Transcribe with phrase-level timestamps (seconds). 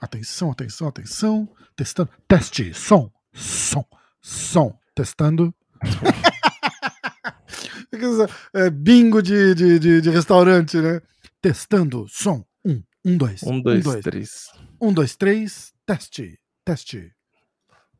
[0.00, 1.48] Atenção, atenção, atenção, atenção.
[1.76, 2.10] Testando.
[2.28, 2.74] Teste.
[2.74, 3.84] Som, som,
[4.20, 4.78] som.
[4.94, 5.54] Testando.
[8.54, 11.00] é, bingo de, de, de, de, restaurante, né?
[11.40, 12.06] Testando.
[12.08, 12.44] Som.
[12.64, 13.42] Um, um, dois.
[13.42, 14.46] Um, dois, um, dois três.
[14.80, 15.72] Um, dois, três.
[15.86, 16.38] Teste.
[16.64, 17.12] Teste.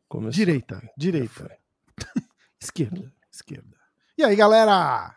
[0.09, 0.33] Começou.
[0.33, 1.51] Direita, direita.
[2.61, 3.77] esquerda, esquerda.
[4.19, 5.15] E aí, galera?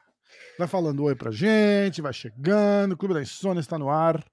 [0.57, 2.93] Vai falando oi pra gente, vai chegando.
[2.93, 4.23] O Clube da Insônia está no ar.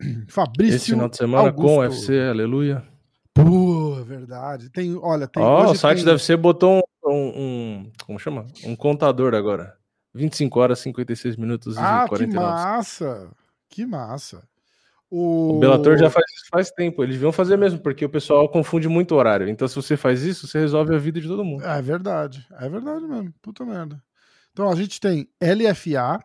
[0.28, 0.76] Fabrício.
[0.76, 1.66] Esse final de semana Augusto.
[1.66, 2.82] com o UFC, aleluia.
[3.32, 4.70] Pô, é verdade.
[4.70, 5.42] Tem, olha, tem.
[5.42, 6.06] Ó, oh, o site tem...
[6.06, 8.46] deve ser botou um, um, Como chama?
[8.64, 9.76] Um contador agora.
[10.14, 12.30] 25 horas, 56 minutos ah, e 49.
[12.32, 13.30] Que massa!
[13.68, 14.48] Que massa.
[15.10, 15.56] O...
[15.56, 17.02] o Bellator já faz isso faz tempo.
[17.02, 19.48] Eles vão fazer mesmo, porque o pessoal confunde muito o horário.
[19.48, 21.62] Então, se você faz isso, você resolve a vida de todo mundo.
[21.64, 22.46] É verdade.
[22.58, 23.32] É verdade mesmo.
[23.42, 24.02] Puta merda.
[24.52, 26.18] Então, a gente tem LFA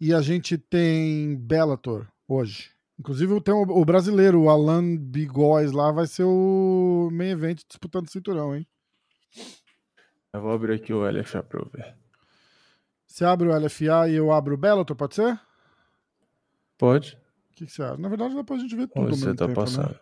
[0.00, 2.70] e a gente tem Bellator hoje.
[2.98, 8.06] Inclusive tem o, o brasileiro, o Alan Bigóis lá, vai ser o main event disputando
[8.06, 8.66] o cinturão, hein?
[10.32, 11.96] Eu vou abrir aqui o LFA pra eu ver.
[13.06, 15.40] Você abre o LFA e eu abro o Bellator, pode ser?
[16.76, 17.18] Pode.
[17.50, 17.96] O que, que você acha?
[17.96, 19.08] Na verdade, depois a gente vê tudo.
[19.08, 19.54] Você tá tempo, né?
[19.54, 19.90] passando?
[19.90, 20.00] Né?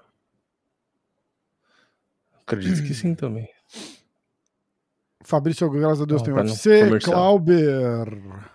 [2.46, 3.48] Acredito que sim também.
[5.22, 7.00] Fabrício, graças a Deus, Não, tem UFC.
[7.00, 8.50] Clauber.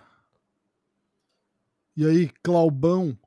[1.96, 3.18] E aí, Claubão?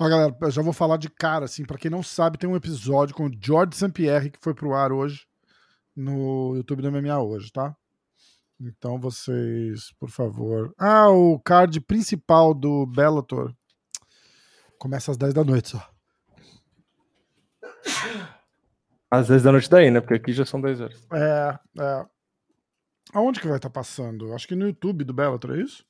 [0.00, 2.54] Ó, galera, eu já vou falar de cara, assim, para quem não sabe, tem um
[2.54, 3.90] episódio com o George St.
[3.90, 5.26] Pierre que foi pro ar hoje
[5.96, 7.76] no YouTube do MMA hoje, tá?
[8.60, 10.72] Então vocês, por favor.
[10.78, 13.52] Ah, o card principal do Bellator
[14.78, 15.90] começa às 10 da noite só.
[19.10, 20.00] Às 10 da noite daí, né?
[20.00, 21.06] Porque aqui já são 10 horas.
[21.12, 22.06] É, é.
[23.14, 24.32] Aonde que vai estar tá passando?
[24.34, 25.84] Acho que no YouTube do Bellator, é isso?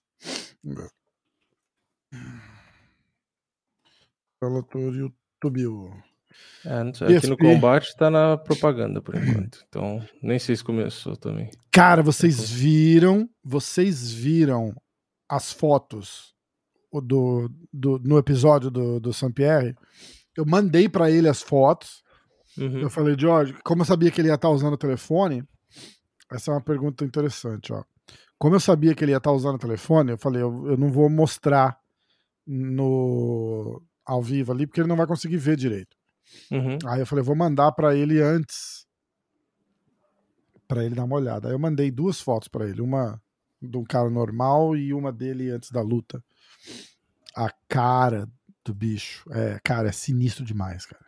[4.41, 5.91] Bellator YouTube.
[6.65, 9.65] É, não sei, aqui no combate tá na propaganda por enquanto.
[9.69, 11.51] Então, nem sei se começou também.
[11.71, 14.75] Cara, vocês viram, vocês viram
[15.29, 16.35] as fotos
[16.93, 19.75] do, do, no episódio do, do Saint-Pierre?
[20.37, 22.03] Eu mandei para ele as fotos.
[22.57, 22.81] Uhum.
[22.81, 25.45] Eu falei, George, como eu sabia que ele ia estar tá usando o telefone,
[26.31, 27.83] essa é uma pergunta interessante, ó.
[28.39, 30.77] Como eu sabia que ele ia estar tá usando o telefone, eu falei, eu, eu
[30.77, 31.79] não vou mostrar
[32.47, 35.97] no ao vivo ali, porque ele não vai conseguir ver direito.
[36.51, 36.79] Uhum.
[36.87, 38.87] Aí eu falei, vou mandar para ele antes,
[40.67, 41.49] para ele dar uma olhada.
[41.49, 43.21] Aí eu mandei duas fotos para ele, uma
[43.61, 46.23] de um cara normal e uma dele antes da luta.
[47.37, 48.29] A cara
[48.65, 51.07] do bicho, é, cara, é sinistro demais, cara.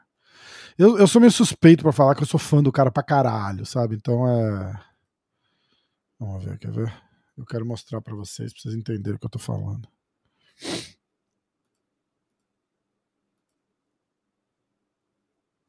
[0.77, 3.65] Eu, eu sou meio suspeito para falar que eu sou fã do cara pra caralho,
[3.65, 3.97] sabe?
[3.97, 4.81] Então é.
[6.19, 7.09] Vamos ver, quer ver?
[7.41, 9.89] Eu quero mostrar para vocês, pra vocês entenderem o que eu tô falando.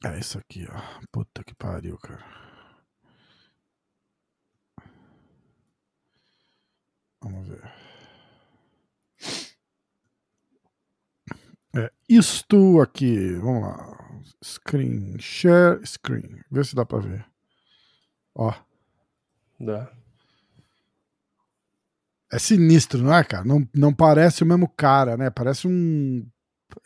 [0.04, 1.06] É isso aqui, ó.
[1.12, 2.26] Puta que pariu, cara.
[7.22, 7.64] Vamos ver.
[11.74, 13.34] É isto aqui.
[13.36, 14.22] Vamos lá.
[14.44, 16.44] Screen, share, screen.
[16.52, 17.26] Vê se dá pra ver.
[18.36, 18.54] Ó.
[19.58, 20.01] Dá.
[22.32, 23.44] É sinistro, não é, cara?
[23.44, 25.30] Não, não parece o mesmo cara, né?
[25.30, 26.26] Parece um.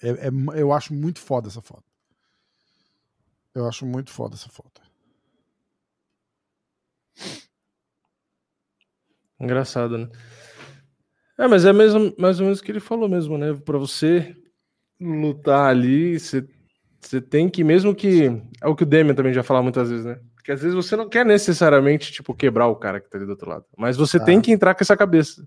[0.02, 1.84] É, é, eu acho muito foda essa foto.
[3.54, 4.82] Eu acho muito foda essa foto.
[9.40, 10.10] Engraçado, né?
[11.38, 13.54] É, mas é mesmo, mais ou menos o que ele falou mesmo, né?
[13.54, 14.36] Para você
[15.00, 16.48] lutar ali, você,
[17.02, 18.26] você tem que, mesmo que.
[18.62, 20.20] É o que o Demian também já fala muitas vezes, né?
[20.46, 23.32] Que às vezes você não quer necessariamente, tipo, quebrar o cara que tá ali do
[23.32, 23.66] outro lado.
[23.76, 24.24] Mas você ah.
[24.24, 25.44] tem que entrar com essa cabeça.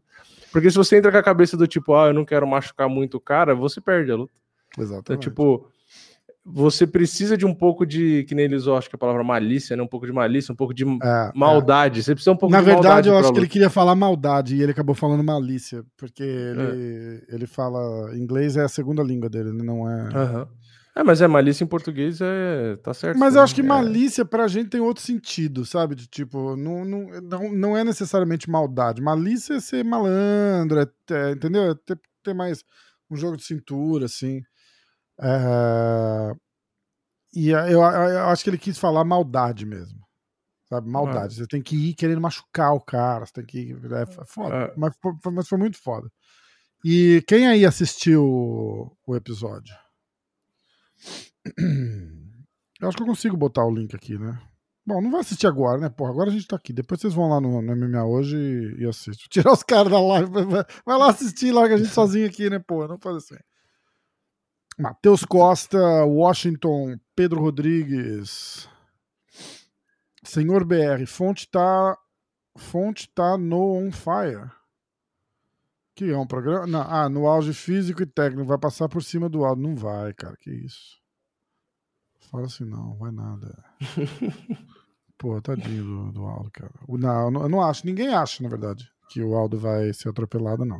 [0.50, 3.16] Porque se você entra com a cabeça do tipo, ah, eu não quero machucar muito
[3.16, 4.32] o cara, você perde a luta.
[4.76, 5.02] Exatamente.
[5.02, 5.68] Então, tipo,
[6.44, 9.82] você precisa de um pouco de, que nem eles acho que a palavra malícia, né?
[9.84, 12.00] Um pouco de malícia, um pouco de é, maldade.
[12.00, 12.02] É.
[12.02, 14.62] Você precisa um pouco Na de verdade, eu acho que ele queria falar maldade e
[14.62, 17.34] ele acabou falando malícia, porque ele, é.
[17.34, 18.16] ele fala.
[18.16, 20.02] Inglês é a segunda língua dele, não é.
[20.02, 20.46] Uhum.
[20.98, 22.74] É, mas é malícia em português, é.
[22.78, 23.16] tá certo.
[23.16, 23.64] Mas eu acho que é.
[23.64, 25.94] malícia pra gente tem outro sentido, sabe?
[25.94, 29.00] De tipo, não, não, não, não é necessariamente maldade.
[29.00, 31.70] Malícia é ser malandro, é, é entendeu?
[31.70, 32.64] É ter, ter mais
[33.08, 34.42] um jogo de cintura, assim.
[35.20, 36.32] É...
[37.32, 40.00] E eu, eu, acho que ele quis falar maldade mesmo.
[40.68, 40.90] Sabe?
[40.90, 41.36] Maldade.
[41.36, 43.24] Você tem que ir querendo machucar o cara.
[43.24, 43.92] Você tem que ir.
[43.92, 44.74] É, é foda.
[44.76, 46.08] Mas, foi, mas foi muito foda.
[46.84, 48.24] E quem aí assistiu
[49.06, 49.72] o episódio?
[52.80, 54.40] Eu acho que eu consigo botar o link aqui, né?
[54.86, 55.90] Bom, não vai assistir agora, né?
[55.90, 56.72] Porra, agora a gente tá aqui.
[56.72, 59.26] Depois vocês vão lá no, no MMA hoje e, e assistem.
[59.28, 60.30] Tirar os caras da live.
[60.30, 62.58] Vai, vai, lá assistir, larga a gente sozinho aqui, né?
[62.58, 63.36] Porra, não faz assim.
[64.78, 68.68] Matheus Costa, Washington, Pedro Rodrigues.
[70.24, 71.98] Senhor BR, fonte tá.
[72.56, 74.50] Fonte tá no On Fire.
[75.98, 76.64] Que é um programa.
[76.64, 78.46] Não, ah, no auge físico e técnico.
[78.46, 79.64] Vai passar por cima do áudio.
[79.66, 80.36] Não vai, cara.
[80.36, 80.96] Que isso.
[82.30, 83.52] Fala assim, não, vai nada.
[85.18, 86.70] Pô, tadinho do, do Aldo, cara.
[86.88, 90.78] Não, eu não acho, ninguém acha, na verdade, que o Aldo vai ser atropelado, não.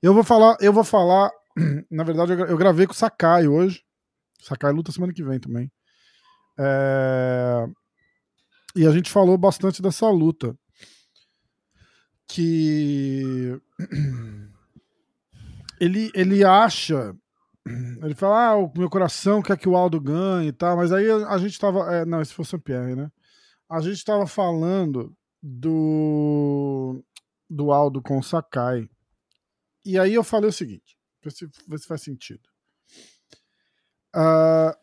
[0.00, 1.30] Eu vou falar, eu vou falar,
[1.90, 3.82] na verdade, eu gravei com o Sakai hoje.
[4.40, 5.70] Sakai luta semana que vem também.
[6.58, 7.66] É...
[8.74, 10.56] E a gente falou bastante dessa luta.
[12.32, 13.60] Que
[15.80, 17.14] ele, ele acha
[18.02, 21.10] ele fala, ah, o meu coração quer que o Aldo ganhe e tal, mas aí
[21.10, 21.94] a, gente tava.
[21.94, 23.10] É, não, esse foi o Pierre, né?
[23.68, 27.04] A gente tava falando do.
[27.48, 28.88] do Aldo com o Sakai.
[29.84, 32.48] E aí eu falei o seguinte: vê se, vê se faz sentido.
[34.16, 34.74] Uh,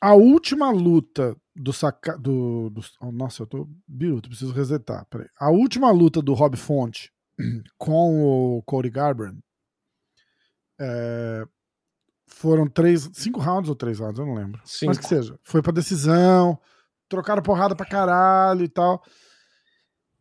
[0.00, 2.16] a última luta do Sakai.
[2.18, 5.06] Do, do, oh, nossa, eu tô biruto, preciso resetar.
[5.06, 5.28] Peraí.
[5.38, 7.12] A última luta do Rob Fonte
[7.76, 9.38] com o Cody Garbrandt.
[10.80, 11.44] É,
[12.26, 14.60] foram três, cinco rounds ou três rounds, eu não lembro.
[14.64, 14.90] Cinco.
[14.90, 15.38] Mas que seja.
[15.42, 16.58] Foi pra decisão,
[17.08, 19.02] trocaram porrada pra caralho e tal.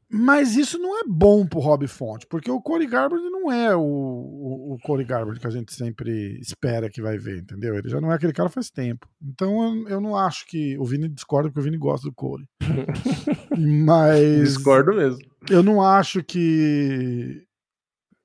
[0.09, 3.81] Mas isso não é bom pro Rob Fonte, porque o Corey Garbrandt não é o,
[3.81, 7.75] o, o Corey Garbrandt que a gente sempre espera que vai ver, entendeu?
[7.75, 9.05] Ele já não é aquele cara faz tempo.
[9.21, 10.77] Então eu, eu não acho que.
[10.77, 12.47] O Vini discorda porque o Vini gosta do Corey.
[13.85, 14.55] Mas.
[14.55, 15.19] Discordo mesmo.
[15.49, 17.45] Eu não acho que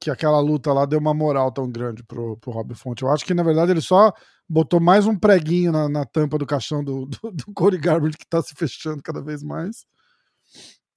[0.03, 3.05] que aquela luta lá deu uma moral tão grande pro, pro Rob Fonte.
[3.05, 4.13] Eu acho que, na verdade, ele só
[4.49, 8.27] botou mais um preguinho na, na tampa do caixão do, do, do Corey Garbrandt, que
[8.27, 9.87] tá se fechando cada vez mais.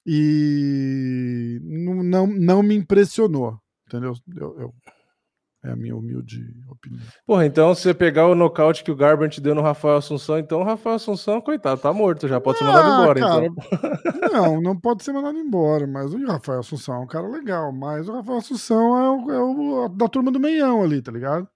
[0.08, 3.58] E não, não, não me impressionou,
[3.88, 4.14] entendeu?
[4.36, 4.74] Eu, eu,
[5.64, 7.04] é a minha humilde opinião.
[7.26, 10.60] Porra, então se você pegar o nocaute que o Garbrandt deu no Rafael Assunção, então
[10.60, 13.20] o Rafael Assunção, coitado, tá morto, já pode ser mandado ah, embora.
[13.20, 14.30] Cara, então.
[14.32, 18.08] Não, não pode ser mandado embora, mas o Rafael Assunção é um cara legal, mas
[18.08, 21.48] o Rafael Assunção é o, é o da turma do meião ali, tá ligado?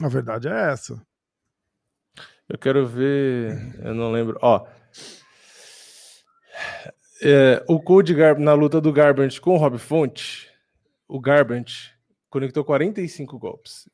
[0.00, 1.02] A verdade é essa.
[2.48, 4.64] Eu quero ver, eu não lembro, ó.
[7.22, 10.50] É, o Code Gar na luta do Garbrandt com o Rob Fonte,
[11.08, 11.94] o Garbrandt
[12.28, 13.88] conectou 45 golpes.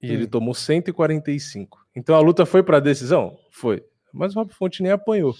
[0.00, 0.14] E hum.
[0.14, 1.84] ele tomou 145.
[1.94, 3.38] Então a luta foi para decisão?
[3.50, 3.84] Foi.
[4.12, 5.34] Mas o Rob Fonte nem apanhou.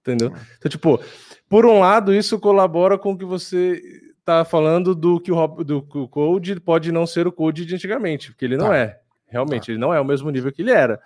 [0.00, 0.32] Entendeu?
[0.34, 0.40] Ah.
[0.58, 1.00] Então, tipo,
[1.48, 3.80] por um lado, isso colabora com o que você
[4.24, 7.64] tá falando do que o, Rob, do que o Code pode não ser o Code
[7.64, 8.76] de antigamente, porque ele não tá.
[8.76, 9.00] é.
[9.26, 9.72] Realmente, tá.
[9.72, 11.00] ele não é o mesmo nível que ele era.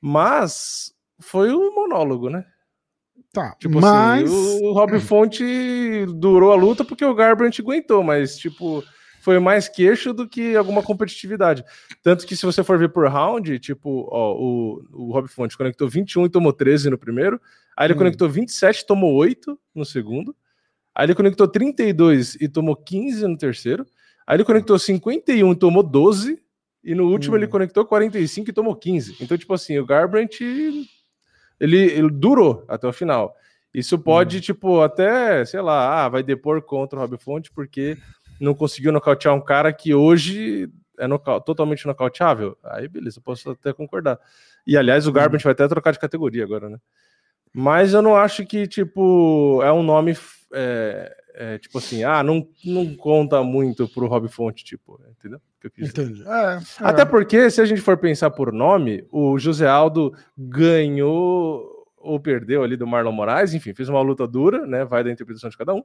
[0.00, 2.44] Mas foi um monólogo, né?
[3.32, 4.30] Tá, tipo mas...
[4.30, 8.84] assim, o Rob Fonte durou a luta porque o Garbrandt aguentou, mas tipo,
[9.22, 11.64] foi mais queixo do que alguma competitividade.
[12.02, 15.88] Tanto que se você for ver por round, tipo, ó, o, o Rob Fonte conectou
[15.88, 17.40] 21 e tomou 13 no primeiro,
[17.74, 17.98] aí ele hum.
[17.98, 20.36] conectou 27 e tomou 8 no segundo,
[20.94, 23.86] aí ele conectou 32 e tomou 15 no terceiro,
[24.26, 26.38] aí ele conectou 51 e tomou 12,
[26.84, 27.38] e no último hum.
[27.38, 29.16] ele conectou 45 e tomou 15.
[29.20, 30.44] Então, tipo assim, o Garbrandt,
[31.62, 33.36] ele, ele durou até o final.
[33.72, 34.40] Isso pode, hum.
[34.40, 37.96] tipo, até, sei lá, ah, vai depor contra o Rob Fonte, porque
[38.40, 40.68] não conseguiu nocautear um cara que hoje
[40.98, 44.18] é noca totalmente nocauteável, aí beleza, posso até concordar.
[44.66, 45.14] E aliás, o uhum.
[45.14, 46.78] Garbrandt vai até trocar de categoria agora, né?
[47.52, 50.16] Mas eu não acho que, tipo, é um nome,
[50.52, 55.40] é, é, tipo assim, ah, não, não conta muito pro Rob Fonte, tipo, entendeu?
[55.78, 56.22] Entendi.
[56.26, 56.60] É, é.
[56.80, 62.64] Até porque, se a gente for pensar por nome, o José Aldo ganhou ou perdeu
[62.64, 64.84] ali do Marlon Moraes, enfim, fez uma luta dura, né?
[64.84, 65.82] Vai da interpretação de cada um.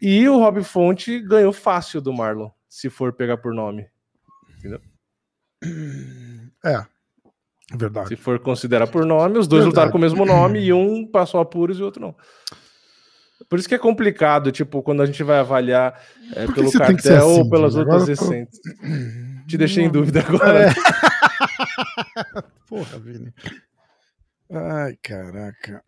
[0.00, 3.86] E o Rob Fonte ganhou fácil do Marlon, se for pegar por nome.
[4.58, 4.80] Entendeu?
[6.64, 6.84] É.
[7.74, 8.08] Verdade.
[8.08, 9.66] Se for considerar por nome, os dois verdade.
[9.66, 12.14] lutaram com o mesmo nome e um passou apuros e o outro não.
[13.54, 16.02] Por isso que é complicado, tipo, quando a gente vai avaliar
[16.34, 18.58] é, pelo cartel assim, ou pelas outras recentes.
[19.46, 20.70] Te deixei em dúvida agora.
[20.70, 20.74] É.
[22.68, 23.32] Porra, Vini.
[24.50, 25.84] Ai, caraca.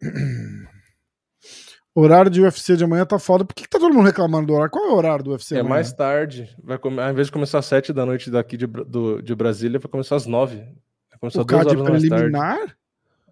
[1.93, 3.45] Horário de UFC de amanhã tá foda.
[3.45, 4.71] Por que, que tá todo mundo reclamando do horário?
[4.71, 5.57] Qual é o horário do UFC?
[5.57, 5.75] É amanhã?
[5.75, 6.57] mais tarde.
[6.63, 7.03] Vai come...
[7.03, 10.15] Ao invés de começar às 7 da noite daqui de, do, de Brasília, vai começar
[10.15, 10.55] às 9.
[10.59, 12.77] Vai começar o duas horas preliminar?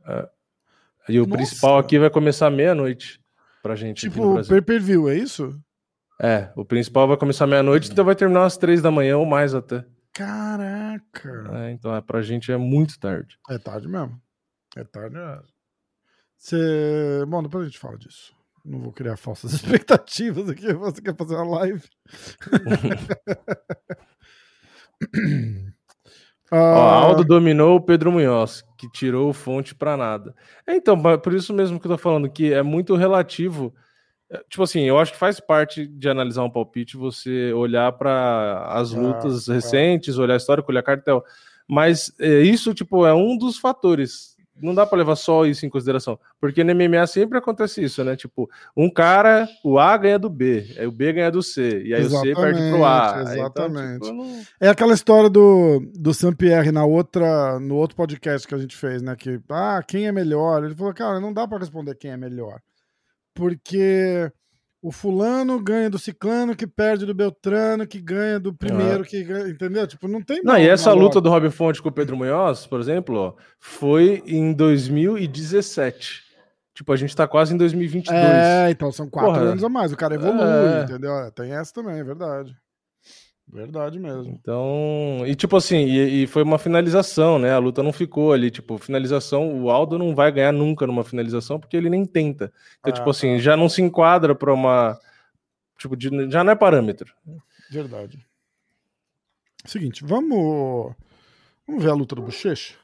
[0.09, 0.29] É.
[1.09, 1.37] E o Nossa.
[1.37, 3.23] principal aqui vai começar meia-noite
[3.65, 4.03] pra gente.
[4.03, 5.59] Tipo, pay-per-view, é isso?
[6.21, 9.55] É, o principal vai começar meia-noite, então vai terminar às 3 da manhã ou mais
[9.55, 9.87] até.
[10.13, 11.51] Caraca!
[11.55, 13.39] É, então é, pra gente é muito tarde.
[13.49, 14.21] É tarde mesmo.
[14.77, 15.45] É tarde mesmo.
[16.37, 17.25] Você...
[17.27, 18.35] Bom, depois a gente fala disso.
[18.63, 20.71] Não vou criar falsas expectativas aqui.
[20.75, 21.89] Você quer fazer uma live?
[26.51, 30.35] Ó, Aldo dominou o Pedro Munhoz, que tirou fonte para nada.
[30.67, 33.75] É, então, por isso mesmo que eu tô falando, que é muito relativo.
[34.31, 38.67] É, tipo assim, eu acho que faz parte de analisar um palpite você olhar para
[38.69, 41.25] as ah, lutas ah, recentes, olhar histórico, olhar cartel.
[41.67, 45.69] Mas é, isso, tipo, é um dos fatores não dá para levar só isso em
[45.69, 48.17] consideração, porque no MMA sempre acontece isso, né?
[48.17, 51.95] Tipo, um cara, o A ganha do B, aí o B ganha do C, e
[51.95, 53.23] aí exatamente, o C perde pro A.
[53.23, 53.97] Exatamente.
[53.97, 54.43] Então, tipo, não...
[54.61, 59.03] É aquela história do, do Saint-Pierre na outra, no outro podcast que a gente fez,
[59.03, 59.17] né?
[59.17, 60.65] Que, ah, quem é melhor?
[60.65, 62.61] Ele falou, cara, não dá para responder quem é melhor.
[63.35, 64.31] Porque
[64.85, 69.07] o fulano ganha do ciclano, que perde do Beltrano, que ganha do primeiro, é.
[69.07, 69.87] que ganha, entendeu?
[69.87, 70.43] Tipo, não tem.
[70.45, 74.23] Não, e essa luta do Robin Fonte com o Pedro Munhoz, por exemplo, ó, foi
[74.27, 76.23] em 2017.
[76.75, 78.15] Tipo, a gente tá quase em 2022.
[78.15, 79.53] É, então são quatro Porra.
[79.53, 79.91] anos a mais.
[79.91, 80.83] O cara evolui, é...
[80.83, 81.33] entendeu?
[81.35, 82.55] Tem essa também, é verdade.
[83.55, 84.33] Verdade mesmo.
[84.33, 87.53] Então, e tipo assim, e, e, foi uma finalização, né?
[87.53, 91.61] A luta não ficou ali, tipo, finalização, o Aldo não vai ganhar nunca numa finalização
[91.61, 92.53] porque ele nem tenta.
[92.81, 93.39] Então, ah, tipo assim, ah.
[93.39, 94.99] já não se enquadra para uma
[95.79, 97.15] tipo, de, já não é parâmetro.
[97.71, 98.27] Verdade.
[99.65, 100.93] Seguinte, vamos
[101.65, 102.75] vamos ver a luta do Bochecha?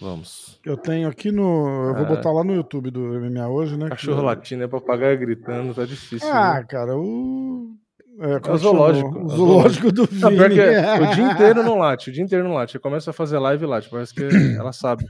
[0.00, 0.60] Vamos.
[0.64, 1.88] Eu tenho aqui no.
[1.88, 3.88] Eu vou ah, botar lá no YouTube do MMA hoje, né?
[3.88, 4.26] Cachorro que...
[4.26, 6.28] latino é papagaio gritando, tá difícil.
[6.28, 6.64] Ah, né?
[6.64, 7.76] cara, o.
[8.20, 9.18] É, é o zoológico.
[9.18, 10.20] O zoológico do Vini.
[10.20, 12.78] Não, é, o dia inteiro não late, o dia inteiro não late.
[12.78, 14.24] Começa a fazer live e late, parece que
[14.58, 15.04] ela sabe.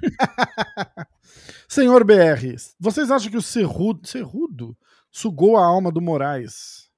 [1.66, 4.76] Senhor BR, vocês acham que o Cerrudo, Cerrudo
[5.10, 6.88] sugou a alma do Moraes?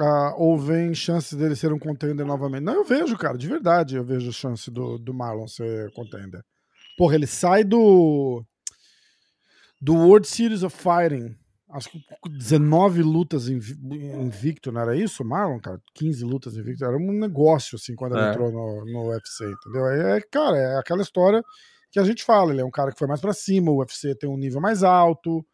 [0.00, 2.62] Ah, ou vem chances dele ser um contender novamente?
[2.62, 6.40] Não, eu vejo, cara, de verdade, eu vejo chance do, do Marlon ser contender.
[6.96, 8.44] Porra, ele sai do
[9.80, 11.36] do World Series of Fighting
[11.70, 15.80] acho que 19 lutas invicto, não era isso, Marlon, cara?
[15.94, 18.30] 15 lutas invicto, era um negócio, assim, quando ele é.
[18.30, 19.86] entrou no, no UFC, entendeu?
[19.86, 21.42] É, cara, é aquela história
[21.90, 24.14] que a gente fala, ele é um cara que foi mais para cima, o UFC
[24.14, 25.44] tem um nível mais alto,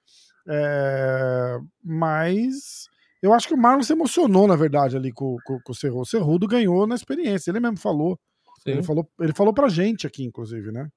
[0.49, 2.89] é, mas
[3.23, 6.03] eu acho que o Marlon se emocionou, na verdade, ali com, com, com o Cerrudo.
[6.03, 8.19] O Cerrudo ganhou na experiência, ele mesmo falou.
[8.67, 10.89] Ele falou, ele falou pra gente aqui, inclusive, né?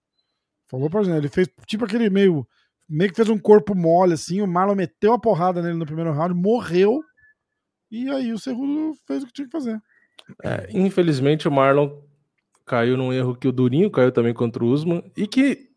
[0.67, 2.45] Falou pra gente, ele fez tipo aquele meio
[2.87, 4.41] meio que fez um corpo mole, assim.
[4.41, 7.01] O Marlon meteu a porrada nele no primeiro round, morreu.
[7.91, 9.79] E aí o Cerrudo fez o que tinha que fazer.
[10.43, 12.01] É, infelizmente o Marlon
[12.65, 15.69] caiu num erro que o Durinho caiu também contra o Usman e que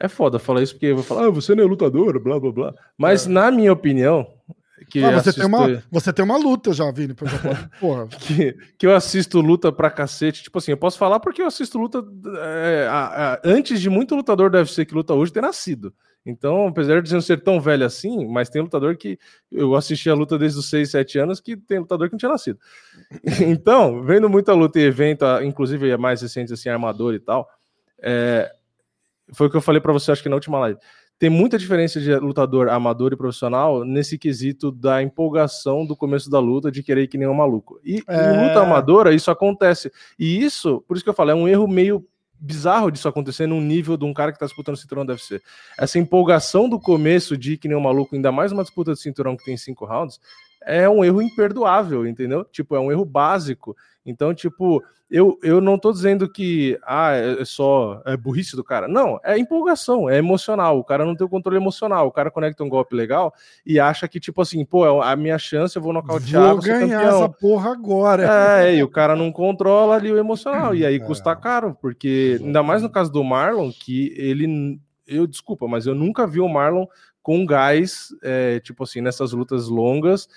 [0.00, 2.52] é foda falar isso porque eu vou falar, ah, você não é lutador, blá blá
[2.52, 2.74] blá.
[2.96, 3.30] Mas é.
[3.30, 4.26] na minha opinião,
[4.88, 5.40] que ah, você, assisto...
[5.40, 7.14] tem uma, você tem uma luta já, Vini.
[7.80, 8.06] Porra.
[8.08, 10.42] que, que eu assisto luta pra cacete.
[10.42, 12.04] Tipo assim, eu posso falar porque eu assisto luta
[12.42, 15.94] é, a, a, antes de muito lutador do UFC que luta hoje ter nascido.
[16.26, 19.18] Então, apesar de não ser tão velho assim, mas tem lutador que
[19.52, 22.32] eu assisti a luta desde os 6, 7 anos que tem lutador que não tinha
[22.32, 22.58] nascido.
[23.46, 27.46] então, vendo muita luta e evento, inclusive mais recentes, assim, armador e tal,
[28.02, 28.50] é,
[29.34, 30.78] foi o que eu falei para você, acho que na última live
[31.18, 36.38] tem muita diferença de lutador amador e profissional nesse quesito da empolgação do começo da
[36.38, 37.80] luta, de querer ir que nem um maluco.
[37.84, 38.34] E é...
[38.34, 39.92] em luta amadora, isso acontece.
[40.18, 42.04] E isso, por isso que eu falo, é um erro meio
[42.38, 45.42] bizarro disso acontecer num nível de um cara que tá disputando o cinturão deve ser.
[45.78, 49.00] Essa empolgação do começo de ir que nem um maluco, ainda mais uma disputa de
[49.00, 50.20] cinturão que tem cinco rounds,
[50.66, 52.44] é um erro imperdoável, entendeu?
[52.44, 53.76] Tipo, é um erro básico.
[54.06, 58.64] Então, tipo, eu, eu não tô dizendo que ah, é, é só é burrice do
[58.64, 58.88] cara.
[58.88, 60.78] Não, é empolgação, é emocional.
[60.78, 62.06] O cara não tem o controle emocional.
[62.06, 63.32] O cara conecta um golpe legal
[63.64, 66.80] e acha que, tipo assim, pô, é a minha chance, eu vou nocautear, vou ganhar
[66.80, 67.24] campeão.
[67.24, 68.62] essa porra agora.
[68.64, 70.74] É, e o cara não controla ali o emocional.
[70.74, 71.36] E aí custa é.
[71.36, 74.78] caro, porque ainda mais no caso do Marlon, que ele.
[75.06, 76.86] Eu desculpa, mas eu nunca vi o Marlon
[77.22, 80.28] com gás, é, tipo assim, nessas lutas longas,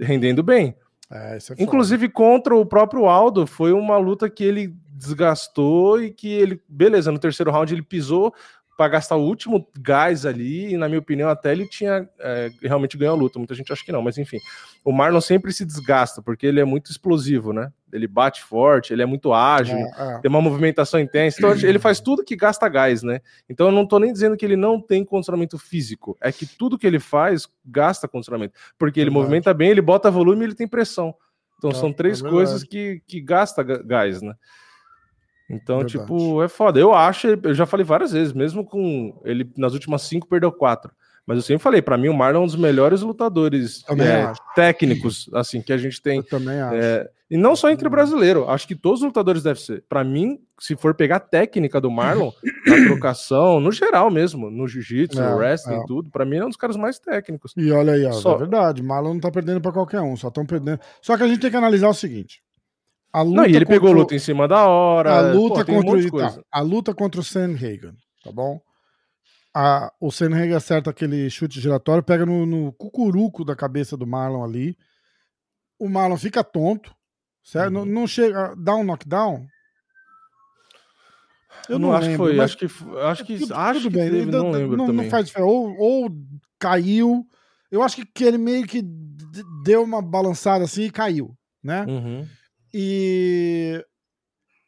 [0.00, 0.76] rendendo bem.
[1.10, 6.28] É, é Inclusive contra o próprio Aldo, foi uma luta que ele desgastou e que
[6.28, 8.34] ele, beleza, no terceiro round ele pisou,
[8.76, 12.96] para gastar o último gás ali, e na minha opinião, até ele tinha é, realmente
[12.96, 13.38] ganhou a luta.
[13.38, 14.38] Muita gente acha que não, mas enfim.
[14.84, 17.72] O Marlon sempre se desgasta, porque ele é muito explosivo, né?
[17.96, 20.18] Ele bate forte, ele é muito ágil, é, é.
[20.20, 21.38] tem uma movimentação intensa.
[21.38, 23.20] Então, ele faz tudo que gasta gás, né?
[23.48, 26.78] Então, eu não tô nem dizendo que ele não tem condicionamento físico, é que tudo
[26.78, 29.24] que ele faz gasta condicionamento, porque ele verdade.
[29.24, 31.14] movimenta bem, ele bota volume e ele tem pressão.
[31.58, 34.34] Então, são é, três é coisas que, que gasta gás, né?
[35.48, 35.98] Então, Verdade.
[35.98, 36.78] tipo, é foda.
[36.78, 40.92] Eu acho, eu já falei várias vezes, mesmo com ele nas últimas cinco perdeu quatro.
[41.26, 45.28] Mas eu sempre falei, para mim o Marlon é um dos melhores lutadores é, técnicos,
[45.34, 46.18] assim, que a gente tem.
[46.18, 46.76] Eu também acho.
[46.76, 49.84] É, e não só entre brasileiro, acho que todos os lutadores devem ser.
[49.88, 52.30] Para mim, se for pegar a técnica do Marlon,
[52.64, 55.84] na trocação, no geral mesmo, no jiu-jitsu, é, no wrestling, é.
[55.88, 57.52] tudo, para mim é um dos caras mais técnicos.
[57.56, 58.36] E olha aí, ó, só...
[58.36, 60.78] é verdade, Marlon não tá perdendo para qualquer um, só estão perdendo.
[61.02, 62.40] Só que a gente tem que analisar o seguinte.
[63.12, 63.74] A luta não, e ele contra...
[63.80, 65.10] pegou luta em cima da hora.
[65.10, 68.60] A luta pô, contra um o tá, a luta contra o Sanhagen, tá bom?
[69.58, 74.44] A, o Sanhagen acerta aquele chute giratório, pega no, no cucuruco da cabeça do Marlon
[74.44, 74.76] ali.
[75.78, 76.94] O Marlon fica tonto,
[77.46, 77.72] Certo?
[77.76, 77.84] Uhum.
[77.84, 78.54] Não, não chega.
[78.56, 79.46] Dá um knockdown?
[81.68, 82.40] Eu não, não acho lembro, que foi.
[82.40, 82.64] Acho que,
[82.98, 84.10] acho que, tudo, acho tudo que bem.
[84.10, 85.04] Teve, não lembro não, também.
[85.04, 85.48] Não faz diferença.
[85.48, 86.10] Ou, ou
[86.58, 87.24] caiu.
[87.70, 88.82] Eu acho que, que ele meio que
[89.64, 91.84] deu uma balançada assim e caiu, né?
[91.84, 92.26] Uhum.
[92.74, 93.80] E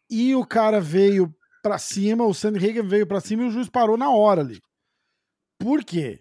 [0.09, 3.69] e o cara veio para cima, o Sandy Hagen veio para cima e o juiz
[3.69, 4.61] parou na hora ali.
[5.59, 6.21] Por quê?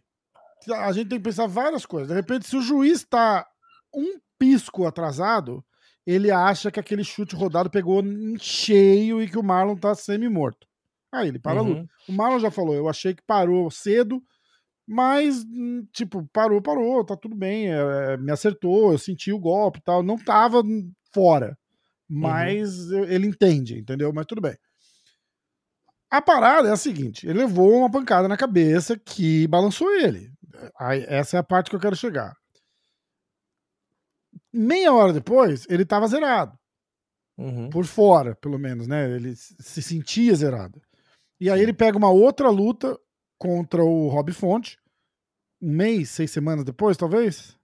[0.75, 2.09] A gente tem que pensar várias coisas.
[2.09, 3.47] De repente, se o juiz tá
[3.93, 5.63] um pisco atrasado,
[6.05, 10.67] ele acha que aquele chute rodado pegou em cheio e que o Marlon tá semi-morto.
[11.11, 11.67] Aí ele para uhum.
[11.67, 11.89] a luta.
[12.07, 14.21] O Marlon já falou, eu achei que parou cedo,
[14.87, 15.45] mas,
[15.91, 20.01] tipo, parou, parou, tá tudo bem, é, me acertou, eu senti o golpe e tal.
[20.01, 20.63] Não tava
[21.13, 21.57] fora,
[22.09, 23.03] mas uhum.
[23.03, 24.11] ele entende, entendeu?
[24.13, 24.55] Mas tudo bem.
[26.09, 30.31] A parada é a seguinte: ele levou uma pancada na cabeça que balançou ele.
[31.07, 32.33] Essa é a parte que eu quero chegar
[34.57, 36.57] meia hora depois, ele tava zerado.
[37.37, 37.69] Uhum.
[37.69, 39.09] Por fora, pelo menos, né?
[39.15, 40.81] Ele se sentia zerado.
[41.39, 42.97] E aí ele pega uma outra luta
[43.37, 44.79] contra o Rob Fonte,
[45.61, 47.55] um mês, seis semanas depois, talvez?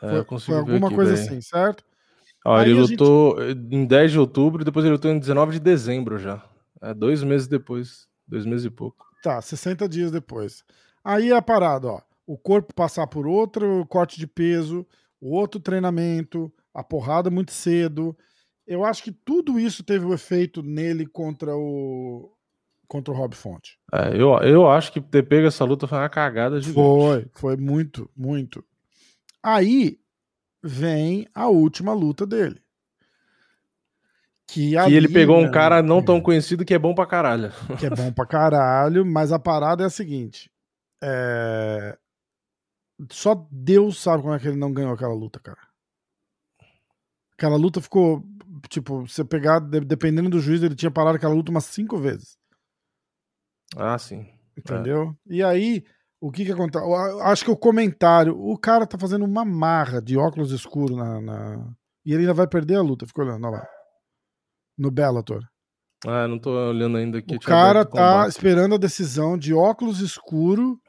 [0.00, 1.84] É, foi, foi alguma aqui, coisa assim, certo?
[2.46, 3.74] Ó, ele lutou gente...
[3.74, 6.42] em 10 de outubro, depois ele lutou em 19 de dezembro já.
[6.82, 9.06] É, dois meses depois, dois meses e pouco.
[9.22, 10.64] Tá, 60 dias depois.
[11.04, 12.00] Aí é a parada, ó.
[12.26, 14.86] O corpo passar por outro corte de peso,
[15.20, 18.16] outro treinamento, a porrada muito cedo.
[18.66, 22.32] Eu acho que tudo isso teve o um efeito nele contra o
[22.86, 23.78] contra o Rob Fonte.
[23.92, 27.56] É, eu, eu acho que ter pego essa luta foi uma cagada de Foi, foi
[27.56, 28.64] muito, muito.
[29.40, 30.00] Aí
[30.62, 32.60] vem a última luta dele.
[34.52, 37.52] Que, ali, ele pegou um cara não tão conhecido que é bom pra caralho.
[37.78, 40.50] Que é bom pra caralho, mas a parada é a seguinte:
[41.00, 41.96] é...
[43.08, 45.60] Só Deus sabe como é que ele não ganhou aquela luta, cara.
[47.34, 48.24] Aquela luta ficou.
[48.68, 52.36] Tipo, você pegar, dependendo do juiz, ele tinha parado aquela luta umas cinco vezes.
[53.76, 54.28] Ah, sim.
[54.58, 55.16] Entendeu?
[55.28, 55.34] É.
[55.34, 55.84] E aí,
[56.20, 56.84] o que que acontece?
[57.22, 58.36] Acho que o comentário.
[58.36, 61.72] O cara tá fazendo uma marra de óculos escuros na, na...
[62.04, 63.06] E ele ainda vai perder a luta.
[63.06, 63.79] Fica olhando, olha lá.
[64.80, 65.46] No Bellator.
[66.06, 67.36] Ah, não tô olhando ainda aqui.
[67.36, 70.80] O cara tá esperando a decisão de óculos escuro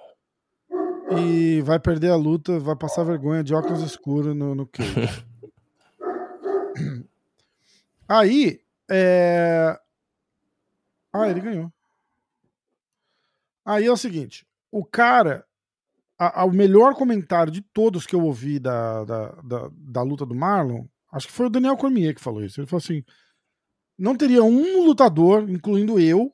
[1.17, 4.69] e vai perder a luta, vai passar vergonha de óculos escuros no, no.
[8.07, 9.77] Aí, é...
[11.11, 11.69] Ah, ele ganhou.
[13.65, 15.45] Aí é o seguinte, o cara,
[16.17, 20.25] a, a, o melhor comentário de todos que eu ouvi da, da, da, da, luta
[20.25, 22.61] do Marlon, acho que foi o Daniel Cormier que falou isso.
[22.61, 23.03] Ele falou assim,
[23.97, 26.31] não teria um lutador, incluindo eu,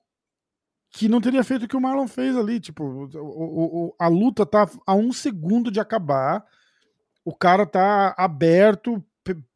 [0.92, 2.60] que não teria feito o que o Marlon fez ali.
[2.60, 6.44] Tipo, o, o, a luta tá a um segundo de acabar,
[7.26, 9.04] o cara tá aberto,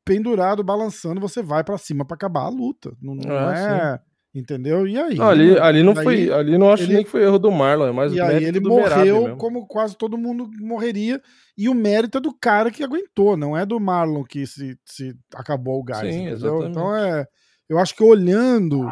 [0.03, 2.95] pendurado, balançando, você vai para cima para acabar a luta.
[3.01, 3.93] Não, não é.
[3.95, 4.87] é entendeu?
[4.87, 5.15] E aí?
[5.15, 6.31] Não, ali, ali não aí, foi.
[6.31, 8.59] Ali não acho ele, nem que foi erro do Marlon, é mais E aí ele
[8.59, 11.21] morreu como quase todo mundo morreria.
[11.57, 15.15] E o mérito é do cara que aguentou, não é do Marlon que se, se
[15.33, 16.13] acabou o gás.
[16.13, 16.29] Sim.
[16.29, 17.25] Então é.
[17.71, 18.86] Eu acho que olhando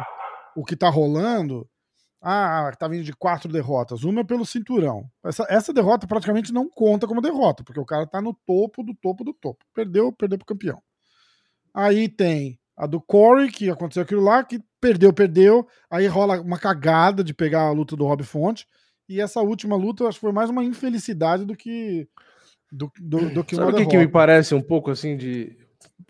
[0.56, 1.68] o que tá rolando,
[2.18, 4.04] ah, tá vindo de quatro derrotas.
[4.04, 5.04] Uma é pelo cinturão.
[5.22, 8.94] Essa, essa derrota praticamente não conta como derrota, porque o cara tá no topo do
[8.94, 9.66] topo do topo.
[9.74, 10.82] Perdeu, perdeu pro campeão.
[11.74, 15.68] Aí tem a do Corey, que aconteceu aquilo lá, que perdeu, perdeu.
[15.90, 18.66] Aí rola uma cagada de pegar a luta do Rob Fonte.
[19.06, 22.08] E essa última luta, acho que foi mais uma infelicidade do que
[22.72, 25.54] do, do, do que Sabe o que, que me parece um pouco assim de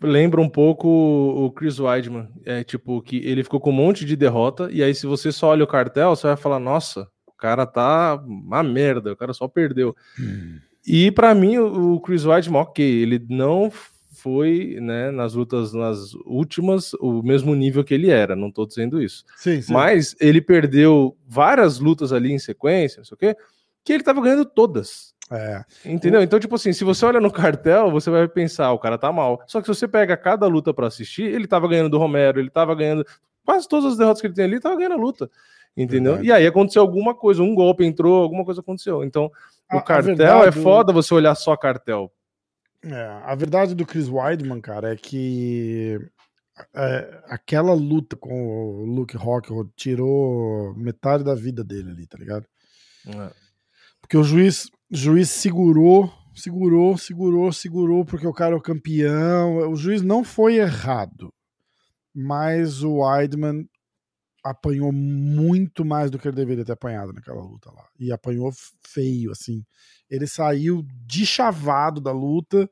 [0.01, 2.27] lembra um pouco o Chris Weidman.
[2.45, 5.47] É tipo que ele ficou com um monte de derrota, e aí, se você só
[5.49, 9.47] olha o cartel, você vai falar: nossa, o cara tá uma merda, o cara só
[9.47, 9.95] perdeu.
[10.19, 10.59] Hum.
[10.85, 13.71] E para mim, o Chris Weidman, ok, ele não
[14.21, 19.01] foi, né, nas lutas nas últimas, o mesmo nível que ele era, não tô dizendo
[19.01, 19.23] isso.
[19.35, 19.73] Sim, sim.
[19.73, 23.35] Mas ele perdeu várias lutas ali em sequência, não sei o quê,
[23.83, 25.15] que ele tava ganhando todas.
[25.31, 25.63] É.
[25.85, 26.21] Entendeu?
[26.21, 29.41] Então, tipo assim, se você olha no cartel, você vai pensar, o cara tá mal.
[29.47, 32.49] Só que se você pega cada luta para assistir, ele tava ganhando do Romero, ele
[32.49, 33.05] tava ganhando.
[33.45, 35.29] Quase todas as derrotas que ele tem ali, ele tava ganhando a luta.
[35.75, 36.13] Entendeu?
[36.13, 36.27] Verdade.
[36.27, 39.05] E aí aconteceu alguma coisa, um golpe entrou, alguma coisa aconteceu.
[39.05, 39.31] Então,
[39.71, 42.11] o cartel é foda você olhar só cartel.
[42.83, 45.97] É, a verdade do Chris Weidman, cara, é que
[46.75, 52.45] é, aquela luta com o Luke Rockhold tirou metade da vida dele ali, tá ligado?
[53.07, 53.31] É.
[54.01, 59.71] Porque o juiz, o juiz segurou, segurou, segurou, segurou, porque o cara é o campeão.
[59.71, 61.33] O juiz não foi errado,
[62.13, 63.65] mas o Weidman
[64.43, 67.87] apanhou muito mais do que ele deveria ter apanhado naquela luta lá.
[67.97, 68.51] E apanhou
[68.85, 69.63] feio, assim.
[70.09, 72.69] Ele saiu chavado da luta,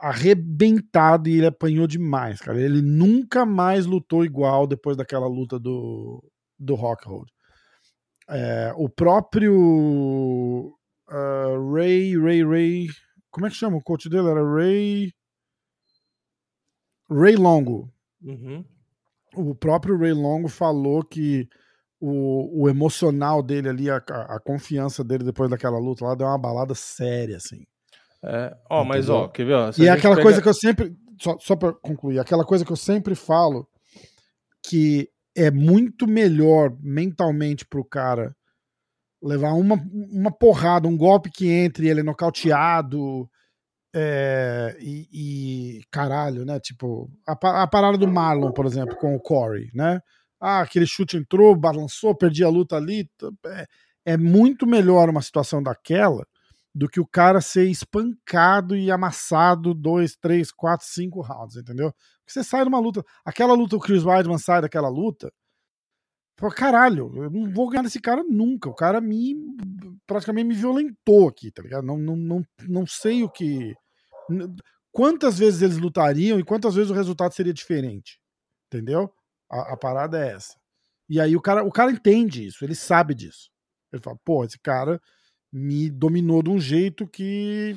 [0.00, 2.60] arrebentado, e ele apanhou demais, cara.
[2.60, 6.20] Ele nunca mais lutou igual depois daquela luta do,
[6.58, 7.30] do Rockhold.
[8.28, 10.74] É, o próprio
[11.10, 12.86] uh, Ray, Ray, Ray.
[13.30, 14.28] Como é que chama o coach dele?
[14.28, 15.12] Era Ray.
[17.10, 17.92] Ray Longo.
[18.22, 18.64] Uhum
[19.34, 21.48] o próprio Ray Longo falou que
[22.00, 26.38] o, o emocional dele ali, a, a, confiança dele depois daquela luta lá, deu uma
[26.38, 27.64] balada séria, assim.
[28.22, 29.54] É, ó, mas ó, quer ver?
[29.54, 30.24] Ó, e é aquela pega...
[30.24, 33.66] coisa que eu sempre, só, só pra concluir, aquela coisa que eu sempre falo,
[34.62, 38.34] que é muito melhor mentalmente pro cara
[39.22, 43.28] levar uma, uma porrada, um golpe que entre ele é nocauteado,
[43.94, 46.60] é, e, e, caralho, né?
[46.60, 50.00] Tipo, a, a, parada do Marlon, por exemplo, com o Corey, né?
[50.40, 53.10] Ah, aquele chute entrou, balançou, perdi a luta ali.
[53.46, 53.66] É,
[54.12, 56.24] é muito melhor uma situação daquela
[56.74, 61.92] do que o cara ser espancado e amassado dois, três, quatro, cinco rounds, entendeu?
[62.20, 63.04] Porque você sai de uma luta.
[63.24, 65.32] Aquela luta, o Chris Weidman sai daquela luta.
[66.38, 68.68] Pô, caralho, eu não vou ganhar desse cara nunca.
[68.70, 69.34] O cara me
[70.06, 71.84] praticamente me violentou aqui, tá ligado?
[71.84, 73.74] Não, não, não, não sei o que.
[74.92, 78.20] Quantas vezes eles lutariam e quantas vezes o resultado seria diferente.
[78.68, 79.12] Entendeu?
[79.50, 80.56] A, a parada é essa.
[81.08, 83.50] E aí o cara, o cara entende isso, ele sabe disso.
[83.92, 85.00] Ele fala, pô, esse cara
[85.52, 87.76] me dominou de um jeito que.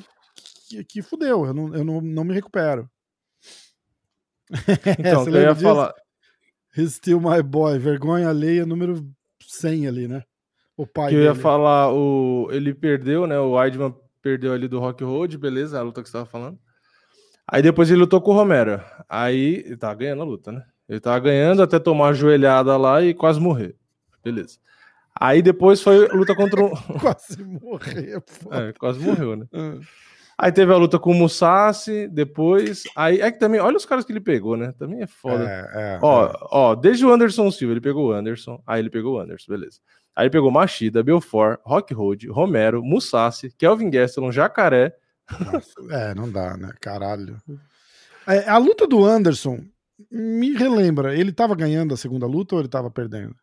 [0.68, 2.88] que, que fudeu, eu não, eu não, não me recupero.
[5.00, 5.64] Então, eu ia disso?
[5.64, 5.94] falar.
[6.76, 7.78] Still my boy.
[7.78, 9.06] Vergonha alheia número
[9.40, 10.22] 100 ali, né?
[10.76, 13.38] O pai que eu ia falar, o, ele perdeu, né?
[13.38, 16.58] O Weidman perdeu ali do Rock Road, beleza, a luta que você tava falando.
[17.46, 18.80] Aí depois ele lutou com o Romero.
[19.08, 20.64] Aí ele tava ganhando a luta, né?
[20.88, 23.76] Ele tava ganhando até tomar a joelhada lá e quase morrer.
[24.24, 24.58] Beleza.
[25.14, 26.70] Aí depois foi luta contra um.
[27.00, 28.54] quase morrer, pô.
[28.54, 29.46] É, quase morreu, né?
[30.42, 32.82] Aí teve a luta com o Musashi, depois.
[32.96, 34.74] Aí é que também, olha os caras que ele pegou, né?
[34.76, 35.48] Também é foda.
[35.48, 36.32] É, é, ó, é.
[36.50, 38.60] ó, desde o Anderson Silva, ele pegou o Anderson.
[38.66, 39.78] Aí ele pegou o Anderson, beleza.
[40.16, 44.92] Aí ele pegou Machida, Belfort, Rock Road, Romero, Musashi, Kelvin Gastelum, Jacaré.
[45.30, 46.72] Nossa, é, não dá, né?
[46.80, 47.36] Caralho.
[48.26, 49.60] É, a luta do Anderson,
[50.10, 53.36] me relembra, ele tava ganhando a segunda luta ou ele tava perdendo?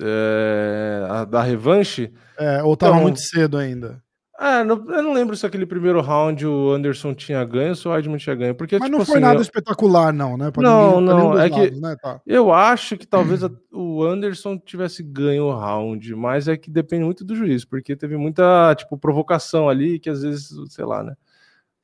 [0.00, 2.14] É, a da revanche?
[2.38, 4.00] É, ou tava então, muito cedo ainda?
[4.44, 7.86] Ah, não, eu não lembro se aquele primeiro round o Anderson tinha ganho ou se
[7.86, 8.56] o Weidman tinha ganho.
[8.56, 9.42] Porque, Mas tipo, não foi assim, nada eu...
[9.42, 10.50] espetacular, não, né?
[10.50, 11.38] Pra não, ninguém, não.
[11.38, 11.96] É lados, que né?
[12.02, 12.20] tá.
[12.26, 17.24] eu acho que talvez o Anderson tivesse ganho o round, mas é que depende muito
[17.24, 21.14] do juiz, porque teve muita, tipo, provocação ali que às vezes, sei lá, né?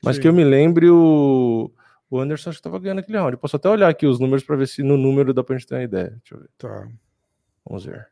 [0.02, 0.22] Mas Sim.
[0.22, 1.70] que eu me lembre, o,
[2.10, 3.34] o Anderson acho que tava ganhando aquele round.
[3.34, 5.68] Eu posso até olhar aqui os números para ver se no número dá pra gente
[5.68, 6.10] ter uma ideia.
[6.10, 6.48] Deixa eu ver.
[6.58, 6.88] Tá.
[7.64, 8.08] Vamos ver.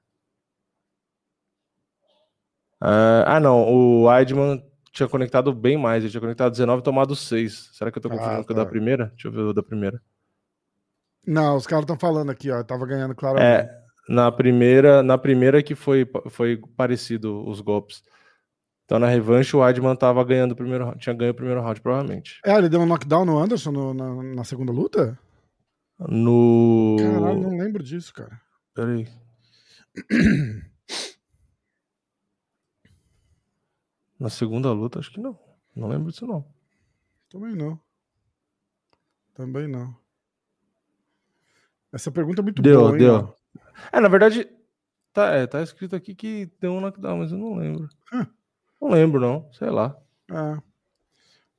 [2.87, 3.63] Uh, ah, não.
[3.63, 6.05] O Weidman tinha conectado bem mais.
[6.05, 7.71] Ele tinha conectado 19 tomado 6.
[7.73, 8.71] Será que eu tô confundindo ah, com o da tá.
[8.71, 9.07] primeira?
[9.07, 10.01] Deixa eu ver o da primeira.
[11.27, 12.59] Não, os caras estão falando aqui, ó.
[12.59, 13.69] Eu tava ganhando claramente.
[13.69, 18.05] É, na primeira, na primeira que foi, foi parecido os golpes.
[18.85, 22.39] Então na revanche o Weidman tava ganhando o primeiro tinha ganho o primeiro round, provavelmente.
[22.45, 25.19] É, ele deu um knockdown no Anderson no, na, na segunda luta?
[25.99, 26.97] No.
[27.01, 28.41] Caralho, não lembro disso, cara.
[28.73, 29.09] Peraí.
[34.19, 35.39] Na segunda luta, acho que não.
[35.75, 36.47] Não lembro disso, não.
[37.29, 37.79] Também não.
[39.35, 39.95] Também não.
[41.93, 43.37] Essa pergunta é muito deu, boa, hein, Deu, deu.
[43.93, 44.49] É, na verdade,
[45.13, 47.89] tá, é, tá escrito aqui que deu um knockdown, mas eu não lembro.
[48.81, 49.51] Não lembro, não.
[49.53, 49.97] Sei lá.
[50.31, 50.63] É.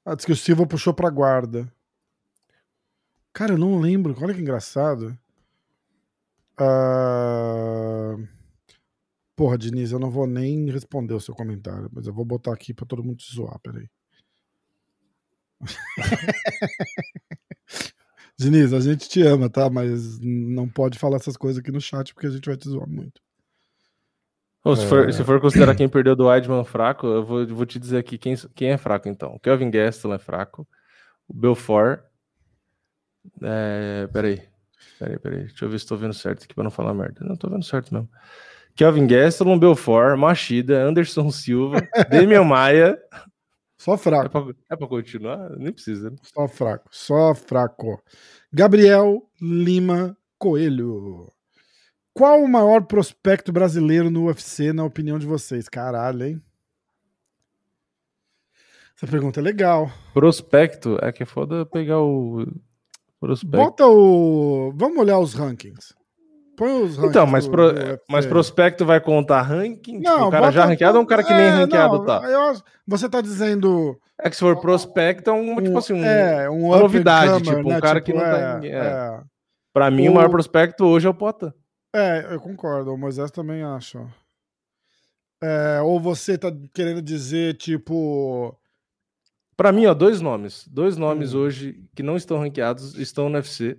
[0.06, 1.72] Ah, diz que o Silva puxou pra guarda.
[3.34, 4.16] Cara, eu não lembro.
[4.22, 5.18] Olha que engraçado.
[6.60, 7.87] Uh...
[9.38, 12.74] Porra, Diniz, eu não vou nem responder o seu comentário, mas eu vou botar aqui
[12.74, 13.88] pra todo mundo te zoar, peraí.
[18.36, 19.70] Diniz, a gente te ama, tá?
[19.70, 22.90] Mas não pode falar essas coisas aqui no chat porque a gente vai te zoar
[22.90, 23.22] muito.
[24.64, 25.12] Oh, se, for, é...
[25.12, 28.34] se, for, considerar quem perdeu do Weidman fraco, eu vou, vou, te dizer aqui quem,
[28.56, 29.36] quem é fraco então.
[29.36, 30.68] O Kelvin Gastelum é fraco.
[31.28, 32.02] O Belfort.
[33.44, 34.42] É, peraí.
[34.98, 35.44] Peraí, peraí.
[35.44, 37.24] Deixa eu ver se estou vendo certo aqui pra não falar merda.
[37.24, 38.10] Não, tô vendo certo mesmo.
[38.78, 41.78] Kelvin Gastelum, Belfort, Machida, Anderson Silva,
[42.12, 42.96] Demian Maia.
[43.76, 44.28] Só fraco.
[44.28, 45.50] É pra, é continuar?
[45.58, 46.12] Nem precisa.
[46.12, 46.18] Né?
[46.22, 48.00] Só fraco, só fraco.
[48.54, 51.28] Gabriel Lima Coelho.
[52.14, 55.68] Qual o maior prospecto brasileiro no UFC, na opinião de vocês?
[55.68, 56.42] Caralho, hein?
[58.96, 59.92] Essa pergunta é legal.
[60.14, 61.00] Prospecto?
[61.02, 62.46] É que é foda pegar o.
[63.20, 63.58] Prospecto.
[63.58, 64.72] Bota o.
[64.76, 65.96] Vamos olhar os rankings.
[66.58, 67.10] Põe os rankings.
[67.10, 67.72] Então, mas, pro...
[68.10, 70.00] mas prospecto vai contar ranking?
[70.00, 72.22] Não, tipo, um cara já ranqueado ou um cara que nem é, ranqueado não, tá?
[72.24, 72.60] Eu...
[72.88, 73.96] Você tá dizendo.
[74.20, 77.44] É que se for prospecto, é um, tipo assim, um, é, um uma novidade.
[77.44, 77.80] tipo, um né?
[77.80, 78.60] cara tipo, que não é, tá.
[78.64, 78.70] É.
[78.70, 79.22] é.
[79.72, 80.12] Pra mim, o...
[80.12, 81.54] o maior prospecto hoje é o Pota.
[81.96, 82.92] É, eu concordo.
[82.92, 84.04] O Moisés também acha.
[85.42, 88.58] É, ou você tá querendo dizer, tipo
[89.56, 90.68] para mim, ó, dois nomes.
[90.68, 91.40] Dois nomes hum.
[91.40, 93.78] hoje que não estão ranqueados estão no UFC,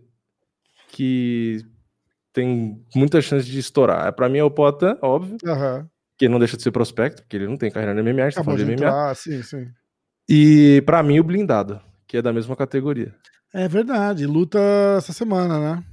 [0.88, 1.64] que
[2.32, 4.12] tem muita chance de estourar.
[4.12, 5.36] Para mim é o Potan, óbvio.
[5.44, 5.86] Uhum.
[6.16, 8.34] Que não deixa de ser prospecto, porque ele não tem carreira no MMA, a gente
[8.34, 9.10] tá falando de, MMA.
[9.10, 9.66] Ah, sim, sim.
[10.28, 13.14] E para mim o blindado, que é da mesma categoria.
[13.54, 14.58] É verdade, luta
[14.98, 15.84] essa semana, né?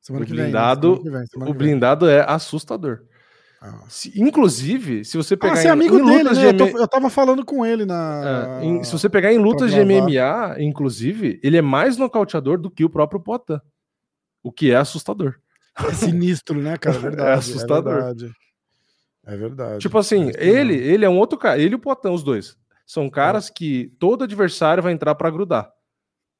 [0.00, 1.24] Semana o blindado, vem, né?
[1.26, 3.00] semana o blindado é assustador.
[3.60, 3.82] Ah.
[3.88, 6.52] Se, inclusive, se você pegar ah, você é amigo em, dele, lutas né?
[6.52, 8.60] de eu, tô, eu tava falando com ele na.
[8.60, 12.70] É, em, se você pegar em lutas de MMA, inclusive, ele é mais nocauteador do
[12.70, 13.60] que o próprio Potan.
[14.46, 15.40] O que é assustador.
[15.76, 16.94] É sinistro, né, cara?
[16.94, 17.92] É, é verdade, é assustador.
[17.92, 18.32] É verdade.
[19.26, 19.78] É verdade.
[19.80, 21.58] Tipo assim, é ele, ele é um outro cara.
[21.58, 22.56] Ele e o Potan, os dois.
[22.86, 23.52] São caras é.
[23.52, 25.68] que todo adversário vai entrar para grudar.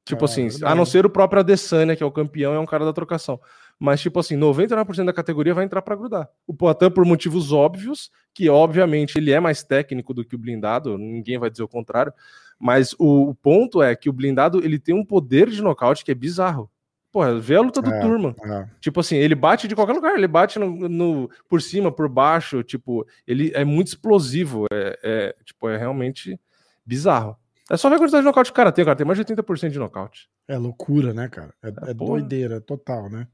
[0.04, 2.64] Tipo é, assim, a não ser o próprio Adesanya, que é o campeão, é um
[2.64, 3.40] cara da trocação.
[3.76, 6.28] Mas, tipo assim, 99% da categoria vai entrar para grudar.
[6.46, 10.96] O Poitin, por motivos óbvios, que obviamente ele é mais técnico do que o blindado,
[10.96, 12.12] ninguém vai dizer o contrário.
[12.56, 16.12] Mas o, o ponto é que o blindado ele tem um poder de nocaute que
[16.12, 16.70] é bizarro.
[17.16, 18.36] Pô, vê a luta do é, Turma.
[18.44, 18.68] É.
[18.78, 22.62] Tipo assim, ele bate de qualquer lugar, ele bate no, no, por cima, por baixo,
[22.62, 26.38] tipo, ele é muito explosivo, é, é tipo, é realmente
[26.84, 27.34] bizarro.
[27.70, 28.94] É só ver a quantidade de nocaute que o cara tem, cara.
[28.94, 30.28] Tem mais de 80% de nocaute.
[30.46, 31.54] É loucura, né, cara?
[31.62, 33.26] É, é, é doideira total, né?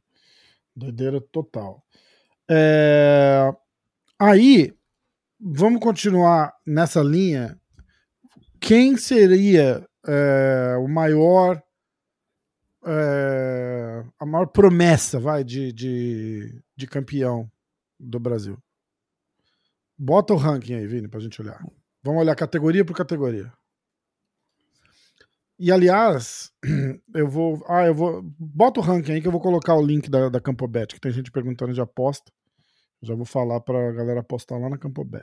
[0.76, 1.82] Doideira total.
[2.48, 3.52] É...
[4.16, 4.72] Aí,
[5.40, 7.58] vamos continuar nessa linha.
[8.60, 11.60] Quem seria é, o maior.
[12.84, 17.50] É, a maior promessa, vai, de, de, de campeão
[17.98, 18.58] do Brasil?
[19.96, 21.64] Bota o ranking aí, Vini, pra gente olhar.
[22.02, 23.52] Vamos olhar categoria por categoria.
[25.58, 26.52] E aliás,
[27.14, 27.64] eu vou.
[27.68, 28.20] Ah, eu vou.
[28.36, 31.12] Bota o ranking aí que eu vou colocar o link da, da Campobet, que tem
[31.12, 32.32] gente perguntando de aposta.
[33.00, 35.22] Já vou falar pra galera apostar lá na Campobet.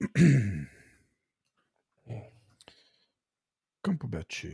[3.86, 4.48] Campobet.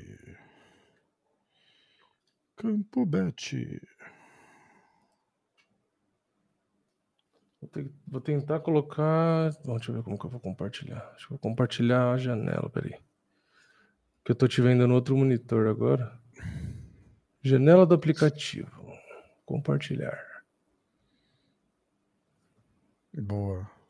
[2.55, 3.81] Campobet.
[7.59, 9.51] Vou, ter, vou, tentar colocar.
[9.64, 11.01] deixa eu ver como que eu vou compartilhar.
[11.12, 13.01] Deixa eu compartilhar a janela, peraí.
[14.23, 16.21] Que eu tô te vendo no outro monitor agora.
[17.40, 18.71] Janela do aplicativo.
[19.47, 20.45] Compartilhar.
[23.14, 23.82] Boa.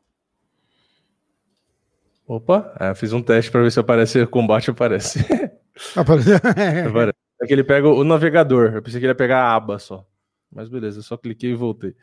[2.35, 5.19] Opa, é, fiz um teste para ver se aparece combate aparece.
[5.95, 6.33] Aparece.
[6.89, 7.19] aparece.
[7.43, 8.73] É que ele pega o navegador.
[8.75, 10.07] Eu pensei que ele ia pegar a aba só.
[10.51, 11.95] Mas beleza, só cliquei e voltei.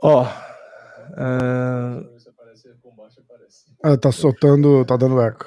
[0.00, 0.22] Ó.
[0.22, 2.18] Uh...
[3.82, 5.46] Ah, tá soltando, tá dando eco.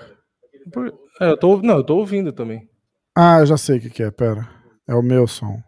[1.22, 2.70] É, eu tô, não, eu tô ouvindo também.
[3.15, 4.50] Ah, eu já sei o que, que é, pera.
[4.86, 5.62] É o meu som.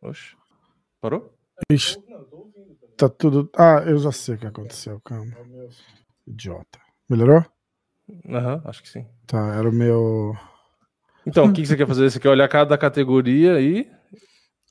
[0.00, 0.39] Oxe.
[1.00, 1.34] Parou?
[1.72, 1.96] Ixi,
[2.94, 3.50] tá tudo.
[3.56, 5.32] Ah, eu já sei o que aconteceu, calma.
[6.26, 6.78] Idiota.
[7.08, 7.42] Melhorou?
[8.28, 9.06] Aham, uhum, acho que sim.
[9.26, 10.36] Tá, era o meu.
[11.26, 12.10] Então, o que, você quer fazer?
[12.10, 13.90] Você quer olhar cada categoria e.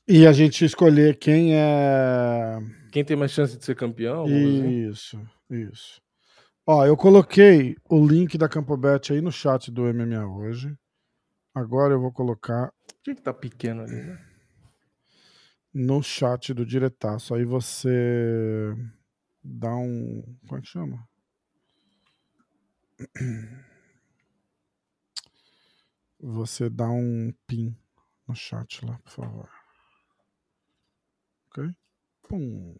[0.06, 2.58] E a gente escolher quem é.
[2.92, 4.26] Quem tem mais chance de ser campeão?
[4.28, 5.68] Isso, assim?
[5.68, 6.00] isso.
[6.64, 10.72] Ó, eu coloquei o link da Campobet aí no chat do MMA hoje.
[11.52, 12.70] Agora eu vou colocar.
[12.86, 14.29] Por que, que tá pequeno ali, né?
[15.72, 17.34] No chat do diretaço.
[17.34, 18.74] Aí você
[19.42, 20.22] dá um.
[20.46, 21.08] Como é que chama?
[26.18, 27.76] você dá um pin
[28.26, 29.48] no chat lá, por favor.
[31.48, 31.74] Ok?
[32.22, 32.76] Pum.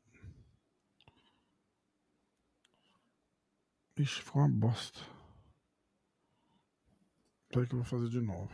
[3.97, 5.01] Ixi, ficou uma bosta.
[7.51, 8.49] Peraí que eu vou fazer de novo.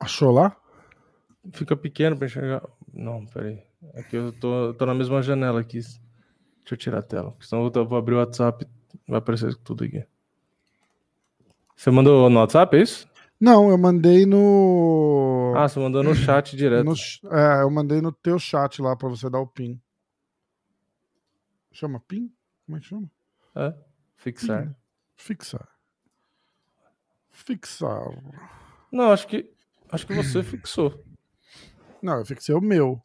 [0.00, 0.56] Achou lá?
[1.52, 2.62] fica pequeno pra enxergar.
[2.92, 3.62] Não, peraí.
[3.94, 5.78] Aqui eu tô, tô na mesma janela aqui.
[5.78, 6.00] Deixa
[6.72, 7.34] eu tirar a tela.
[7.40, 8.66] Senão eu vou abrir o WhatsApp
[9.06, 10.04] vai aparecer tudo aqui.
[11.76, 13.08] Você mandou no WhatsApp, é isso?
[13.40, 15.54] Não, eu mandei no.
[15.56, 16.84] Ah, você mandou no chat direto.
[16.84, 16.94] No...
[17.32, 19.80] É, eu mandei no teu chat lá pra você dar o PIN.
[21.72, 22.30] Chama PIN?
[22.66, 23.10] Como é que chama?
[23.54, 23.74] É,
[24.16, 24.66] fixar.
[24.66, 24.74] PIN.
[25.16, 25.68] Fixar.
[27.30, 28.10] Fixar.
[28.92, 29.50] Não, acho que.
[29.92, 31.04] Acho que você fixou.
[32.02, 33.00] Não, eu fixei o meu.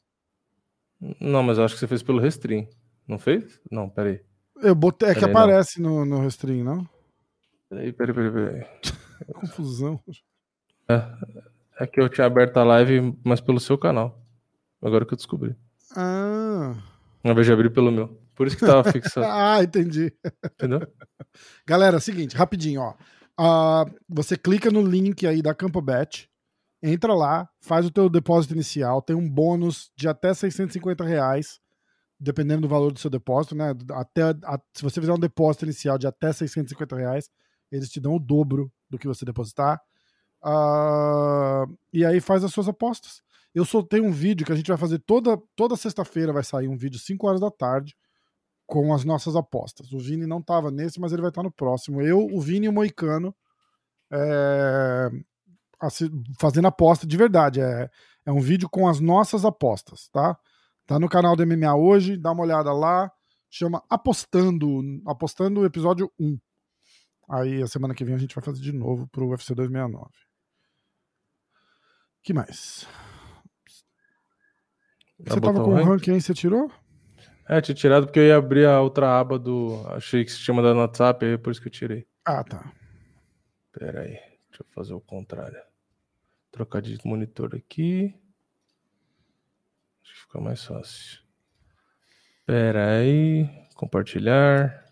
[1.20, 2.68] Não, mas eu acho que você fez pelo Restream.
[3.08, 3.60] Não fez?
[3.70, 4.22] Não, peraí.
[4.62, 5.10] Eu botei.
[5.10, 6.90] É peraí, que aparece no, no Restream, não?
[7.70, 8.68] Peraí, peraí, peraí, peraí.
[9.34, 10.00] Confusão.
[10.90, 11.02] É,
[11.80, 14.22] é que eu tinha aberto a live, mas pelo seu canal.
[14.82, 15.56] Agora que eu descobri.
[15.96, 16.76] Ah.
[17.24, 18.20] Uma vez de abrir pelo meu.
[18.36, 19.26] Por isso que tava fixado.
[19.30, 20.14] ah, entendi.
[20.44, 20.82] Entendeu?
[21.66, 22.94] Galera, seguinte, rapidinho, ó.
[23.38, 26.30] Uh, você clica no link aí da CampoBet,
[26.82, 31.60] entra lá, faz o teu depósito inicial, tem um bônus de até 650 reais,
[32.20, 33.74] dependendo do valor do seu depósito, né?
[33.92, 37.30] Até, a, se você fizer um depósito inicial de até 650 reais,
[37.72, 39.82] eles te dão o dobro do que você depositar.
[40.44, 43.22] Uh, e aí faz as suas apostas.
[43.54, 46.78] Eu soltei um vídeo que a gente vai fazer toda, toda sexta-feira, vai sair um
[46.78, 47.96] vídeo 5 horas da tarde
[48.66, 49.92] com as nossas apostas.
[49.94, 52.02] O Vini não estava nesse, mas ele vai estar no próximo.
[52.02, 53.34] Eu, o Vini e o Moicano
[54.12, 55.10] é,
[56.40, 57.62] fazendo aposta de verdade.
[57.62, 57.90] É,
[58.26, 60.38] é um vídeo com as nossas apostas, tá?
[60.86, 63.12] Tá no canal do MMA hoje, dá uma olhada lá.
[63.50, 66.38] Chama Apostando, Apostando o episódio 1.
[67.30, 70.12] Aí a semana que vem a gente vai fazer de novo pro UFC 269.
[72.22, 72.88] que mais?
[75.20, 76.70] Você tava com o ranking aí, você tirou?
[77.48, 79.86] É, tinha tirado porque eu ia abrir a outra aba do.
[79.90, 82.06] Achei que se tinha mandado no WhatsApp, aí é por isso que eu tirei.
[82.26, 82.72] Ah, tá.
[83.72, 84.18] Pera aí,
[84.56, 85.62] deixa eu fazer o contrário.
[86.52, 88.16] Trocar de monitor aqui.
[90.02, 91.22] Acho que fica mais fácil.
[92.46, 94.86] Pera aí, compartilhar.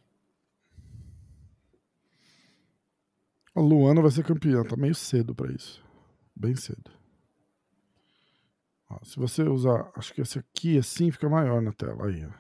[3.56, 5.84] A Luana vai ser campeã, tá meio cedo para isso.
[6.36, 6.92] Bem cedo.
[8.90, 12.32] Ó, se você usar, acho que esse aqui assim fica maior na tela aí, ó.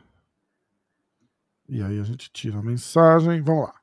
[1.69, 3.41] E aí a gente tira a mensagem.
[3.41, 3.81] Vamos lá.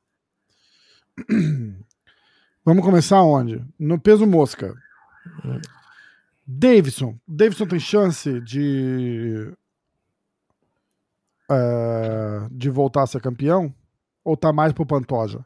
[2.63, 3.65] Vamos começar onde?
[3.79, 4.75] No peso mosca.
[6.45, 7.19] Davidson.
[7.27, 9.53] Davidson tem chance de.
[11.49, 13.73] Uh, de voltar a ser campeão?
[14.23, 15.45] Ou tá mais pro Pantoja?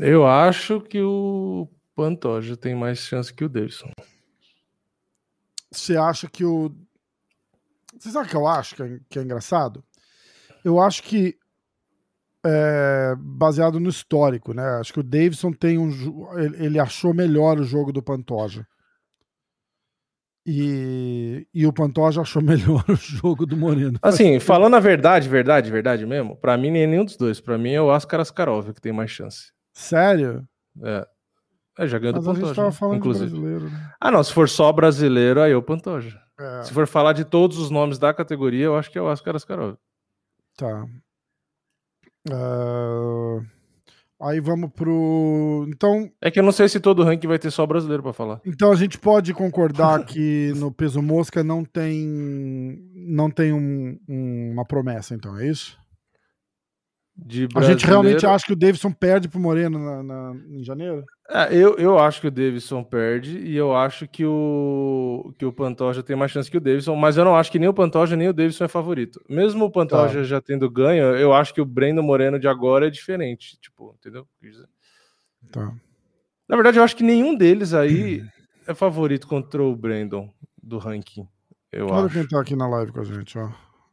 [0.00, 3.90] Eu acho que o Pantoja tem mais chance que o Davidson.
[5.70, 6.74] Você acha que o
[7.98, 9.84] você sabe o que eu acho que é, que é engraçado?
[10.64, 11.38] Eu acho que
[12.44, 14.62] é, baseado no histórico, né?
[14.80, 15.90] Acho que o Davidson tem um.
[16.38, 18.66] Ele, ele achou melhor o jogo do Pantoja.
[20.46, 23.98] E, e o Pantoja achou melhor o jogo do Moreno.
[24.02, 27.40] Assim, falando a verdade, verdade, verdade mesmo, para mim nem é nenhum dos dois.
[27.40, 29.52] Para mim é o Oscar Askarov que tem mais chance.
[29.72, 30.46] Sério?
[30.82, 31.06] É.
[31.78, 32.44] É, já ganhou Mas do Pantoja.
[32.44, 33.30] A gente tava falando inclusive.
[33.30, 33.92] brasileiro, né?
[34.00, 36.20] Ah, não, se for só brasileiro, aí é o Pantoja.
[36.38, 36.62] É.
[36.62, 39.34] Se for falar de todos os nomes da categoria, eu acho que é o Oscar
[39.34, 39.76] Askarov.
[40.56, 40.86] Tá.
[42.28, 43.44] Uh...
[44.20, 45.66] Aí vamos pro.
[45.68, 46.10] Então.
[46.20, 48.40] É que eu não sei se todo ranking vai ter só brasileiro para falar.
[48.46, 54.52] Então a gente pode concordar que no peso mosca não tem não tem um, um,
[54.52, 55.78] uma promessa, então é isso?
[57.54, 61.04] A gente realmente acha que o Davidson perde pro Moreno na, na, em janeiro?
[61.28, 65.52] É, eu, eu acho que o Davidson perde e eu acho que o, que o
[65.52, 68.16] Pantoja tem mais chance que o Davidson, mas eu não acho que nem o Pantoja
[68.16, 69.20] nem o Davidson é favorito.
[69.28, 70.24] Mesmo o Pantoja tá.
[70.24, 73.58] já tendo ganho, eu acho que o Breno Moreno de agora é diferente.
[73.60, 74.26] Tipo, entendeu?
[75.52, 75.72] Tá.
[76.48, 78.24] Na verdade, eu acho que nenhum deles aí
[78.66, 80.28] é favorito contra o Brandon
[80.60, 81.28] do ranking.
[81.70, 82.14] Eu Olha acho.
[82.14, 83.50] quem tá aqui na live com a gente, ó.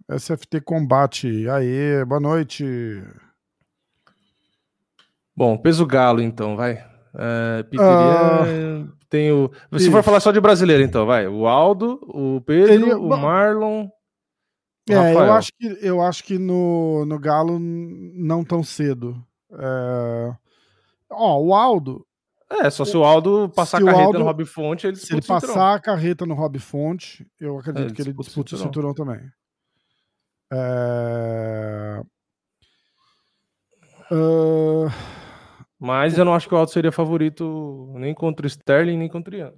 [0.10, 1.48] SFT Combate.
[1.50, 2.66] Aê, boa noite.
[5.36, 6.84] Bom, peso galo, então, vai.
[7.14, 9.52] É, uh, tem o.
[9.74, 9.92] Isso.
[9.92, 11.28] for falar só de brasileiro, então, vai.
[11.28, 12.94] O Aldo, o Pedro, Ele...
[12.94, 13.88] o Marlon.
[14.90, 15.26] É, Rafael.
[15.26, 19.24] eu acho que, eu acho que no, no Galo não tão cedo.
[19.54, 20.34] É...
[21.10, 22.06] Ó, o Aldo.
[22.50, 25.22] É, só se o Aldo passar a carreta Aldo, no Rob Fonte, ele Se ele
[25.22, 28.67] passar a carreta no Rob Fonte, eu acredito é, que ele disputa o cinturão, o
[28.67, 29.21] cinturão também.
[30.52, 32.02] É...
[34.12, 34.89] Uh...
[35.79, 39.33] Mas eu não acho que o Aldo seria favorito nem contra o Sterling, nem contra
[39.33, 39.54] o Ian.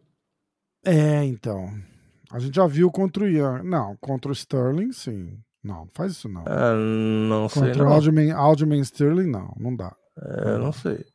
[0.86, 1.70] É, então.
[2.32, 3.62] A gente já viu contra o Ian.
[3.64, 5.38] Não, contra o Sterling, sim.
[5.64, 6.44] Não, faz isso não.
[6.44, 7.70] É, não contra sei.
[7.70, 9.54] Contra o Aldman, Aldman Sterling, não.
[9.58, 9.96] Não dá.
[10.18, 11.06] É, não sei.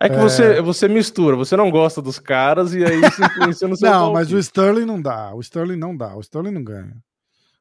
[0.00, 0.20] É que é...
[0.20, 4.12] Você, você mistura, você não gosta dos caras e aí isso influencia no seu Não,
[4.12, 4.14] palpite.
[4.14, 5.34] mas o Sterling não dá.
[5.34, 6.16] O Sterling não dá.
[6.16, 6.96] O Sterling não ganha.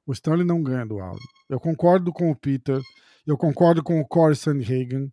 [0.06, 1.22] O Sterling não ganha do Aldo.
[1.50, 2.82] Eu concordo com o Peter.
[3.26, 5.12] Eu concordo com o Corey Sandhagen.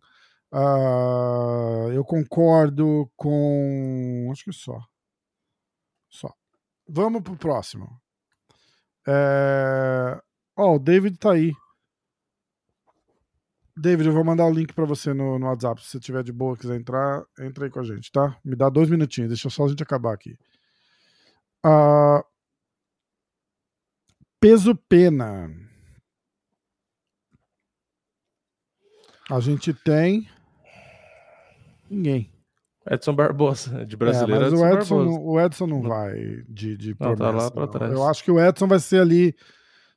[0.51, 4.29] Uh, eu concordo com.
[4.31, 4.79] Acho que só.
[6.09, 6.33] Só.
[6.87, 7.87] Vamos pro próximo.
[9.07, 10.19] É...
[10.57, 11.53] Ó, oh, o David tá aí.
[13.77, 15.81] David, eu vou mandar o link para você no, no, WhatsApp.
[15.81, 18.37] Se você tiver de boa, quiser entrar, entra aí com a gente, tá?
[18.43, 20.37] Me dá dois minutinhos, deixa só a gente acabar aqui.
[21.65, 22.21] Uh,
[24.39, 25.49] peso pena.
[29.29, 30.27] A gente tem
[31.89, 32.31] ninguém.
[32.89, 34.45] Edson Barbosa, de brasileiro.
[34.45, 37.67] É, mas Edson o, Edson, o Edson não vai de, de não, tá lá pra
[37.67, 37.91] trás.
[37.91, 39.35] Eu acho que o Edson vai ser ali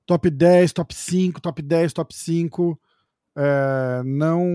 [0.05, 2.79] top 10, top 5, top 10, top 5
[3.35, 4.47] é, não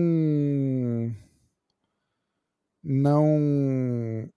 [2.82, 4.30] não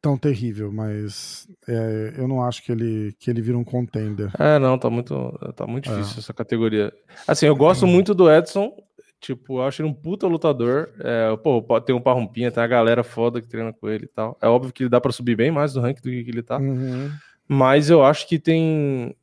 [0.00, 4.30] tão terrível, mas é, eu não acho que ele que ele vira um contender.
[4.38, 5.14] É, não, tá muito
[5.54, 5.96] tá muito é.
[5.96, 6.20] difícil é.
[6.20, 6.92] essa categoria.
[7.26, 8.72] Assim, eu gosto muito do Edson,
[9.20, 10.90] tipo, eu acho ele um puta lutador.
[11.00, 14.36] É, pô, tem um parrumpinha, tem a galera foda que treina com ele e tal.
[14.40, 16.58] É óbvio que dá para subir bem mais no ranking do que ele tá.
[16.58, 17.10] Uhum.
[17.48, 19.14] Mas eu acho que tem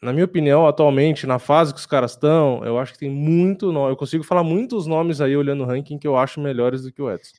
[0.00, 3.72] na minha opinião, atualmente, na fase que os caras estão, eu acho que tem muito
[3.72, 3.92] nome.
[3.92, 7.02] Eu consigo falar muitos nomes aí olhando o ranking que eu acho melhores do que
[7.02, 7.34] o Edson.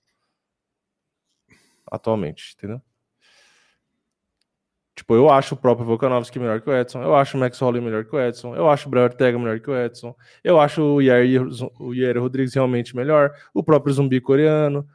[1.91, 2.81] Atualmente, entendeu?
[4.99, 7.01] Tipo, eu acho o próprio Volkanovski melhor que o Edson.
[7.01, 8.53] Eu acho o Max Holloway melhor que o Edson.
[8.53, 10.13] Eu acho o Brad Ortega melhor que o Edson.
[10.43, 11.41] Eu acho o Yair,
[11.79, 13.31] o Yair Rodrigues realmente melhor.
[13.53, 14.85] O próprio zumbi coreano.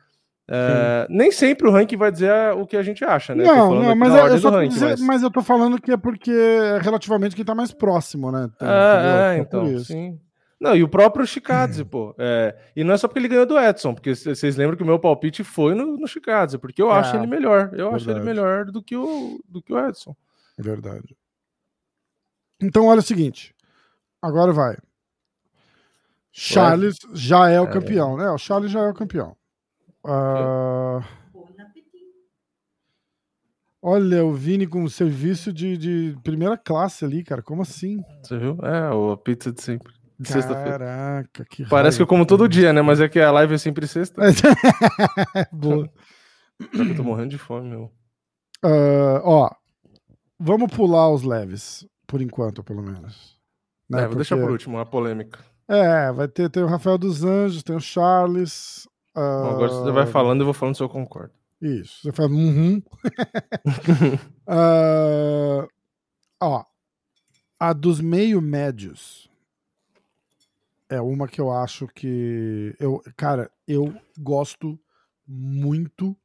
[0.47, 3.45] É, nem sempre o ranking vai dizer o que a gente acha, né?
[3.45, 5.01] Não, não mas, é, eu só ranking, dizer, mas...
[5.01, 5.23] mas...
[5.23, 8.51] eu tô falando que é porque é relativamente quem tá mais próximo, né?
[8.55, 10.21] Então, é, é então, sim.
[10.61, 11.87] Não, e o próprio Chicadze, hum.
[11.87, 12.15] pô.
[12.19, 14.87] É, e não é só porque ele ganhou do Edson, porque vocês lembram que o
[14.87, 17.71] meu palpite foi no, no Chicadze, porque eu acho é, ele melhor.
[17.73, 17.97] Eu verdade.
[17.97, 20.17] acho ele melhor do que o, do que o Edson.
[20.59, 21.17] Verdade.
[22.63, 23.55] Então, olha o seguinte.
[24.23, 24.77] Agora vai.
[26.33, 27.71] Charles já é o é.
[27.71, 28.29] campeão, né?
[28.31, 29.37] O Charles já é o campeão.
[30.05, 31.05] Uh...
[33.81, 37.43] Olha, o Vini com serviço de, de primeira classe ali, cara.
[37.43, 38.03] Como assim?
[38.23, 38.59] Você viu?
[38.63, 39.93] É, a pizza de sempre.
[40.19, 42.81] De Caraca, que Parece que eu como todo dia, né?
[42.83, 44.23] Mas é que a live é sempre sexta.
[45.53, 45.91] Boa.
[46.73, 47.91] Eu tô morrendo de fome, meu.
[48.65, 49.51] Uh, ó,
[50.39, 53.37] vamos pular os leves, por enquanto, pelo menos.
[53.91, 53.99] Né?
[53.99, 54.19] É, vou Porque...
[54.19, 55.41] deixar por último, a polêmica.
[55.67, 58.87] É, vai ter, ter o Rafael dos Anjos, tem o Charles,
[59.17, 59.21] Uh...
[59.21, 61.33] Agora você vai falando, eu vou falando se eu concordo.
[61.63, 62.83] Isso, você fala, uhum.
[64.49, 65.69] uh...
[66.43, 66.65] Ó,
[67.59, 69.31] a dos meio médios
[70.89, 74.79] é uma que eu acho que eu, cara, eu gosto
[75.27, 76.17] muito,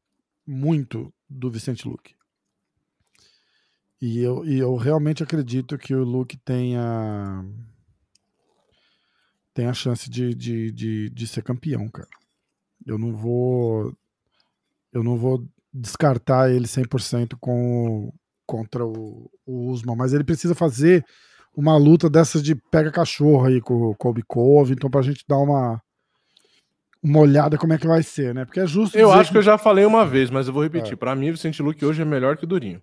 [0.45, 2.15] muito do Vicente Luque.
[4.01, 7.43] E eu, e eu realmente acredito que o Luke tenha
[9.53, 12.07] tem a chance de, de, de, de ser campeão, cara.
[12.85, 13.93] Eu não vou
[14.91, 18.11] eu não vou descartar ele 100% com
[18.45, 21.05] contra o, o Usman, mas ele precisa fazer
[21.55, 25.81] uma luta dessas de pega cachorro aí com o Colby Covington pra gente dar uma
[27.01, 28.45] uma olhada como é que vai ser, né?
[28.45, 28.97] Porque é justo.
[28.97, 29.31] Eu acho que...
[29.31, 29.37] que...
[29.37, 30.93] eu já falei uma vez, mas eu vou repetir.
[30.93, 30.97] É.
[30.97, 32.81] Para mim, o Vicente Luque hoje é melhor que o Durinho.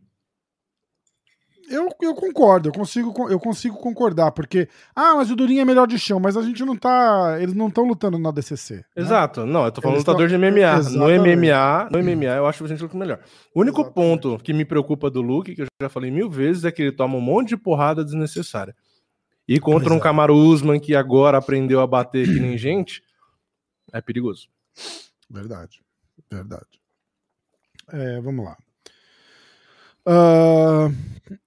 [1.69, 4.69] Eu, eu concordo, eu consigo, eu consigo concordar, porque.
[4.95, 7.39] Ah, mas o Durinho é melhor de chão, mas a gente não tá.
[7.41, 8.77] Eles não estão lutando na DCC.
[8.77, 8.85] Né?
[8.97, 10.39] Exato, não, eu tô falando eles lutador tão...
[10.39, 10.91] de MMA.
[10.91, 13.21] No MMA, no MMA, eu acho o gente Luke melhor.
[13.55, 14.23] O único Exatamente.
[14.23, 16.93] ponto que me preocupa do Luke, que eu já falei mil vezes, é que ele
[16.93, 18.75] toma um monte de porrada desnecessária.
[19.49, 23.03] E contra um Camaro Usman que agora aprendeu a bater que nem gente,
[23.93, 24.49] é perigoso.
[25.29, 25.81] Verdade,
[26.31, 26.81] verdade.
[27.93, 28.57] É, vamos lá.
[30.07, 30.95] Uh,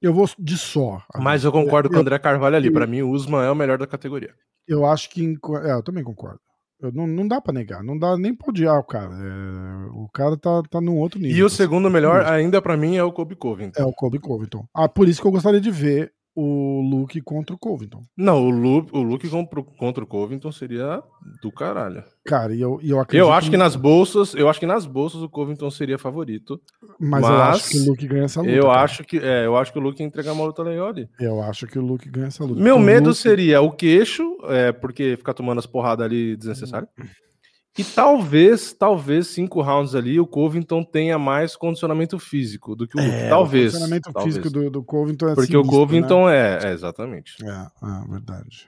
[0.01, 1.01] eu vou de só.
[1.17, 2.69] Mas eu concordo eu, com o André Carvalho ali.
[2.69, 4.33] Para mim, o Usman é o melhor da categoria.
[4.67, 5.37] Eu acho que.
[5.63, 6.39] É, eu também concordo.
[6.81, 9.11] Eu, não, não dá para negar, não dá nem pra odiar o cara.
[9.13, 11.37] É, o cara tá, tá num outro nível.
[11.37, 13.81] E o segundo melhor, ainda para mim, é o Kobe Covington.
[13.81, 14.65] É o Kobe Covington.
[14.73, 18.01] Ah, por isso que eu gostaria de ver o Luke contra o Covington.
[18.17, 19.29] Não, o Luke, o Luke
[19.77, 21.01] contra o Covington seria
[21.41, 22.03] do caralho.
[22.25, 23.25] Cara, e eu, eu acredito.
[23.25, 26.61] Eu acho que nas bolsas, eu acho que nas bolsas o Covington seria favorito.
[26.99, 28.53] Mas, mas eu acho que o Luke ganha essa luta.
[28.53, 28.81] Eu cara.
[28.81, 31.09] acho que, é, eu acho que o Luke ia entregar uma luta legal ali.
[31.19, 32.61] Eu acho que o Luke ganha essa luta.
[32.61, 33.21] Meu medo Luke...
[33.21, 36.87] seria o queixo, é, porque ficar tomando as porradas ali desnecessário.
[37.79, 43.01] E talvez, talvez cinco rounds ali o Covington tenha mais condicionamento físico do que o
[43.01, 43.15] Luke.
[43.15, 43.69] É, talvez.
[43.69, 44.35] O condicionamento talvez.
[44.35, 46.35] físico do, do Covington é Porque sinistro, o Covington né?
[46.35, 47.35] é, é, exatamente.
[47.41, 48.67] É, é verdade.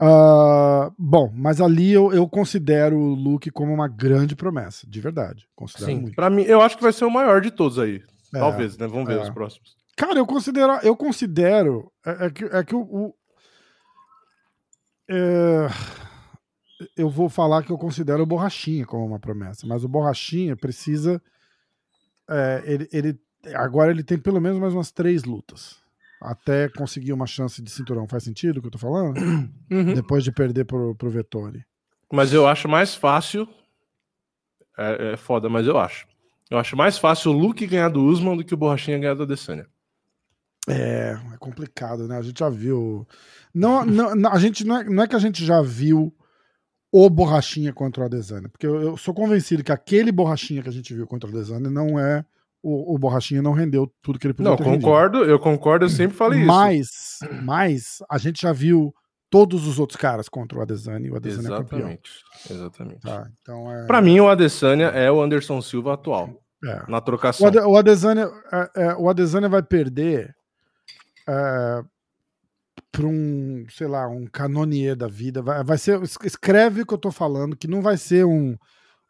[0.00, 5.48] Uh, bom, mas ali eu, eu considero o Luke como uma grande promessa, de verdade.
[5.56, 8.00] Considero Sim, para mim, eu acho que vai ser o maior de todos aí.
[8.32, 8.86] É, Talvez, né?
[8.86, 9.22] Vamos ver é.
[9.22, 9.76] os próximos.
[9.96, 10.74] Cara, eu considero.
[10.84, 11.90] Eu considero.
[12.06, 12.80] É, é que, é que o.
[12.80, 13.14] o
[15.10, 15.66] é,
[16.96, 21.20] eu vou falar que eu considero o Borrachinha como uma promessa, mas o Borrachinha precisa.
[22.28, 23.20] é, ele, ele,
[23.54, 25.78] agora ele tem pelo menos mais umas três lutas.
[26.20, 28.06] Até conseguir uma chance de cinturão.
[28.06, 29.18] Faz sentido o que eu tô falando?
[29.70, 29.94] Uhum.
[29.94, 31.64] Depois de perder pro, pro Vettori.
[32.12, 33.48] Mas eu acho mais fácil.
[34.76, 36.08] É, é foda, mas eu acho.
[36.50, 39.22] Eu acho mais fácil o Luke ganhar do Usman do que o Borrachinha ganhar da
[39.22, 39.68] Adesanya.
[40.68, 42.18] É, é complicado, né?
[42.18, 43.06] A gente já viu.
[43.54, 46.12] Não, não, não, a gente não é, não é que a gente já viu
[46.92, 50.72] o Borrachinha contra o Adesanya, porque eu, eu sou convencido que aquele Borrachinha que a
[50.72, 52.24] gente viu contra o Adesanya não é.
[52.62, 54.82] O, o Borrachinha não rendeu tudo que ele podia Não, ter rendido.
[54.84, 58.94] concordo, eu concordo, eu sempre falei Mas, mas a gente já viu
[59.30, 61.16] todos os outros caras contra o Adesanya e o isso.
[61.16, 61.78] Adesanya é campeão.
[61.78, 62.10] Exatamente.
[62.50, 63.00] Exatamente.
[63.00, 66.34] Tá, então é, Pra mim, o Adesanya é o Anderson Silva atual.
[66.62, 66.82] é.
[66.86, 67.46] Na O, trocação.
[67.46, 70.34] Ade- o Adesanya, é, é, o Adesanya vai perder
[71.26, 71.82] é,
[72.92, 75.42] para um, sei lá, um canonier da vida.
[75.42, 78.56] Vai, vai ser, es- escreve o que eu tô falando, que não vai ser um.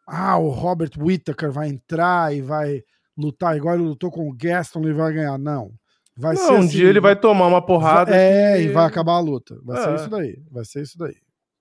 [0.07, 2.81] Ah, o Robert Whittaker vai entrar e vai
[3.17, 5.37] lutar igual ele lutou com o Gaston e vai ganhar.
[5.37, 5.71] Não.
[6.17, 8.13] Vai Não, ser um assim, dia ele vai tomar uma porrada.
[8.15, 9.57] É, que- e vai acabar a luta.
[9.63, 9.95] Vai ser É.
[9.95, 10.37] isso daí.
[10.51, 11.15] Vai ser isso daí.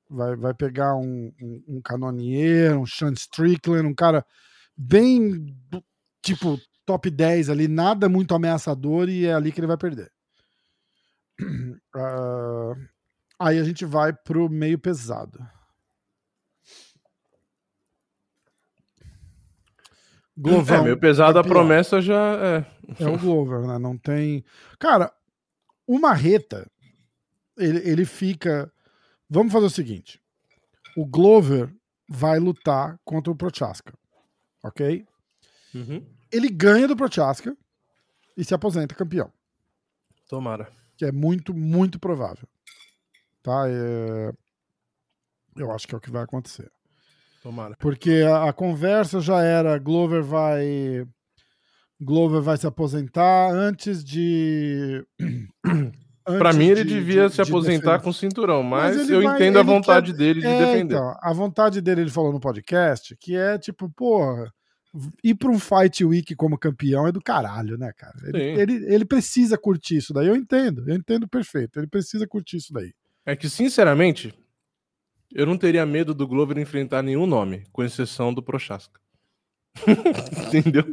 [0.09, 4.25] Vai, vai pegar um, um, um canonier, um Sean Strickland, um cara
[4.77, 5.55] bem
[6.23, 10.11] tipo top 10 ali, nada muito ameaçador, e é ali que ele vai perder.
[11.95, 12.75] Ah,
[13.39, 15.39] aí a gente vai pro meio pesado.
[20.37, 21.59] Glovão, É, meio pesado a campeão.
[21.61, 22.67] promessa já é.
[22.99, 23.79] É o Glover, né?
[23.79, 24.45] Não tem.
[24.79, 25.13] Cara,
[25.87, 26.67] o Marreta,
[27.57, 28.73] ele, ele fica.
[29.29, 30.21] Vamos fazer o seguinte:
[30.97, 31.73] o Glover
[32.09, 33.93] vai lutar contra o Prochaska,
[34.63, 35.07] ok?
[35.75, 36.05] Uhum.
[36.33, 37.57] Ele ganha do Prochaska
[38.37, 39.33] e se aposenta campeão,
[40.29, 40.73] Tomara.
[41.01, 42.47] Que é muito, muito provável.
[43.43, 43.65] Tá?
[43.67, 44.33] É...
[45.57, 46.71] Eu acho que é o que vai acontecer.
[47.43, 47.75] Tomara.
[47.79, 51.07] Porque a, a conversa já era Glover vai
[51.99, 55.03] Glover vai se aposentar antes de
[56.29, 58.03] antes mim, ele de- devia de- se de aposentar defender.
[58.05, 60.95] com o cinturão, Mas mas, eu vai- entendo a vontade quer- dele de É, defender.
[60.97, 64.53] então, a vontade dele, ele falou no podcast, que é tipo, porra,
[65.23, 68.17] ir pra um Fight Week como campeão é do caralho, né, cara?
[68.25, 72.57] Ele, ele, ele precisa curtir isso daí, eu entendo, eu entendo perfeito, ele precisa curtir
[72.57, 72.93] isso daí.
[73.25, 74.35] É que, sinceramente,
[75.33, 79.01] eu não teria medo do Glover enfrentar nenhum nome, com exceção do Prochaska.
[80.49, 80.85] Entendeu?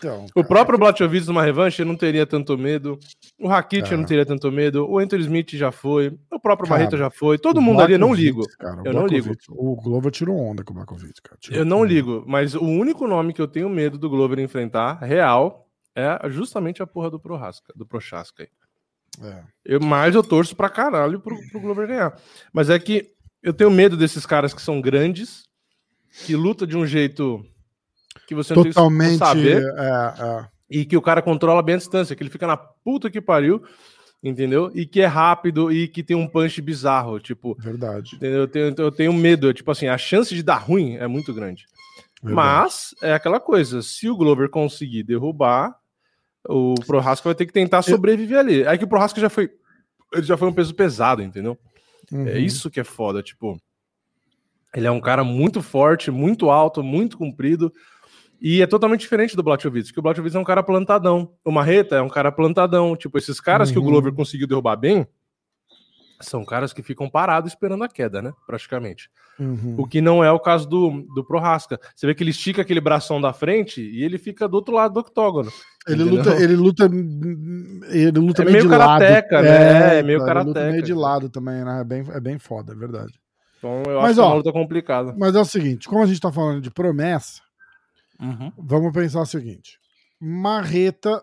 [0.00, 2.98] Então, O cara, próprio Blachowicz numa revanche eu não teria tanto medo.
[3.38, 4.88] O Rakit eu não teria tanto medo.
[4.90, 6.18] O Anthony Smith já foi.
[6.32, 7.38] O próprio Cara, já foi.
[7.38, 8.42] Todo mundo ali eu não ligo.
[8.58, 9.34] cara, Eu não ligo.
[9.50, 11.36] O Glover tirou onda com o Blachowicz, cara.
[11.38, 12.24] tirou Eu não ligo.
[12.26, 16.86] Mas o único nome que eu tenho medo do Glover enfrentar, real, é justamente a
[16.86, 18.42] porra do Prohaska, do Prochaska.
[18.42, 18.48] aí.
[19.22, 19.42] É.
[19.64, 22.16] Eu, mas eu torço pra caralho pro, pro Glover ganhar.
[22.52, 23.08] Mas é que
[23.42, 25.44] eu tenho medo desses caras que são grandes,
[26.24, 27.44] que luta de um jeito
[28.30, 29.18] que você não tem Totalmente.
[29.18, 30.48] como saber, É, é.
[30.70, 33.60] e que o cara controla bem a distância, que ele fica na puta que pariu,
[34.22, 34.70] entendeu?
[34.72, 38.14] E que é rápido e que tem um punch bizarro, tipo, Verdade.
[38.14, 38.42] entendeu?
[38.42, 41.66] Eu tenho, eu tenho medo, tipo assim, a chance de dar ruim é muito grande.
[42.22, 42.36] verdade.
[42.36, 45.74] Mas é aquela coisa, se o Glover conseguir derrubar,
[46.48, 48.64] o Prohaska vai ter que tentar sobreviver ali.
[48.64, 49.50] Aí que o Prohaska já foi,
[50.14, 51.58] ele já foi um peso pesado, entendeu?
[52.12, 52.28] Uhum.
[52.28, 53.60] É isso que é foda, tipo,
[54.72, 57.72] ele é um cara muito forte, muito alto, muito comprido.
[58.40, 61.32] E é totalmente diferente do Blachowicz, que o Blachowicz é um cara plantadão.
[61.44, 62.96] O Marreta é um cara plantadão.
[62.96, 63.88] Tipo, esses caras que o Uhum.
[63.88, 65.06] Glover conseguiu derrubar bem
[66.22, 68.32] são caras que ficam parados esperando a queda, né?
[68.46, 69.10] Praticamente.
[69.38, 69.74] Uhum.
[69.78, 71.80] O que não é o caso do, do Prohaska.
[71.96, 74.92] Você vê que ele estica aquele bração da frente e ele fica do outro lado
[74.94, 75.50] do octógono.
[75.88, 76.18] Ele entendeu?
[76.18, 76.84] luta, ele luta,
[77.88, 79.00] ele luta É meio, meio de lado.
[79.00, 79.18] né?
[79.98, 81.80] É meio ele luta karateca, meio de lado também, né?
[81.80, 83.14] É bem, é bem foda, é verdade.
[83.58, 85.14] Então eu Mas, acho que é ó, uma luta complicada.
[85.18, 87.40] Mas é o seguinte, como a gente tá falando de promessa,
[88.20, 88.52] Uhum.
[88.58, 89.78] vamos pensar o seguinte.
[90.20, 91.22] Marreta,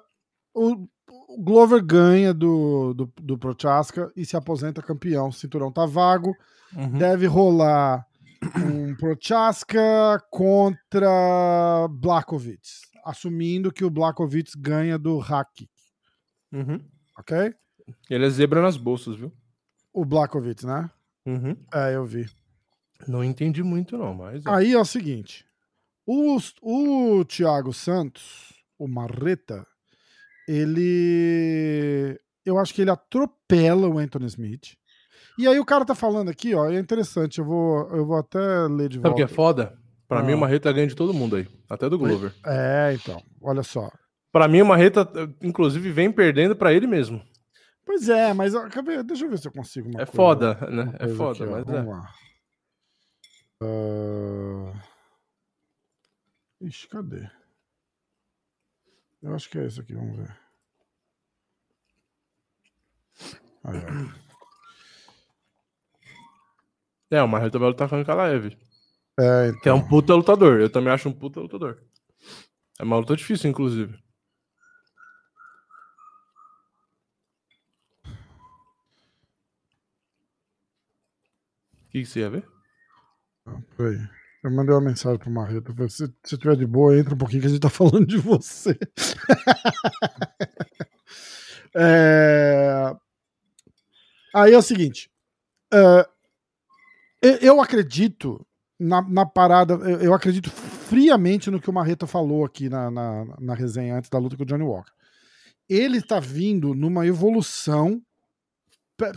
[0.53, 0.87] o,
[1.29, 5.27] o Glover ganha do, do, do Prochaska e se aposenta campeão.
[5.29, 6.35] O cinturão tá vago.
[6.75, 6.97] Uhum.
[6.97, 8.05] Deve rolar
[8.55, 9.79] um Prochaska
[10.31, 15.69] contra Blakovitz, assumindo que o Blakovitz ganha do Haki,
[16.51, 16.79] Uhum.
[17.19, 17.53] ok?
[18.09, 19.31] Ele é zebra nas bolsas, viu?
[19.93, 20.89] O Blakovitz, né?
[21.25, 21.55] Uhum.
[21.73, 22.25] É, eu vi.
[23.07, 24.45] Não entendi muito, não, mas.
[24.45, 24.49] é.
[24.49, 25.45] Aí é o seguinte:
[26.07, 29.67] o, o Thiago Santos, o Marreta,
[30.47, 32.17] ele.
[32.45, 34.77] Eu acho que ele atropela o Anthony Smith.
[35.37, 38.39] E aí o cara tá falando aqui, ó, é interessante, eu vou, eu vou até
[38.67, 39.09] ler de volta.
[39.09, 39.77] Sabe o que é foda?
[40.07, 40.23] Pra ah.
[40.23, 42.33] mim, o Marreta ganha de todo mundo aí, até do Glover.
[42.45, 43.91] É, então, olha só.
[44.31, 45.07] Pra mim, o Marreta,
[45.43, 47.21] inclusive, vem perdendo pra ele mesmo.
[47.85, 48.53] Pois é, mas
[49.05, 50.95] deixa eu ver se eu consigo uma É coisa, foda, né?
[50.99, 51.91] É foda, aqui, mas Vamos é.
[51.91, 52.11] lá.
[53.61, 54.96] Uh...
[56.61, 57.29] Ixi, cadê?
[59.21, 60.37] Eu acho que é esse aqui, vamos ver.
[63.63, 63.81] Aí,
[67.09, 68.57] É, o Marreta vai lutar com o Kalaev.
[69.19, 69.61] É, então.
[69.61, 70.59] Que é um puta lutador.
[70.59, 71.81] Eu também acho um puta lutador.
[72.79, 73.93] É uma luta difícil, inclusive.
[73.93, 73.97] O
[81.89, 82.47] que, que você ia ver?
[83.45, 84.16] Ah, peraí.
[84.43, 85.73] Eu mandei uma mensagem pro Marreta.
[85.89, 88.77] Se você tiver de boa, entra um pouquinho que a gente tá falando de você.
[91.75, 92.95] é...
[94.33, 95.09] Aí é o seguinte.
[95.73, 96.07] Uh,
[97.41, 98.45] eu acredito
[98.79, 103.55] na, na parada, eu acredito friamente no que o Marreta falou aqui na, na, na
[103.55, 104.91] resenha antes da luta com o Johnny Walker.
[105.67, 108.01] Ele tá vindo numa evolução.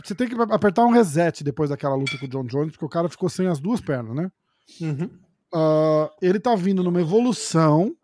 [0.03, 2.89] Você tem que apertar um reset depois daquela luta com o John Jones, porque o
[2.89, 4.31] cara ficou sem as duas pernas, né?
[4.79, 5.09] Uhum.
[5.53, 7.95] Uh, ele tá vindo numa evolução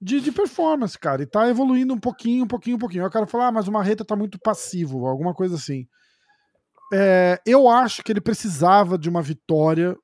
[0.00, 1.22] de, de performance, cara.
[1.22, 3.04] E tá evoluindo um pouquinho, um pouquinho, um pouquinho.
[3.04, 5.86] Aí o cara fala, ah, mas o Marreta tá muito passivo, alguma coisa assim.
[6.92, 9.96] É, eu acho que ele precisava de uma vitória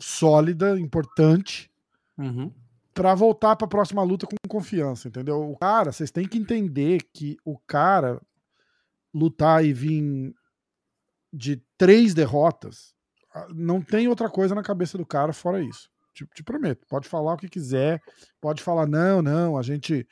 [0.00, 1.70] sólida, importante,
[2.16, 2.52] uhum.
[2.94, 5.50] para voltar para a próxima luta com confiança, entendeu?
[5.50, 8.20] O cara, vocês têm que entender que o cara
[9.12, 10.32] lutar e vir
[11.32, 12.94] de três derrotas,
[13.54, 15.88] não tem outra coisa na cabeça do cara fora isso.
[16.14, 16.84] Te, te prometo.
[16.88, 18.00] Pode falar o que quiser,
[18.40, 20.06] pode falar, não, não, a gente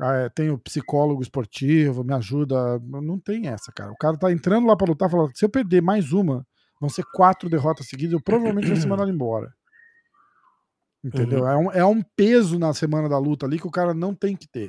[0.00, 2.78] ah, tem o psicólogo esportivo, me ajuda.
[2.80, 3.90] Não tem essa, cara.
[3.90, 6.46] O cara tá entrando lá para lutar, falando, se eu perder mais uma,
[6.80, 9.52] vão ser quatro derrotas seguidas, eu provavelmente vou ser mandado embora.
[11.02, 11.40] Entendeu?
[11.40, 11.48] Uhum.
[11.48, 14.36] É, um, é um peso na semana da luta ali que o cara não tem
[14.36, 14.68] que ter.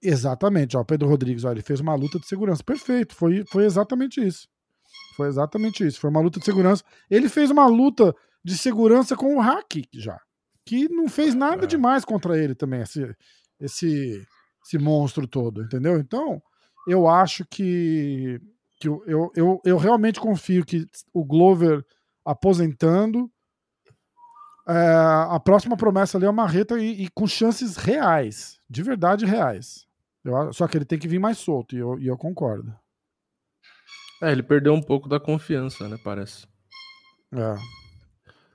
[0.00, 2.62] Exatamente, ó, Pedro Rodrigues, ó, ele fez uma luta de segurança.
[2.62, 4.46] Perfeito, foi, foi exatamente isso.
[5.18, 5.98] Foi exatamente isso.
[5.98, 6.84] Foi uma luta de segurança.
[7.10, 8.14] Ele fez uma luta
[8.44, 10.16] de segurança com o Hack já.
[10.64, 11.66] Que não fez nada é.
[11.66, 13.12] demais contra ele também, esse,
[13.58, 14.24] esse,
[14.64, 15.98] esse monstro todo, entendeu?
[15.98, 16.40] Então,
[16.86, 18.40] eu acho que,
[18.78, 21.84] que eu, eu, eu, eu realmente confio que o Glover
[22.24, 23.28] aposentando.
[24.68, 24.72] É,
[25.30, 29.84] a próxima promessa ali é uma reta e, e, com chances reais, de verdade reais.
[30.24, 32.72] Eu, só que ele tem que vir mais solto, e eu, e eu concordo.
[34.22, 35.96] É, ele perdeu um pouco da confiança, né?
[36.02, 36.46] Parece.
[37.32, 37.54] É.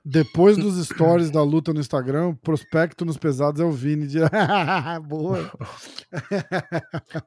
[0.05, 4.05] Depois dos stories da luta no Instagram, o prospecto nos pesados é o Vini.
[4.05, 4.20] De...
[5.07, 5.49] Boa.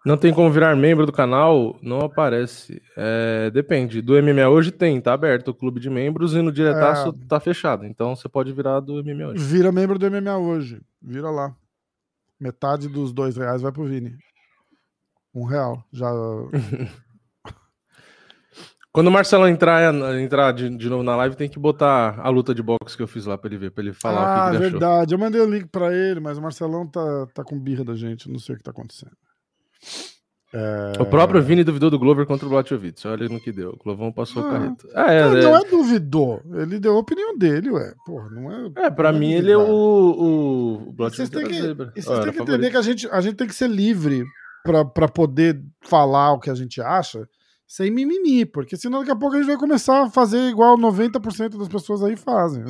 [0.04, 1.78] Não tem como virar membro do canal?
[1.82, 2.82] Não aparece.
[2.94, 4.02] É, depende.
[4.02, 7.26] Do MMA hoje tem, tá aberto o clube de membros e no diretaço é...
[7.26, 7.86] tá fechado.
[7.86, 9.42] Então você pode virar do MMA hoje.
[9.42, 10.82] Vira membro do MMA hoje.
[11.00, 11.56] Vira lá.
[12.38, 14.14] Metade dos dois reais vai pro Vini.
[15.34, 15.82] Um real.
[15.90, 16.10] Já.
[18.96, 22.54] Quando o Marcelo entrar, entrar de, de, novo na live, tem que botar a luta
[22.54, 24.56] de boxe que eu fiz lá pra ele ver, pra ele falar ah, o que,
[24.56, 25.14] que ele verdade.
[25.14, 25.18] Achou.
[25.18, 28.30] Eu mandei o link pra ele, mas o Marcelão tá, tá com birra da gente,
[28.30, 29.12] não sei o que tá acontecendo.
[30.50, 30.92] É...
[30.98, 33.04] O próprio Vini duvidou do Glover contra o Blachowicz.
[33.04, 33.72] Olha no que deu.
[33.72, 34.88] O Glovão passou ah, o carreto.
[34.94, 35.42] Ah, é, não, é...
[35.42, 36.40] não é duvidou.
[36.54, 37.92] Ele deu a opinião dele, ué.
[38.06, 38.86] Porra, não é.
[38.86, 39.60] É, pra é mim ele é o.
[40.88, 40.92] o...
[40.94, 43.54] Blachowicz vocês têm que, vocês têm que entender que a gente, a gente tem que
[43.54, 44.24] ser livre
[44.64, 47.28] pra, pra poder falar o que a gente acha
[47.66, 51.58] sem mimimi, porque senão daqui a pouco a gente vai começar a fazer igual 90%
[51.58, 52.62] das pessoas aí fazem.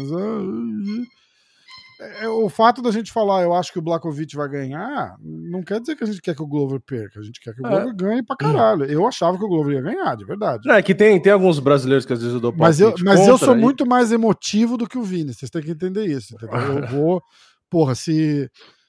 [2.01, 5.63] É, é, o fato da gente falar, eu acho que o Blakovic vai ganhar, não
[5.63, 7.21] quer dizer que a gente quer que o Glover perca.
[7.21, 7.71] A gente quer que o é.
[7.71, 8.85] Glover ganhe pra caralho.
[8.85, 10.71] Eu achava que o Glover ia ganhar, de verdade.
[10.71, 13.39] É que tem, tem alguns brasileiros que às vezes eu dou Mas eu, mas eu
[13.39, 13.61] sou aí.
[13.61, 16.35] muito mais emotivo do que o Vini, vocês têm que entender isso.
[16.35, 16.79] Entendeu?
[16.79, 17.23] Eu vou.
[17.69, 18.49] Porra, se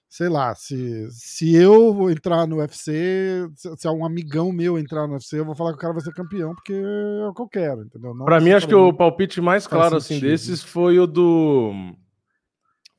[0.10, 5.14] sei lá, se, se eu entrar no UFC, se, se um amigão meu entrar no
[5.14, 7.47] UFC, eu vou falar que o cara vai ser campeão, porque é o que eu
[7.47, 8.14] quero, entendeu?
[8.14, 11.74] Não pra mim, acho que o palpite mais claro assim desses foi o do.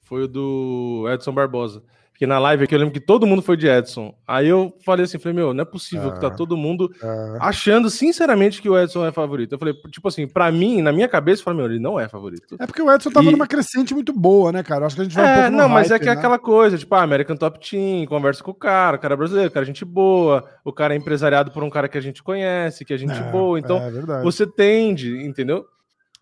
[0.02, 1.82] Foi o do Edson Barbosa.
[2.18, 4.12] Porque na live aqui eu lembro que todo mundo foi de Edson.
[4.26, 6.30] Aí eu falei assim, falei, meu, não é possível que tá é.
[6.30, 7.38] todo mundo é.
[7.38, 9.52] achando sinceramente que o Edson é favorito.
[9.52, 12.08] Eu falei, tipo assim, pra mim, na minha cabeça, eu falei, meu, ele não é
[12.08, 12.56] favorito.
[12.58, 13.30] É porque o Edson tava e...
[13.30, 14.84] numa crescente muito boa, né, cara?
[14.84, 16.18] Acho que a gente vai É, um não, mas é que é né?
[16.18, 19.16] aquela coisa, tipo, a ah, American Top Team, conversa com o cara, o cara é
[19.16, 22.02] brasileiro, o cara é gente boa, o cara é empresariado por um cara que a
[22.02, 23.60] gente conhece, que é gente é, boa.
[23.60, 25.68] Então, é você tende, entendeu?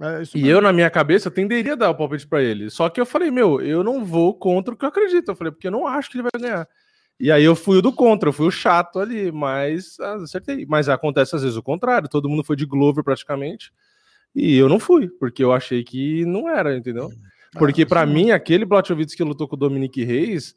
[0.01, 2.69] É, e eu, na minha cabeça, tenderia a dar o palpite para ele.
[2.69, 5.31] Só que eu falei, meu, eu não vou contra o que eu acredito.
[5.31, 6.69] Eu falei, porque eu não acho que ele vai ganhar.
[7.19, 10.67] E aí eu fui o do contra, eu fui o chato ali, mas ah, acertei.
[10.67, 13.73] Mas acontece às vezes o contrário, todo mundo foi de Glover praticamente.
[14.35, 17.11] E eu não fui, porque eu achei que não era, entendeu?
[17.11, 20.55] É, porque para mim, aquele Blachowicz que lutou com o Dominique Reis,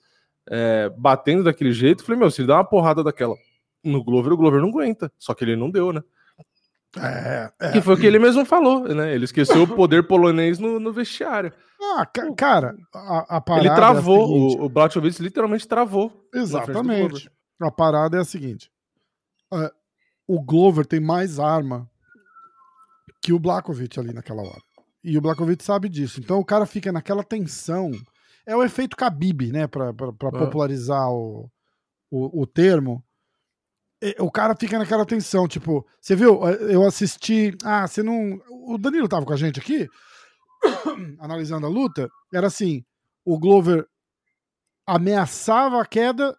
[0.49, 3.35] é, batendo daquele jeito, eu falei, meu, se ele dá uma porrada daquela
[3.81, 5.09] no Glover, o Glover não aguenta.
[5.17, 6.01] Só que ele não deu, né?
[6.97, 7.71] É, é.
[7.71, 9.13] Que foi o que ele mesmo falou, né?
[9.13, 11.53] Ele esqueceu o poder polonês no, no vestiário.
[11.79, 13.67] Ah, ca cara, a, a parada.
[13.67, 14.21] Ele travou,
[14.57, 16.27] é o, o Blachowicz literalmente travou.
[16.33, 17.29] Exatamente.
[17.61, 18.71] A parada é a seguinte:
[19.53, 19.69] uh,
[20.27, 21.89] o Glover tem mais arma
[23.21, 24.61] que o Blakovic ali naquela hora.
[25.03, 26.19] E o Blakovic sabe disso.
[26.19, 27.91] Então o cara fica naquela tensão.
[28.45, 29.67] É o efeito Khabib, né?
[29.67, 30.31] Pra, pra, pra ah.
[30.31, 31.49] popularizar o,
[32.09, 33.03] o, o termo
[34.19, 36.41] o cara fica naquela tensão, tipo, você viu?
[36.47, 37.55] Eu assisti.
[37.63, 38.39] Ah, você não.
[38.49, 39.87] O Danilo tava com a gente aqui,
[41.19, 42.09] analisando a luta.
[42.33, 42.83] Era assim:
[43.25, 43.85] o Glover
[44.87, 46.35] ameaçava a queda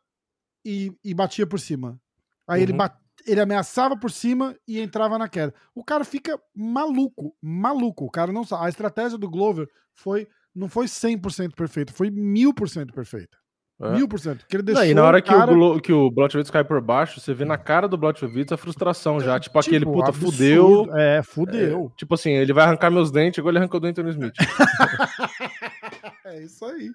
[0.65, 2.01] e, e batia por cima.
[2.49, 2.63] Aí uhum.
[2.65, 2.97] ele, bat,
[3.27, 5.55] ele ameaçava por cima e entrava na queda.
[5.75, 8.07] O cara fica maluco, maluco.
[8.07, 8.67] O cara não sabe.
[8.67, 13.39] A estratégia do Glover foi não foi 100% perfeita, foi 1000% perfeita.
[13.81, 13.93] É.
[13.93, 14.45] Mil por cento.
[14.53, 15.47] ele deixou não, e na hora cara...
[15.47, 18.57] que o, que o Blotchowicz cai por baixo, você vê na cara do Blotchowicz a
[18.59, 19.41] frustração já.
[19.41, 20.33] Tipo, tipo aquele puta absurdo.
[20.33, 20.89] fudeu.
[20.95, 21.91] É, fudeu.
[21.91, 24.35] É, tipo assim, ele vai arrancar meus dentes igual ele arrancou do Anthony Smith.
[26.27, 26.91] é isso aí.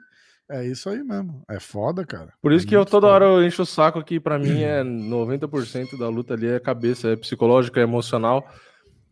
[0.48, 1.42] É isso aí mesmo.
[1.50, 2.32] É foda, cara.
[2.40, 3.14] Por isso é que eu toda foda.
[3.14, 4.20] hora eu encho o saco aqui.
[4.20, 8.48] Pra mim é 90% da luta ali é cabeça, é psicológica, é emocional.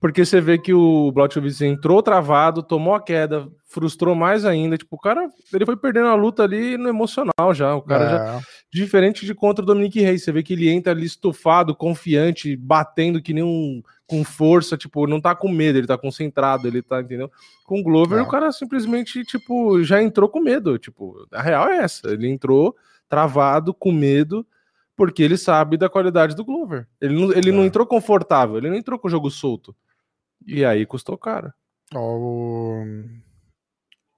[0.04, 4.78] Porque você vê que o Blachowicz entrou travado, tomou a queda, frustrou mais ainda.
[4.78, 7.74] Tipo, o cara, ele foi perdendo a luta ali no emocional já.
[7.74, 8.10] O cara é.
[8.10, 8.42] já.
[8.70, 10.22] Diferente de contra o Dominique Reis.
[10.22, 13.82] Você vê que ele entra ali estufado, confiante, batendo que nem um.
[14.06, 17.32] com força, tipo, não tá com medo, ele tá concentrado, ele tá, entendeu?
[17.64, 18.24] Com o Glover, é.
[18.24, 20.78] o cara simplesmente, tipo, já entrou com medo.
[20.78, 22.10] Tipo, a real é essa.
[22.10, 22.76] Ele entrou
[23.08, 24.46] travado, com medo
[24.96, 26.88] porque ele sabe da qualidade do Glover.
[27.02, 27.52] Ele não, ele é.
[27.54, 29.74] não entrou confortável, ele não entrou com o jogo solto.
[30.46, 31.52] E aí custou caro.
[31.94, 32.84] o...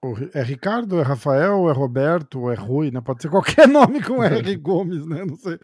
[0.03, 0.13] o...
[0.33, 3.01] É Ricardo, é Rafael, é Roberto, é Rui, né?
[3.01, 4.55] Pode ser qualquer nome com R.
[4.57, 5.25] Gomes, né?
[5.25, 5.59] Não sei.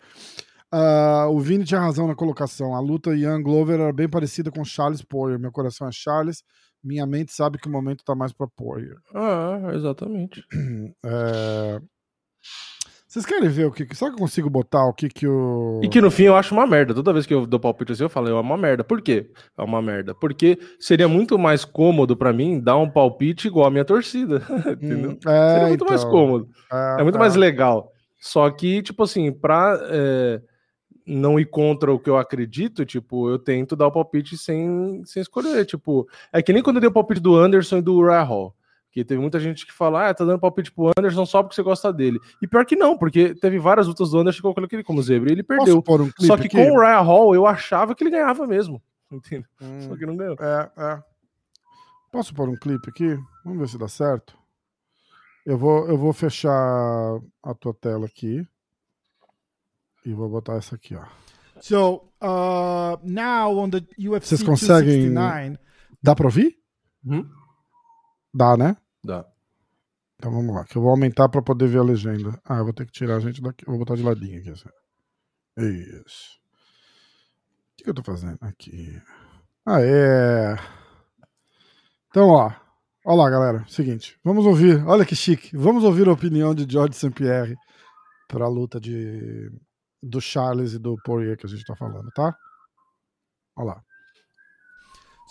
[0.73, 2.73] Uh, o Vini tinha razão na colocação.
[2.73, 5.39] A luta Young Glover era bem parecida com Charles Poirier.
[5.39, 6.43] Meu coração é Charles,
[6.83, 8.97] minha mente sabe que o momento tá mais para Poirier.
[9.13, 10.43] Ah, exatamente.
[11.03, 11.81] É...
[13.11, 13.93] Vocês querem ver o que.
[13.93, 15.81] Será que eu consigo botar o que que o.
[15.83, 16.93] E que no fim eu acho uma merda.
[16.93, 18.85] Toda vez que eu dou palpite assim, eu falo, é uma merda.
[18.85, 19.29] Por quê?
[19.57, 20.15] É uma merda.
[20.15, 24.41] Porque seria muito mais cômodo para mim dar um palpite igual a minha torcida.
[24.81, 25.11] Entendeu?
[25.11, 26.47] Hum, é, seria muito então, mais cômodo.
[26.71, 27.19] É, é muito é.
[27.19, 27.91] mais legal.
[28.17, 30.41] Só que, tipo assim, pra é,
[31.05, 35.21] não ir contra o que eu acredito, tipo, eu tento dar o palpite sem, sem
[35.21, 35.65] escolher.
[35.65, 38.55] Tipo, é que nem quando eu dei o palpite do Anderson e do Rahal.
[38.91, 41.63] Que teve muita gente que fala, ah, tá dando palpite pro Anderson só porque você
[41.63, 42.19] gosta dele.
[42.41, 45.01] E pior que não, porque teve várias lutas do Anderson que eu coloquei ele como
[45.01, 45.77] zebra e ele perdeu.
[45.77, 46.49] Um só que aqui?
[46.49, 48.81] com o Ryan Hall eu achava que ele ganhava mesmo.
[49.09, 49.47] Entendeu?
[49.61, 50.35] Hum, só que não ganhou.
[50.39, 51.03] É, é.
[52.11, 53.17] Posso pôr um clipe aqui?
[53.45, 54.37] Vamos ver se dá certo.
[55.45, 56.51] Eu vou, eu vou fechar
[57.41, 58.45] a tua tela aqui.
[60.05, 61.05] E vou botar essa aqui, ó.
[61.61, 65.13] So, uh, now on the UFC Vocês conseguem...
[65.13, 65.59] 269...
[66.03, 66.57] Dá pra ouvir?
[67.05, 67.29] Hum?
[68.33, 68.77] Dá, né?
[69.03, 69.25] Dá.
[70.15, 72.39] Então vamos lá, que eu vou aumentar para poder ver a legenda.
[72.45, 73.65] Ah, eu vou ter que tirar a gente daqui.
[73.65, 74.51] vou botar de ladinho aqui.
[74.51, 74.69] Assim.
[75.57, 76.39] Isso.
[77.73, 79.01] O que, eu tô fazendo aqui?
[79.65, 80.55] Ah, é.
[82.09, 82.51] Então, ó.
[83.03, 83.65] Olha lá, galera.
[83.67, 84.85] Seguinte, vamos ouvir.
[84.85, 85.57] Olha que chique.
[85.57, 87.09] Vamos ouvir a opinião de George St.
[87.09, 87.55] Pierre
[88.27, 89.51] para a luta de
[90.03, 92.35] do Charles e do Poirier que a gente tá falando, tá?
[93.55, 93.83] Olha lá.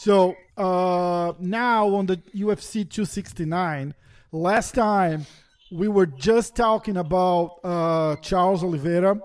[0.01, 3.93] So uh, now on the UFC 269,
[4.33, 5.27] last time
[5.71, 9.21] we were just talking about uh, Charles Oliveira,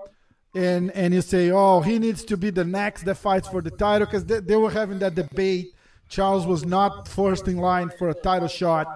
[0.54, 3.70] and and you say, oh, he needs to be the next that fights for the
[3.70, 5.72] title because they, they, were having that debate.
[6.10, 8.86] Charles was not first in line for a title shot,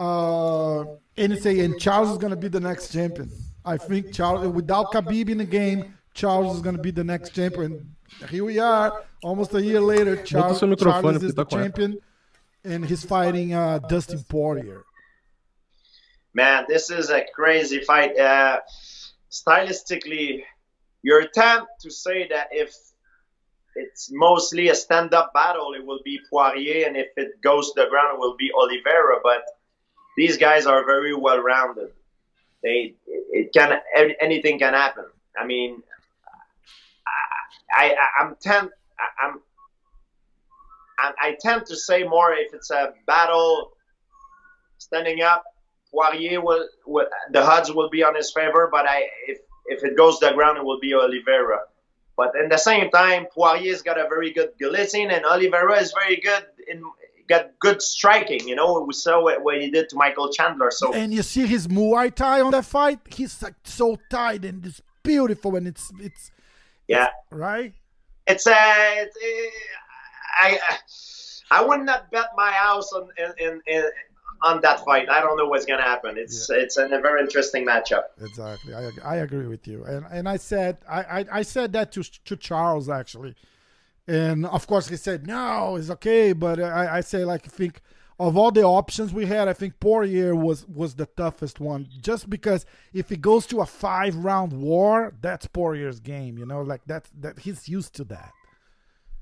[0.00, 0.80] uh,
[1.16, 3.30] and you say, and Charles is going to be the next champion.
[3.64, 7.30] I think Charles, without Khabib in the game, Charles is going to be the next
[7.30, 7.96] champion.
[8.28, 10.16] Here we are, almost a year later.
[10.22, 11.98] Charles, Charles is the champion,
[12.64, 14.84] and he's fighting uh, Dustin Poirier.
[16.34, 18.18] Man, this is a crazy fight.
[18.18, 18.60] Uh,
[19.30, 20.44] stylistically,
[21.02, 22.74] your attempt to say that if
[23.74, 27.88] it's mostly a stand-up battle, it will be Poirier, and if it goes to the
[27.88, 29.20] ground, it will be Oliveira.
[29.22, 29.44] But
[30.16, 31.90] these guys are very well-rounded.
[32.62, 33.80] They, it can,
[34.20, 35.06] anything can happen.
[35.36, 35.82] I mean,
[37.72, 39.40] I, I am tend I, I'm
[40.98, 43.72] I tend to say more if it's a battle
[44.78, 45.44] standing up.
[45.92, 49.96] Poirier will, will the odds will be on his favor, but I if if it
[49.96, 51.60] goes the ground, it will be Oliveira.
[52.16, 56.16] But in the same time, Poirier's got a very good guillotine, and Oliveira is very
[56.16, 56.82] good in
[57.28, 58.46] got good striking.
[58.46, 60.70] You know, we saw what, what he did to Michael Chandler.
[60.70, 63.00] So and you see his Muay Thai on that fight.
[63.10, 66.30] He's like so tight and it's beautiful and it's it's
[66.88, 67.72] yeah right.
[68.26, 69.52] It's a uh, it, it,
[70.40, 70.58] I
[71.50, 73.84] I would not bet my house on in, in, in
[74.42, 75.08] on that fight.
[75.08, 76.16] I don't know what's gonna happen.
[76.18, 76.58] It's yeah.
[76.58, 78.04] it's a very interesting matchup.
[78.20, 81.92] Exactly, I I agree with you, and and I said I I, I said that
[81.92, 83.34] to to Charles actually,
[84.06, 87.80] and of course he said no, it's okay, but I I say like I think
[88.28, 92.30] of all the options we had, I think Poirier was was the toughest one, just
[92.30, 96.84] because if he goes to a five round war, that's Poirier's game, you know, like
[96.86, 98.32] that that he's used to that.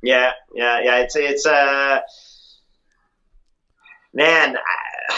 [0.02, 0.96] Yeah, yeah, yeah.
[0.98, 2.00] It's it's uh
[4.12, 4.56] man.
[4.56, 5.16] I,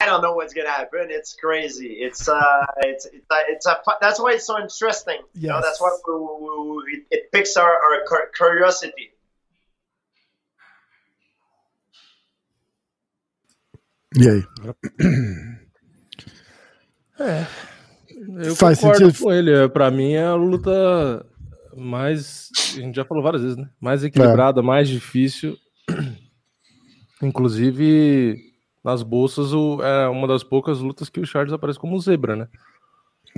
[0.00, 1.08] I don't know what's gonna happen.
[1.10, 1.94] It's crazy.
[2.00, 5.18] It's uh, it's it's a, it's a that's why it's so interesting.
[5.34, 5.42] Yes.
[5.42, 9.10] You know, that's why we, we, we, it picks our, our curiosity.
[14.16, 14.44] E aí?
[17.18, 17.46] É,
[18.44, 19.22] eu Faz concordo sentido.
[19.22, 19.68] com ele.
[19.68, 21.26] Para mim é a luta
[21.76, 23.68] mais, a gente já falou várias vezes, né?
[23.80, 24.64] Mais equilibrada, é.
[24.64, 25.56] mais difícil.
[27.22, 28.36] Inclusive,
[28.82, 32.48] nas bolsas, o, é uma das poucas lutas que o Charles aparece como zebra, né?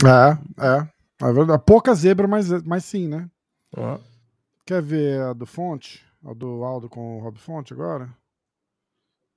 [0.05, 0.89] É, é.
[1.29, 1.63] É verdade.
[1.67, 3.29] Pouca zebra, mas, mas sim, né?
[3.77, 3.99] Ah.
[4.67, 6.05] Quer ver a do Fonte?
[6.25, 8.09] A do Aldo com o Rob Fonte agora?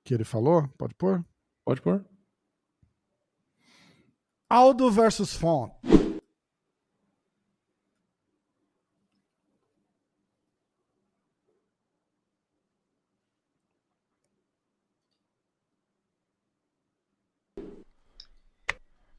[0.06, 0.68] Que ele falou?
[0.78, 1.24] Pode pôr?
[1.64, 2.04] Pode pôr.
[4.48, 5.74] Aldo versus Fonte.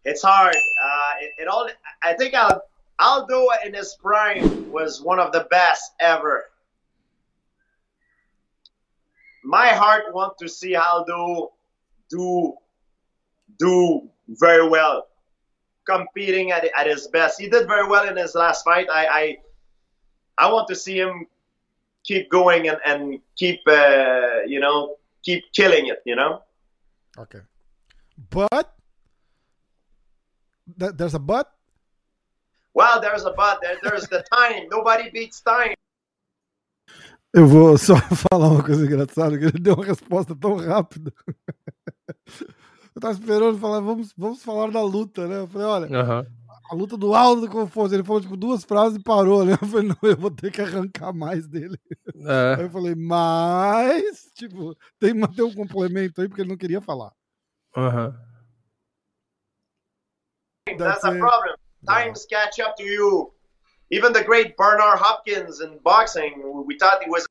[0.05, 0.55] it's hard.
[0.55, 1.67] Uh, it, it, all.
[2.01, 2.61] I think I'll
[2.97, 6.45] Aldo in his prime was one of the best ever.
[9.47, 11.53] My heart wants to see Aldo
[12.09, 12.53] do
[13.57, 15.07] do very well,
[15.85, 17.39] competing at, at his best.
[17.39, 18.87] He did very well in his last fight.
[18.91, 19.37] I I,
[20.37, 21.27] I want to see him
[22.03, 26.03] keep going and, and keep uh, you know keep killing it.
[26.03, 26.43] You know.
[27.17, 27.39] Okay,
[28.29, 28.75] but
[30.75, 31.53] there's a but?
[32.73, 33.61] Well, there's a but.
[33.61, 34.67] There, there's the time.
[34.69, 35.76] Nobody beats time.
[37.38, 37.93] Eu vou só
[38.31, 41.13] falar uma coisa engraçada, que ele deu uma resposta tão rápida.
[42.95, 45.41] Eu tava esperando falar, vamos, vamos falar da luta, né?
[45.41, 46.25] Eu falei, olha, uhum.
[46.71, 47.93] a luta do Aldo com o Fonte.
[47.93, 49.53] Ele falou, tipo, duas frases e parou, né?
[49.61, 51.77] Eu falei, não, eu vou ter que arrancar mais dele.
[52.15, 52.55] É.
[52.57, 56.81] Aí eu falei, mas, tipo, tem que manter um complemento aí, porque ele não queria
[56.81, 57.11] falar.
[57.75, 58.15] Aham.
[60.69, 60.77] Uhum.
[60.79, 61.55] That's, a problem.
[61.88, 63.31] Times catch up to you.
[63.91, 67.26] Even the great Bernard Hopkins in boxing, we thought he was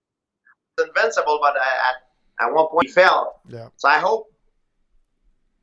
[0.79, 3.41] invincible, but at, at one point he fell.
[3.49, 3.69] Yeah.
[3.77, 4.33] So I hope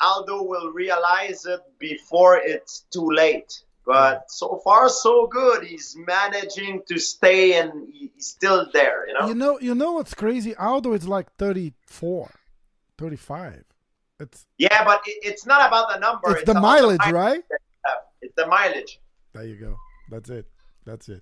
[0.01, 3.63] Aldo will realize it before it's too late.
[3.85, 5.65] But so far, so good.
[5.65, 9.07] He's managing to stay, and he's still there.
[9.07, 9.27] You know.
[9.27, 9.59] You know.
[9.59, 10.55] You know what's crazy?
[10.55, 12.31] Aldo is like 34,
[12.97, 13.63] 35.
[14.21, 16.31] It's yeah, but it, it's not about the number.
[16.31, 17.43] It's, it's the mileage, the right?
[18.21, 19.01] It's the mileage.
[19.33, 19.75] There you go.
[20.09, 20.45] That's it.
[20.85, 21.21] That's it.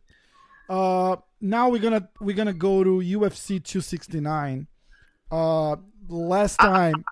[0.70, 4.68] Uh, now we're gonna we're gonna go to UFC 269.
[5.32, 5.76] Uh,
[6.08, 7.04] last time.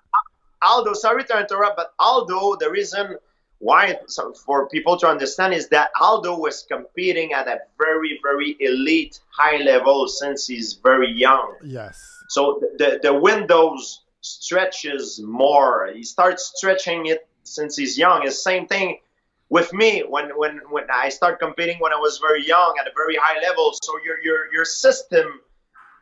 [0.62, 3.16] Aldo, sorry to interrupt, but Aldo, the reason
[3.58, 3.98] why
[4.44, 9.58] for people to understand is that Aldo was competing at a very very elite high
[9.58, 11.54] level since he's very young.
[11.64, 12.00] Yes.
[12.28, 15.90] So the the windows stretches more.
[15.94, 18.26] He starts stretching it since he's young.
[18.26, 18.98] It's same thing
[19.50, 22.92] with me when when when I start competing when I was very young at a
[22.96, 23.74] very high level.
[23.82, 25.26] So your your your system,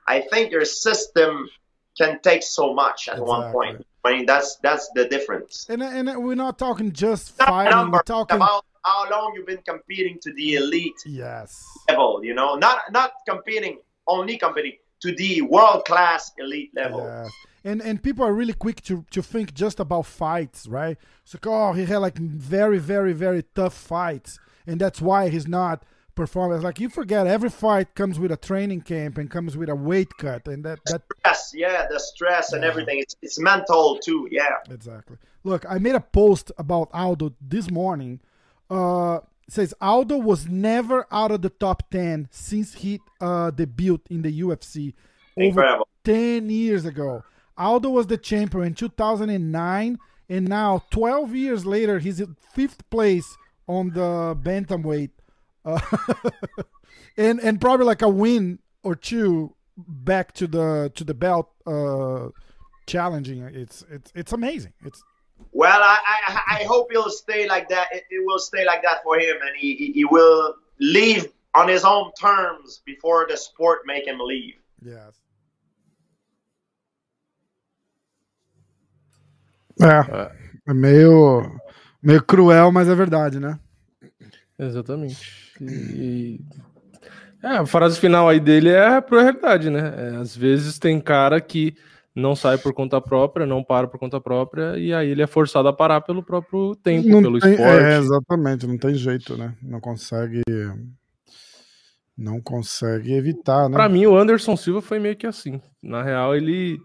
[0.06, 1.48] I think your system
[1.96, 3.28] can take so much at exactly.
[3.28, 3.86] one point.
[4.04, 5.66] I mean that's that's the difference.
[5.68, 7.72] And and we're not talking just not fighting.
[7.72, 12.20] Number, we're talking about how long you've been competing to the elite yes level.
[12.22, 17.00] You know, not not competing only competing to the world class elite level.
[17.00, 17.32] Yes
[17.64, 20.98] and and people are really quick to to think just about fights, right?
[21.24, 25.84] So oh, he had like very very very tough fights, and that's why he's not
[26.18, 26.60] performing.
[26.60, 30.16] Like you forget, every fight comes with a training camp and comes with a weight
[30.18, 32.56] cut, and that that stress, yeah, the stress yeah.
[32.56, 32.98] and everything.
[32.98, 34.56] It's it's mental too, yeah.
[34.68, 35.16] Exactly.
[35.44, 38.20] Look, I made a post about Aldo this morning.
[38.68, 44.20] Uh, says Aldo was never out of the top ten since he uh, debuted in
[44.22, 44.92] the UFC
[45.36, 45.88] Incredible.
[45.88, 47.22] over ten years ago.
[47.58, 49.98] Aldo was the champion in 2009,
[50.28, 53.36] and now 12 years later, he's in fifth place
[53.66, 55.10] on the bantamweight,
[55.64, 55.80] uh,
[57.16, 62.28] and and probably like a win or two back to the to the belt uh,
[62.86, 63.42] challenging.
[63.42, 64.72] It's it's it's amazing.
[64.84, 65.02] It's
[65.52, 67.88] well, I, I, I hope he'll stay like that.
[67.92, 71.84] It, it, will stay like that for him, and he, he will leave on his
[71.84, 74.54] own terms before the sport make him leave.
[74.84, 75.14] Yes.
[79.80, 80.30] É,
[80.70, 81.42] é meio,
[82.02, 83.58] meio cruel, mas é verdade, né?
[84.58, 85.52] Exatamente.
[85.60, 86.40] E,
[87.42, 89.94] é, a frase final aí dele é a realidade, né?
[89.96, 91.76] É, às vezes tem cara que
[92.14, 95.68] não sai por conta própria, não para por conta própria, e aí ele é forçado
[95.68, 97.84] a parar pelo próprio tempo, não pelo tem, esporte.
[97.84, 99.54] É, exatamente, não tem jeito, né?
[99.62, 100.42] Não consegue.
[102.16, 103.76] Não consegue evitar, né?
[103.76, 105.60] Pra mim, o Anderson Silva foi meio que assim.
[105.80, 106.80] Na real, ele.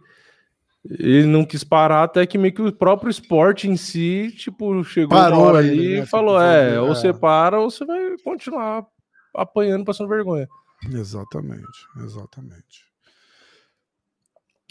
[0.89, 5.17] Ele não quis parar, até que meio que o próprio esporte em si, tipo, chegou
[5.17, 6.03] Parou uma hora ali né?
[6.03, 8.85] e falou: tipo, é, ou você para ou você vai continuar
[9.33, 10.47] apanhando, passando vergonha.
[10.91, 12.85] Exatamente, exatamente.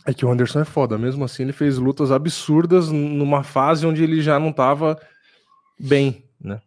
[0.04, 4.02] É que o Anderson é foda, mesmo assim ele fez lutas absurdas numa fase onde
[4.02, 5.00] ele já não tava
[5.78, 6.60] bem, né?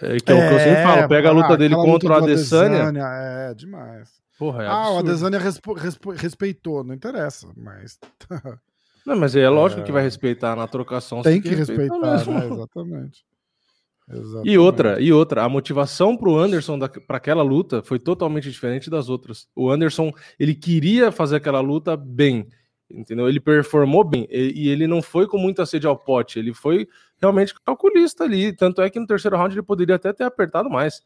[0.00, 1.74] É que é, é o que eu sempre é, falo, pega a luta ah, dele
[1.74, 2.88] contra luta o Adesanya.
[2.88, 3.06] Adesanya.
[3.50, 4.21] É, demais.
[4.42, 4.96] Porra, é ah, absurdo.
[4.96, 5.38] o Adesanya
[6.16, 7.96] respeitou, não interessa, mas...
[9.06, 11.22] não, mas é lógico que vai respeitar na trocação.
[11.22, 12.54] Tem que, que respeitar, respeitar né?
[12.54, 13.24] exatamente.
[14.10, 14.42] Exatamente.
[14.50, 16.76] E outra, e outra, a motivação para o Anderson
[17.06, 19.46] para aquela luta foi totalmente diferente das outras.
[19.54, 22.48] O Anderson, ele queria fazer aquela luta bem,
[22.90, 23.28] entendeu?
[23.28, 26.88] Ele performou bem e, e ele não foi com muita sede ao pote, ele foi
[27.20, 28.52] realmente calculista ali.
[28.52, 31.00] Tanto é que no terceiro round ele poderia até ter apertado mais,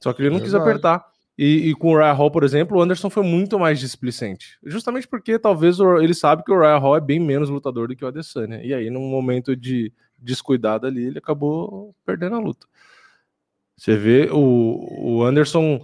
[0.00, 1.13] só que ele não quis apertar.
[1.36, 4.56] E, e, com o Ryan Hall, por exemplo, o Anderson foi muito mais displicente.
[4.64, 8.04] Justamente porque talvez ele sabe que o Ryan Hall é bem menos lutador do que
[8.04, 8.62] o Adesanya.
[8.62, 12.66] E aí, num momento de descuidado ali, ele acabou perdendo a luta.
[13.76, 15.80] Você vê o, o Anderson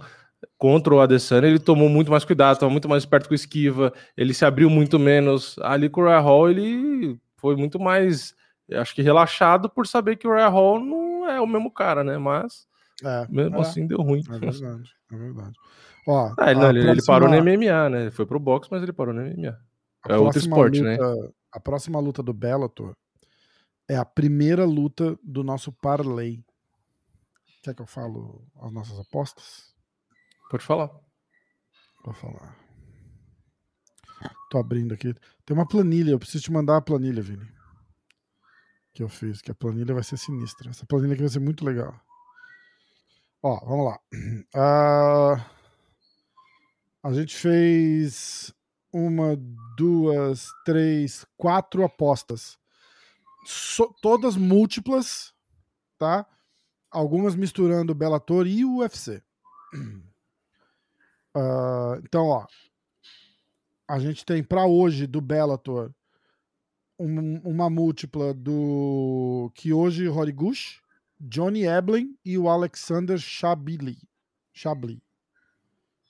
[0.57, 4.33] contra o Adesanya, ele tomou muito mais cuidado, estava muito mais esperto com esquiva, ele
[4.33, 5.57] se abriu muito menos.
[5.59, 8.33] Ali com o Ryan Hall, ele foi muito mais,
[8.71, 12.17] acho que relaxado por saber que o Ryan Hall não é o mesmo cara, né?
[12.17, 12.67] Mas
[13.03, 14.21] é, mesmo é, assim deu ruim.
[14.29, 15.57] É verdade, é verdade.
[16.07, 16.91] Ó, ah, ele, não, próxima...
[16.91, 18.01] ele, parou no MMA, né?
[18.01, 19.57] Ele foi pro boxe, mas ele parou no MMA.
[20.03, 20.97] A é outro esporte, né?
[20.97, 21.29] luta, né?
[21.51, 22.95] A próxima luta do Bellator
[23.87, 26.43] é a primeira luta do nosso parlay.
[27.61, 29.75] Quer que eu falo as nossas apostas?
[30.49, 30.89] Pode falar.
[32.03, 32.57] Vou falar.
[34.49, 35.13] Tô abrindo aqui.
[35.45, 37.47] Tem uma planilha, eu preciso te mandar a planilha, Vini.
[38.93, 40.69] Que eu fiz, que a planilha vai ser sinistra.
[40.69, 41.93] Essa planilha aqui vai ser muito legal.
[43.43, 43.99] Ó, vamos lá.
[44.55, 45.41] Uh,
[47.03, 48.53] a gente fez
[48.93, 49.35] uma,
[49.75, 52.59] duas, três, quatro apostas
[53.45, 55.33] so, todas múltiplas,
[55.97, 56.25] tá?
[56.89, 59.23] Algumas misturando Bellator e UFC.
[59.73, 60.01] Uh,
[61.35, 62.45] ah, então, ó,
[63.87, 65.91] a gente tem para hoje do Bellator
[66.99, 70.80] um, uma múltipla do Kyoji Horiguchi,
[71.23, 73.97] Johnny Eblen e o Alexander Shabili.
[74.51, 75.01] Shabli.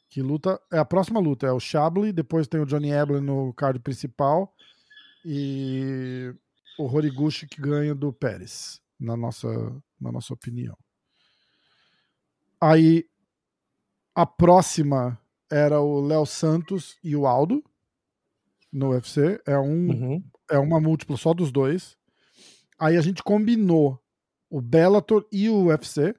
[0.10, 3.54] Que luta é a próxima luta, é o Shabli, depois tem o Johnny Eblen no
[3.54, 4.54] card principal
[5.24, 6.34] e
[6.78, 9.48] o Horiguchi que ganha do Pérez, na nossa,
[10.00, 10.78] na nossa opinião.
[12.60, 13.06] Aí
[14.16, 15.20] a próxima
[15.52, 17.64] era o Léo Santos e o Aldo
[18.72, 19.42] no UFC.
[19.46, 20.24] É, um, uhum.
[20.50, 21.98] é uma múltipla só dos dois.
[22.80, 24.02] Aí a gente combinou
[24.52, 26.14] o Bellator e o UFC.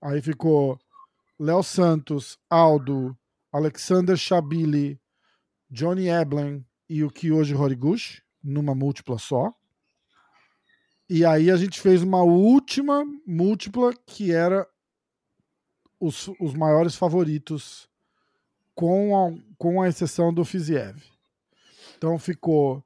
[0.00, 0.78] Aí ficou
[1.40, 3.16] Léo Santos, Aldo,
[3.50, 5.00] Alexander Shabili,
[5.70, 9.52] Johnny Eblen e o Kyoji Horiguchi numa múltipla só.
[11.08, 14.68] E aí a gente fez uma última múltipla que era
[15.98, 17.88] os, os maiores favoritos,
[18.74, 21.02] com a, com a exceção do Fiziev.
[21.96, 22.84] Então ficou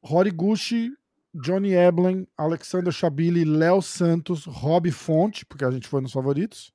[0.00, 0.96] Horiguchi,
[1.34, 6.72] Johnny Eblen, Alexander Chabili, Léo Santos, Rob Fonte, porque a gente foi nos favoritos,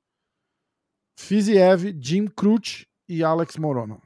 [1.16, 4.00] Fiziev, Jim Crute e Alex Morono.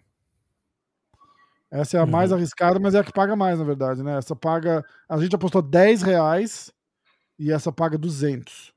[1.70, 2.10] Essa é a uhum.
[2.10, 4.18] mais arriscada, mas é a que paga mais, na verdade, né?
[4.18, 4.84] Essa paga.
[5.08, 6.70] A gente apostou 10 reais
[7.38, 8.74] e essa paga 200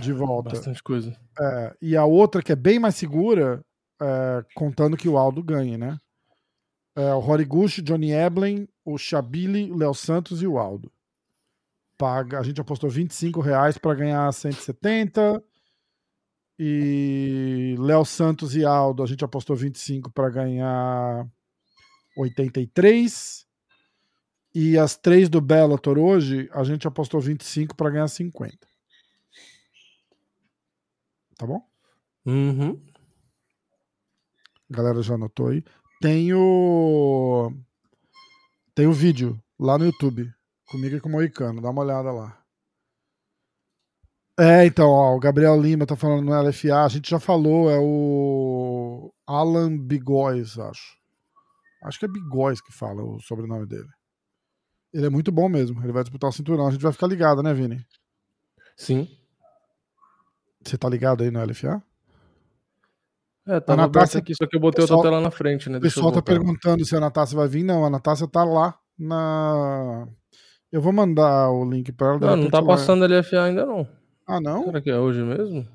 [0.00, 0.50] de volta.
[0.50, 1.16] Bastante coisa.
[1.38, 3.64] É, e a outra, que é bem mais segura,
[4.00, 5.98] é, contando que o Aldo ganhe, né?
[6.96, 10.92] É, o Horiguchi, Johnny Eblen, o Chabili, o Léo Santos e o Aldo.
[11.96, 15.42] Paga, a gente apostou 25 reais para ganhar 170.
[16.58, 21.26] E Léo Santos e Aldo, a gente apostou 25 para ganhar
[22.16, 23.46] 83.
[24.54, 28.58] E as três do Bellator hoje, a gente apostou 25 para ganhar 50.
[31.36, 31.66] Tá bom?
[32.26, 32.78] Uhum.
[34.70, 35.64] A galera já anotou aí.
[36.00, 37.52] Tem o.
[38.74, 40.32] Tem o vídeo lá no YouTube.
[40.66, 41.60] Comigo e com o Moicano.
[41.60, 42.40] Dá uma olhada lá.
[44.38, 46.84] É, então, ó, o Gabriel Lima tá falando no LFA.
[46.84, 50.96] A gente já falou, é o Alan Bigóis, acho.
[51.84, 53.88] Acho que é Bigóis que fala o sobrenome dele.
[54.94, 55.82] Ele é muito bom mesmo.
[55.82, 56.66] Ele vai disputar o cinturão.
[56.66, 57.84] A gente vai ficar ligado, né, Vini?
[58.74, 59.06] Sim.
[60.64, 61.82] Você tá ligado aí no LFA?
[63.50, 65.78] É, tá na Natácia aqui, só que eu botei pessoal, outra tela na frente, né?
[65.78, 67.64] O pessoal tá perguntando se a Natácia vai vir.
[67.64, 70.06] Não, a Natácia tá lá na.
[70.70, 72.18] Eu vou mandar o link pra ela.
[72.20, 73.88] Não, não tá passando LFA ainda não.
[74.24, 74.66] Ah, não?
[74.66, 75.66] Será que é hoje mesmo?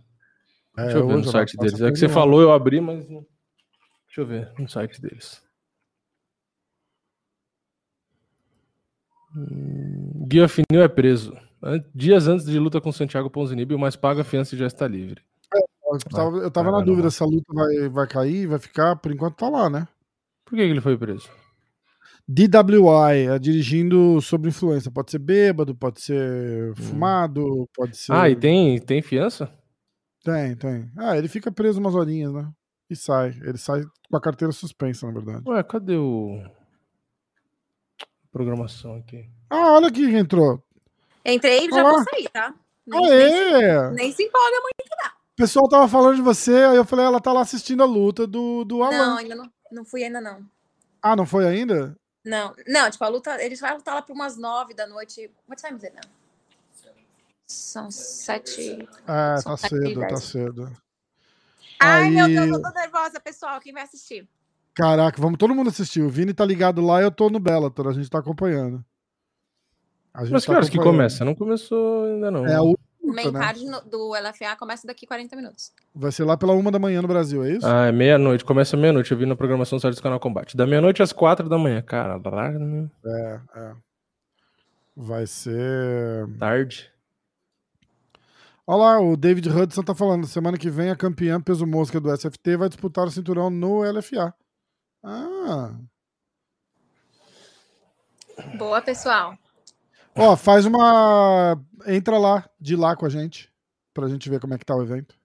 [0.78, 1.82] É, Deixa eu ver no site deles.
[1.82, 3.06] É que você falou, eu abri, mas.
[3.06, 5.42] Deixa eu ver no site deles.
[9.36, 11.38] Hum, Guia Finil é preso.
[11.94, 15.22] Dias antes de luta com Santiago Ponzinibbio, mas paga a fiança e já está livre.
[15.88, 18.96] Eu tava, eu tava ah, na dúvida se a luta vai, vai cair, vai ficar.
[18.96, 19.88] Por enquanto tá lá, né?
[20.44, 21.30] Por que ele foi preso?
[22.28, 24.90] DWI, é dirigindo sob influência.
[24.90, 26.76] Pode ser bêbado, pode ser hum.
[26.76, 28.14] fumado, pode ser.
[28.14, 29.52] Ah, e tem, tem fiança?
[30.24, 30.92] Tem, tem.
[30.98, 32.52] Ah, ele fica preso umas horinhas, né?
[32.90, 33.30] E sai.
[33.44, 35.44] Ele sai com a carteira suspensa, na verdade.
[35.48, 36.42] Ué, cadê o.
[38.32, 39.30] Programação aqui.
[39.50, 40.62] Ah, olha aqui quem entrou.
[41.24, 42.54] Entrei e já vou sair, tá?
[42.86, 43.88] Nem, Aê!
[43.88, 45.12] Nem, nem se empolga muito, não.
[45.36, 48.26] O pessoal tava falando de você, aí eu falei, ela tá lá assistindo a luta
[48.26, 48.98] do, do Alan.
[48.98, 49.52] Não, ainda não.
[49.70, 50.40] Não fui ainda, não.
[51.02, 51.94] Ah, não foi ainda?
[52.24, 55.30] Não, não, tipo, a luta, eles vão lutar lá por umas nove da noite.
[55.48, 56.10] What time is it now?
[57.46, 58.88] São sete.
[59.06, 60.72] É, tá cedo, tá cedo.
[61.82, 62.12] Ai, Aí...
[62.12, 63.60] meu Deus, eu tô nervosa, pessoal.
[63.60, 64.26] Quem vai assistir?
[64.74, 66.02] Caraca, vamos todo mundo assistir.
[66.02, 68.84] O Vini tá ligado lá e eu tô no Bellator, a gente tá acompanhando.
[70.14, 71.26] Mas que tá horas que começa?
[71.26, 72.46] Não começou ainda não.
[72.46, 72.62] É a
[73.10, 73.40] o main né?
[73.40, 75.72] card do LFA começa daqui 40 minutos.
[75.94, 77.66] Vai ser lá pela uma da manhã no Brasil, é isso?
[77.66, 78.44] Ah, é meia-noite.
[78.44, 79.12] Começa meia-noite.
[79.12, 80.58] Eu vi na programação do site do Canal Combate.
[80.58, 81.82] Da meia-noite às quatro da manhã.
[81.82, 82.90] Cara, larga, né?
[83.06, 83.74] É, é.
[84.96, 86.28] Vai ser.
[86.40, 86.92] Tarde.
[88.68, 90.26] Olha lá, o David Hudson tá falando.
[90.26, 94.34] Semana que vem a campeã peso mosca do SFT vai disputar o cinturão no LFA.
[95.04, 95.76] Ah.
[98.58, 99.38] Boa, pessoal.
[100.18, 101.60] Ó, faz uma.
[101.86, 103.52] Entra lá, de lá com a gente,
[103.94, 105.16] pra gente ver como é que tá o evento.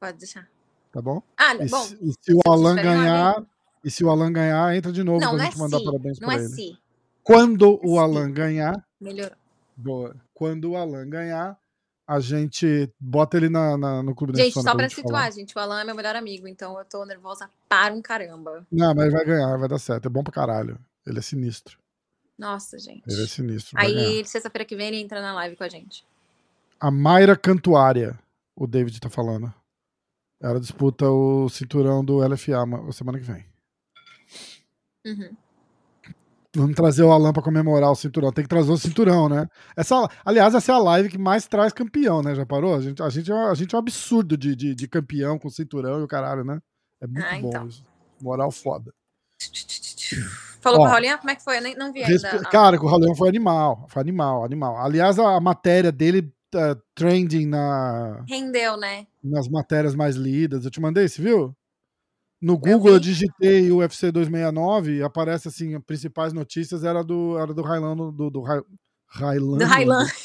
[0.00, 0.48] Pode deixar.
[0.92, 1.22] Tá bom?
[1.36, 1.82] Ah, e bom.
[1.82, 3.44] Se, e se o Alan ganhar.
[3.84, 5.84] E se o Alan ganhar, entra de novo não, pra não gente é mandar si.
[5.84, 6.48] parabéns não pra é ele.
[6.54, 6.78] Si.
[7.24, 8.86] Quando o Alan ganhar.
[9.00, 9.36] Melhorou.
[9.76, 10.14] Boa.
[10.32, 11.58] Quando o Alan ganhar,
[12.06, 15.30] a gente bota ele na, na no clube Gente, só pra situar, falar.
[15.30, 18.64] gente, o Alan é meu melhor amigo, então eu tô nervosa para um caramba.
[18.70, 20.06] Não, mas ele vai ganhar, vai dar certo.
[20.06, 20.78] É bom pra caralho.
[21.06, 21.78] Ele é sinistro.
[22.42, 23.04] Nossa, gente.
[23.06, 23.78] Ele é sinistro.
[23.78, 26.04] Aí, sexta-feira que vem, ele entra na live com a gente.
[26.80, 28.18] A Mayra Cantuária,
[28.56, 29.54] o David tá falando.
[30.40, 33.46] Ela disputa o cinturão do LFA semana que vem.
[35.06, 35.36] Uhum.
[36.54, 38.32] Vamos trazer o Alan pra comemorar o cinturão.
[38.32, 39.46] Tem que trazer o cinturão, né?
[39.76, 42.34] Essa, aliás, essa é a live que mais traz campeão, né?
[42.34, 42.74] Já parou?
[42.74, 45.48] A gente, a gente, é, a gente é um absurdo de, de, de campeão com
[45.48, 46.60] cinturão e o caralho, né?
[47.00, 47.68] É muito ah, bom então.
[47.68, 47.84] isso.
[48.20, 48.92] Moral foda.
[50.62, 51.18] Falou Ó, com o Raulinho?
[51.18, 51.58] Como é que foi?
[51.58, 52.38] Eu nem, não vi ainda.
[52.44, 53.84] Cara, com o Raulinho foi animal.
[53.88, 54.78] Foi animal, animal.
[54.78, 58.24] Aliás, a, a matéria dele uh, trending na.
[58.28, 59.06] Rendeu, né?
[59.22, 60.64] Nas matérias mais lidas.
[60.64, 61.54] Eu te mandei, você viu?
[62.40, 67.02] No Google eu, eu digitei o UFC 269 e aparece assim, as principais notícias era
[67.04, 68.40] do era do Railan do do
[69.06, 69.58] Railan.
[69.58, 70.06] Do Railan.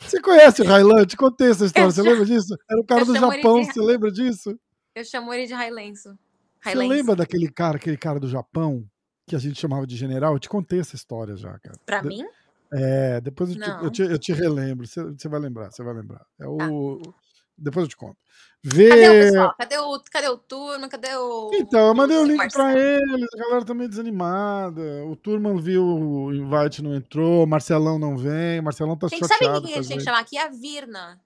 [0.00, 1.04] Você conhece o Railan?
[1.04, 2.10] Te contei essa história, eu você chamo...
[2.10, 2.56] lembra disso?
[2.68, 3.66] Era o cara eu do Japão, de...
[3.66, 4.58] você lembra disso?
[4.94, 6.18] Eu chamo ele de Railenso.
[6.62, 8.84] Você lembra daquele cara, aquele cara do Japão,
[9.26, 10.34] que a gente chamava de general?
[10.34, 11.78] Eu te contei essa história já, cara.
[11.86, 12.08] Pra de...
[12.08, 12.24] mim?
[12.72, 14.86] É, depois eu te, eu te, eu te, relembro.
[14.86, 16.24] Você, você vai lembrar, você vai lembrar.
[16.38, 17.00] É o.
[17.02, 17.10] Tá.
[17.58, 18.16] Depois eu te conto.
[18.62, 18.88] Vê...
[18.88, 19.54] Cadê o pessoal?
[19.58, 20.88] Cadê o, cadê o turma?
[20.88, 21.50] Cadê o.
[21.54, 22.72] Então, eu mandei o link Marcelo.
[22.72, 23.28] pra eles.
[23.34, 25.04] A galera tá meio desanimada.
[25.06, 27.44] O Turman viu o invite, não entrou.
[27.44, 28.60] O Marcelão não vem.
[28.60, 29.54] O Marcelão tá gente, chateado.
[29.54, 30.38] Sabe quem a gente tem que chamar aqui?
[30.38, 31.20] A Virna.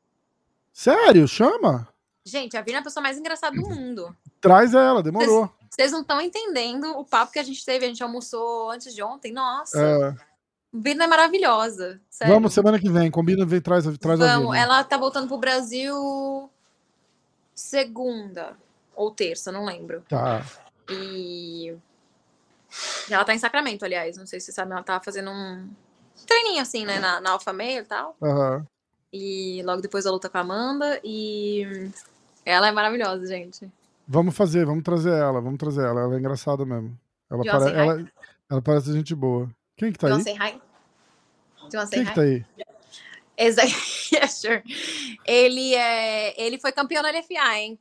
[0.73, 1.29] Sério?
[1.29, 1.89] Chama?
[2.25, 4.17] Gente, a Virna é a pessoa mais engraçada do mundo.
[4.41, 5.53] Traz ela, demorou.
[5.69, 7.85] Vocês não estão entendendo o papo que a gente teve.
[7.85, 9.33] A gente almoçou antes de ontem.
[9.33, 9.79] Nossa.
[9.79, 10.15] É.
[10.73, 12.01] Virna é maravilhosa.
[12.09, 12.33] Sério.
[12.33, 13.11] Vamos semana que vem.
[13.11, 14.25] Combina, vem, traz, traz Vamos.
[14.25, 14.59] a Virna.
[14.59, 16.51] Ela tá voltando pro Brasil
[17.55, 18.57] segunda
[18.97, 20.03] ou terça, não lembro.
[20.09, 20.45] Tá.
[20.89, 21.77] E
[23.11, 24.17] ela tá em Sacramento, aliás.
[24.17, 25.69] Não sei se você sabe, ela tá fazendo um
[26.27, 28.17] treininho assim, né, na, na Alpha Meio e tal.
[28.21, 28.65] Uhum.
[29.13, 31.01] E logo depois a luta com a Amanda.
[31.05, 31.91] E
[32.45, 33.71] ela é maravilhosa, gente.
[34.07, 36.03] Vamos fazer, vamos trazer ela, vamos trazer ela.
[36.03, 36.99] Ela é engraçada mesmo.
[37.31, 37.75] Ela, pare...
[37.75, 38.13] ela,
[38.51, 39.51] ela parece gente boa.
[39.77, 40.23] Quem que tá aí?
[40.23, 40.61] Say hi?
[41.91, 42.45] Quem que tá aí?
[44.13, 44.63] yeah, sure.
[45.25, 47.79] Ele, é, ele foi campeão na LFA, hein?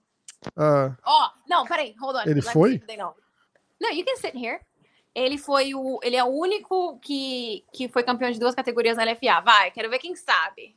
[0.58, 2.22] Uh, Ó, oh, não, peraí, hold on.
[2.22, 2.82] Ele Let foi?
[2.98, 3.14] Não,
[3.80, 4.60] no, you can sit here.
[5.14, 6.00] Ele foi o.
[6.02, 9.42] Ele é o único que, que foi campeão de duas categorias na LFA.
[9.42, 10.76] Vai, quero ver quem sabe.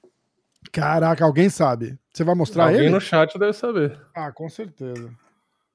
[0.73, 1.99] Caraca, alguém sabe.
[2.13, 2.91] Você vai mostrar alguém ele?
[2.91, 4.01] no chat deve saber.
[4.15, 5.11] Ah, com certeza.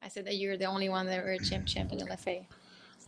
[0.03, 2.45] I said that you're the only one that were champ champ in LFA.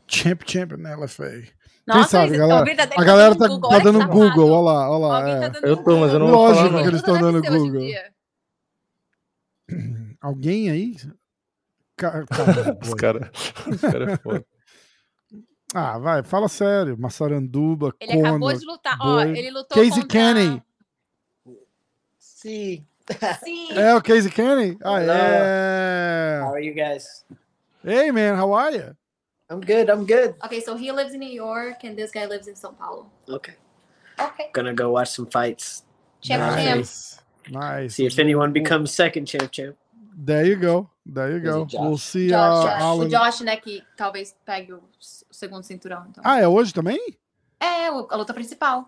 [0.07, 1.43] Champ champ in LFA.
[1.85, 2.65] Nossa, Quem sabe, galera?
[2.97, 5.29] A galera tá, tá dando Google, olha lá, olha lá.
[5.29, 5.49] É.
[5.49, 7.81] Tá eu tô, mas eu não Lógico vou falar, que eles estão dando Google.
[10.21, 10.95] Alguém aí?
[11.97, 12.23] Car...
[12.81, 13.29] Os caras
[13.81, 14.45] cara é foda.
[15.73, 16.95] Ah, vai, fala sério.
[16.97, 18.97] Massaranduba, Ele Conor, acabou de lutar.
[19.01, 20.07] Ó, ele lutou Casey contra...
[20.07, 20.63] Kenny.
[22.43, 22.85] Sim.
[23.41, 23.71] Sim.
[23.71, 24.77] É o Casey Kenny?
[24.83, 26.41] Ah, é.
[26.43, 27.23] How are you guys?
[27.85, 28.97] Hey, man, how are you?
[29.49, 29.89] I'm good.
[29.89, 30.35] I'm good.
[30.43, 33.09] Okay, so he lives in New York and this guy lives in São Paulo.
[33.29, 33.53] Okay.
[34.19, 34.49] Okay.
[34.53, 35.83] Gonna go watch some fights.
[36.21, 36.79] Champ champ.
[36.79, 37.19] Nice.
[37.49, 37.95] Nice.
[37.95, 39.77] See if anyone becomes second champ champ.
[40.17, 40.89] There you go.
[41.05, 41.65] There you go.
[41.65, 41.79] Josh?
[41.81, 42.81] We'll see Josh, uh, Josh.
[42.81, 43.05] Alan.
[43.07, 46.05] O Josh, né, que talvez pegue o s- o segundo cinturão.
[46.09, 46.21] Então.
[46.25, 46.99] Ah, é hoje também?
[47.59, 48.85] É, o- a luta principal.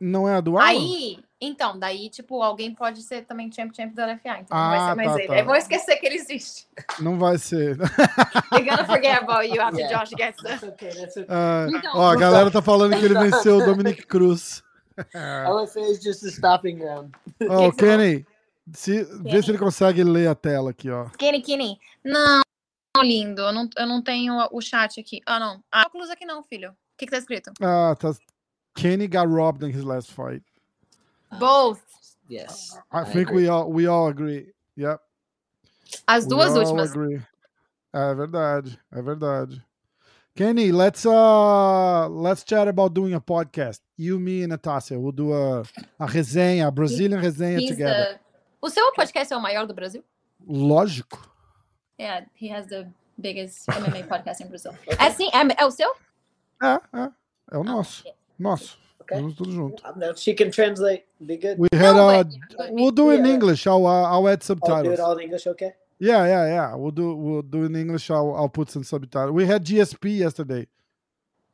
[0.00, 0.66] Não é a do Alan?
[0.68, 4.38] Aí, então, daí, tipo, alguém pode ser também champ champ da LFA.
[4.40, 5.28] Então não vai Ah, ser mais tá, ele.
[5.28, 5.34] tá.
[5.34, 6.66] Aí vão esquecer que ele existe.
[7.00, 7.76] Não vai ser.
[8.52, 9.98] They're gonna forget about you after Yeah.
[10.04, 10.66] Josh gets the...
[10.68, 10.88] okay.
[10.90, 11.26] That's okay.
[11.28, 14.62] Ah, Então, ó, a galera tá falando que ele venceu o Dominic Cruz.
[15.14, 17.12] LFA is just a stopping ground.
[17.50, 18.24] Ó, o Kenny,
[18.72, 21.10] se, vê se ele consegue ler a tela aqui, ó.
[21.18, 21.78] Kenny, Kenny.
[22.02, 22.40] Não,
[23.02, 23.42] lindo.
[23.42, 25.20] Eu não, eu não tenho o chat aqui.
[25.26, 25.62] Ah, não.
[25.70, 26.70] Ah, óculos aqui não, filho.
[26.70, 27.52] O que, que tá escrito?
[27.60, 28.14] Ah, tá.
[28.76, 30.42] Kenny got robbed in his last fight.
[31.40, 31.82] Both.
[32.28, 32.76] Yes.
[32.92, 33.42] I, I think agree.
[33.42, 34.46] we all we all agree.
[34.76, 35.00] Yep.
[36.06, 36.90] As we duas all últimas.
[36.90, 37.20] agree.
[37.92, 39.62] É verdade, é verdade.
[40.34, 43.80] Kenny, let's uh let's chat about doing a podcast.
[43.96, 44.98] You, me, and Natasha.
[44.98, 45.62] We'll do a,
[45.98, 48.18] a resenha, a Brazilian resenha He's together.
[48.18, 48.20] the...
[48.60, 50.04] O seu podcast é o maior do Brasil?
[50.46, 51.26] Lógico.
[51.98, 52.86] Yeah, he has the
[53.18, 54.72] biggest MMA podcast in Brazil.
[54.98, 55.30] É sim?
[55.32, 55.90] É, é o seu?
[56.62, 57.10] É, é.
[57.52, 58.02] É o nosso.
[58.04, 58.20] yeah.
[58.38, 58.76] Nosso.
[59.02, 59.16] Okay.
[59.20, 59.82] Vamos tudo junto.
[60.16, 61.04] She can translate.
[61.24, 61.58] Be good.
[61.58, 63.66] We had No, uh, but- but we'll do it in English.
[63.66, 64.70] I'll uh, I'll add subtitles.
[64.78, 64.98] I'll do subtitles.
[64.98, 65.46] it all in English.
[65.46, 65.72] Okay.
[65.98, 66.74] Yeah, yeah, yeah.
[66.74, 68.10] We'll do we'll do in English.
[68.10, 69.32] I'll I'll put some subtitles.
[69.32, 70.66] We had GSP yesterday.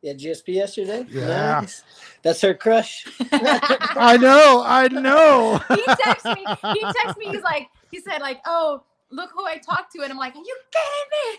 [0.00, 1.06] Yeah, GSP yesterday.
[1.10, 1.60] Yeah.
[1.60, 1.84] Nice.
[2.22, 3.06] That's her crush.
[3.30, 5.60] I know, I know.
[5.68, 6.44] He texted me.
[6.74, 7.26] He texted me.
[7.28, 10.38] He's like, he said like, oh, look who I talked to, and I'm like, are
[10.38, 11.38] you kidding me?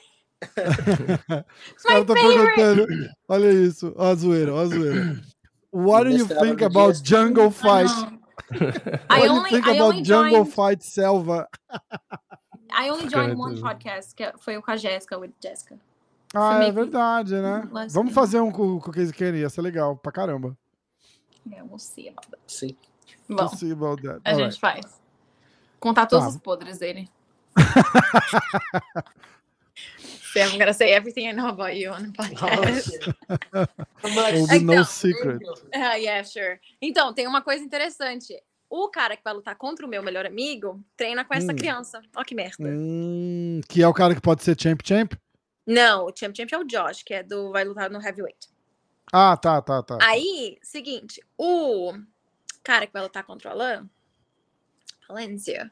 [1.35, 2.55] Os My caras tão favorite.
[2.55, 2.87] perguntando.
[3.27, 5.21] Olha isso, ó a zoeira, ó a zoeira.
[5.73, 7.89] What do you think about jungle I fight?
[9.09, 11.47] I do you only, think I about only jungle joined, fight selva?
[12.71, 15.77] I only joined one podcast, que foi o com a Jéssica, with Jessica.
[16.35, 17.67] Ah, é meio que- verdade, né?
[17.71, 18.15] Last Vamos week.
[18.15, 20.55] fazer um com, com o Casey Kenny, ia ser legal pra caramba.
[21.47, 22.75] Yeah, we'll see about that.
[23.29, 24.21] Bom, We'll see about that.
[24.25, 25.01] a gente faz.
[25.79, 26.29] Contar todos Tá.
[26.31, 27.09] os podres dele.
[30.33, 33.13] So I'm gonna say everything I know about you on the Oh, podcast.
[34.33, 35.39] Will be no Então, secret.
[35.75, 36.59] Ah, yeah, sure.
[36.81, 38.35] Então, tem uma coisa interessante.
[38.69, 41.55] O cara que vai lutar contra o meu melhor amigo treina com essa Hum.
[41.55, 42.01] criança.
[42.15, 42.55] Ó que merda.
[42.67, 45.13] Hum, que é o cara que pode ser champ champ?
[45.67, 48.47] Não, o champ champ é o Josh, que é do vai lutar no heavyweight.
[49.13, 49.99] Ah, tá, tá, tá.
[50.01, 51.93] Aí, seguinte, o
[52.63, 53.87] cara que vai lutar contra o Alan,
[55.07, 55.71] Valencia.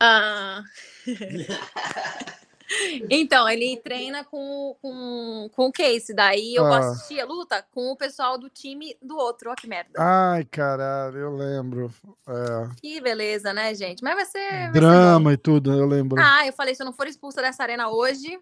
[0.00, 0.62] ah,
[3.10, 6.14] então, ele treina com, com, com o Case.
[6.14, 6.78] Daí eu Ah.
[6.78, 9.50] assisti a luta com o pessoal do time do outro.
[9.50, 9.90] Ó, que merda.
[9.96, 11.92] Ai, caralho, eu lembro.
[12.28, 14.02] É, Que beleza, né, gente?
[14.02, 14.48] Mas vai ser.
[14.50, 16.20] vai ser drama e tudo, eu lembro.
[16.22, 18.38] Ah, eu falei, se eu não for expulsa dessa arena hoje,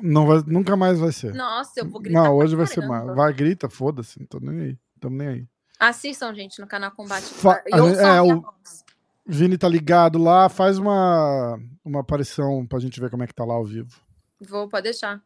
[0.00, 1.34] Não vai, nunca mais vai ser.
[1.34, 2.22] nossa, eu vou gritar.
[2.24, 3.04] Não, hoje vai ser caramba.
[3.04, 3.16] mais.
[3.16, 4.78] Vai, grita, foda-se, não tô nem aí.
[5.00, 5.44] Tamo nem aí.
[5.78, 7.24] Assistam, gente, no canal Combate.
[7.26, 7.80] Fa- é,
[8.22, 8.83] o- voz.
[9.26, 13.44] Vini tá ligado lá, faz uma, uma aparição pra gente ver como é que tá
[13.44, 14.00] lá ao vivo.
[14.40, 15.22] Vou, pode deixar.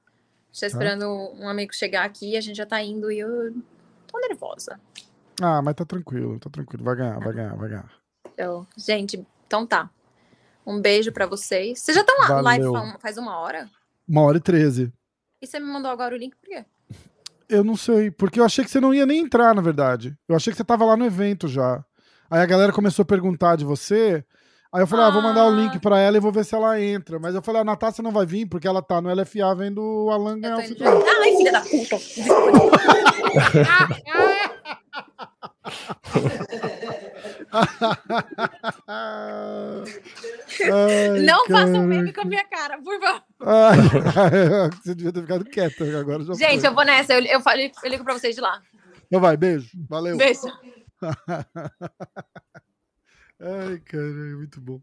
[0.53, 3.53] Estou esperando um amigo chegar aqui, a gente já tá indo e eu
[4.07, 4.81] tô nervosa.
[5.41, 6.85] Ah, mas tá tranquilo, tá tranquilo.
[6.85, 7.93] Vai ganhar, vai ganhar, vai ganhar.
[8.33, 9.91] Então, gente, então tá.
[10.67, 11.81] Um beijo pra vocês.
[11.81, 12.67] Vocês já estão lá live
[13.01, 13.69] faz uma hora?
[14.07, 14.93] Uma hora e treze.
[15.41, 16.65] E você me mandou agora o link por quê?
[17.49, 20.17] Eu não sei, porque eu achei que você não ia nem entrar, na verdade.
[20.29, 21.85] Eu achei que você tava lá no evento já.
[22.31, 24.25] Aí a galera começou a perguntar de você.
[24.73, 25.51] Aí eu falei, ah, vou mandar o Ah.
[25.51, 27.19] link pra ela e vou ver se ela entra.
[27.19, 30.11] Mas eu falei, a Natasha não vai vir porque ela tá no LFA vendo o
[30.11, 31.03] Alan ganhar o cinturão.
[31.23, 31.97] Ai, filha da puta!
[40.61, 41.87] Ai, Não façam cara.
[41.87, 43.23] meme com a minha cara, por favor.
[43.41, 43.77] Ai,
[44.83, 46.69] você devia ter ficado quieta, agora Gente, foi.
[46.69, 47.15] eu vou nessa.
[47.15, 48.61] Eu, eu, falo- eu ligo pra vocês de lá.
[49.07, 49.71] Então vai, beijo.
[49.89, 50.17] Valeu.
[50.17, 50.41] Beijo.
[53.41, 54.81] Ai, cara, muito bom.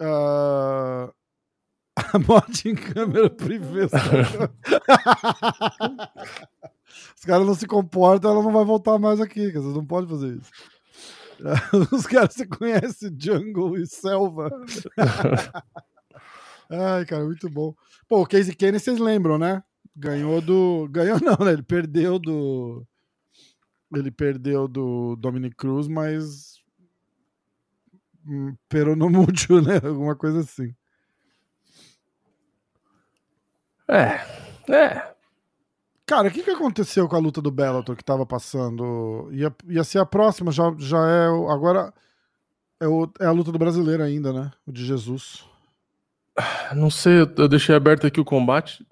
[0.00, 1.12] Uh...
[1.94, 3.84] A mod em câmera privê.
[7.16, 9.50] Os caras não se comportam, ela não vai voltar mais aqui.
[9.52, 10.50] Você não pode fazer isso.
[11.92, 14.50] Os caras se conhecem jungle e selva.
[16.70, 17.74] Ai, cara, muito bom.
[18.08, 19.62] Pô, o Casey Kenny, vocês lembram, né?
[19.94, 20.88] Ganhou do.
[20.90, 21.52] Ganhou não, né?
[21.52, 22.86] Ele perdeu do.
[23.94, 26.60] Ele perdeu do Dominic Cruz, mas.
[28.26, 29.80] Hum, pero no mucho, né?
[29.82, 30.74] Alguma coisa assim.
[33.88, 35.12] É, é.
[36.06, 39.28] Cara, o que, que aconteceu com a luta do Bellator que tava passando?
[39.32, 41.26] Ia, ia ser a próxima, já, já é.
[41.50, 41.92] Agora
[42.80, 44.50] é, o, é a luta do brasileiro ainda, né?
[44.66, 45.44] O de Jesus.
[46.74, 48.84] Não sei, eu deixei aberto aqui o combate.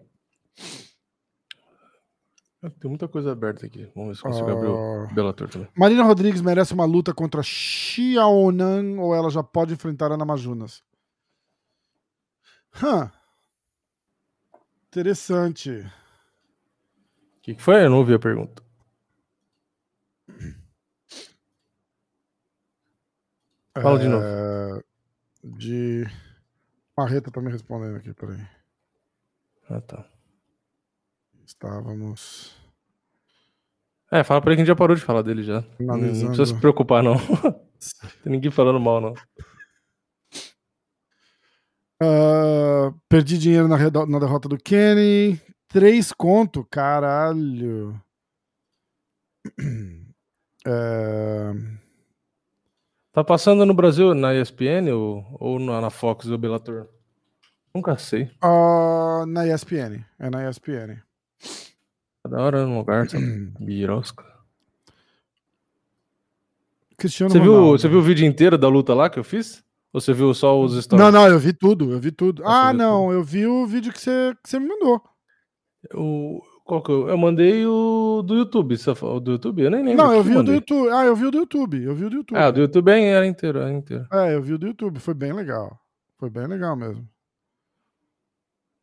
[2.61, 3.91] Tem muita coisa aberta aqui.
[3.95, 4.53] Vamos ver se consigo uh...
[4.53, 5.15] abrir o ah.
[5.15, 5.69] Bellator também.
[5.75, 10.83] Marina Rodrigues merece uma luta contra Xiaonan ou ela já pode enfrentar Ana Majunas?
[12.83, 13.11] Hã.
[14.89, 15.71] Interessante.
[15.71, 17.85] O que, que foi?
[17.85, 18.63] Eu não ouvi a pergunta.
[23.81, 24.25] Fala de novo.
[24.25, 24.83] É,
[25.43, 26.05] de.
[26.97, 28.47] Marreta tá me respondendo aqui, peraí.
[29.71, 30.20] Ah, tá.
[31.51, 32.55] Estávamos.
[34.09, 35.65] É, fala pra ele que a gente já parou de falar dele já.
[35.81, 36.27] Analisando...
[36.27, 37.17] Não precisa se preocupar, não.
[38.23, 39.15] Tem ninguém falando mal, não.
[42.03, 45.41] Uh, perdi dinheiro na, na, derrota do Kenny.
[45.67, 48.01] Três conto, caralho.
[50.67, 51.53] É...
[53.13, 56.87] Tá passando no Brasil na ESPN ou, ou na Fox do Bellator?
[57.75, 58.31] Nunca sei.
[58.45, 60.05] Uh, na ESPN.
[60.19, 61.03] É na ESPN.
[62.23, 63.53] Cada hora no lugar, sabe?
[63.59, 64.25] Birosca.
[66.97, 69.65] Cristiano você viu, você viu o vídeo inteiro da luta lá que eu fiz?
[69.93, 71.05] Ou você viu só os stories?
[71.05, 72.43] Não, não, eu vi tudo, eu vi tudo.
[72.45, 73.13] ah, não, tudo.
[73.15, 75.03] eu vi o vídeo que você, que você me mandou.
[75.95, 79.63] O, qual que eu, eu mandei o do YouTube, o do YouTube?
[79.63, 80.05] Eu nem lembro.
[80.05, 80.89] Não, eu vi o do YouTube.
[80.91, 81.83] Ah, eu vi o do YouTube.
[81.83, 82.39] Eu vi o do YouTube.
[82.39, 84.07] Ah, o do YouTube é, era inteiro, era inteiro.
[84.13, 85.77] É, eu vi o do YouTube, foi bem legal.
[86.17, 87.09] Foi bem legal mesmo.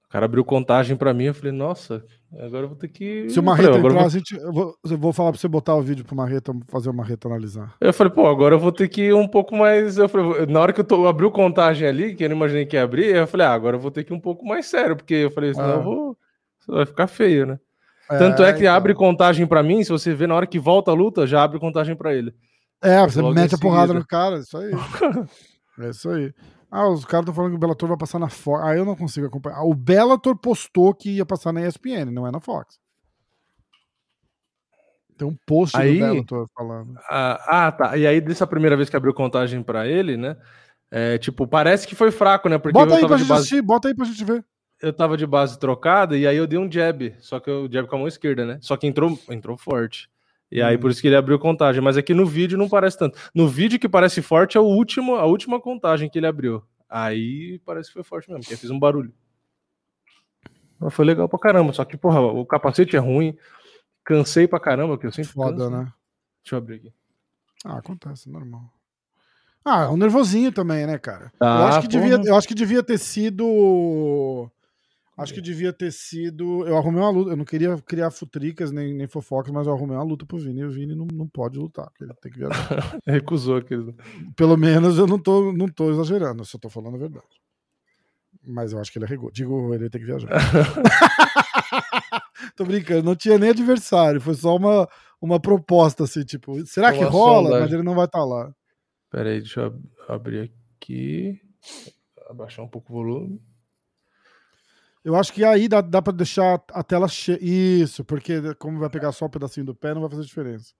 [0.07, 2.01] O cara abriu contagem pra mim, eu falei, nossa,
[2.39, 3.29] agora eu vou ter que.
[3.29, 4.09] Se o Marreta falei, entrar, vou...
[4.09, 6.93] Gente, eu, vou, eu vou falar pra você botar o vídeo pro Marreta, fazer o
[6.93, 7.75] Marreta analisar.
[7.81, 9.97] Eu falei, pô, agora eu vou ter que ir um pouco mais.
[9.97, 12.77] Eu falei, na hora que eu tô, abriu contagem ali, que eu não imaginei que
[12.77, 14.95] ia abrir, eu falei, ah, agora eu vou ter que ir um pouco mais sério,
[14.95, 15.73] porque eu falei, senão ah.
[15.73, 16.17] eu vou
[16.67, 17.59] vai ficar feio, né?
[18.09, 18.73] É, Tanto é que então.
[18.73, 21.59] abre contagem para mim, se você vê na hora que volta a luta, já abre
[21.59, 22.33] contagem para ele.
[22.81, 24.71] É, você mete a porrada no cara, isso aí.
[25.79, 26.33] é isso aí.
[26.77, 28.63] Ah, os caras estão falando que o Bellator vai passar na Fox.
[28.63, 29.63] Ah, eu não consigo acompanhar.
[29.63, 32.79] O Bellator postou que ia passar na ESPN, não é na Fox.
[35.17, 36.93] Tem um post aí, do Bellator falando.
[37.09, 37.97] Ah, ah, tá.
[37.97, 40.37] E aí, dessa primeira vez que abriu contagem para ele, né?
[40.91, 42.57] É, tipo, parece que foi fraco, né?
[42.57, 43.41] Porque bota aí pra gente base...
[43.41, 44.45] assistir, bota aí pra gente ver
[44.81, 47.87] eu tava de base trocada e aí eu dei um jab, só que o jab
[47.87, 48.59] com a mão esquerda, né?
[48.61, 50.09] Só que entrou, entrou forte.
[50.51, 50.79] E aí hum.
[50.79, 53.17] por isso que ele abriu contagem, mas aqui no vídeo não parece tanto.
[53.33, 56.63] No vídeo que parece forte é o último, a última contagem que ele abriu.
[56.89, 59.13] Aí parece que foi forte mesmo, porque fez um barulho.
[60.79, 63.35] Mas foi legal pra caramba, só que porra, o capacete é ruim.
[64.03, 65.69] Cansei pra caramba, que eu sempre Foda, canso.
[65.69, 65.93] né?
[66.43, 66.93] Deixa eu abrir aqui.
[67.65, 68.71] Ah, acontece, normal.
[69.65, 71.29] Ah, é um nervosinho também, né, cara?
[71.41, 74.49] Ah, eu, acho que devia, eu acho que devia ter sido
[75.17, 76.63] Acho que devia ter sido.
[76.67, 77.31] Eu arrumei uma luta.
[77.31, 80.59] Eu não queria criar futricas nem, nem fofocas, mas eu arrumei uma luta pro Vini.
[80.59, 82.99] E o Vini não, não pode lutar, ele tem que viajar.
[83.03, 83.95] Recusou aquilo.
[84.35, 87.25] Pelo menos eu não tô, não tô exagerando, eu só tô falando a verdade.
[88.43, 89.31] Mas eu acho que ele arregou.
[89.31, 90.29] Digo, ele tem que viajar.
[92.55, 94.87] tô brincando, não tinha nem adversário, foi só uma,
[95.19, 97.61] uma proposta assim, tipo, será que rola?
[97.61, 98.53] Mas ele não vai estar tá lá.
[99.09, 101.41] Pera aí, deixa eu abrir aqui.
[102.29, 103.41] Abaixar um pouco o volume.
[105.07, 107.39] Eu acho que aí dá, dá pra deixar a tela cheia.
[107.41, 110.73] Isso, porque como vai pegar só um pedacinho do pé, não vai fazer diferença.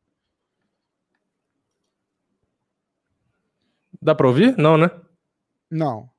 [4.01, 4.57] Dá pra ouvir?
[4.57, 4.91] Não, né?
[5.71, 6.09] Não.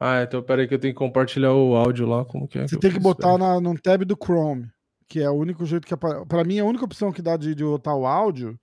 [0.00, 2.24] Ah, então peraí que eu tenho que compartilhar o áudio lá.
[2.24, 2.66] Como que é?
[2.66, 4.70] Você que tem que botar na, num tab do Chrome,
[5.06, 6.24] que é o único jeito que aparece.
[6.24, 8.58] Pra mim, a única opção que dá de, de botar o áudio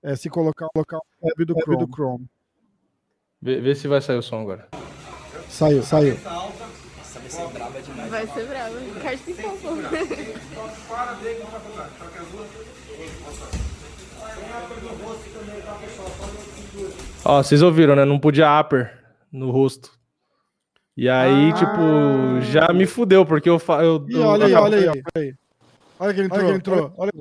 [0.00, 1.86] é se colocar, colocar o tab do, tab Chrome.
[1.86, 2.30] Do Chrome.
[3.42, 4.68] Vê, vê se vai sair o som agora.
[5.48, 6.16] Saiu, saiu
[7.28, 8.10] vai ser brava demais.
[8.10, 8.74] Vai ser brava.
[9.02, 9.48] Quero se pô.
[17.24, 18.04] Ó, vocês ouviram, né?
[18.04, 18.96] Não podia upper
[19.30, 19.98] no rosto.
[20.96, 21.54] E aí, ah.
[21.54, 23.60] tipo, já me fudeu, porque eu.
[23.80, 25.34] eu, eu olha, aí, olha aí, olha aí.
[26.00, 26.44] Olha que ele entrou.
[26.46, 26.92] Olha, entrou.
[26.96, 27.12] olha.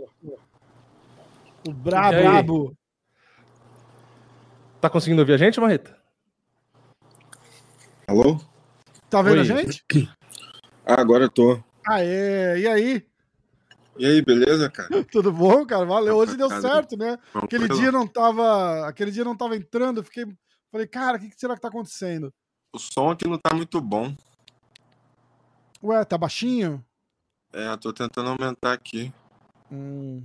[1.68, 2.78] O brabo.
[4.80, 5.98] Tá conseguindo ouvir a gente, Marreta?
[8.08, 8.40] Alô?
[9.10, 9.40] Tá vendo Oi.
[9.40, 9.84] a gente?
[10.86, 11.62] Ah, agora eu tô.
[11.88, 13.08] Aê, e aí?
[13.98, 14.90] E aí, beleza, cara?
[15.12, 15.86] Tudo bom, cara?
[15.86, 16.16] Valeu.
[16.16, 17.18] Hoje deu certo, né?
[17.34, 18.88] Aquele dia não tava.
[18.88, 20.26] Aquele dia não tava entrando, eu fiquei.
[20.72, 22.34] Falei, cara, o que, será que tá acontecendo?
[22.74, 24.14] O som aqui não tá muito bom.
[25.82, 26.84] Ué, tá baixinho?
[27.54, 29.14] É, eu tô tentando aumentar aqui.
[29.72, 30.22] Hum.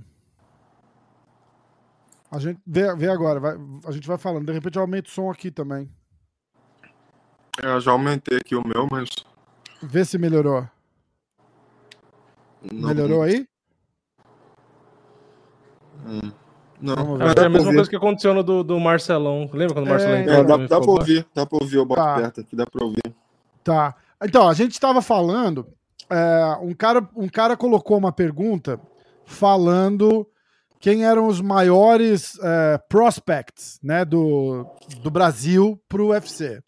[2.29, 3.55] A gente vê, vê agora, vai-
[3.85, 4.45] a gente vai falando.
[4.45, 5.89] De repente eu aumento o som aqui também.
[7.61, 9.09] É, eu já aumentei aqui o meu, mas.
[9.81, 10.67] Vê se melhorou.
[12.71, 13.45] Não, Melhorou aí?
[16.05, 16.31] Hum,
[16.81, 17.23] Não, Vamos ver.
[17.23, 17.75] É, mas é dá a mesma ouvir.
[17.77, 19.49] coisa que aconteceu no do, do Marcelão.
[19.53, 20.43] Lembra quando o É, Marcelão É, entrou?
[20.43, 22.15] dá, também dá pra ouvir, dá pra ouvir, eu boto Tá.
[22.15, 23.15] perto aqui, dá pra ouvir.
[23.63, 23.95] Tá.
[24.23, 25.67] Então, a gente estava falando.
[26.09, 28.79] é, um, cara, um cara colocou uma pergunta
[29.25, 30.27] falando
[30.79, 34.65] quem eram os maiores é, prospects né, do,
[35.01, 36.61] do Brasil pro UFC.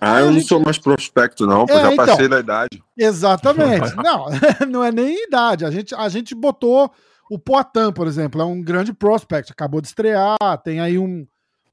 [0.00, 2.06] Ah, eu não gente- sou mais prospecto, não, É, já então.
[2.06, 2.82] passei da idade.
[2.96, 3.94] Exatamente.
[3.96, 4.26] Não,
[4.70, 5.64] não é nem idade.
[5.64, 6.90] A gente, a gente botou
[7.30, 11.26] o Poitin, por exemplo, é um grande prospect, acabou de estrear, tem aí um,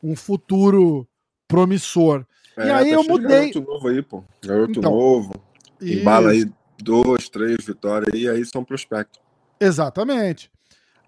[0.03, 1.07] um futuro
[1.48, 2.26] promissor.
[2.57, 3.52] E É, aí tá eu mudei.
[3.52, 4.23] Garoto novo aí, pô.
[4.43, 5.34] Garoto Então, novo.
[5.81, 6.49] E- Embala aí
[6.81, 9.19] dois, três vitórias aí, aí são prospecto.
[9.60, 10.49] Exatamente.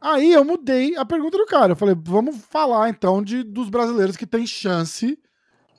[0.02, 1.72] Aí eu mudei a pergunta do cara.
[1.72, 5.18] Eu falei, vamos falar então de, dos brasileiros que têm chance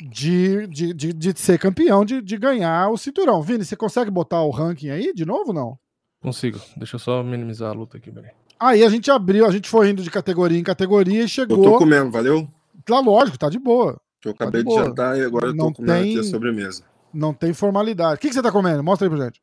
[0.00, 3.42] de, de, de, de ser campeão, de, de ganhar o cinturão.
[3.42, 5.78] Vini, você consegue botar o ranking aí de novo não?
[6.22, 6.58] Consigo.
[6.76, 8.30] Deixa eu só minimizar a luta aqui, peraí.
[8.58, 11.28] Aí a gente abriu, a gente foi indo de categoria em categoria e Eu tô
[11.28, 11.78] chegou.
[11.78, 12.48] comendo, valeu?
[12.84, 14.00] Tá lógico, tá de boa.
[14.24, 14.84] Eu Tá acabei de de boa.
[14.86, 16.82] jantar e agora eu Não tô comendo tem- aqui a sobremesa.
[17.12, 18.14] Não tem formalidade.
[18.16, 18.82] O que, que você tá comendo?
[18.82, 19.40] Mostra aí pra gente.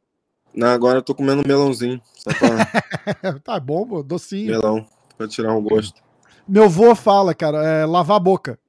[0.56, 4.48] Não, agora eu tô comendo um melãozinho, só pra tá bom, pô, docinho.
[4.52, 4.86] melão,
[5.18, 6.02] pra tirar o gosto.
[6.48, 8.60] Meu vô fala, cara, é lavar a boca.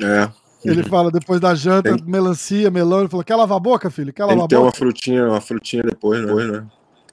[0.00, 0.30] É,
[0.64, 3.00] Ele fala depois da janta, Tem- melancia, melão.
[3.00, 4.12] Ele falou: quer lavar a boca, filho?
[4.12, 4.78] Quer tem lavar que a ter uma boca?
[4.78, 6.26] frutinha, uma frutinha depois, né?
[6.26, 6.66] Depois, né?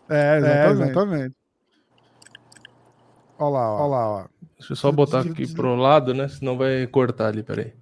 [0.09, 0.83] É, exatamente.
[0.83, 1.35] exatamente.
[3.37, 4.25] Olha lá, ó, olha lá, ó.
[4.57, 6.27] Deixa eu só botar aqui pro lado, né?
[6.27, 7.73] Senão vai cortar ali, peraí.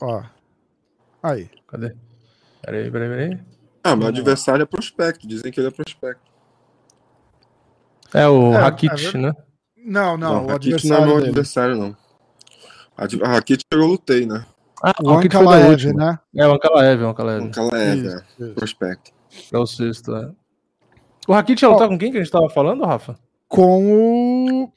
[0.00, 0.22] ó.
[1.22, 1.50] Aí.
[1.68, 1.94] Cadê?
[2.62, 3.40] Peraí, peraí, peraí.
[3.84, 6.22] Ah, meu adversário é prospecto, dizem que ele é prospecto.
[8.14, 9.32] É o É, Rakit, é né?
[9.76, 11.28] Não, não, Não, o Rakit não é meu dele.
[11.28, 11.96] adversário, não.
[12.96, 14.46] A Rakit eu lutei, né?
[14.82, 16.18] Ah, O da Ankalaev, né?
[16.34, 17.46] É, o Ankalaev, o Ankalaev.
[17.46, 18.54] Aquela é, Isso.
[18.54, 19.12] Prospecto.
[19.52, 20.30] É o sexto, é.
[21.28, 23.16] O Rakit ia lutar com quem que a gente tava falando, Rafa?
[23.48, 24.72] Com o.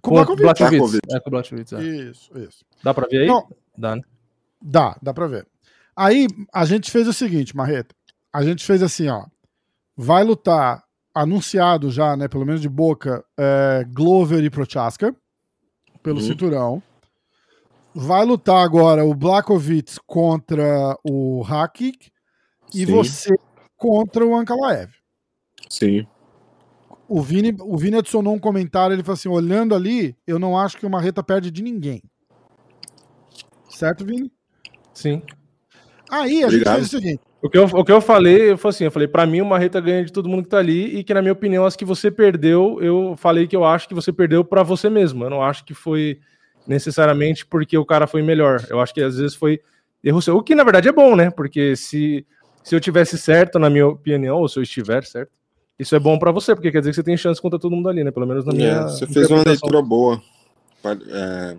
[0.00, 0.42] Com o Blachowicz.
[0.42, 0.78] Blachowicz.
[0.80, 1.14] Blachowicz.
[1.14, 1.82] É, com o Blachowicz, é.
[1.82, 2.64] Isso, isso.
[2.84, 3.26] Dá pra ver aí?
[3.26, 3.48] Não.
[3.76, 4.02] Dá, né?
[4.62, 5.46] Dá, dá pra ver.
[5.96, 7.94] Aí a gente fez o seguinte, Marreta.
[8.32, 9.24] A gente fez assim, ó.
[9.96, 12.28] Vai lutar, anunciado já, né?
[12.28, 15.12] Pelo menos de boca, é, Glover e Prochaska,
[16.02, 16.26] pelo Uhum.
[16.26, 16.82] cinturão.
[18.00, 22.12] Vai lutar agora o Blachowicz contra o Hakik
[22.72, 22.92] e Sim.
[22.92, 23.36] você
[23.76, 24.92] contra o Ankalaev.
[25.68, 26.06] Sim.
[27.08, 30.76] O Vini, o Vini adicionou um comentário, ele falou assim, olhando ali, eu não acho
[30.76, 32.00] que o Marreta perde de ninguém.
[33.68, 34.30] Certo, Vini?
[34.94, 35.20] Sim.
[36.08, 36.50] Aí a Obrigado.
[36.50, 38.92] gente fez o seguinte, O que, eu, o que eu falei, eu falei assim, eu
[38.92, 41.20] falei, pra mim o Marreta ganha de todo mundo que tá ali e que na
[41.20, 44.62] minha opinião as que você perdeu, eu falei que eu acho que você perdeu pra
[44.62, 45.24] você mesmo.
[45.24, 46.20] Eu não acho que foi
[46.68, 48.64] necessariamente porque o cara foi melhor.
[48.68, 49.60] Eu acho que às vezes foi
[50.04, 50.36] erro seu.
[50.36, 51.30] O que na verdade é bom, né?
[51.30, 52.26] Porque se,
[52.62, 55.32] se eu tivesse certo, na minha opinião, ou se eu estiver certo,
[55.78, 57.88] isso é bom pra você, porque quer dizer que você tem chance contra todo mundo
[57.88, 58.10] ali, né?
[58.10, 58.72] Pelo menos na minha.
[58.72, 60.22] É, você fez uma leitura boa.
[60.84, 61.56] É,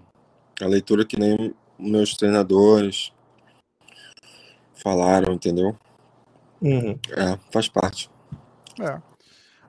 [0.62, 3.12] a leitura que nem meus treinadores
[4.76, 5.76] falaram, entendeu?
[6.62, 6.98] Uhum.
[7.12, 8.10] É, faz parte.
[8.80, 9.09] É.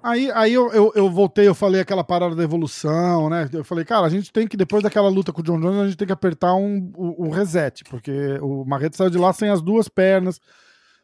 [0.03, 3.49] Aí, aí eu, eu, eu voltei, eu falei aquela parada da evolução, né?
[3.53, 5.87] Eu falei, cara, a gente tem que, depois daquela luta com o John Jones, a
[5.87, 9.51] gente tem que apertar um, um, um reset, porque o Marreto saiu de lá sem
[9.51, 10.41] as duas pernas,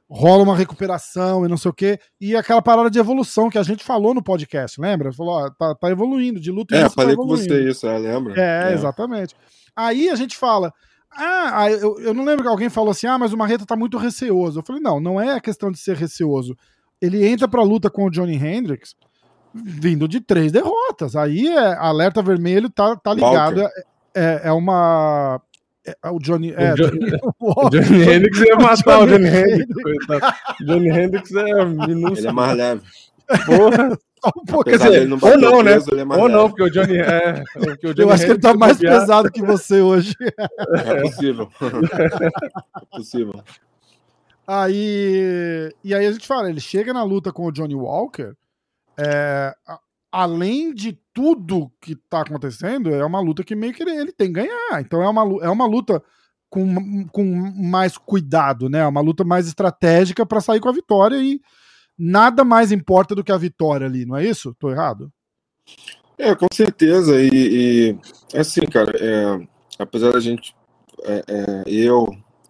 [0.09, 3.63] rola uma recuperação e não sei o quê, e aquela parada de evolução que a
[3.63, 5.13] gente falou no podcast, lembra?
[5.13, 7.53] Falou, ó, tá, tá evoluindo, de luta em É, tá falei com evoluindo.
[7.53, 8.35] você isso, é, lembra?
[8.41, 9.35] É, exatamente.
[9.77, 10.73] Aí a gente fala.
[11.19, 13.97] Ah, eu, eu não lembro que alguém falou assim: ah, mas o Marreta tá muito
[13.97, 14.59] receoso.
[14.59, 16.55] Eu falei: não, não é a questão de ser receoso.
[17.01, 18.95] Ele entra pra luta com o Johnny Hendricks
[19.55, 21.17] vindo de três derrotas.
[21.17, 23.61] Aí é alerta vermelho, tá, tá ligado.
[23.61, 23.75] Walker.
[24.15, 25.41] É, é uma.
[25.87, 26.53] é- é o Johnny.
[26.53, 26.75] É,
[27.41, 27.71] O.
[27.71, 29.83] Johnny Hendricks ia matar o Johnny Johnny Hendricks.
[29.83, 30.35] coitado.
[30.61, 32.19] Johnny Hendricks é minúsculo.
[32.19, 32.83] Ele é mais leve.
[33.47, 33.99] Porra.
[34.49, 35.75] Pô, quer Apesar dizer, não ou não, né?
[35.75, 36.49] peso, ele é mais Ou não, leve.
[36.49, 37.45] porque o Johnny é.
[37.55, 40.15] Porque o Johnny eu acho que ele tá Hendricks, mais pesado que você hoje.
[40.75, 41.49] É possível.
[41.63, 43.43] é possível.
[44.47, 48.33] Aí, e aí a gente fala, ele chega na luta com o Johnny Walker,
[48.99, 49.81] é, a-
[50.13, 54.29] além de tudo que tá acontecendo, é uma luta que meio que ele, ele tem
[54.29, 54.81] que ganhar.
[54.81, 56.03] Então é uma, é uma luta
[56.49, 57.25] com, com
[57.57, 58.87] mais cuidado, né?
[58.87, 61.41] Uma luta mais estratégica para sair com a vitória e
[61.99, 64.55] nada mais importa do que a vitória ali, não é isso?
[64.59, 65.11] Tô errado?
[66.17, 67.21] É, com certeza.
[67.21, 67.29] E,
[68.33, 69.47] e assim, cara, é,
[69.79, 70.55] apesar da gente,
[71.03, 72.07] é, é, eu,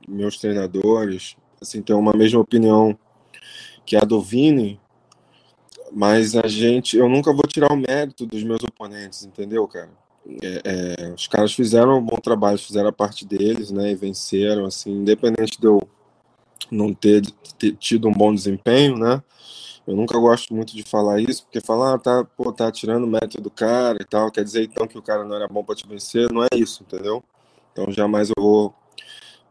[0.09, 2.97] meus treinadores, assim, ter uma mesma opinião
[3.85, 4.81] que a do Vini,
[5.93, 9.91] mas a gente, eu nunca vou tirar o mérito dos meus oponentes, entendeu, cara?
[10.43, 14.65] É, é, os caras fizeram um bom trabalho, fizeram a parte deles, né, e venceram,
[14.67, 15.87] assim, independente de eu
[16.71, 17.23] não ter,
[17.59, 19.23] ter tido um bom desempenho, né,
[19.87, 23.07] eu nunca gosto muito de falar isso, porque falar, ah, tá, pô, tá tirando o
[23.07, 25.77] mérito do cara e tal, quer dizer então que o cara não era bom para
[25.77, 27.23] te vencer, não é isso, entendeu?
[27.73, 28.75] Então jamais eu vou,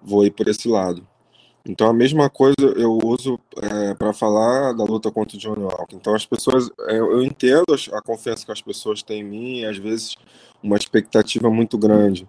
[0.04, 1.08] vou ir por esse lado.
[1.66, 5.96] Então a mesma coisa eu uso é, para falar da luta contra o Johnny Walker.
[5.96, 9.66] Então as pessoas, é, eu entendo a confiança que as pessoas têm em mim, e
[9.66, 10.16] às vezes
[10.62, 12.28] uma expectativa muito grande.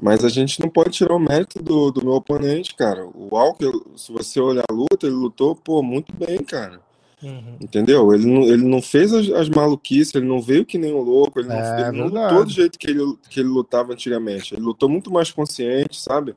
[0.00, 3.04] Mas a gente não pode tirar o mérito do, do meu oponente, cara.
[3.04, 6.80] O Walker, se você olhar a luta, ele lutou, pô, muito bem, cara.
[7.20, 7.56] Uhum.
[7.60, 8.14] Entendeu?
[8.14, 11.40] Ele não, ele não fez as, as, maluquices, ele não veio que nem um louco,
[11.40, 14.54] ele não, é, ele não lutou do jeito que ele, que ele lutava antigamente.
[14.54, 16.36] Ele lutou muito mais consciente, sabe?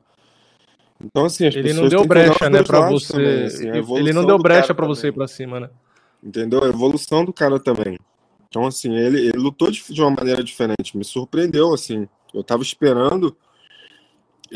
[1.04, 3.12] Então, assim, as ele não deu brecha, né, para você.
[3.12, 5.70] Também, assim, ele não deu brecha para você ir pra cima, né?
[6.22, 6.62] Entendeu?
[6.62, 7.98] A evolução do cara também.
[8.48, 10.96] Então, assim, ele, ele lutou de, de uma maneira diferente.
[10.96, 12.06] Me surpreendeu, assim.
[12.32, 13.36] Eu tava esperando,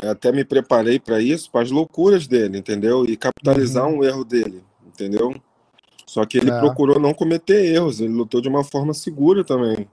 [0.02, 3.04] até me preparei para isso, para as loucuras dele, entendeu?
[3.04, 3.98] E capitalizar uhum.
[3.98, 5.34] um erro dele, entendeu?
[6.06, 6.58] Só que ele é.
[6.60, 9.88] procurou não cometer erros, ele lutou de uma forma segura também.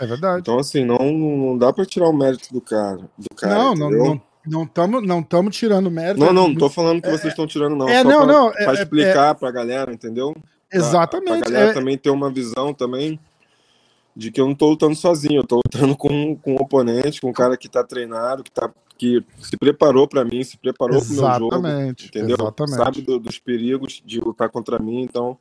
[0.00, 0.40] É verdade.
[0.40, 3.10] Então, assim, não, não dá para tirar o mérito do cara.
[3.18, 4.04] Do cara não, entendeu?
[4.04, 6.20] não, não estamos não tamo tirando mérito.
[6.20, 7.88] Não, não, não tô falando que é, vocês estão tirando, não.
[7.88, 8.50] É, não, pra, não.
[8.52, 10.34] Pra é, explicar é, pra galera, entendeu?
[10.72, 11.38] Exatamente.
[11.38, 11.74] Pra, pra galera é.
[11.74, 13.18] também ter uma visão também
[14.18, 17.30] de que eu não tô lutando sozinho, eu tô lutando com, com um oponente, com
[17.30, 18.68] um cara que tá treinado, que, tá,
[18.98, 22.36] que se preparou para mim, se preparou exatamente, pro meu jogo, entendeu?
[22.40, 22.76] Exatamente.
[22.76, 25.38] Sabe do, dos perigos de lutar contra mim, então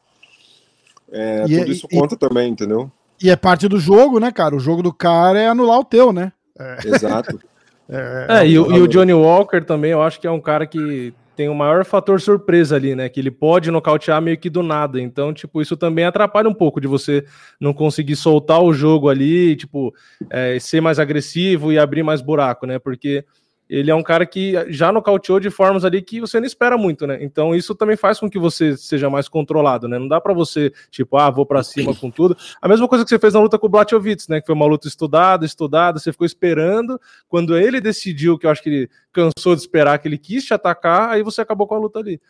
[1.11, 2.91] é, e, tudo isso e, conta também, entendeu?
[3.21, 4.55] E é parte do jogo, né, cara?
[4.55, 6.31] O jogo do cara é anular o teu, né?
[6.57, 6.77] É.
[6.85, 7.39] Exato.
[7.89, 10.41] é, é, é e, o, e o Johnny Walker também, eu acho que é um
[10.41, 13.07] cara que tem o maior fator surpresa ali, né?
[13.07, 14.99] Que ele pode nocautear meio que do nada.
[14.99, 17.23] Então, tipo, isso também atrapalha um pouco de você
[17.59, 19.93] não conseguir soltar o jogo ali, tipo,
[20.31, 22.79] é, ser mais agressivo e abrir mais buraco, né?
[22.79, 23.23] Porque
[23.69, 27.05] ele é um cara que já nocauteou de formas ali que você não espera muito,
[27.05, 27.17] né?
[27.21, 29.99] Então isso também faz com que você seja mais controlado, né?
[29.99, 32.37] Não dá para você, tipo, ah, vou para cima com tudo.
[32.61, 34.39] A mesma coisa que você fez na luta com o Blachowicz, né?
[34.39, 36.99] Que foi uma luta estudada, estudada, você ficou esperando.
[37.27, 40.53] Quando ele decidiu, que eu acho que ele cansou de esperar, que ele quis te
[40.53, 42.21] atacar, aí você acabou com a luta ali.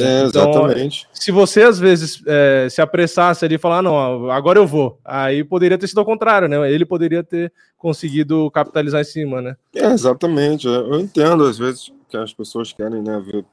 [0.00, 1.08] É, então, exatamente.
[1.12, 4.98] Se você às vezes é, se apressasse ali e falar, ah, não, agora eu vou,
[5.04, 6.70] aí poderia ter sido ao contrário, né?
[6.70, 9.56] Ele poderia ter conseguido capitalizar em cima, né?
[9.74, 10.66] É, exatamente.
[10.66, 13.44] Eu entendo às vezes que as pessoas querem, né, ver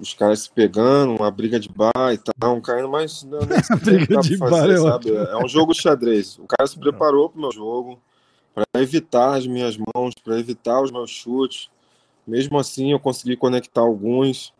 [0.00, 3.38] os caras se pegando, uma briga de bar e tal, um caindo, mas não,
[3.70, 5.14] não briga de fazer, bar, sabe?
[5.14, 6.38] É um jogo xadrez.
[6.38, 8.00] O cara se preparou para o meu jogo,
[8.54, 11.68] para evitar as minhas mãos, para evitar os meus chutes.
[12.26, 14.52] Mesmo assim, eu consegui conectar alguns.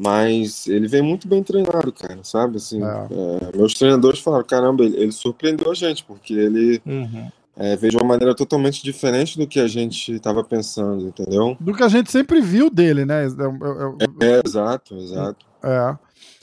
[0.00, 2.58] Mas ele vem muito bem treinado, cara, sabe?
[2.58, 2.86] Assim, é.
[2.86, 7.28] É, meus treinadores falaram: caramba, ele, ele, surpreendeu a gente, porque ele uhum.
[7.56, 11.56] é, veio de uma maneira totalmente diferente do que a gente estava pensando, entendeu?
[11.58, 13.24] Do que a gente sempre viu dele, né?
[13.24, 15.44] É, é, é exato, exato.
[15.64, 15.96] É.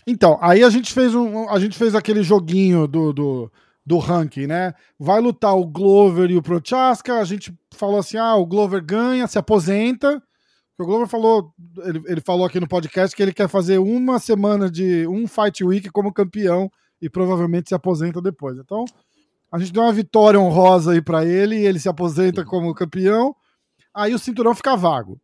[0.06, 1.50] Então, aí a gente fez um.
[1.50, 3.52] A gente fez aquele joguinho do, do,
[3.86, 4.74] do ranking, né?
[5.00, 7.22] Vai lutar o Glover e o Prochaska.
[7.22, 10.22] A gente falou assim: ah, o Glover ganha, se aposenta.
[10.78, 11.54] O Glover falou,
[11.84, 15.64] ele, ele falou aqui no podcast que ele quer fazer uma semana de um Fight
[15.64, 16.70] Week como campeão
[17.02, 18.58] e provavelmente se aposenta depois.
[18.58, 18.84] Então,
[19.50, 23.34] a gente deu uma vitória honrosa aí para ele ele se aposenta como campeão.
[23.94, 25.18] Aí o cinturão fica vago.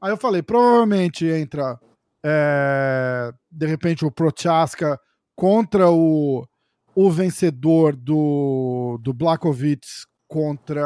[0.00, 1.80] Aí eu falei, provavelmente entra
[2.24, 5.00] é, de repente o Prochaska
[5.34, 6.46] contra o,
[6.94, 10.84] o vencedor do, do Blackovitz contra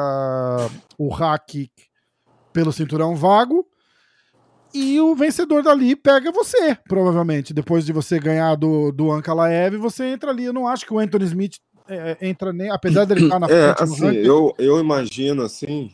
[0.97, 1.71] o Hakik
[2.51, 3.67] pelo cinturão vago
[4.75, 7.55] e o vencedor dali pega você, provavelmente.
[7.55, 10.45] Depois de você ganhar do, do Ankalaev, você entra ali.
[10.45, 11.57] Eu não acho que o Anthony Smith
[11.89, 12.71] é, é entra nem.
[12.71, 13.81] Apesar dele estar na é, frente.
[13.81, 15.91] É, assim, eu, eu imagino assim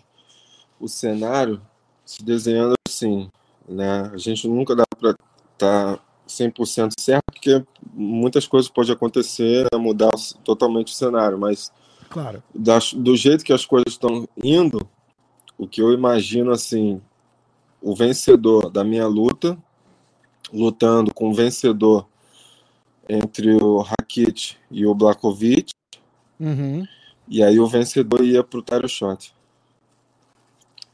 [0.80, 1.60] o cenário
[2.04, 3.30] se desenhando assim.
[3.68, 4.10] Né?
[4.12, 9.78] A gente nunca dá para estar tá 100% certo, porque muitas coisas podem acontecer, né?
[9.78, 10.10] mudar
[10.44, 11.70] totalmente o cenário, mas
[12.10, 12.42] claro.
[12.54, 14.80] Da, do jeito que as coisas estão indo,
[15.58, 17.00] o que eu imagino assim,
[17.82, 19.58] o vencedor da minha luta,
[20.52, 22.06] lutando com o vencedor
[23.08, 25.72] entre o Rakit e o Blakovic.
[26.38, 26.86] Uhum.
[27.28, 29.34] E aí o vencedor ia pro Taro Shot.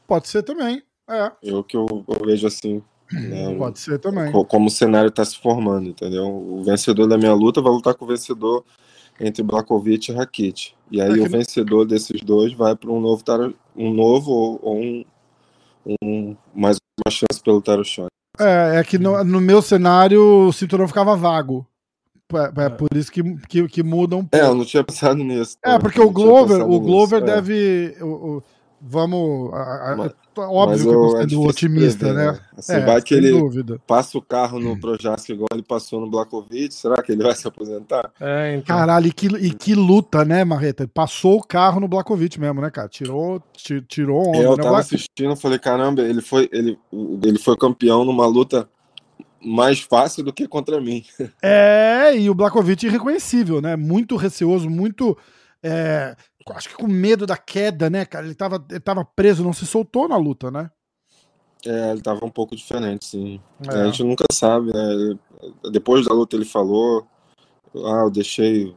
[0.07, 0.81] Pode ser também.
[1.07, 1.31] É.
[1.43, 2.81] Eu que eu, eu vejo assim.
[3.11, 4.31] Né, Pode ser também.
[4.31, 6.27] Como o cenário está se formando, entendeu?
[6.27, 8.63] O vencedor da minha luta vai lutar com o vencedor
[9.19, 10.75] entre Blakovic e Rakit.
[10.91, 13.23] E aí é o vencedor desses dois vai para um novo
[13.75, 15.05] um novo ou, um,
[16.03, 18.07] um mais uma chance pelo Tarushon.
[18.39, 21.65] É, é que no, no, meu cenário o cinturão ficava vago.
[22.31, 24.45] É, é por isso que, que, que muda um pouco.
[24.45, 25.57] É, eu não tinha pensado nisso.
[25.63, 27.95] É, porque o Glover, o Glover nisso, deve.
[27.97, 28.03] É.
[28.03, 28.43] O, o,
[28.81, 29.53] vamos.
[29.53, 32.31] A, a, mas, óbvio que eu estou é otimista, prever, né?
[32.31, 32.39] né?
[32.57, 33.81] Assim, é, vai que ele dúvida.
[33.85, 37.47] passa o carro no Projask igual ele passou no Blakovic, será que ele vai se
[37.47, 38.11] aposentar?
[38.19, 38.75] É, então.
[38.75, 40.83] Caralho, e que, e que luta, né, Marreta?
[40.83, 42.87] Ele passou o carro no Blakovic mesmo, né, cara?
[42.87, 43.41] Tirou,
[43.87, 44.37] tirou onda.
[44.37, 44.63] Eu né?
[44.63, 46.77] tava assistindo, falei, caramba, ele foi, ele,
[47.23, 48.67] ele foi campeão numa luta
[49.41, 51.03] mais fácil do que contra mim.
[51.41, 53.75] É, e o Blakovic irreconhecível, né?
[53.75, 55.17] Muito receoso, muito.
[55.63, 56.15] É,
[56.53, 58.25] acho que com medo da queda, né, cara?
[58.25, 60.69] Ele tava, ele tava preso, não se soltou na luta, né?
[61.65, 63.41] É, ele tava um pouco diferente, sim.
[63.69, 63.81] É.
[63.81, 65.17] A gente nunca sabe, né?
[65.71, 67.05] Depois da luta ele falou,
[67.75, 68.73] ah, eu deixei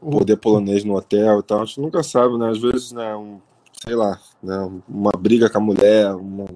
[0.00, 1.62] o poder polonês no hotel e tal.
[1.62, 2.50] A gente nunca sabe, né?
[2.50, 3.40] Às vezes, né, um,
[3.84, 6.46] sei lá, né, uma briga com a mulher, uma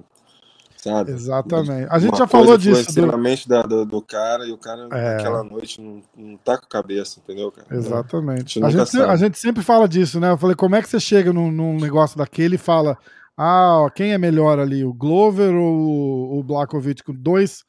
[0.83, 1.11] sabe?
[1.11, 1.87] Exatamente.
[1.89, 2.93] A gente já falou disso.
[2.93, 3.07] Do...
[3.07, 5.15] na mente da, do, do, cara e o cara é.
[5.15, 7.67] naquela noite não, não tá com a cabeça, entendeu, cara?
[7.71, 8.63] Exatamente.
[8.63, 10.31] A gente, a, gente, a gente, sempre fala disso, né?
[10.31, 12.97] Eu falei, como é que você chega num, num negócio daquele e fala,
[13.37, 17.63] ah, quem é melhor ali, o Glover ou o Blakovic com dois,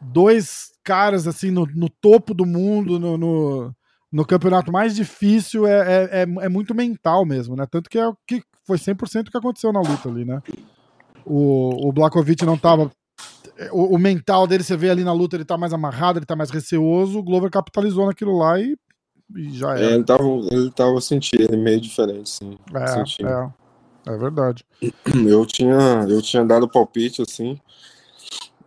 [0.00, 3.74] dois caras assim no, no topo do mundo, no, no,
[4.10, 7.64] no, campeonato mais difícil, é, é, é, é muito mental mesmo, né?
[7.70, 10.42] Tanto que é o que foi 100% o que aconteceu na luta ali, né?
[11.24, 12.90] O, o Blakovic não tava.
[13.72, 16.34] O, o, mental dele, você vê ali na luta, ele tá mais amarrado, ele tá
[16.34, 17.18] mais receoso.
[17.18, 18.76] O Glover capitalizou naquilo lá e,
[19.36, 19.80] e já era.
[19.80, 22.58] É, ele tava, ele tava sentindo, meio diferente, sim.
[22.74, 24.64] É, é, é verdade.
[25.28, 27.60] Eu tinha, eu tinha dado palpite, assim,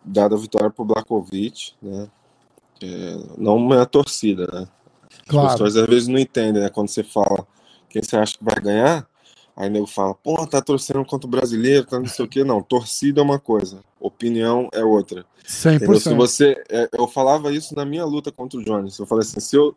[0.03, 2.07] dado a vitória pro Blakovic, né?
[2.81, 4.67] É, não é a torcida, né?
[5.09, 5.49] As claro.
[5.51, 6.69] pessoas às vezes não entendem, né?
[6.69, 7.47] Quando você fala
[7.89, 9.07] quem você acha que vai ganhar,
[9.55, 12.43] Aí nego fala, pô, tá torcendo contra o brasileiro, tá não sei o quê.
[12.43, 15.25] Não, torcida é uma coisa, opinião é outra.
[15.45, 15.75] 100%.
[15.75, 15.99] Entendeu?
[15.99, 18.97] Se você, é, eu falava isso na minha luta contra o Jones.
[18.97, 19.75] Eu falei assim, se eu,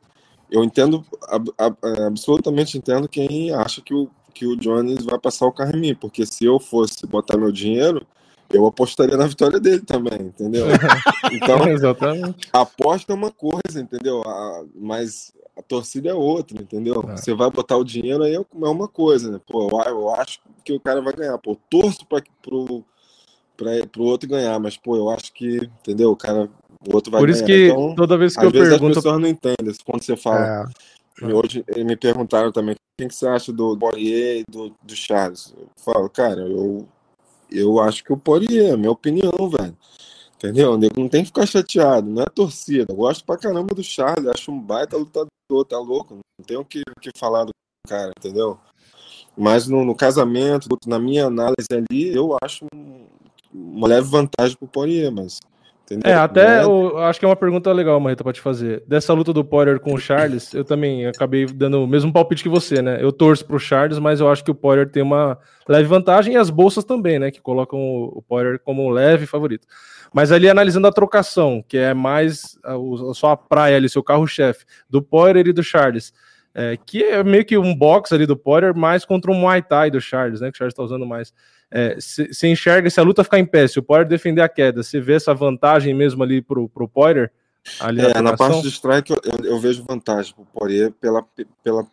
[0.50, 5.18] eu entendo, ab, ab, é, absolutamente entendo quem acha que o, que o Jones vai
[5.18, 8.06] passar o carro em mim, porque se eu fosse botar meu dinheiro,
[8.50, 10.66] eu apostaria na vitória dele também, entendeu?
[11.32, 12.48] Então, Exatamente.
[12.52, 14.22] aposta é uma coisa, entendeu?
[14.74, 17.04] mas a torcida é outra, entendeu?
[17.08, 17.16] É.
[17.16, 19.40] Você vai botar o dinheiro aí é, é uma coisa, né?
[19.46, 21.36] Pô, eu acho que o cara vai ganhar.
[21.38, 22.84] Pô, torço para pro,
[23.56, 26.10] pra, pro outro ganhar, mas, pô, eu acho que, entendeu?
[26.10, 26.48] O cara,
[26.86, 27.58] o outro vai Por isso ganhar.
[27.58, 28.98] que então, toda vez que eu vezes pergunto.
[28.98, 30.70] As pessoas não entendem quando você fala.
[31.22, 31.26] É.
[31.26, 35.54] Hoje me perguntaram também quem que você acha do Poirier e do, do Charles.
[35.56, 36.86] Eu falo, cara, eu,
[37.50, 39.76] eu acho que o Poirier, é minha opinião, velho.
[40.36, 40.78] Entendeu?
[40.78, 42.86] Não tem que ficar chateado, não é torcida.
[42.90, 45.28] Eu gosto pra caramba do Charles, acho um baita lutador,
[45.66, 46.14] tá louco?
[46.14, 47.52] Não tenho o que, que falar do
[47.88, 48.58] cara, entendeu?
[49.36, 52.66] Mas no, no, casamento, na minha análise ali, eu acho
[53.52, 55.38] uma leve vantagem pro Poirier, mas.
[55.86, 56.12] Entendeu?
[56.12, 58.82] É, até eu acho que é uma pergunta legal, Marreta, pra te fazer.
[58.88, 62.48] Dessa luta do Poirier com o Charles, eu também acabei dando o mesmo palpite que
[62.48, 62.98] você, né?
[63.00, 65.38] Eu torço pro Charles, mas eu acho que o Poirier tem uma
[65.68, 67.30] leve vantagem e as bolsas também, né?
[67.30, 69.66] Que colocam o Poirier como um leve favorito.
[70.12, 74.64] Mas ali analisando a trocação, que é mais a, a sua praia ali, seu carro-chefe,
[74.90, 76.12] do Poirier e do Charles,
[76.58, 79.90] é, que é meio que um box ali do Poirier, mais contra o Muay Thai
[79.90, 80.50] do Charles, né?
[80.50, 81.34] Que o Charles está usando mais.
[81.98, 84.82] Você é, enxerga se a luta ficar em pé, se o Poirier defender a queda,
[84.82, 87.30] você vê essa vantagem mesmo ali pro, pro Poirier?
[87.78, 91.22] Ali é, na, parte de strike eu, eu, eu, vejo vantagem pro Poirier pela,
[91.62, 91.86] pela,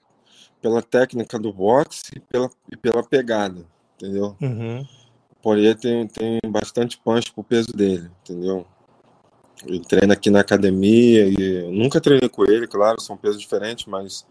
[0.62, 3.66] pela técnica do boxe e pela, e pela pegada,
[3.96, 4.38] entendeu?
[4.40, 4.86] Uhum.
[5.42, 8.66] Poirier tem, tem bastante punch pro peso dele, entendeu?
[9.66, 14.26] Ele treina aqui na academia e nunca treinei com ele, claro, são pesos diferentes, mas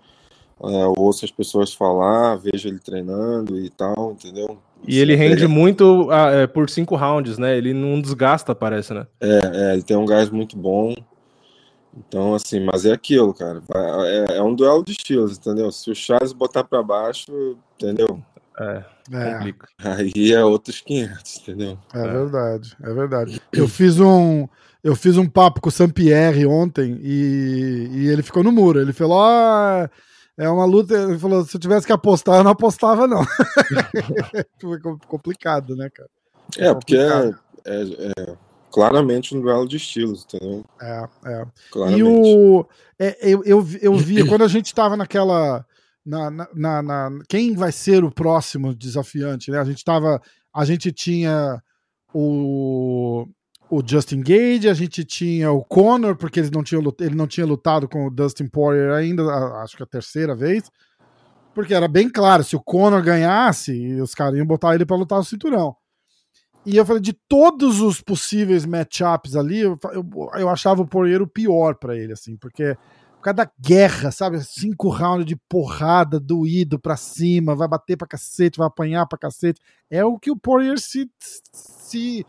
[0.65, 4.59] é, eu ouço as pessoas falar, vejo ele treinando e tal, entendeu?
[4.87, 7.57] E ele rende muito ah, é, por cinco rounds, né?
[7.57, 9.07] Ele não desgasta, parece, né?
[9.21, 10.95] É, é, ele tem um gás muito bom.
[11.97, 13.63] Então, assim, mas é aquilo, cara.
[14.07, 15.71] É, é um duelo de estilos, entendeu?
[15.71, 18.23] Se o Charles botar para baixo, entendeu?
[18.59, 19.35] É, é.
[19.35, 19.69] complica.
[19.79, 21.79] Aí é outros 500, entendeu?
[21.95, 23.43] É, é, verdade, é verdade.
[23.53, 24.49] Eu fiz um,
[24.83, 28.81] eu fiz um papo com o Sampierre ontem e, e ele ficou no muro.
[28.81, 29.91] Ele falou: ah,
[30.39, 30.95] é uma luta.
[30.95, 33.23] Ele falou: se eu tivesse que apostar, eu não apostava, não.
[34.61, 36.11] Foi complicado, né, cara?
[36.59, 37.35] É, porque é,
[37.65, 37.83] é,
[38.19, 38.37] é,
[38.71, 40.65] claramente um duelo de estilos, entendeu?
[40.81, 41.47] É, é.
[41.71, 42.01] Claramente.
[42.01, 42.67] E o.
[42.99, 45.65] É, eu, eu, eu via, quando a gente tava naquela
[46.05, 49.59] na, na, na, quem vai ser o próximo desafiante, né?
[49.59, 50.21] A gente tava,
[50.53, 51.63] a gente tinha
[52.13, 53.27] o,
[53.75, 57.47] o Justin Gage, a gente tinha o Conor, porque eles não tinham, ele não tinha
[57.47, 59.23] lutado com o Dustin Poirier ainda,
[59.63, 60.71] acho que a terceira vez.
[61.55, 65.19] Porque era bem claro, se o Conor ganhasse, os caras iam botar ele para lutar
[65.19, 65.75] o cinturão.
[66.67, 71.23] E eu falei, de todos os possíveis matchups ali, eu, eu, eu achava o Poirier
[71.23, 72.77] o pior para ele, assim, porque
[73.17, 74.39] por causa da guerra, sabe?
[74.45, 79.63] Cinco rounds de porrada, doído pra cima, vai bater pra cacete, vai apanhar pra cacete.
[79.89, 81.11] É o que o Poirier se,
[81.55, 82.27] se,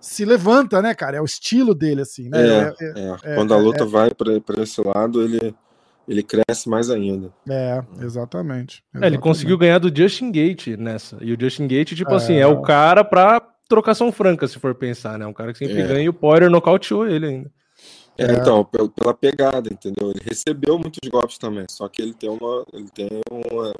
[0.00, 1.16] se levanta, né, cara?
[1.16, 2.38] É o estilo dele, assim, né?
[2.38, 3.16] É, é, é.
[3.32, 3.86] é Quando a é, luta é.
[3.86, 5.54] vai pra, pra esse lado, ele,
[6.08, 7.32] ele cresce mais ainda.
[7.48, 8.82] É, exatamente.
[8.92, 9.06] exatamente.
[9.06, 11.16] ele conseguiu ganhar do Justin Gate nessa.
[11.20, 15.18] E o Justin Gate, tipo assim, é o cara pra trocação franca, se for pensar,
[15.18, 15.26] né?
[15.26, 17.50] Um cara que sempre ganha e o Poirier nocauteou ele ainda.
[18.18, 18.32] É, é.
[18.32, 20.10] Então, pela pegada, entendeu?
[20.10, 23.72] Ele recebeu muitos golpes também, só que ele tem uma, ele tem uma,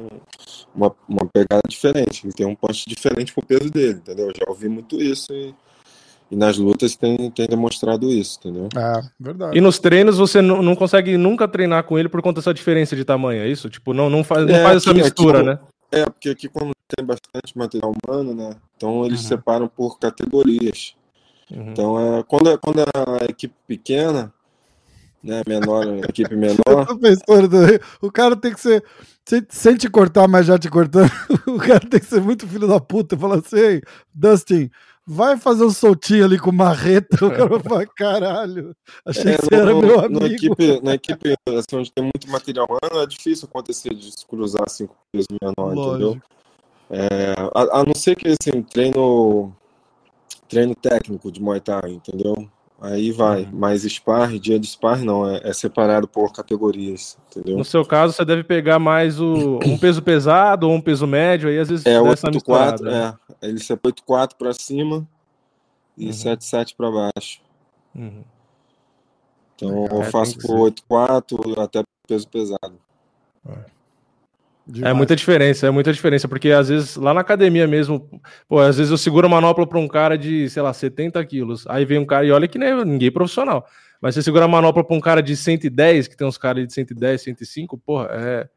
[0.75, 4.27] uma, uma pegada diferente, ele tem um punch diferente pro peso dele, entendeu?
[4.27, 5.55] Eu já ouvi muito isso e,
[6.31, 8.69] e nas lutas tem, tem demonstrado isso, entendeu?
[8.77, 9.57] É, verdade.
[9.57, 12.97] E nos treinos você não, não consegue nunca treinar com ele por conta dessa diferença
[12.97, 13.71] de tamanho, é isso?
[13.71, 15.59] Tipo, não, não faz, não é, faz essa mistura, aqui, né?
[15.93, 18.57] É, porque aqui como tem bastante material humano, né?
[18.77, 19.29] Então eles uhum.
[19.29, 20.95] separam por categorias.
[21.51, 21.71] Uhum.
[21.71, 24.33] Então, é, quando, é, quando é a equipe pequena,
[25.23, 26.87] né, menor, equipe menor.
[28.01, 28.85] o cara tem que ser.
[29.29, 31.11] Sem, sem te cortar, mas já te cortando,
[31.49, 33.19] o cara tem que ser muito filho da puta.
[33.19, 33.81] Falar assim,
[34.15, 34.71] Dustin,
[35.07, 37.25] vai fazer um soltinho ali com marreta.
[37.25, 40.21] O cara fala, caralho, achei é, que você no, era meu amigo.
[40.21, 44.27] Na equipe, na equipe assim, onde tem muito material humano, é difícil acontecer de se
[44.27, 46.21] cruzar cinco pesos menor, entendeu?
[46.91, 49.53] É, a, a, não ser que assim, treino
[50.49, 52.49] treino técnico de Muay Thai, entendeu?
[52.81, 53.51] Aí vai, uhum.
[53.53, 57.57] mas spar, dia de spar não, é, é, separado por categorias, entendeu?
[57.57, 61.49] No seu caso, você deve pegar mais o, um peso pesado ou um peso médio,
[61.49, 63.15] aí às vezes é 8-4, né?
[63.41, 65.09] é, ele separa 8-4 para cima
[65.97, 66.13] e uhum.
[66.13, 67.41] 7-7 para baixo.
[67.95, 68.23] Uhum.
[69.55, 72.79] Então eu faço por 8-4 até peso pesado.
[73.49, 73.76] É.
[74.67, 74.91] Demais.
[74.91, 78.11] É muita diferença, é muita diferença, porque às vezes lá na academia mesmo,
[78.49, 81.65] pô, às vezes eu seguro a manopla para um cara de, sei lá, 70 quilos,
[81.69, 83.65] aí vem um cara, e olha que nem é ninguém profissional,
[84.01, 86.73] mas você segura a manopla para um cara de 110, que tem uns caras de
[86.73, 88.49] 110, 105, porra, é,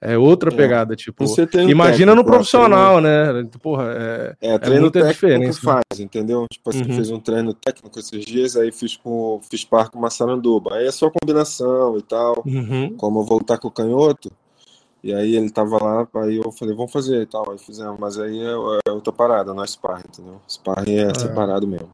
[0.00, 0.56] é outra é.
[0.56, 3.26] pegada, tipo, imagina técnico, no profissional, né,
[3.60, 5.60] porra, é, é, é treino é muita diferença.
[5.60, 6.46] faz, entendeu?
[6.48, 6.96] Tipo assim, uhum.
[6.96, 10.86] fiz um treino técnico esses dias, aí fiz, com, fiz par com uma saranduba, aí
[10.86, 12.94] é só combinação e tal, uhum.
[12.96, 14.30] como eu vou lutar com o canhoto,
[15.06, 17.48] e aí ele tava lá, aí eu falei, vamos fazer e tal.
[17.48, 18.50] Aí fizemos, mas aí é,
[18.88, 20.40] é outra parada, não é sparring, entendeu?
[20.48, 21.90] Sparring é, é, separado mesmo.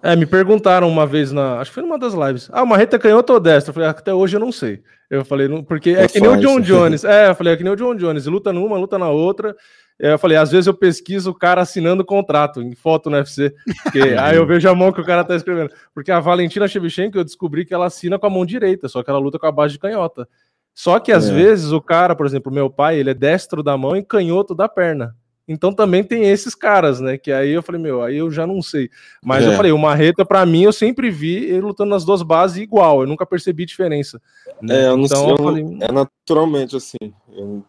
[0.00, 1.58] É, me perguntaram uma vez na.
[1.58, 2.48] Acho que foi numa das lives.
[2.52, 3.70] Ah, uma reta canhota ou destra?
[3.70, 4.80] Eu falei, até hoje eu não sei.
[5.10, 7.02] Eu falei, não, porque é, é que nem o John Jones.
[7.02, 8.26] É, eu falei, é que nem o John Jones.
[8.26, 9.56] Luta numa, luta na outra.
[9.98, 13.52] Eu falei, às vezes eu pesquiso o cara assinando contrato em foto no UFC.
[13.82, 15.72] Porque, aí eu vejo a mão que o cara tá escrevendo.
[15.92, 19.10] Porque a Valentina Shevchenko, eu descobri que ela assina com a mão direita, só que
[19.10, 20.28] ela luta com a base de canhota.
[20.76, 21.32] Só que às é.
[21.32, 24.68] vezes o cara, por exemplo, meu pai, ele é destro da mão e canhoto da
[24.68, 25.16] perna.
[25.48, 27.16] Então também tem esses caras, né?
[27.16, 28.90] Que aí eu falei, meu, aí eu já não sei.
[29.24, 29.48] Mas é.
[29.48, 33.00] eu falei, o Marreta, para mim, eu sempre vi ele lutando nas duas bases igual.
[33.00, 34.20] Eu nunca percebi diferença.
[34.60, 34.82] Né?
[34.82, 35.32] É, eu não então, sei.
[35.32, 35.78] Eu falei...
[35.80, 37.14] É naturalmente assim.
[37.32, 37.64] Eu,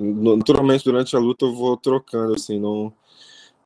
[0.00, 2.92] naturalmente, durante a luta, eu vou trocando, assim, não.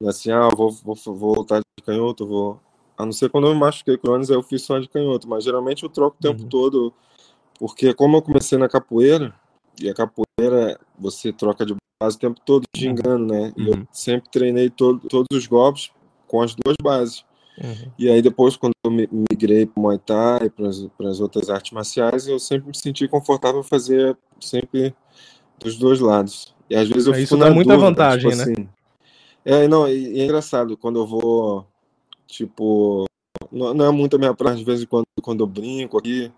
[0.09, 2.59] Assim, ah, vou, vou, vou lutar de canhoto, vou.
[2.97, 5.45] A não ser quando eu me machuquei com o eu fiz só de canhoto, mas
[5.45, 6.49] geralmente eu troco o tempo uhum.
[6.49, 6.95] todo
[7.59, 9.35] porque como eu comecei na capoeira,
[9.81, 13.53] e a capoeira você troca de base o tempo todo gingando, né?
[13.57, 13.87] E eu uhum.
[13.91, 15.91] sempre treinei todo, todos os golpes
[16.27, 17.25] com as duas bases.
[17.63, 17.91] Uhum.
[17.99, 22.27] E aí depois, quando eu migrei para o Muay Thai, para as outras artes marciais,
[22.27, 24.95] eu sempre me senti confortável fazer sempre
[25.59, 26.55] dos dois lados.
[26.69, 28.53] E às vezes eu é, Isso dá muita dúvida, vantagem, tipo né?
[28.53, 28.69] Assim,
[29.45, 31.67] é, não, e, é engraçado, quando eu vou,
[32.27, 33.07] tipo,
[33.51, 36.33] não, não é muito a minha praia, de vez em quando, quando eu brinco aqui,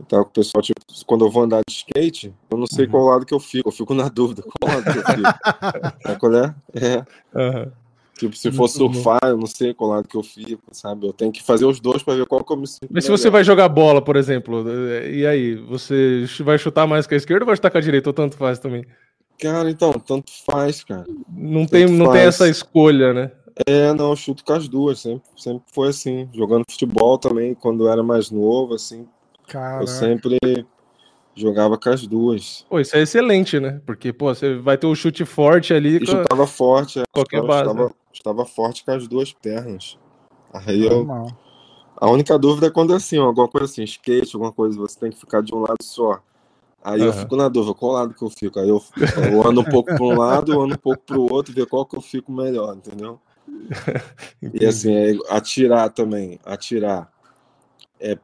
[0.00, 2.90] então, o pessoal, tipo, quando eu vou andar de skate, eu não sei uhum.
[2.90, 6.00] qual lado que eu fico, eu fico na dúvida qual lado que eu fico.
[6.08, 6.54] é qual é?
[6.74, 6.96] É.
[7.34, 7.72] Uhum.
[8.16, 11.06] Tipo, se for surfar, eu não sei qual lado que eu fico, sabe?
[11.06, 12.88] Eu tenho que fazer os dois para ver qual que eu me sinto.
[12.88, 14.64] Mas se você vai jogar bola, por exemplo,
[15.04, 15.56] e aí?
[15.56, 18.08] Você vai chutar mais com a esquerda ou vai chutar com a direita?
[18.08, 18.84] Ou tanto faz também?
[19.40, 21.04] Cara, então, tanto faz, cara.
[21.28, 23.32] Não, tem, não tem essa escolha, né?
[23.66, 26.28] É, não, eu chuto com as duas, sempre, sempre foi assim.
[26.32, 29.08] Jogando futebol também, quando eu era mais novo, assim,
[29.46, 29.82] Caraca.
[29.82, 30.38] Eu sempre
[31.34, 32.64] jogava com as duas.
[32.68, 33.80] Pô, isso é excelente, né?
[33.84, 36.02] Porque, pô, você vai ter o um chute forte ali.
[36.02, 37.70] E chutava forte, é, qualquer chutava, base.
[37.70, 37.94] Chutava, né?
[38.12, 39.98] chutava, forte com as duas pernas.
[40.52, 41.06] Aí eu.
[41.96, 44.98] A única dúvida é quando é assim, ó, alguma coisa assim, skate, alguma coisa, você
[44.98, 46.20] tem que ficar de um lado só.
[46.82, 47.06] Aí uhum.
[47.06, 48.58] eu fico na dúvida, qual lado que eu fico?
[48.58, 48.82] Aí eu,
[49.30, 51.66] eu ando um pouco para um lado, eu ando um pouco para o outro, ver
[51.66, 53.18] qual que eu fico melhor, entendeu?
[54.52, 57.10] e assim, é, atirar também, atirar.
[57.98, 58.18] É,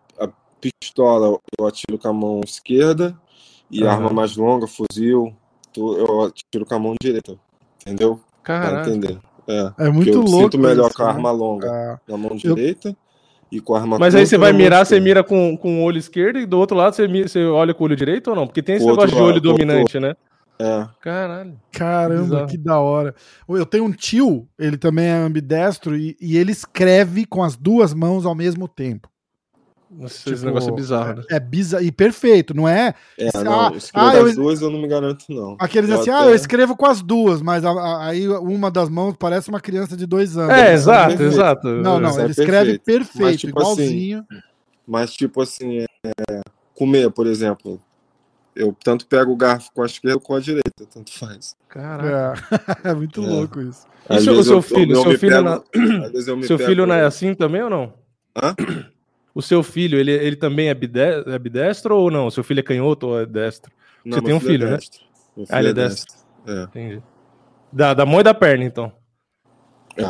[0.61, 3.17] pistola eu atiro com a mão esquerda
[3.71, 3.91] e uhum.
[3.91, 5.35] arma mais longa, fuzil,
[5.77, 7.39] eu atiro com a mão direita.
[7.81, 8.21] Entendeu?
[8.43, 9.19] Pra entender.
[9.49, 10.53] É, é muito eu louco.
[10.53, 11.13] Sinto melhor isso, com a né?
[11.13, 12.89] arma longa na mão direita.
[12.89, 12.97] Eu...
[13.53, 15.99] E com a arma Mas aí você vai mirar, você mira com, com o olho
[15.99, 18.47] esquerdo e do outro lado você, mira, você olha com o olho direito ou não?
[18.47, 20.15] Porque tem esse negócio de olho dominante, né?
[20.61, 20.87] É.
[21.01, 21.59] Caralho.
[21.73, 23.13] Caramba, que da hora.
[23.49, 27.93] Eu tenho um tio, ele também é ambidestro, e, e ele escreve com as duas
[27.93, 29.09] mãos ao mesmo tempo.
[29.91, 31.23] Tipo, esse negócio é bizarro, né?
[31.29, 32.95] É bizarro e perfeito, não é?
[33.19, 34.35] É, não, ah, ah eu...
[34.37, 35.57] duas eu não me garanto, não.
[35.59, 36.23] Aqueles eu assim, até...
[36.23, 39.61] ah, eu escrevo com as duas, mas a, a, aí uma das mãos parece uma
[39.61, 40.55] criança de dois anos.
[40.55, 41.69] É, exato, exato.
[41.69, 44.27] Não, não, ele é escreve perfeito, perfeito mas, tipo assim, igualzinho.
[44.31, 44.43] Assim,
[44.87, 46.41] mas, tipo assim, é,
[46.73, 47.81] comer, por exemplo,
[48.55, 51.57] eu tanto pego o garfo com a esquerda ou com a direita, tanto faz.
[51.69, 52.39] Caraca.
[52.85, 53.27] É, é muito é.
[53.27, 53.87] louco isso.
[54.09, 54.97] E o seu filho?
[54.97, 56.43] Eu, seu filho, pego, na...
[56.47, 57.93] seu filho não é assim também ou não?
[58.37, 58.55] Hã?
[59.41, 62.27] O seu filho, ele, ele também é, é bidestro ou não?
[62.27, 63.73] O seu filho é canhoto ou é destro?
[64.05, 64.79] Não, Você tem um filho, é né?
[65.49, 66.15] Ah, ele é, é destro.
[66.47, 66.63] É.
[66.65, 67.03] Entendi.
[67.73, 68.93] Da, da mão e da perna, então.
[69.97, 70.05] É.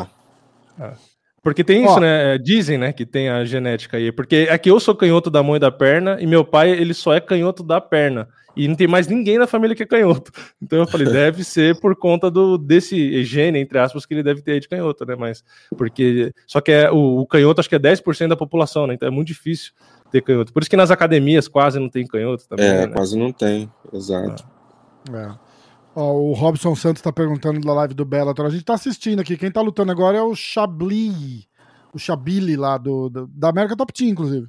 [0.77, 0.95] Ah.
[1.43, 2.37] Porque tem isso, Ó, né?
[2.37, 4.11] Dizem, né, que tem a genética aí.
[4.11, 7.13] Porque aqui eu sou canhoto da mão e da perna, e meu pai, ele só
[7.13, 8.27] é canhoto da perna.
[8.55, 10.31] E não tem mais ninguém na família que é canhoto.
[10.61, 14.41] Então eu falei, deve ser por conta do desse gene, entre aspas, que ele deve
[14.41, 15.15] ter de canhoto, né?
[15.15, 15.43] Mas
[15.77, 16.31] porque.
[16.45, 18.93] Só que é, o, o canhoto acho que é 10% da população, né?
[18.93, 19.71] Então é muito difícil
[20.11, 20.53] ter canhoto.
[20.53, 22.65] Por isso que nas academias quase não tem canhoto também.
[22.65, 22.93] É, né?
[22.93, 24.45] quase não tem, exato.
[25.11, 25.50] É.
[25.95, 28.45] Ó, o Robson Santos está perguntando da live do Bellator.
[28.45, 29.37] A gente está assistindo aqui.
[29.37, 31.47] Quem está lutando agora é o Chabli.
[31.93, 34.47] O Chabili lá do, do, da América Top Team, inclusive.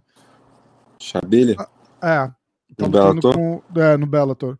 [1.00, 1.56] Chabili?
[2.00, 2.30] É.
[2.76, 3.34] Tá no Bellator?
[3.34, 4.56] Com, é, no Bellator.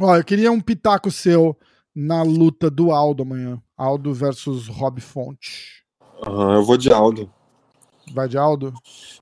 [0.00, 1.56] Ó, eu queria um pitaco seu
[1.94, 3.60] na luta do Aldo amanhã.
[3.76, 5.84] Aldo versus Rob Fonte.
[6.26, 7.30] Uhum, eu vou de Aldo.
[8.12, 8.72] Vai de Aldo?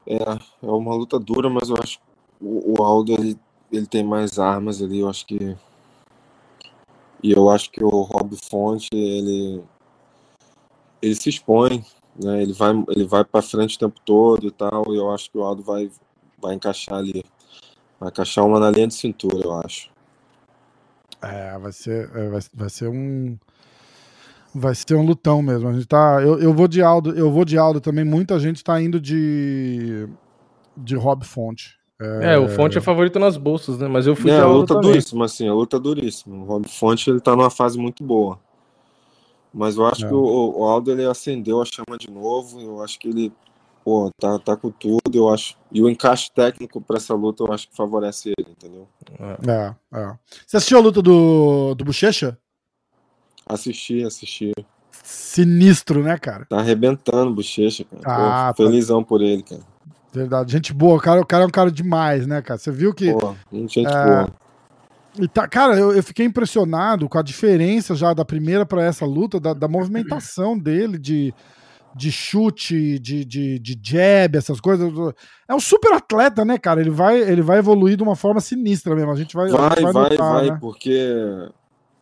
[0.07, 2.05] É, é uma luta dura, mas eu acho que
[2.41, 3.39] o, o Aldo ele,
[3.73, 5.57] ele tem mais armas ali, eu acho que.
[7.25, 9.65] E eu acho que o Rob Fonte, ele.
[11.01, 11.83] Ele se expõe,
[12.23, 12.43] né?
[12.43, 15.39] Ele vai, ele vai para frente o tempo todo e tal, e eu acho que
[15.39, 15.91] o Aldo vai,
[16.39, 17.25] vai encaixar ali.
[17.99, 19.89] Vai encaixar uma na linha de cintura, eu acho.
[21.23, 23.39] É, vai ser, é, vai, vai ser um.
[24.55, 25.67] Vai ser um lutão mesmo.
[25.71, 26.21] A gente tá.
[26.21, 28.05] Eu, eu vou de Aldo, eu vou de Aldo também.
[28.05, 30.07] Muita gente tá indo de.
[30.77, 31.79] de Rob Fonte.
[32.01, 32.35] É...
[32.35, 33.87] é, o Fonte é favorito nas bolsas, né?
[33.89, 34.39] Mas eu fui é.
[34.39, 34.91] A luta também.
[34.91, 36.37] duríssima, assim, a luta duríssima.
[36.37, 38.39] O Rob Fonte ele tá numa fase muito boa.
[39.53, 40.09] Mas eu acho é.
[40.09, 42.61] que o, o Aldo ele acendeu a chama de novo.
[42.61, 43.33] Eu acho que ele
[43.85, 45.57] pô, tá, tá com tudo, eu acho.
[45.71, 48.89] E o encaixe técnico para essa luta eu acho que favorece ele, entendeu?
[49.47, 50.15] É, é.
[50.47, 52.39] Você assistiu a luta do, do Bochecha?
[53.47, 54.53] Assisti, assisti.
[54.91, 56.47] Sinistro, né, cara?
[56.47, 58.03] Tá arrebentando o Bochecha, cara.
[58.07, 58.71] Ah, pô, tá.
[58.71, 59.63] felizão por ele, cara.
[60.15, 60.53] Verdade.
[60.53, 60.97] Gente boa.
[60.97, 62.59] O cara, o cara é um cara demais, né, cara?
[62.59, 63.13] Você viu que.
[63.13, 64.05] Pô, gente é...
[64.05, 64.29] boa.
[65.19, 69.07] E tá, cara, eu, eu, fiquei impressionado com a diferença já da primeira para essa
[69.07, 71.33] luta, da, da movimentação dele, de
[71.95, 74.93] de chute, de, de, de jab, essas coisas.
[75.49, 76.81] É um super atleta, né, cara?
[76.81, 79.13] Ele vai, ele vai evoluir de uma forma sinistra mesmo.
[79.13, 79.49] A gente vai.
[79.49, 80.59] Vai, vai, vai, notar, vai né?
[80.61, 81.49] porque,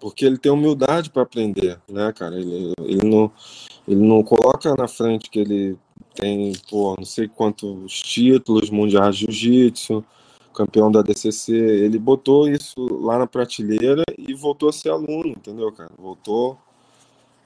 [0.00, 2.36] porque ele tem humildade para aprender, né, cara?
[2.36, 3.30] Ele, ele, não,
[3.86, 5.78] ele não coloca na frente que ele
[6.14, 10.04] tem, pô, não sei quantos títulos mundiais de jiu-jitsu,
[10.54, 11.52] campeão da DCC.
[11.52, 15.90] Ele botou isso lá na prateleira e voltou a ser aluno, entendeu, cara?
[15.98, 16.58] Voltou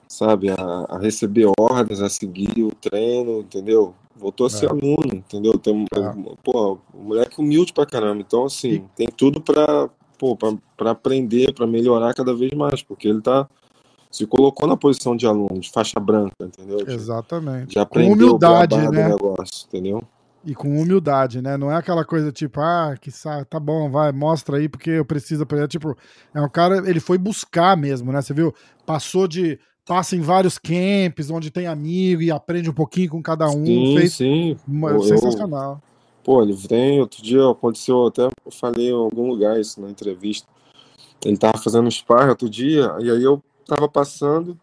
[0.08, 3.94] sabe, a, a, receber ordens, a seguir o treino, entendeu?
[4.14, 4.68] Voltou a ser é.
[4.70, 5.58] aluno, entendeu?
[5.58, 6.34] Tem, é.
[6.42, 8.20] Pô, o moleque humilde pra caramba.
[8.20, 13.08] Então, assim, tem tudo pra, pô, pra, pra aprender, pra melhorar cada vez mais, porque
[13.08, 13.46] ele tá
[14.16, 16.78] se colocou na posição de aluno, de faixa branca, entendeu?
[16.88, 17.74] Exatamente.
[17.74, 19.08] Já aprendeu com humildade, né?
[19.08, 20.02] negócio, entendeu?
[20.42, 21.58] E com humildade, né?
[21.58, 23.10] Não é aquela coisa tipo, ah, que
[23.50, 25.68] tá bom, vai, mostra aí porque eu preciso aprender.
[25.68, 25.94] Tipo,
[26.34, 28.22] é um cara, ele foi buscar mesmo, né?
[28.22, 28.54] Você viu?
[28.86, 33.50] Passou de passa em vários camps onde tem amigo e aprende um pouquinho com cada
[33.50, 33.66] um.
[33.66, 34.14] Sim, fez...
[34.14, 34.56] sim.
[34.80, 35.72] Pô, sensacional.
[35.72, 35.96] Eu...
[36.24, 40.48] Pô, ele vem, outro dia aconteceu, até eu falei em algum lugar isso na entrevista.
[41.22, 44.58] Ele tava fazendo sparring outro dia, e aí eu tava passando,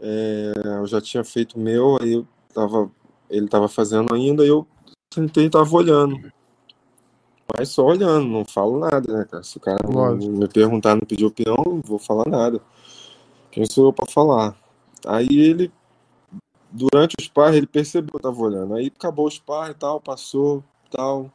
[0.00, 2.90] é, eu já tinha feito o meu, aí eu tava,
[3.28, 4.66] ele tava fazendo ainda, e eu
[5.12, 6.32] sentei e tava olhando.
[7.56, 9.42] Mas só olhando, não falo nada, né, cara?
[9.42, 12.60] Se o cara não, me perguntar, não pedir opinião, não vou falar nada.
[13.50, 14.54] Quem sou eu para falar?
[15.06, 15.72] Aí ele,
[16.70, 18.74] durante o spar, ele percebeu que eu tava olhando.
[18.74, 21.32] Aí acabou o spar e tal, passou tal.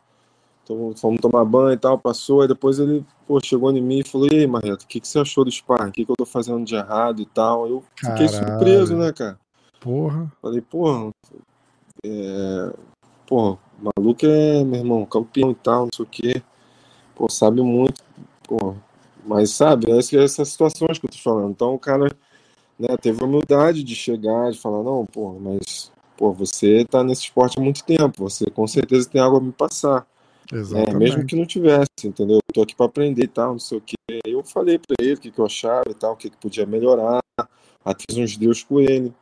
[0.64, 4.07] Então, fomos tomar banho e tal, passou, aí depois ele pô, chegou em mim e
[4.07, 5.90] falou, e aí, Marreto, o que, que você achou do sparring?
[5.90, 7.68] O que, que eu tô fazendo de errado e tal?
[7.68, 8.30] Eu fiquei Caralho.
[8.30, 9.38] surpreso, né, cara?
[9.81, 10.31] Porra.
[10.41, 11.11] Falei, porra,
[12.06, 12.73] é...
[13.27, 16.41] porra, maluco é, meu irmão, campeão e tal, não sei o quê.
[17.15, 18.02] Pô, sabe muito,
[18.48, 18.76] porra.
[19.26, 21.52] Mas sabe, essa- essas situações que eu tô falando.
[21.52, 22.10] Então o cara
[22.80, 27.23] né, teve a humildade de chegar, de falar, não, pô, mas pô, você tá nesse
[27.23, 30.06] esporte há muito tempo, você com certeza tem algo a me passar.
[30.54, 30.98] É, Exatamente.
[30.98, 32.38] mesmo que não tivesse, entendeu?
[32.38, 33.96] Eu tô aqui para aprender e tal, não sei o quê.
[34.26, 36.66] Eu falei para ele o que, que eu achava e tal, o que, que podia
[36.66, 37.20] melhorar,
[37.84, 39.14] até fiz uns deus com ele.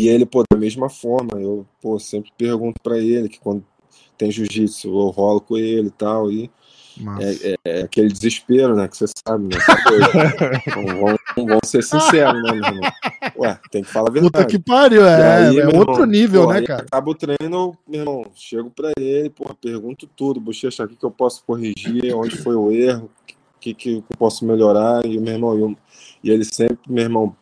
[0.00, 3.64] E ele, pô, da mesma forma, eu, pô, sempre pergunto para ele que quando
[4.16, 6.50] tem jiu-jitsu, eu rolo com ele e tal, e.
[7.20, 9.58] é, é aquele desespero, né, que você sabe, né?
[11.36, 12.92] Vamos ser sinceros, né, meu irmão?
[13.38, 14.32] Ué, tem que falar a verdade.
[14.32, 16.82] Puta que pariu, é, aí, é meu outro irmão, nível, pô, né, cara?
[16.82, 20.96] Acaba o treino, eu, meu irmão, chego pra ele, pô, pergunto tudo, bochecha, o que,
[20.96, 23.10] que eu posso corrigir, onde foi o erro,
[23.56, 25.76] o que, que eu posso melhorar, e o meu irmão,
[26.22, 27.36] e, e ele sempre, meu irmão,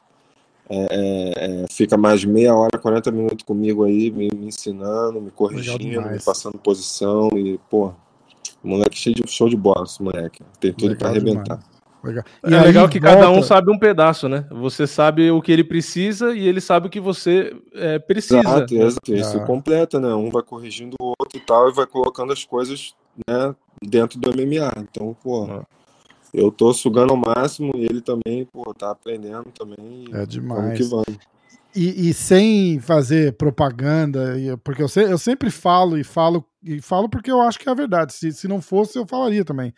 [0.69, 5.31] é, é, é, fica mais meia hora, 40 minutos comigo aí, me, me ensinando, me
[5.31, 7.93] corrigindo, me passando posição, e, pô,
[8.69, 11.57] moleque cheio de show de bola, esse moleque, tem tudo pra Legal arrebentar.
[11.57, 11.73] demais.
[12.05, 12.25] Legal.
[12.45, 14.45] É E legal que cada um volta- sabe um pedaço, né?
[14.51, 18.41] Você sabe o que ele precisa e ele sabe o que você é, precisa.
[18.41, 19.15] Exato, exato.
[19.15, 19.45] Isso Ah.
[19.45, 20.13] completa, né?
[20.13, 22.93] Um vai corrigindo o outro e tal, e vai colocando as coisas,
[23.29, 24.73] né, dentro do MMA.
[24.79, 25.63] Então, pô, Ah.
[26.35, 30.05] eu tô sugando ao máximo e ele também, pô, tá aprendendo também.
[30.05, 30.77] e É Vamos demais.
[30.79, 31.07] que vamos.
[31.75, 37.09] E, e sem fazer propaganda, porque eu, se- eu sempre falo e falo e falo
[37.09, 38.13] porque eu acho que é a verdade.
[38.13, 39.73] Se, se não fosse, eu falaria também.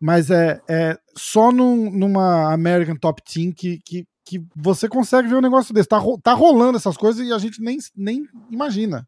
[0.00, 5.36] Mas é, é só num- numa American Top Team que, que, que você consegue ver
[5.36, 5.88] um negócio desse.
[5.88, 9.06] Tá, tá rolando essas coisas e a gente nem, nem imagina.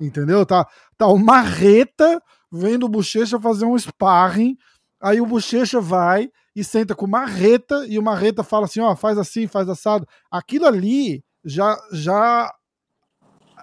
[0.00, 0.44] Entendeu?
[0.46, 0.66] Tá,
[0.96, 2.20] tá o Marreta
[2.52, 4.56] vendo o Bochecha fazer um sparring.
[5.00, 8.94] Aí o Bochecha vai e senta com o Marreta e o Marreta fala assim: ó,
[8.94, 10.06] faz assim, faz assado.
[10.30, 12.52] Aquilo ali já, já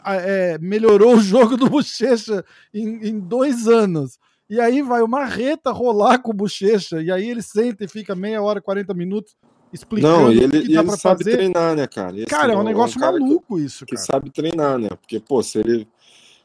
[0.06, 2.44] é, melhorou o jogo do Bochecha
[2.74, 4.18] em, em dois anos.
[4.50, 8.14] E aí vai o Marreta rolar com o Bochecha, e aí ele senta e fica
[8.16, 9.36] meia hora, 40 minutos
[9.72, 11.38] explicando Não, e o ele, que e dá ele pra sabe fazer.
[11.38, 12.16] treinar, né, cara?
[12.18, 14.06] Esse Cara, é um negócio cara que- maluco isso, Que, cara.
[14.06, 14.90] sabe treinar, né?
[14.90, 15.88] Porque, pô, se ele,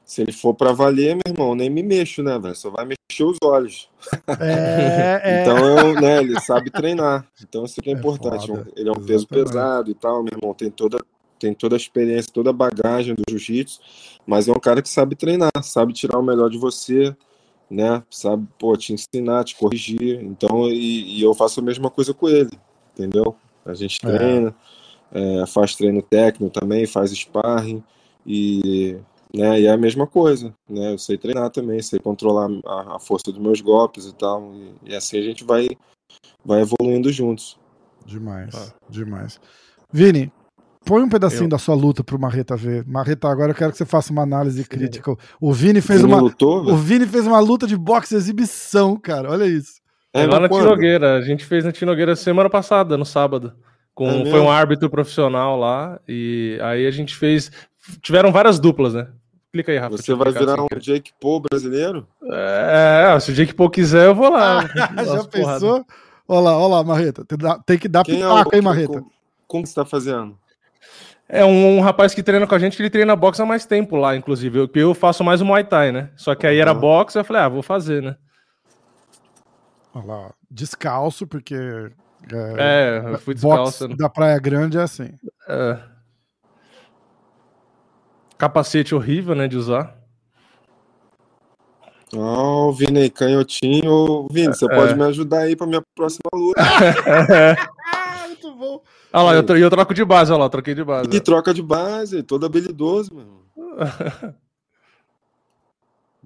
[0.04, 2.54] se ele for pra valer, meu irmão, nem me mexo, né, velho?
[2.54, 3.90] Só vai mexer os olhos.
[4.40, 7.26] É, é, Então, eu, né, ele sabe treinar.
[7.42, 8.46] Então, isso que é É importante.
[8.46, 9.46] foda, Ele é um peso exatamente.
[9.48, 10.54] pesado e tal, meu irmão.
[10.54, 10.98] Tem toda,
[11.38, 13.80] tem toda a experiência, toda a bagagem do jiu-jitsu,
[14.26, 17.16] mas é um cara que sabe treinar, sabe tirar o melhor de você,
[17.70, 18.02] né?
[18.10, 20.22] Sabe, pô, te ensinar, te corrigir.
[20.22, 22.50] Então, e, e eu faço a mesma coisa com ele,
[22.94, 23.36] entendeu?
[23.64, 24.16] A gente É.
[24.16, 24.54] treina,
[25.12, 27.82] é, faz treino técnico também, faz sparring
[28.26, 28.96] e,
[29.34, 30.92] né, e é a mesma coisa, né?
[30.92, 34.90] Eu sei treinar também, sei controlar a, a força dos meus golpes e tal, e,
[34.90, 35.68] e assim a gente vai,
[36.44, 37.58] vai evoluindo juntos.
[38.04, 38.72] Demais, Ah.
[38.88, 39.40] demais.
[39.92, 40.32] Vini,
[40.84, 42.84] põe um pedacinho Eu- da sua luta pro Marreta ver.
[42.86, 45.14] Marreta, agora eu quero que você faça uma análise crítica.
[45.40, 46.20] O Vini fez uma.
[46.20, 46.76] lutou, O?
[46.76, 49.30] Vini fez uma luta de boxe exibição, cara.
[49.30, 49.80] Olha isso.
[50.12, 50.62] É, lá na quando?
[50.64, 51.16] Tinogueira.
[51.16, 53.52] A gente fez na Tinogueira semana passada, no sábado.
[53.94, 56.00] Com, É foi um árbitro profissional lá.
[56.08, 57.50] E aí a gente fez.
[58.02, 59.08] Tiveram várias duplas, né?
[59.52, 59.96] Clica aí, Rafa.
[59.96, 60.66] Você vai virar assim.
[60.72, 62.06] um Jake Paul brasileiro?
[62.30, 64.62] É, se o Jake Paul quiser, eu vou lá.
[64.94, 65.86] Dar Já pensou?
[66.26, 67.24] Olha lá, olha lá, Marreta.
[67.64, 68.92] Tem, que dar Quem é pitaco, o hein, Marreta?
[68.98, 69.10] Como,
[69.46, 70.36] como você tá fazendo?
[71.28, 73.66] É um, um rapaz que treina com a gente, que ele treina boxe há mais
[73.66, 74.58] tempo lá, inclusive.
[74.60, 76.10] Eu, eu faço mais o Muay Thai, né?
[76.16, 76.80] Só que aí era Aham.
[76.80, 78.16] boxe, eu falei, ah, vou fazer, né?
[79.94, 81.54] Olha lá, descalço, porque.
[82.32, 83.86] É, É, eu fui descalço.
[83.88, 85.10] boxe da Praia Grande é assim.
[85.46, 85.78] É.
[88.38, 89.96] Capacete horrível, né, de usar.
[92.14, 94.26] Ó, o Vini canhotinho.
[94.30, 94.74] Vini, você É.
[94.74, 96.60] pode me ajudar aí pra minha próxima luta.
[97.94, 98.80] Ah, muito bom.
[99.18, 101.08] Olha lá, eu, tro- eu troco de base, olha lá, troquei de base.
[101.14, 103.38] E troca de base, todo habilidoso, meu irmão.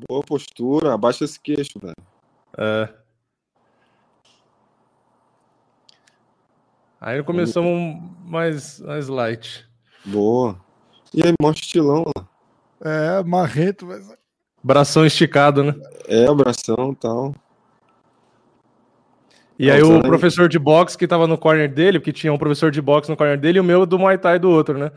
[0.08, 1.94] Boa postura, abaixa esse queixo, velho.
[2.58, 2.88] É.
[7.00, 9.66] Aí começamos mais, mais light.
[10.04, 10.56] Boa.
[11.12, 12.28] E aí, mó estilão lá.
[12.80, 13.84] É, Marreta.
[13.84, 14.12] mas-
[14.64, 15.74] Bração esticado, né?
[16.06, 17.34] É, abração e tal.
[19.62, 22.68] E aí o professor de boxe que tava no corner dele, porque tinha um professor
[22.72, 24.90] de boxe no corner dele e o meu do Muay Thai do outro, né?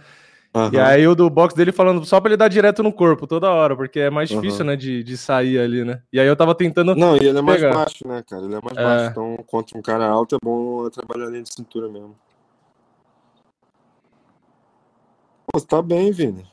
[0.56, 0.84] E Aham.
[0.88, 3.76] aí o do boxe dele falando só pra ele dar direto no corpo toda hora,
[3.76, 6.02] porque é mais difícil, né, de, de sair ali, né?
[6.12, 6.96] E aí eu tava tentando.
[6.96, 7.76] Não, e ele é mais Pegar.
[7.76, 8.44] baixo, né, cara?
[8.44, 8.84] Ele é mais É.
[8.84, 9.12] baixo.
[9.12, 12.16] Então, contra um cara alto, é bom trabalhar ali de cintura mesmo.
[15.46, 16.44] Pô, você tá bem, Vini.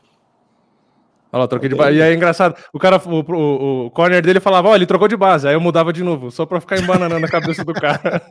[1.33, 1.97] Olha lá, troquei de base.
[1.97, 5.09] E aí é engraçado, o cara, o, o, o corner dele falava, ó, ele trocou
[5.09, 5.49] de base.
[5.49, 8.23] Aí eu mudava de novo, só pra ficar embananando a cabeça do cara.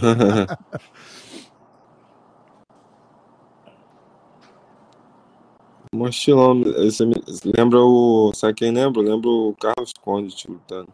[5.94, 7.14] Você me
[7.56, 8.32] lembra o.
[8.34, 9.02] Sabe quem lembra?
[9.02, 10.88] Lembra o Carlos Condit lutando.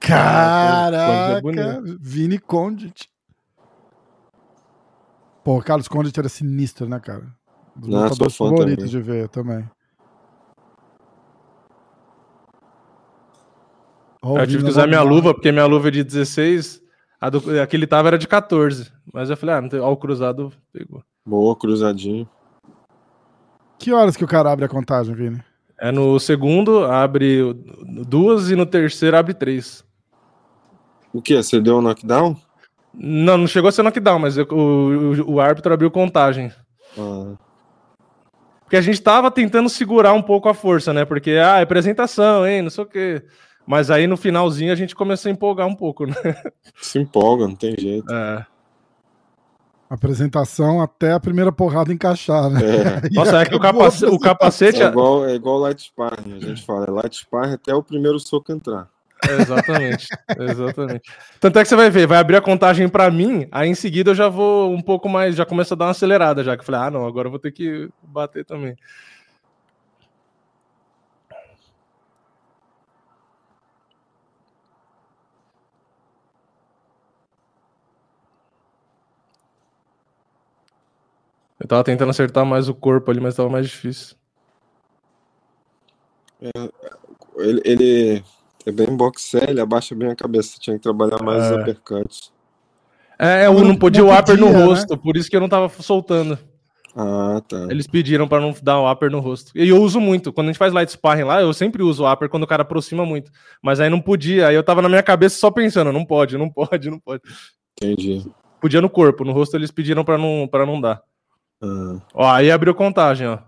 [0.00, 1.42] Caraca,
[2.00, 3.08] Vini Condit.
[5.44, 7.26] Pô, o Carlos Condit era sinistro, né, cara?
[7.76, 8.90] Dos Não, sou fã favoritos também.
[8.90, 9.68] de ver também.
[14.26, 16.80] Oh, eu tive que usar minha luva, porque minha luva é de 16,
[17.20, 18.90] a, do, a que ele tava era de 14.
[19.12, 21.02] Mas eu falei, ah, não tem, ó, o cruzado pegou.
[21.26, 22.26] Boa, cruzadinho.
[23.78, 25.44] Que horas que o cara abre a contagem, Vini?
[25.78, 27.52] É no segundo, abre
[28.08, 29.84] duas e no terceiro abre três.
[31.12, 31.36] O que?
[31.36, 32.34] Você deu um knockdown?
[32.94, 36.50] Não, não chegou a ser knockdown, mas eu, o, o, árbitro abriu contagem.
[36.98, 37.34] Ah.
[38.62, 41.04] Porque a gente tava tentando segurar um pouco a força, né?
[41.04, 43.22] Porque, ah, é apresentação, hein, não sei o quê.
[43.66, 46.14] Mas aí no finalzinho a gente começou a empolgar um pouco, né?
[46.80, 48.12] Se empolga, não tem jeito.
[48.12, 48.46] É.
[49.88, 52.60] Apresentação até a primeira porrada encaixar, né?
[52.60, 53.08] É.
[53.14, 54.04] Nossa, é que o, capac...
[54.04, 54.82] o capacete.
[54.82, 56.86] É igual, é igual light sparring, a gente fala.
[56.86, 58.88] É light sparring até o primeiro soco entrar.
[59.28, 60.06] É, exatamente,
[60.38, 61.10] exatamente.
[61.40, 64.10] Tanto é que você vai ver, vai abrir a contagem para mim, aí em seguida
[64.10, 66.66] eu já vou um pouco mais, já começa a dar uma acelerada, já que eu
[66.66, 68.76] falei, ah, não, agora eu vou ter que bater também.
[81.64, 84.14] Eu tava tentando acertar mais o corpo ali, mas tava mais difícil.
[86.42, 86.50] É,
[87.38, 88.24] ele, ele
[88.66, 90.58] é bem boxer, ele abaixa bem a cabeça.
[90.60, 91.54] Tinha que trabalhar mais é.
[91.54, 92.32] os uppercuts.
[93.18, 94.62] É, eu não podia não o upper no né?
[94.62, 96.38] rosto, por isso que eu não tava soltando.
[96.94, 97.66] Ah, tá.
[97.70, 99.50] Eles pediram para não dar o upper no rosto.
[99.54, 100.34] E eu uso muito.
[100.34, 102.60] Quando a gente faz light sparring lá, eu sempre uso o upper quando o cara
[102.60, 103.32] aproxima muito.
[103.62, 104.48] Mas aí não podia.
[104.48, 107.22] Aí eu tava na minha cabeça só pensando, não pode, não pode, não pode.
[107.80, 108.22] Entendi.
[108.60, 111.02] Podia no corpo, no rosto eles pediram para não, pra não dar.
[111.64, 112.00] Ah.
[112.12, 113.38] Ó, aí abriu contagem, ó.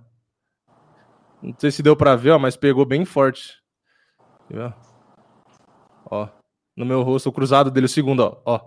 [1.43, 3.59] Não sei se deu pra ver, ó, mas pegou bem forte.
[6.11, 6.29] Ó.
[6.77, 8.39] No meu rosto, o cruzado dele, o segundo, ó.
[8.45, 8.61] ó.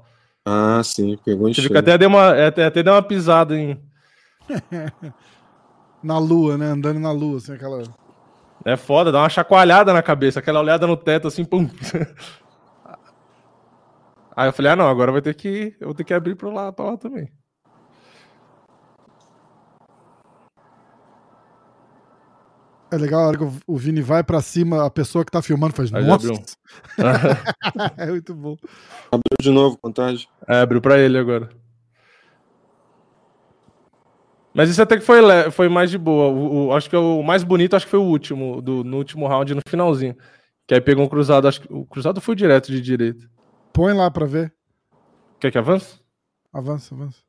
[0.45, 3.81] Ah, sim, pegou em Você até deu uma, até, até deu uma pisada em.
[6.01, 6.67] na lua, né?
[6.67, 7.83] Andando na lua, assim, aquela.
[8.65, 11.69] É foda, dá uma chacoalhada na cabeça, aquela olhada no teto, assim, pum.
[14.35, 15.75] Aí eu falei, ah, não, agora vai ter que.
[15.79, 17.29] Eu vou ter que abrir pro lado, pra lá também.
[22.91, 25.75] É legal a hora que o Vini vai pra cima, a pessoa que tá filmando
[25.75, 25.93] faz.
[25.93, 26.27] Aí Nossa!
[27.97, 28.57] é muito bom.
[29.11, 30.27] Abriu de novo, contagem.
[30.47, 31.49] É, abriu pra ele agora.
[34.51, 35.21] Mas isso até que foi,
[35.51, 36.29] foi mais de boa.
[36.29, 38.97] O, o, acho que é o mais bonito acho que foi o último, do, no
[38.97, 40.17] último round, no finalzinho.
[40.67, 43.29] Que aí pegou um cruzado, acho que o cruzado foi direto de direita.
[43.71, 44.51] Põe lá pra ver.
[45.39, 45.99] Quer que avance?
[46.51, 47.19] Avança, avança.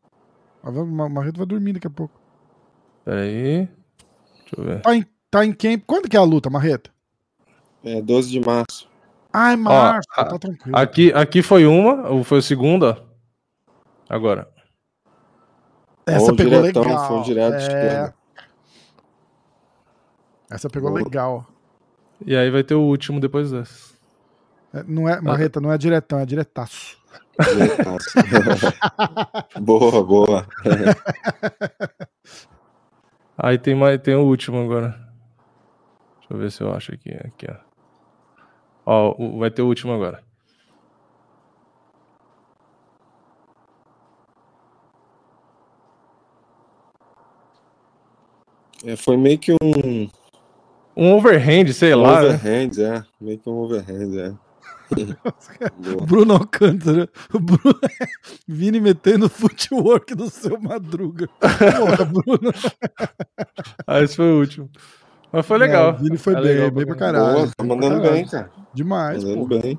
[0.62, 2.19] Avança, o Marreto vai dormir daqui a pouco.
[3.05, 3.69] Peraí.
[4.41, 4.81] Deixa eu ver.
[4.81, 5.78] Tá em Tá em quem?
[5.78, 6.90] Quando que é a luta, Marreta?
[7.85, 8.89] É 12 de março.
[9.32, 10.77] Ai, março, Ó, tá tranquilo.
[10.77, 13.02] Aqui, aqui foi uma, ou foi a segunda?
[14.09, 14.48] Agora.
[16.05, 17.07] Essa pegou diretão, legal.
[17.07, 18.12] Foi um direto é...
[20.51, 21.02] Essa pegou Boa.
[21.05, 21.47] legal.
[22.27, 23.94] E aí vai ter o último depois dessa.
[24.74, 26.98] É, não é, Marreta, não é diretão, é diretaço.
[27.39, 28.11] Diretaço.
[29.62, 30.47] boa, boa.
[33.39, 35.10] aí tem, mais, tem o último agora.
[36.31, 37.11] Deixa eu ver se eu acho aqui.
[37.11, 37.57] Aqui, ó.
[38.86, 40.23] Ó, vai ter o último agora.
[48.85, 50.09] É, foi meio que um.
[50.97, 52.23] Um overhand, sei um lá.
[52.23, 52.28] Né?
[52.28, 52.97] Overhand, né?
[52.97, 53.24] é.
[53.24, 54.35] Meio que um overhand, é.
[56.07, 57.09] Bruno Alcântara.
[57.32, 57.81] Bruno...
[58.47, 61.28] Vini metendo footwork do seu madruga.
[61.39, 62.52] Porra, Bruno.
[63.86, 64.70] ah, esse foi o último.
[65.32, 65.90] Mas foi legal.
[65.90, 67.35] É, o Vini foi bem, legal, bem pra caralho.
[67.35, 68.51] Boa, tá mandando bem, cara.
[68.74, 69.59] Demais, mandando pô.
[69.61, 69.78] bem.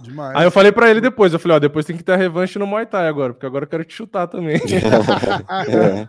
[0.00, 0.36] Demais.
[0.36, 2.58] Aí eu falei pra ele depois, eu falei, ó, depois tem que ter a revanche
[2.58, 4.56] no Muay Thai agora, porque agora eu quero te chutar também.
[5.68, 6.08] é.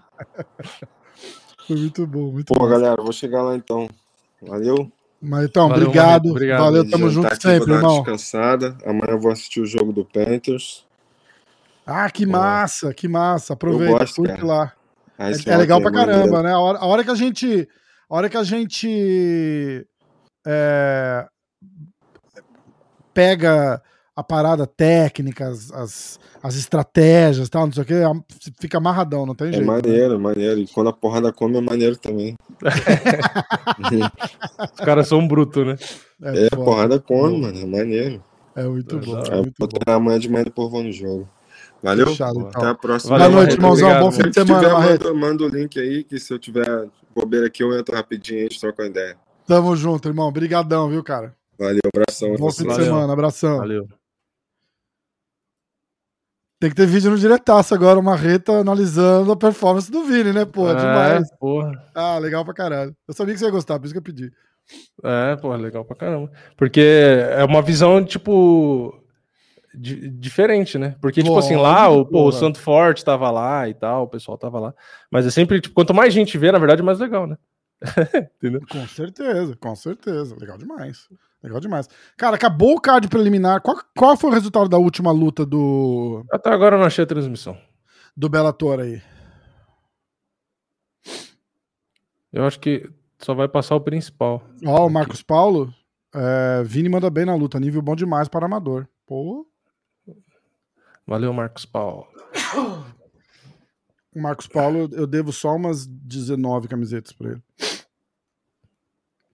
[1.66, 2.68] Foi muito bom, muito Pô, bom.
[2.68, 3.90] galera, vou chegar lá então.
[4.42, 4.92] Valeu.
[5.22, 6.30] Mas então, Valeu, obrigado.
[6.30, 6.60] obrigado.
[6.60, 8.04] Valeu, tamo junto aqui, sempre, irmão.
[8.04, 8.78] descansada.
[8.86, 10.86] Amanhã eu vou assistir o jogo do Panthers.
[11.86, 13.54] Ah, que massa, que massa.
[13.54, 14.46] Aproveita, gosto, curte cara.
[14.46, 14.74] lá.
[15.18, 16.52] É, é, legal pra caramba, né?
[16.52, 17.68] A hora, a hora que a gente
[18.10, 19.86] a hora que a gente
[20.46, 21.26] é,
[23.14, 23.82] pega
[24.16, 27.94] a parada técnica, as, as, as estratégias tal, não sei o que,
[28.62, 29.66] fica amarradão, não tem É jeito.
[29.66, 29.74] né?
[29.74, 30.60] maneiro, maneiro.
[30.62, 32.36] E quando a porrada come é maneiro também.
[34.74, 35.76] Os caras são brutos, né?
[36.24, 36.64] É, a foda.
[36.66, 37.60] porrada come, mano.
[37.60, 38.24] É maneiro.
[38.56, 39.20] É muito bom.
[39.26, 39.92] É muito vou bom.
[39.92, 41.28] amanhã de manhã depois vou no jogo.
[41.84, 42.08] Valeu?
[42.08, 42.50] Fechado, então.
[42.62, 43.18] Até a próxima.
[43.18, 44.00] Boa noite, irmãozão.
[44.00, 47.64] Bom fim de Se semana, manda o link aí, que se eu tiver bobeira aqui,
[47.64, 49.18] eu entro rapidinho aí, a gente troca uma ideia.
[49.48, 50.28] Tamo junto, irmão.
[50.28, 51.36] Obrigadão, viu, cara?
[51.58, 52.36] Valeu, abração.
[52.36, 53.14] Bom fim de semana.
[53.14, 53.58] Abração.
[53.60, 53.88] Valeu.
[56.60, 60.46] Tem que ter vídeo no diretaço agora, uma reta analisando a performance do Vini, né?
[60.46, 61.30] Pô, é, demais.
[61.38, 61.72] porra.
[61.94, 62.96] Ah, legal pra caralho.
[63.08, 64.32] Eu sabia que você ia gostar, por isso que eu pedi.
[65.04, 66.32] É, porra, legal pra caramba.
[66.58, 69.00] Porque é uma visão, tipo,
[69.76, 70.96] di- diferente, né?
[71.02, 72.32] Porque, tipo assim, lá o, pô, o.
[72.32, 74.74] Santo Forte tava lá e tal, o pessoal tava lá.
[75.12, 77.38] Mas é sempre, tipo, quanto mais gente vê, na verdade, mais legal, né?
[78.38, 78.62] Entendeu?
[78.70, 80.36] Com certeza, com certeza.
[80.40, 81.08] Legal demais.
[81.44, 81.88] Legal demais.
[82.18, 83.62] Cara, acabou o card preliminar.
[83.62, 87.08] Qual, qual foi o resultado da última luta do, Até agora eu não achei a
[87.08, 87.56] transmissão.
[88.18, 89.02] do Bellator aí?
[92.32, 92.90] Eu acho que
[93.20, 94.44] só vai passar o principal.
[94.66, 95.74] Ó, o Marcos Paulo.
[96.14, 97.60] É, Vini manda bem na luta.
[97.60, 98.88] Nível bom demais para amador.
[99.06, 99.46] Pô,
[101.08, 102.08] Valeu, Marcos Paulo.
[104.16, 107.44] Marcos Paulo, eu devo só umas 19 camisetas pra ele.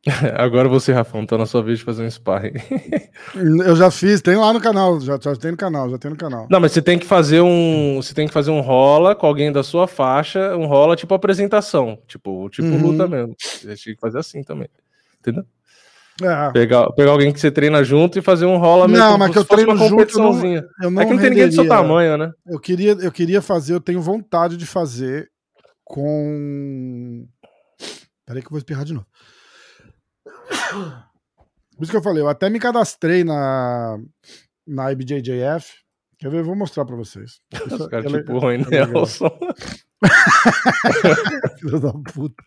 [0.36, 2.54] Agora você, Rafão, tá na sua vez de fazer um sparring.
[3.64, 5.00] Eu já fiz, tem lá no canal.
[5.00, 6.48] Já, já tem no canal, já tem no canal.
[6.50, 7.98] Não, mas você tem que fazer um.
[8.02, 12.00] Você tem que fazer um rola com alguém da sua faixa, um rola tipo apresentação.
[12.08, 12.82] Tipo, tipo Uhum.
[12.92, 13.36] luta mesmo.
[13.38, 14.68] Você tinha que fazer assim também.
[15.20, 15.46] Entendeu?
[16.24, 19.04] É, Pegar, pegar alguém que você treina junto e fazer um rola mesmo.
[19.04, 21.30] Não, mas que eu treino uma junto, eu não- eu não É que não tem
[21.30, 21.70] ninguém do seu renderia.
[21.84, 22.32] tamanho, né?
[22.46, 25.30] Eu queria, eu queria fazer, eu tenho vontade de fazer
[25.84, 27.28] com.
[28.26, 29.06] Peraí que eu vou espirrar de novo.
[31.76, 33.98] Por isso que eu falei, eu até me cadastrei na,
[34.68, 35.74] na IBJJF.
[36.20, 36.40] Quer ver?
[36.42, 37.40] Eu vou mostrar pra vocês.
[37.52, 38.88] Os caras é tipo legal, Rony é legal.
[38.92, 39.32] Nelson.
[41.60, 42.44] Filho da puta.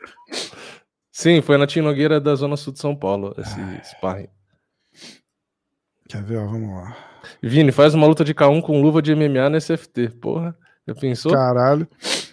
[1.17, 4.27] Sim, foi na Tino Nogueira da Zona Sul de São Paulo, esse sparring.
[6.09, 6.39] Quer ver?
[6.39, 6.97] Ó, vamos lá.
[7.41, 10.09] Vini, faz uma luta de K1 com luva de MMA no SFT.
[10.21, 10.59] Porra,
[10.89, 11.31] já pensou?
[11.31, 11.87] Caralho.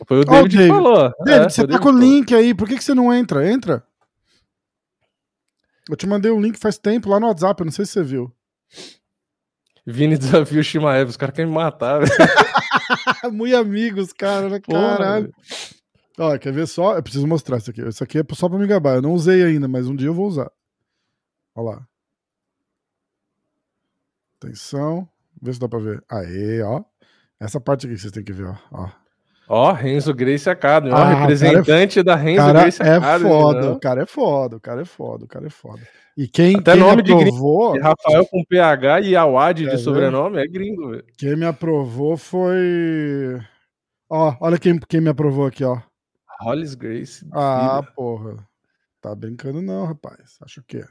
[0.08, 0.74] Foi o David que David.
[0.74, 1.14] falou.
[1.24, 3.48] David, É, você tá com o que link aí, por que, que você não entra?
[3.48, 3.86] Entra.
[5.88, 8.02] Eu te mandei um link faz tempo lá no WhatsApp, eu não sei se você
[8.04, 8.34] viu.
[9.86, 12.12] Vini desafio o Shimaev, os caras querem me matar, velho.
[13.32, 14.60] Muito amigos, cara, né?
[14.60, 15.32] Porra, Caralho.
[16.20, 16.96] Ó, quer ver só?
[16.96, 17.82] Eu preciso mostrar isso aqui.
[17.88, 18.96] Isso aqui é só pra me gabar.
[18.96, 20.52] Eu não usei ainda, mas um dia eu vou usar.
[21.56, 21.86] Ó lá.
[24.42, 25.08] Atenção.
[25.42, 26.04] Vê se dá pra ver.
[26.10, 26.82] Aê, ó.
[27.40, 28.56] Essa parte aqui que vocês têm que ver, ó.
[28.72, 28.90] ó.
[29.54, 33.30] Ó, Renzo Grace Academy, ó, Ah, representante da O Renzo cara Grace é Academy.
[33.30, 33.68] foda, né?
[33.70, 35.82] o cara é foda, o cara é foda, o cara é foda.
[36.16, 37.22] E quem, Até quem me nome de gringo.
[37.30, 41.04] aprovou, Rafael com PH e Awad Tá de sobrenome é gringo, velho.
[41.18, 43.42] quem me aprovou foi.
[44.10, 45.78] Ó, olha quem, quem me aprovou aqui, ó.
[46.42, 47.26] Hollis Grace.
[47.32, 47.94] Ah, filha.
[47.96, 48.48] porra.
[49.00, 50.38] Tá brincando não, rapaz.
[50.42, 50.86] Acho o quê?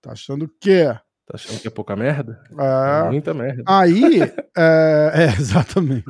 [0.00, 0.86] Tá achando o quê?
[1.26, 2.42] Tá achando que é pouca merda?
[2.58, 3.08] É.
[3.08, 3.62] Muita merda.
[3.66, 4.20] Aí,
[4.56, 6.04] é, é, exatamente.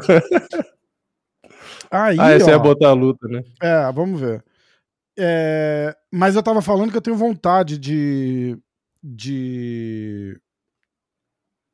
[1.91, 3.43] Aí, ah, esse ó, é botar a luta, né?
[3.61, 4.43] é, vamos ver.
[5.19, 8.59] É, mas eu tava falando que eu tenho vontade de,
[9.03, 10.41] de,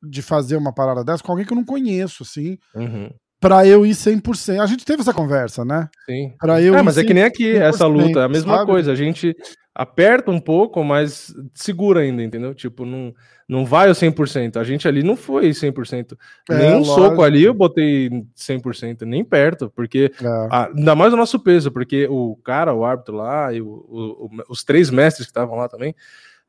[0.03, 3.09] de fazer uma parada dessa com alguém que eu não conheço, assim, Uhum,
[3.39, 4.59] pra eu ir 100%.
[4.61, 5.89] A gente teve essa conversa, né?
[6.05, 6.33] sim.
[6.39, 8.65] Pra eu É, mas é que nem aqui, essa 100%, luta, é a mesma sabe?
[8.71, 8.91] coisa.
[8.91, 9.35] A gente
[9.73, 12.53] aperta um pouco, mas segura ainda, entendeu?
[12.53, 13.13] Tipo, não,
[13.47, 14.57] não vai ao 100%.
[14.57, 16.17] A gente ali não foi 100%.
[16.49, 20.27] É, nem um soco ali eu botei 100%, nem perto, porque É.
[20.51, 24.25] Ah, ainda mais o nosso peso, porque o cara, o árbitro lá, e o- o-
[24.25, 25.95] o- os três mestres que estavam lá também,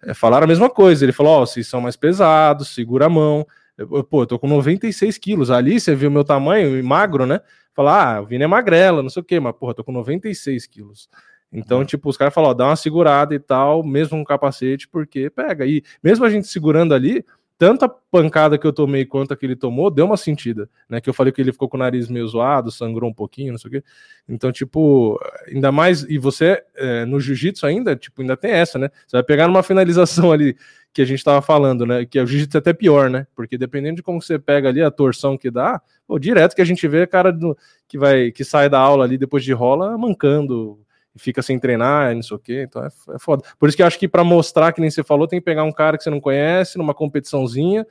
[0.03, 1.05] eh, falaram a mesma coisa.
[1.05, 3.47] Ele falou: Ó, vocês são mais pesados, segura a mão.
[3.81, 5.51] Eu, pô, eu tô com 96 quilos.
[5.51, 7.41] Ali você viu meu tamanho, e magro, né?
[7.73, 10.67] Falar, ah, o Vini é magrela, não sei o quê, mas, porra, tô com 96
[10.67, 11.09] quilos.
[11.53, 15.31] Então, tipo, os caras falaram, ó, dá uma segurada e tal, mesmo com capacete, porque
[15.31, 15.67] pega.
[15.67, 17.25] E mesmo a gente segurando ali,
[17.59, 21.01] tanto a pancada que eu tomei quanto a que ele tomou, deu uma sentida, né?
[21.01, 23.59] Que eu falei que ele ficou com o nariz meio zoado, sangrou um pouquinho, não
[23.59, 23.85] sei o quê.
[24.29, 26.03] Então, tipo, ainda mais.
[26.05, 28.89] E você, é, no jiu-jitsu ainda, tipo, ainda tem essa, né?
[29.07, 30.57] Você vai pegar numa finalização ali
[30.93, 32.05] que a gente tava falando, né?
[32.05, 33.27] Que o jiu-jitsu é até pior, né?
[33.35, 36.65] Porque dependendo de como você pega ali a torção que dá, pô, direto que a
[36.65, 37.57] gente vê cara do,
[37.87, 40.81] que vai que sai da aula ali depois de rola mancando
[41.17, 42.65] fica sem treinar, não sei o quê.
[42.69, 43.45] Então é, é foda.
[43.59, 45.65] Por isso que eu acho que para mostrar que nem você falou, tem que pegar
[45.65, 47.87] um cara que você não conhece numa competiçãozinha.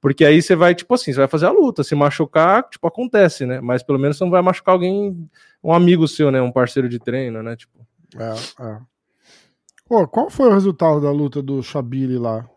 [0.00, 1.84] Porque aí você vai, tipo assim, você vai fazer a luta.
[1.84, 3.60] Se machucar, tipo, acontece, né?
[3.60, 5.28] Mas pelo menos você não vai machucar alguém,
[5.62, 6.42] um amigo seu, né?
[6.42, 7.54] Um parceiro de treino, né?
[7.54, 7.86] Tipo,
[8.18, 8.78] É, é.
[9.92, 12.48] Pô, qual foi o resultado da luta do Shabili lá?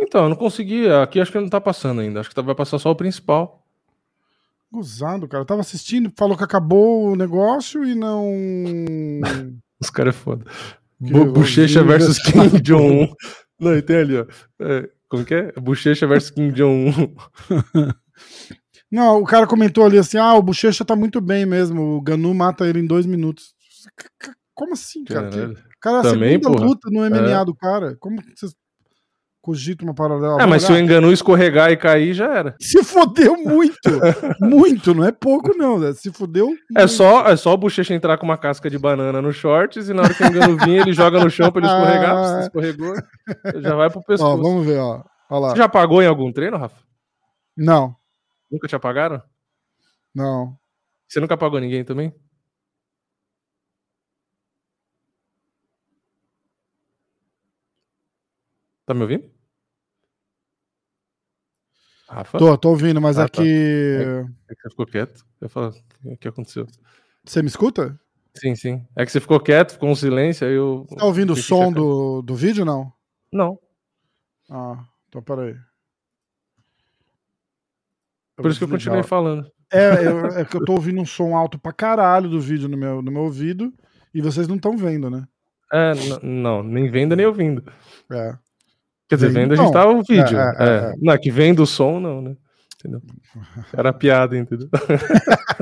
[0.00, 0.88] Então, eu não consegui.
[0.88, 2.20] Aqui acho que não tá passando ainda.
[2.20, 3.62] Acho que tá- vai passar só o principal.
[4.72, 5.42] Gozado, cara.
[5.42, 8.32] Eu tava assistindo, falou que acabou o negócio e não.
[9.78, 10.46] Os caras é foda.
[11.04, 13.12] Que Bochecha versus Kim Jong-un.
[13.60, 14.26] Não, e tem ali, ó.
[14.58, 15.52] É, como que é?
[15.60, 17.14] Bochecha versus Kim Jong-un.
[18.90, 21.98] Não, o cara comentou ali assim: ah, o Bochecha tá muito bem mesmo.
[21.98, 23.54] O Ganu mata ele em dois minutos.
[24.54, 25.28] Como assim, cara?
[25.28, 26.64] Que- Cara, a Também, segunda porra.
[26.66, 27.44] luta no MMA É.
[27.44, 27.96] do cara.
[27.98, 28.54] Como que vocês
[29.42, 30.40] cogitam uma paralela?
[30.40, 32.54] Ah, mas se o Enganu escorregar e cair, já era.
[32.62, 33.76] se fodeu muito.
[34.40, 35.78] muito, não é pouco, não.
[35.80, 35.92] né?
[35.92, 36.54] Se fodeu.
[36.76, 39.92] É só, é só o Bochecha entrar com uma casca de banana no shorts e
[39.92, 42.16] na hora que o Engano vir, ele joga no chão pra ele escorregar.
[42.16, 42.34] Ah.
[42.38, 42.94] Se escorregou,
[43.60, 44.42] já vai pro Ó, pescoço.
[44.42, 45.02] vamos ver, ó.
[45.28, 45.50] Olha lá.
[45.50, 46.76] Você já pagou em algum treino, Rafa?
[47.56, 47.94] Não,
[48.50, 49.20] Nunca te apagaram?
[50.14, 50.56] não.
[51.08, 52.14] Você nunca pagou ninguém também?
[58.92, 59.24] Tá me ouvindo?
[62.06, 62.36] Rafa?
[62.36, 63.40] Tô, tô ouvindo, mas Ah, aqui.
[63.40, 65.24] É que você ficou quieto.
[65.40, 65.74] Eu falo,
[66.04, 66.66] o que aconteceu?
[67.24, 67.98] Você me escuta?
[68.34, 68.86] Sim, sim.
[68.94, 70.86] É que você ficou quieto, ficou um silêncio, aí eu.
[70.94, 71.80] Tá ouvindo o som checando.
[71.80, 72.92] do, do vídeo, não?
[73.32, 73.58] Não.
[74.50, 75.56] Ah, então peraí.
[78.36, 79.50] Por isso que eu continuei falando.
[79.72, 82.76] É, eu- é que eu tô ouvindo um som alto pra caralho do vídeo no
[82.76, 83.72] meu, no meu ouvido
[84.12, 85.26] e vocês não estão vendo, né?
[85.72, 85.92] É,
[86.22, 87.64] não, nem vendo nem ouvindo.
[88.10, 88.36] É.
[89.12, 90.38] Quer dizer, Vendo a gente tá o vídeo.
[90.38, 90.68] É, é, é.
[90.68, 90.94] é.
[90.98, 92.34] Não, é que vendo o som, não, né?
[92.78, 93.02] Entendeu?
[93.76, 94.70] Era piada, entendeu?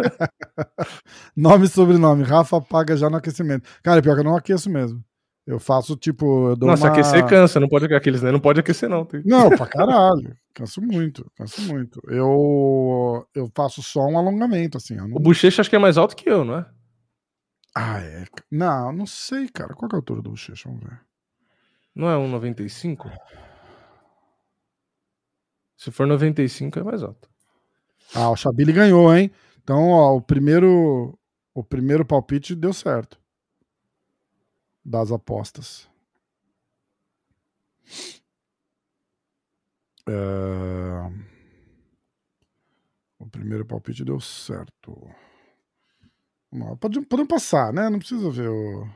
[1.37, 2.23] Nome e sobrenome.
[2.23, 3.69] Rafa apaga já no aquecimento.
[3.83, 5.03] Cara, pior que eu não aqueço mesmo.
[5.45, 6.51] Eu faço tipo.
[6.51, 6.93] Eu dou Nossa, uma...
[6.93, 8.31] aquecer cansa, não pode aqueles, né?
[8.31, 9.05] Não pode aquecer, não.
[9.05, 10.33] Tem- Não, pra caralho.
[10.55, 12.01] Canso muito, canso muito.
[12.07, 14.95] Eu, eu faço só um alongamento, assim.
[14.95, 15.07] Não...
[15.07, 16.67] O bochecha acho que é mais alto que eu, não é?
[17.75, 18.25] Ah, é.
[18.49, 19.75] Não, não sei, cara.
[19.75, 20.69] Qual que é a altura do bochecha?
[20.69, 21.01] Vamos ver.
[21.97, 23.11] Não é 1,95?
[25.81, 27.27] Se for 95, é mais alto.
[28.15, 29.31] Ah, o Chabili ganhou, hein?
[29.63, 31.19] Então, ó, o primeiro,
[31.55, 33.19] o primeiro palpite deu certo.
[34.85, 35.89] Das apostas.
[40.07, 41.11] É,
[43.19, 45.11] O primeiro palpite deu certo.
[46.79, 47.89] Pode, podemos passar, né?
[47.89, 48.87] Não precisa ver o.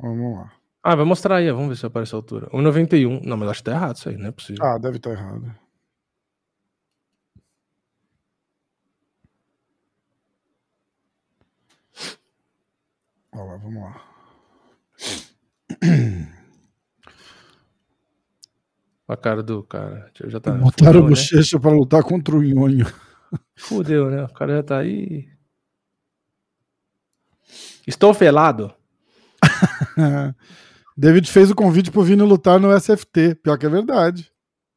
[0.00, 0.52] Vamos lá.
[0.82, 2.50] Ah, vai mostrar aí, vamos ver se aparece a altura.
[2.50, 3.22] 1,91.
[3.24, 4.64] Não, mas acho que tá errado isso aí, não é possível.
[4.64, 5.67] Ah, deve estar errado.
[13.38, 14.04] Olha lá, vamos lá.
[19.06, 20.10] A cara do cara.
[20.26, 20.52] Já tá.
[20.52, 21.10] Botaram fudeu, o né?
[21.10, 22.86] bochecha pra lutar contra o Nhonho.
[23.56, 24.24] Fudeu, né?
[24.24, 25.28] O cara já tá aí.
[27.86, 28.74] Estou felado.
[30.96, 33.36] David fez o convite pro Vini lutar no SFT.
[33.36, 34.30] Pior que é verdade.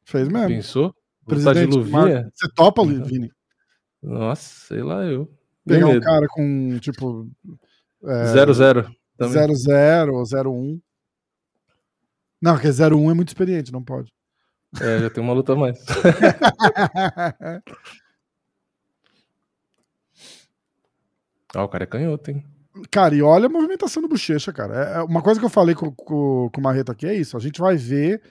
[0.04, 0.48] Fez mesmo.
[0.48, 0.94] Pensou?
[1.22, 1.98] De Presidente, luvinha?
[2.22, 3.30] Mar- Você topa, Vini?
[4.02, 5.30] Nossa, sei lá eu.
[5.66, 7.30] Pegar um cara com, tipo.
[8.04, 8.94] É, 0-0.
[9.16, 9.34] também.
[9.34, 10.80] 0-0 ou 0-1.
[12.40, 14.12] Não, porque 0-1 é muito experiente, não pode.
[14.80, 15.78] É, já tem uma luta a mais.
[21.54, 22.44] Ah, o cara é canhoto, hein?
[22.90, 24.74] Cara, e olha a movimentação do Bochecha, cara.
[24.74, 27.36] É- é uma coisa que eu falei com, com, com o Marreta aqui é isso.
[27.36, 28.22] A gente vai ver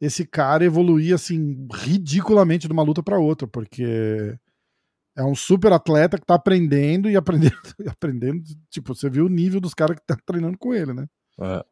[0.00, 4.38] esse cara evoluir, assim, ridiculamente de uma luta pra outra, porque
[5.20, 8.42] é um super atleta que tá aprendendo e aprendendo, e aprendendo.
[8.70, 11.06] Tipo, você viu o nível dos caras que tá treinando com ele, né?
[11.40, 11.64] É.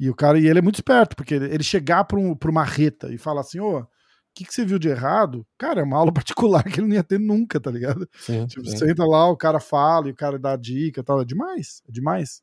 [0.00, 2.64] E o cara, e ele é muito esperto, porque ele chegar pra, um, pra uma
[2.64, 3.86] reta e falar assim, ô, o
[4.34, 5.44] que, que você viu de errado?
[5.58, 8.08] Cara, é uma aula particular que ele não ia ter nunca, tá ligado?
[8.18, 8.76] Sim, Tipo, sim.
[8.76, 11.20] você entra lá, o cara fala e o cara dá dica e tal.
[11.20, 12.42] É demais, é demais.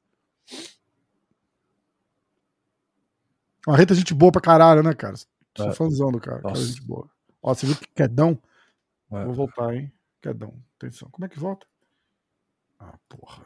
[3.68, 5.16] Uma reta é gente boa pra caralho, né, cara?
[5.58, 5.74] Sou É.
[5.74, 6.42] fãzão do cara.
[6.42, 7.10] cara é gente boa.
[7.42, 8.38] Ó, você viu que quedão?
[9.12, 9.24] É.
[9.26, 9.92] Vou voltar, hein?
[10.26, 10.56] Quedão.
[10.80, 11.08] Atenção.
[11.12, 11.68] Como é que volta?
[12.80, 13.46] Ah, porra.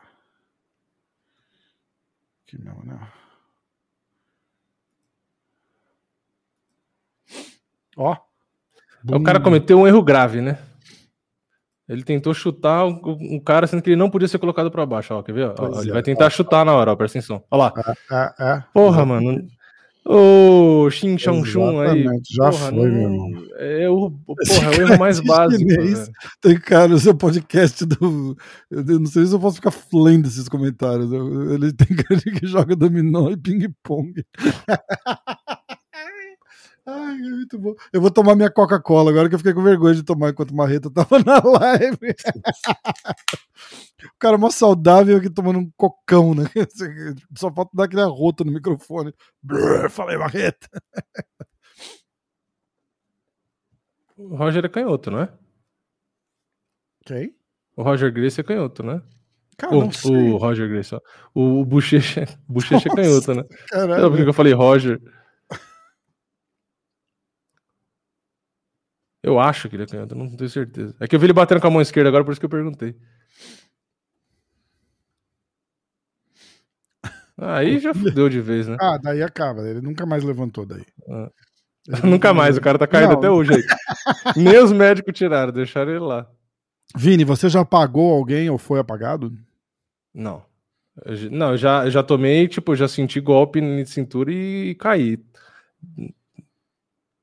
[2.47, 3.11] Que não, né?
[7.97, 8.15] Ó.
[9.11, 9.43] O cara Bum.
[9.43, 10.57] cometeu um erro grave, né?
[11.85, 15.21] Ele tentou chutar um, cara sendo que ele não podia ser colocado pra baixo, ó,
[15.21, 15.53] quer ver?
[15.59, 15.93] Ó, ele é.
[15.93, 17.43] vai tentar chutar na hora, ó, presta atenção.
[17.51, 17.73] Ó lá.
[18.09, 18.63] É, é.
[18.73, 19.45] Porra, mano.
[20.11, 22.03] Ô, Xin Chong Chun aí.
[22.31, 23.43] Já porra, foi, não- meu irmão.
[23.57, 25.69] É o, porra, é o erro mais é básico.
[25.69, 26.09] chinês.
[26.41, 28.35] Tem cara no seu podcast do.
[28.71, 31.11] Eu não sei se eu posso ficar lendo esses comentários.
[31.11, 34.13] Ele tem cara que joga dominó e ping-pong.
[36.91, 37.75] Ai, é muito bom.
[37.93, 40.55] Eu vou tomar minha Coca-Cola agora que eu fiquei com vergonha de tomar enquanto o
[40.55, 42.15] Marreta tava na live.
[44.05, 46.45] o cara é mó saudável aqui tomando um cocão, né?
[47.37, 49.13] Só falta dar aquele arroto no microfone.
[49.43, 50.67] Brrr, falei, Marreta.
[54.17, 55.33] O Roger é canhoto, não é?
[57.05, 57.35] Quem?
[57.75, 59.01] O Roger Grace é canhoto, né?
[59.57, 61.01] Cara, o, o Roger Grace, ó.
[61.33, 63.43] O, Bochecha, Bochecha é canhoto, né?
[63.67, 64.01] Caralho.
[64.01, 64.99] Sabe por que eu falei Roger?
[69.21, 70.95] Eu acho que ele é canhoto, não tenho certeza.
[70.99, 72.49] É que eu vi ele batendo com a mão esquerda agora, por isso que eu
[72.49, 72.95] perguntei.
[77.37, 78.75] Aí já fudeu de vez, né?
[78.81, 79.61] Ah, daí acaba.
[79.67, 80.85] Ele nunca mais levantou daí.
[81.09, 81.31] Ah.
[82.03, 83.17] Nunca mais, o cara tá caído Não.
[83.17, 83.63] até hoje aí.
[84.35, 86.29] Nem os médicos tiraram, deixaram ele lá.
[86.95, 89.33] Vini, você já pagou alguém ou foi apagado?
[90.13, 90.43] Não.
[91.03, 95.17] Eu Não, eu já, eu já tomei, tipo, já senti golpe na cintura e caí.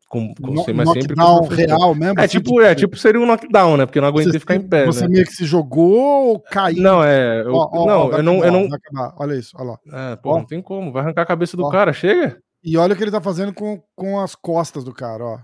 [0.09, 2.21] Com, com, No- mas sempre com real mesmo?
[2.21, 3.87] É assim, tipo, é tipo seria um knockdown, né?
[3.87, 5.09] Porque eu não aguentei você, ficar em pé, Você né?
[5.09, 6.81] meio que se jogou ou caiu?
[6.81, 7.43] Não, é.
[7.43, 8.69] eu- Ó, ó, não, ó, eu não, eu não.
[9.17, 10.13] Olha isso, olha lá.
[10.13, 10.93] É, pô, não tem como.
[10.93, 12.39] Vai arrancar a cabeça do cara, chega?
[12.63, 15.39] E olha o que ele tá fazendo com, com as costas do cara, ó.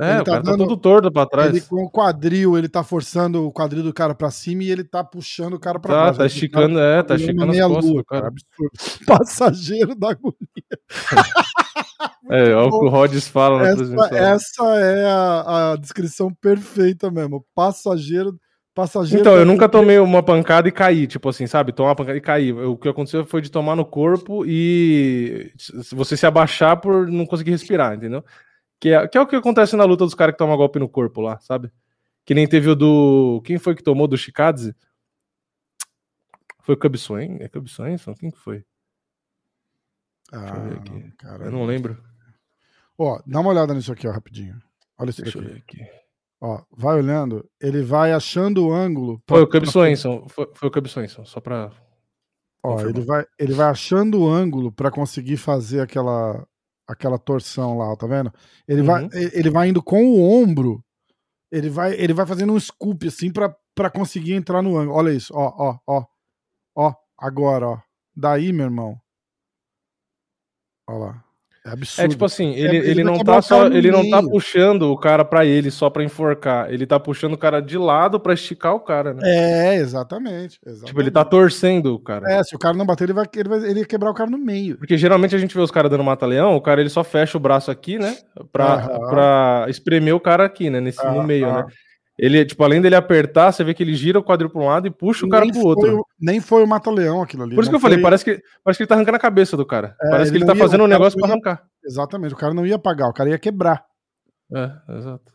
[0.00, 1.50] É, Ele o tá cara tá dando- todo torto pra trás.
[1.50, 4.82] Ele com o quadril, ele tá forçando o quadril do cara pra cima e ele
[4.82, 6.18] tá puxando o cara pra Tá, baixo.
[6.18, 8.26] tá esticando, é, tá virando esticando uma as costas lua, cara.
[8.28, 8.72] Absurdo.
[9.06, 10.34] Passageiro da agonia.
[12.30, 14.16] É, é o que o Rhodes fala na Essa, transmissão.
[14.16, 17.44] essa é a, a descrição perfeita mesmo.
[17.54, 18.34] Passageiro.
[18.74, 21.72] Passageiro Então, eu nunca tomei uma pancada e caí, tipo assim, sabe?
[21.72, 22.52] Tomar uma pancada e cair.
[22.54, 25.52] O que aconteceu foi de tomar no corpo e
[25.92, 28.24] você se abaixar por não conseguir respirar, entendeu?
[28.80, 30.88] Que é, que é o que acontece na luta dos caras que tomam golpe no
[30.88, 31.70] corpo lá, sabe?
[32.24, 33.40] Que nem teve o do.
[33.44, 34.74] Quem foi que tomou do Shikadze?
[36.62, 37.36] Foi o Cubswain?
[37.40, 37.96] É Cubswain?
[38.18, 38.64] Quem que foi?
[40.32, 40.52] Ah,
[41.18, 41.44] cara.
[41.44, 42.02] Eu não lembro.
[42.98, 44.60] Ó, dá uma olhada nisso aqui, ó, rapidinho.
[44.98, 45.56] Olha isso Deixa daqui.
[45.58, 45.86] aqui.
[46.40, 49.20] Ó, vai olhando, ele vai achando o ângulo.
[49.26, 50.26] pra- Foi o pra- Cubswainson.
[50.28, 51.70] Foi, foi o Cubswainson, só pra.
[52.62, 52.94] Ó, confirmar.
[52.96, 56.46] ele vai, ele vai achando o ângulo pra conseguir fazer aquela
[56.88, 58.32] aquela torção lá, tá vendo?
[58.68, 59.08] Ele vai Uhum.
[59.12, 60.84] ele ele vai indo com o ombro.
[61.52, 64.96] Ele vai ele vai fazendo um scoop assim pra para conseguir entrar no ângulo.
[64.96, 66.06] Olha isso, ó, ó, ó.
[66.76, 67.78] Ó, agora, ó.
[68.16, 69.00] Daí, meu irmão.
[70.86, 71.23] Ó lá.
[71.66, 72.04] É absurdo.
[72.04, 74.98] É tipo assim, ele, ele ele vai não tá só, ele não tá puxando o
[74.98, 78.74] cara pra ele só pra enforcar, ele tá puxando o cara de lado pra esticar
[78.74, 79.22] o cara, né?
[79.24, 80.88] É, exatamente, exatamente.
[80.88, 82.30] Tipo, ele tá torcendo o cara.
[82.30, 84.36] É, se o cara não bater, ele vai, ele vai ele quebrar o cara no
[84.36, 84.76] meio.
[84.76, 87.40] Porque geralmente a gente vê os caras dando mata-leão, o cara ele só fecha o
[87.40, 88.14] braço aqui, né?
[88.52, 89.08] Pra, Aham.
[89.08, 90.80] pra espremer o cara aqui, né?
[90.82, 91.64] Nesse, no meio, né?
[92.16, 94.86] Ele, tipo, além dele apertar, você vê que ele gira o quadril pra um lado
[94.86, 96.06] e puxa o cara foi outro.
[96.20, 97.54] nem foi o Mata-Leão aquilo ali.
[97.56, 99.56] Por isso que eu falei, foi- parece que, parece que ele tá arrancando a cabeça
[99.56, 99.96] do cara.
[100.00, 101.64] É, parece que ele ele tá ia- fazendo um negócio pra ia- arrancar.
[101.84, 103.84] Exatamente, o cara não ia pagar, o cara ia quebrar.
[104.54, 105.32] É, exato.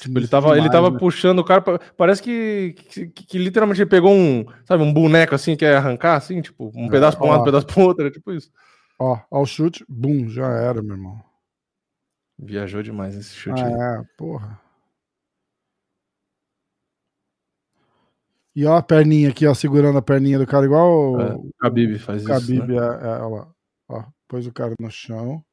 [0.00, 0.98] Tipo, ele tava, ele demais, tava né?
[0.98, 1.60] puxando o cara.
[1.62, 5.64] pa- Parece que, que, que- que literalmente ele pegou um, sabe, um boneco assim que
[5.64, 8.10] é arrancar, assim, tipo, um É, pedaço pra um lado, um pedaço pro outro, é
[8.10, 8.50] tipo isso.
[8.98, 11.18] Ó, ó o chute, bum, já era, meu irmão.
[12.38, 14.00] Viajou demais esse chute Ah, aí.
[14.00, 14.60] é, porra.
[18.56, 21.50] E ó a perninha aqui, ó, segurando a perninha do cara, igual É, o o
[21.60, 22.30] Khabib faz isso.
[22.30, 22.74] Khabib, né?
[22.76, 23.48] é, é, ó lá.
[23.88, 25.44] Ó, pôs o cara no chão.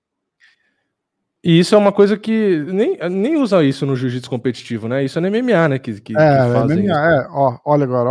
[1.44, 5.04] E isso é uma coisa que nem, nem usa isso no jiu-jitsu competitivo, né?
[5.04, 5.80] Isso é no MMA, né?
[5.80, 6.94] Que, que, que É, fazem MMA, isso.
[6.94, 8.10] é, ó, olha agora,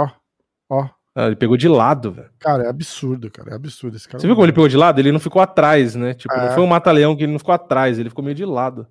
[0.69, 0.79] ó.
[0.81, 2.31] Ó, Ah, ele pegou de lado, velho.
[2.39, 4.21] cara, é absurdo, cara, é absurdo esse cara.
[4.21, 5.01] Você viu como ele pegou de lado?
[5.01, 6.15] Ele não ficou atrás, né?
[6.15, 6.47] Tipo, É.
[6.47, 8.87] não foi um mata-leão que ele não ficou atrás, ele ficou meio de lado.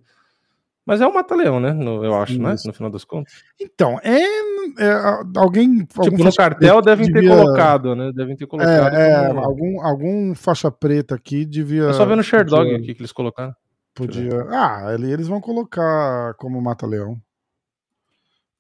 [0.86, 1.72] Mas é um mata-leão, né?
[1.72, 2.56] No- eu acho, né?
[2.56, 2.68] Isso.
[2.68, 3.32] No final das contas.
[3.62, 4.92] Então, é, é,
[5.38, 8.12] alguém Tipo, no cartel devem ter devia- colocado, né?
[8.14, 8.96] Devem ter colocado.
[8.96, 11.84] É, é, como- algum, algum faixa preta aqui devia.
[11.84, 13.54] Eu só vendo o Sherdog podia- aqui que eles colocaram.
[13.94, 14.42] Podia.
[14.50, 17.18] Ah, ali eles vão colocar como mata-leão.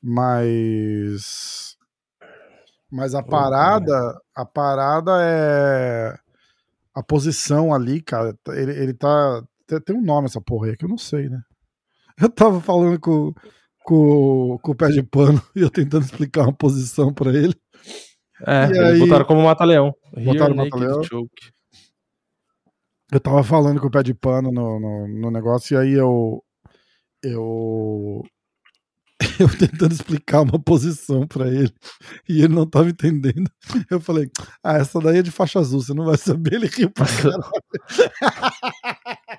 [0.01, 1.68] Mas.
[2.91, 4.19] Mas a parada.
[4.35, 6.17] A parada é.
[6.95, 8.35] A posição ali, cara.
[8.49, 9.43] Ele, ele tá.
[9.85, 11.41] Tem, um nome essa porra aí que eu não sei, né?
[12.19, 13.31] Eu tava falando com,
[13.85, 17.55] com, com o pé de pano e eu tentando explicar uma posição pra ele.
[18.45, 19.93] É, E aí- botaram como mata-leão.
[20.13, 21.01] Botaram mata-leão.
[23.11, 26.43] Eu tava falando com o pé de pano no, no, no negócio, e aí eu.
[27.23, 28.21] Eu.
[29.39, 31.73] Eu tentando explicar uma posição pra ele
[32.27, 33.51] e ele não tava entendendo.
[33.89, 34.29] Eu falei,
[34.63, 36.53] ah, essa daí é de faixa azul, você não vai saber.
[36.55, 37.43] Ele riu pra caralho.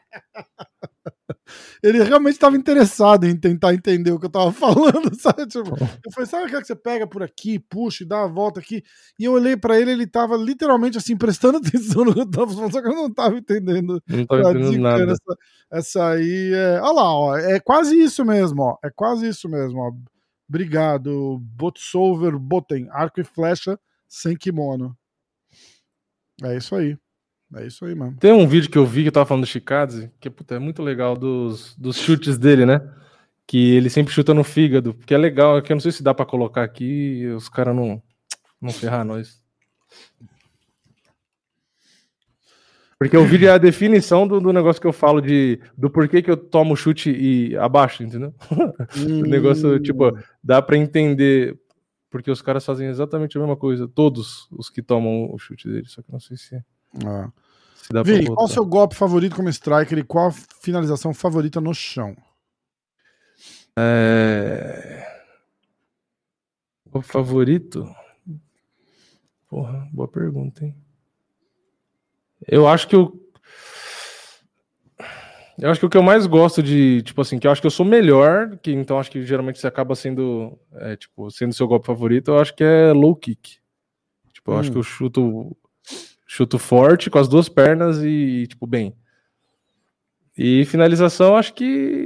[1.82, 5.46] Ele realmente estava interessado em tentar entender o que eu tava falando, sabe?
[5.46, 8.60] Tipo, eu falei, sabe aquela que você pega por aqui, puxa e dá a volta
[8.60, 8.82] aqui?
[9.18, 12.52] E eu olhei pra ele, ele tava literalmente assim, prestando atenção no que eu tava
[12.52, 14.02] falando, só que eu não tava entendendo.
[14.08, 15.12] Não Tá entendendo nada.
[15.12, 15.36] Essa,
[15.70, 16.80] essa aí é.
[16.80, 17.36] Olha lá, ó.
[17.36, 18.76] É quase isso mesmo, ó.
[18.84, 19.92] É quase isso mesmo, ó.
[20.48, 22.88] Obrigado, Botsolver Boten.
[22.90, 23.78] Arco e flecha
[24.08, 24.96] sem kimono.
[26.42, 26.96] É isso aí.
[27.56, 28.16] É isso aí, mano.
[28.18, 30.58] Tem um vídeo que eu vi que eu tava falando do Chicadze, que puta, é
[30.58, 32.80] muito legal dos, dos chutes dele, né?
[33.46, 36.02] Que ele sempre chuta no fígado, que é legal, é que eu não sei se
[36.02, 38.00] dá pra colocar aqui e os caras não,
[38.60, 39.40] não ferrar nós.
[43.00, 46.20] Porque o vídeo é a definição do, do negócio que eu falo de do porquê
[46.20, 48.34] que eu tomo chute e abaixo, entendeu?
[48.94, 50.12] o negócio, tipo,
[50.44, 51.58] dá pra entender
[52.10, 55.86] porque os caras fazem exatamente a mesma coisa, todos os que tomam o chute dele,
[55.86, 56.62] só que não sei se.
[57.04, 57.30] Ah.
[58.04, 62.16] Vini, qual o seu golpe favorito como striker e qual a finalização favorita no chão?
[63.76, 65.06] É...
[66.92, 67.88] O favorito?
[69.48, 70.74] Porra, boa pergunta, hein?
[72.46, 73.18] Eu acho que eu.
[75.58, 77.66] Eu acho que o que eu mais gosto de, tipo assim, que eu acho que
[77.66, 81.68] eu sou melhor, que então acho que geralmente você acaba sendo, é, tipo, sendo seu
[81.68, 83.58] golpe favorito, eu acho que é low kick.
[84.32, 84.58] Tipo, eu hum.
[84.58, 85.54] acho que eu chuto
[86.32, 88.94] chuto forte com as duas pernas e, tipo, bem.
[90.38, 92.04] E finalização, acho que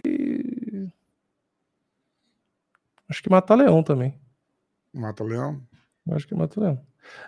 [3.07, 4.19] acho que mata leão também.
[4.95, 5.61] Mata leão?
[6.11, 6.81] Acho que mata leão.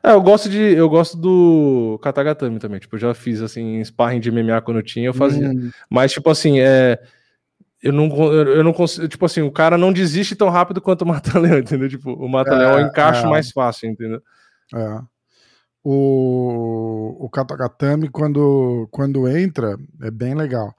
[0.02, 0.58] É, eu gosto de.
[0.58, 2.80] Eu gosto do Katagatame também.
[2.80, 5.50] Tipo, eu já fiz assim, sparring de MMA quando eu tinha, eu fazia.
[5.50, 5.70] Hum.
[5.90, 6.98] Mas, tipo assim, é.
[7.82, 9.06] Eu não, eu não consigo.
[9.06, 11.90] Tipo assim, o cara não desiste tão rápido quanto o Mata-Leão, entendeu?
[11.90, 13.28] Tipo, o Mata-Leão é, é encaixe é.
[13.28, 14.22] mais fácil, entendeu?
[14.74, 15.15] É.
[15.88, 20.74] O, o Katagatame, quando, quando entra, é bem legal.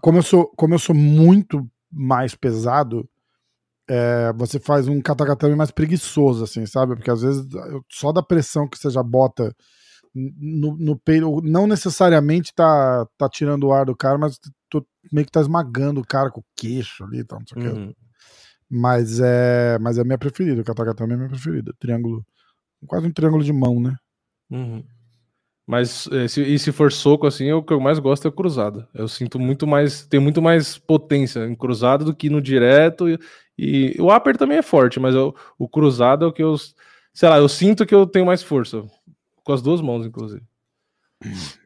[0.00, 3.08] Como eu sou, como eu sou muito mais pesado,
[3.90, 6.94] é, você faz um katagatame mais preguiçoso, assim, sabe?
[6.94, 7.44] Porque às vezes
[7.90, 9.52] só da pressão que você já bota
[10.14, 14.38] no, no peito, não necessariamente tá, tá tirando o ar do cara, mas
[14.70, 17.60] tu meio que tá esmagando o cara com o queixo ali e tal, não sei
[17.60, 17.88] o uhum.
[17.88, 17.96] que.
[18.70, 21.74] Mas é, mas é a minha preferida, o katagatame é a minha preferida.
[21.80, 22.24] Triângulo,
[22.86, 23.96] quase um triângulo de mão, né?
[24.54, 24.84] Uhum.
[25.66, 28.86] Mas é, se, e se for soco, assim, o que eu mais gosto é cruzado.
[28.94, 33.08] Eu sinto muito mais, tem muito mais potência em cruzado do que no direto.
[33.08, 33.18] E,
[33.58, 36.54] e o upper também é forte, mas eu, o cruzado é o que eu,
[37.12, 38.84] sei lá, eu sinto que eu tenho mais força.
[39.42, 40.42] Com as duas mãos, inclusive.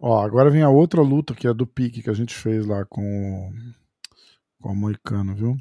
[0.00, 2.84] Ó, agora vem a outra luta que é do pique que a gente fez lá
[2.84, 3.52] com,
[4.60, 5.56] com o Moicano, viu?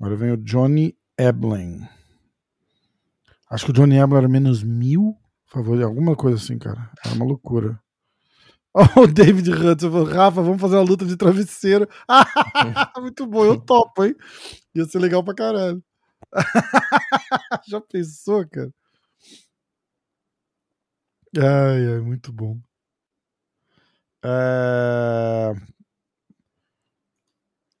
[0.00, 1.86] Agora vem o Johnny Eblen.
[3.56, 5.16] Acho que o Johnny Eblen era menos mil
[5.46, 6.90] favor, alguma coisa assim, cara.
[7.02, 7.80] Era uma loucura.
[8.78, 11.88] Oh, o David Hudson falou, Rafa, vamos fazer uma luta de travesseiro.
[13.00, 14.14] Muito bom, eu topo, hein?
[14.74, 15.82] Ia ser legal pra caralho.
[17.66, 18.70] Já pensou, cara?
[21.34, 22.60] Ai, ai, muito bom.
[24.22, 25.54] É...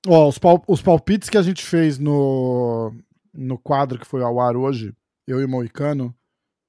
[0.08, 2.90] Os, pal os palpites que a gente fez no,
[3.34, 4.96] no quadro que foi ao ar hoje,
[5.26, 6.14] eu e o Moicano,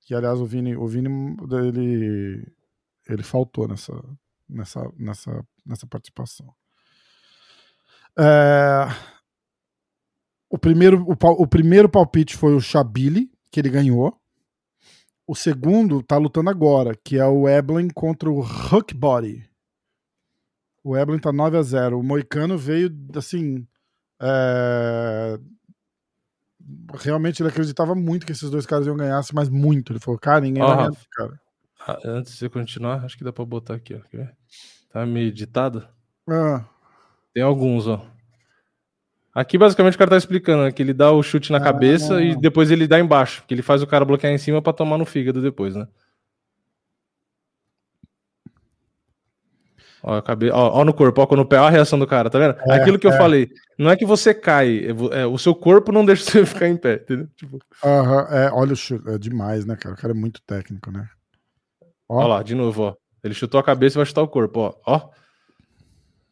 [0.01, 1.09] que aliás o Vini, o Vini
[1.51, 2.47] ele,
[3.07, 3.93] ele faltou nessa,
[4.49, 6.53] nessa, nessa, nessa participação.
[8.17, 8.87] É,
[10.49, 11.13] o, primeiro, o,
[11.43, 14.19] o, primeiro palpite foi o Chabili, que ele ganhou.
[15.27, 19.47] O segundo tá lutando agora, que é o Eblin contra o Hookbody.
[20.83, 23.67] O Eblin tá 9 a 0 O Moicano veio, assim,
[24.21, 25.37] é,
[26.93, 29.93] realmente ele acreditava muito que esses dois caras iam ganhar, mas muito.
[29.93, 31.39] Ele falou, cara, ninguém vai ganhar cara.
[31.87, 34.25] Ah, antes de você continuar, acho que dá pra botar aqui, ó.
[34.91, 35.87] Tá meio editado?
[36.29, 36.65] Ah.
[37.33, 38.05] Tem alguns, ó.
[39.33, 42.15] Aqui basicamente o cara tá explicando né, que ele dá o chute na ah, cabeça
[42.15, 42.25] não, não.
[42.25, 44.97] e depois ele dá embaixo, que ele faz o cara bloquear em cima para tomar
[44.97, 45.87] no fígado depois, né?
[50.09, 50.49] Ó, cabe...
[50.49, 52.55] ó, ó, no corpo, ó, no pé, ó a reação do cara, tá vendo?
[52.61, 53.17] É, Aquilo que eu é.
[53.17, 56.69] falei, não é que você cai, é, é, o seu corpo não deixa você ficar
[56.69, 57.27] em pé, entendeu?
[57.35, 57.59] Tipo...
[57.83, 58.73] Uhum, é, olha,
[59.07, 59.95] é demais, né, cara?
[59.95, 61.09] O cara é muito técnico, né?
[62.07, 62.23] Ó.
[62.23, 62.95] ó lá, de novo, ó.
[63.21, 64.75] Ele chutou a cabeça e vai chutar o corpo, ó.
[64.87, 65.09] ó.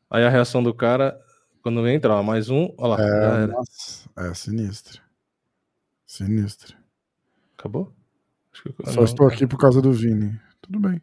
[0.10, 1.19] Aí a reação do cara,
[1.61, 2.97] quando entra, ó, mais um, ó lá.
[3.02, 5.02] É, nossa, é sinistro.
[6.07, 6.77] Sinistro.
[7.57, 7.93] Acabou?
[8.85, 10.39] Só não, estou aqui por causa do Vini.
[10.61, 11.02] Tudo bem.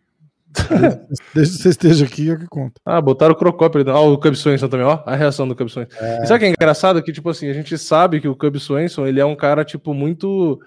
[1.34, 2.80] Desde que você esteja aqui, é o que conta.
[2.84, 3.84] Ah, botaram o Crocópio.
[3.88, 5.02] Ó, o Cub Swenson também, ó.
[5.06, 5.90] A reação do Cub Swenson.
[6.00, 6.22] É...
[6.22, 7.02] E sabe o que é engraçado?
[7.02, 9.94] Que, tipo assim, a gente sabe que o Cub Swenson, ele é um cara, tipo,
[9.94, 10.60] muito...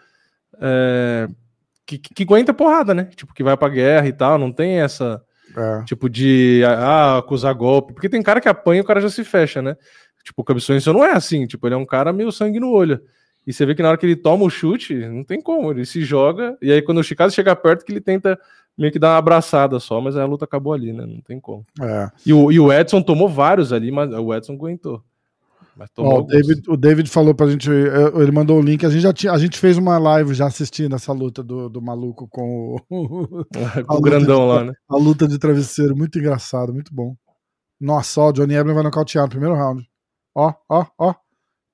[0.60, 1.28] É...
[1.86, 3.10] Que, que, que aguenta porrada, né?
[3.16, 4.38] Tipo, que vai pra guerra e tal.
[4.38, 5.22] Não tem essa...
[5.56, 5.84] É.
[5.84, 7.94] Tipo, de ah, acusar golpe.
[7.94, 9.78] Porque tem cara que apanha e o cara já se fecha, né?
[10.24, 11.46] Tipo, o Cub Swenson não é assim.
[11.46, 13.00] Tipo, ele é um cara meio sangue no olho.
[13.48, 15.72] E você vê que na hora que ele toma o chute, não tem como.
[15.72, 16.58] Ele se joga.
[16.62, 18.40] E aí, quando o Chicago chega perto, que ele tenta
[18.78, 21.06] meio que dar uma abraçada só, mas a luta acabou ali, né?
[21.06, 21.66] Não tem como.
[21.82, 22.10] É.
[22.26, 25.02] E, o, e o Edson tomou vários ali, mas o Edson aguentou.
[25.98, 29.12] Ó, o, David, o David falou pra gente, ele mandou o link, a gente já
[29.12, 33.46] tinha, a gente fez uma live já assistindo essa luta do, do maluco com o,
[33.86, 34.74] com o grandão de, lá, né?
[34.88, 37.14] A luta de travesseiro, muito engraçado, muito bom.
[37.80, 39.86] Nossa, ó, o Johnny Eblen vai nocautear no primeiro round.
[40.34, 41.14] Ó, ó, ó.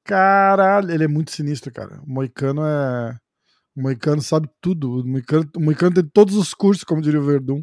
[0.04, 2.02] Caralho, ele é muito sinistro, cara.
[2.02, 3.16] O Moicano é.
[3.76, 5.00] O Moicano sabe tudo.
[5.00, 7.62] O Moicano, o Moicano tem todos os cursos, como diria o Verdun.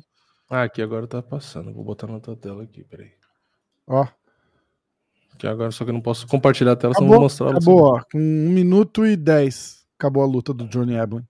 [0.50, 1.72] Ah, aqui agora tá passando.
[1.72, 3.12] Vou botar na outra tela aqui, peraí.
[3.86, 4.06] Ó,
[5.38, 7.94] que agora só que eu não posso compartilhar a tela, acabou, senão vou mostrar Acabou,
[7.94, 11.26] ó, com 1 minuto e 10 acabou a luta do Johnny Eblen.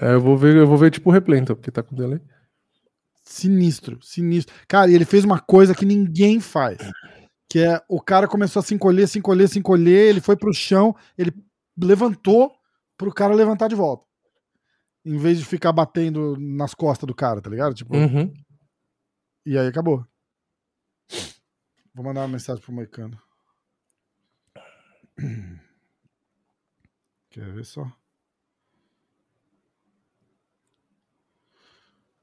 [0.00, 2.20] É, eu vou ver, eu vou ver tipo o replay, então, porque tá com delay.
[3.24, 4.54] Sinistro, sinistro.
[4.66, 6.78] Cara, e ele fez uma coisa que ninguém faz.
[7.48, 10.52] Que é o cara começou a se encolher, se encolher, se encolher, ele foi pro
[10.52, 11.32] chão, ele
[11.80, 12.52] levantou
[12.98, 14.04] pro cara levantar de volta.
[15.04, 17.74] Em vez de ficar batendo nas costas do cara, tá ligado?
[17.74, 17.96] Tipo.
[17.96, 18.30] Uhum.
[19.46, 20.04] E aí acabou.
[21.94, 23.18] Vou mandar uma mensagem pro Moicano.
[27.30, 27.90] Quer ver só?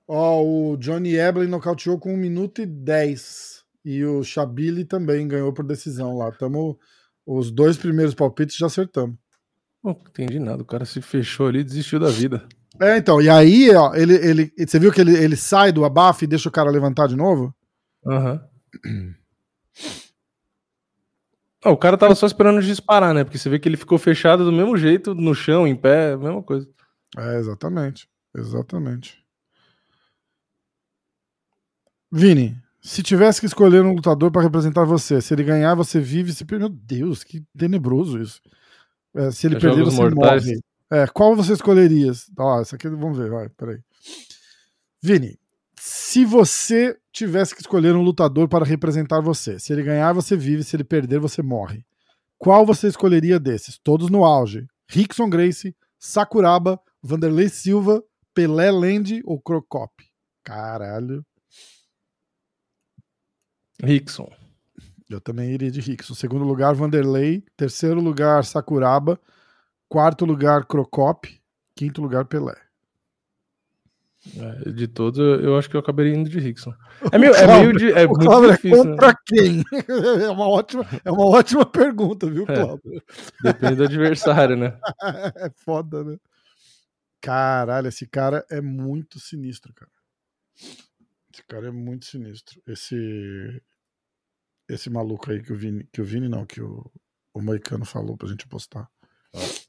[0.07, 3.65] Ó, o Johnny Eblin nocauteou com 1 minuto e 10.
[3.83, 6.31] E o Chabili também ganhou por decisão lá.
[6.31, 6.79] Tamo,
[7.25, 9.17] os dois primeiros palpites já acertamos.
[9.85, 10.63] Não entendi nada.
[10.63, 12.47] O cara se fechou ali e desistiu da vida.
[12.81, 13.21] É, então.
[13.21, 16.49] E aí, ó, ele, ele, você viu que ele, ele sai do abafo e deixa
[16.49, 17.53] o cara levantar de novo?
[18.03, 18.41] Aham.
[18.83, 19.13] Uhum.
[21.63, 23.23] Oh, o cara tava só esperando disparar, né?
[23.23, 26.41] Porque você vê que ele ficou fechado do mesmo jeito, no chão, em pé, mesma
[26.41, 26.67] coisa.
[27.15, 28.07] É, exatamente.
[28.35, 29.23] Exatamente.
[32.11, 36.33] Vini, se tivesse que escolher um lutador para representar você, se ele ganhar, você vive.
[36.33, 36.45] Se...
[36.51, 38.41] Meu Deus, que tenebroso isso.
[39.15, 40.45] É, se ele é perder, você mortais.
[40.45, 40.59] morre.
[40.91, 42.11] É, qual você escolheria?
[42.37, 43.79] Ó, essa aqui vamos ver, vai, peraí.
[45.01, 45.39] Vini,
[45.79, 50.63] se você tivesse que escolher um lutador para representar você, se ele ganhar, você vive,
[50.63, 51.85] se ele perder, você morre.
[52.37, 53.77] Qual você escolheria desses?
[53.77, 54.67] Todos no auge.
[54.89, 59.91] Rickson Gracie, Sakuraba, Vanderlei Silva, Pelé Land ou Crocop?
[60.43, 61.25] Caralho.
[63.81, 64.29] Rickson.
[65.09, 66.13] Eu também iria de Rickson.
[66.13, 67.43] Segundo lugar, Vanderlei.
[67.55, 69.19] Terceiro lugar, Sakuraba.
[69.87, 71.39] Quarto lugar, Crocop.
[71.75, 72.55] Quinto lugar, Pelé.
[74.37, 76.73] É, de todos, eu acho que eu acabaria indo de Rickson.
[77.11, 77.91] É meio, é meio de.
[77.91, 79.15] É muito é difícil, é contra né?
[79.25, 79.63] quem?
[80.23, 82.95] É uma, ótima, é uma ótima pergunta, viu, é, Cláudio?
[82.95, 84.79] É, depende do adversário, né?
[85.03, 86.17] é foda, né?
[87.21, 89.91] Caralho, esse cara é muito sinistro, cara.
[91.31, 92.61] Esse cara é muito sinistro.
[92.65, 93.61] Esse.
[94.67, 95.87] Esse maluco aí que o Vini.
[95.91, 96.91] Que o Vini não, que o,
[97.33, 98.89] o Moicano falou pra gente postar.
[99.33, 99.65] Ah.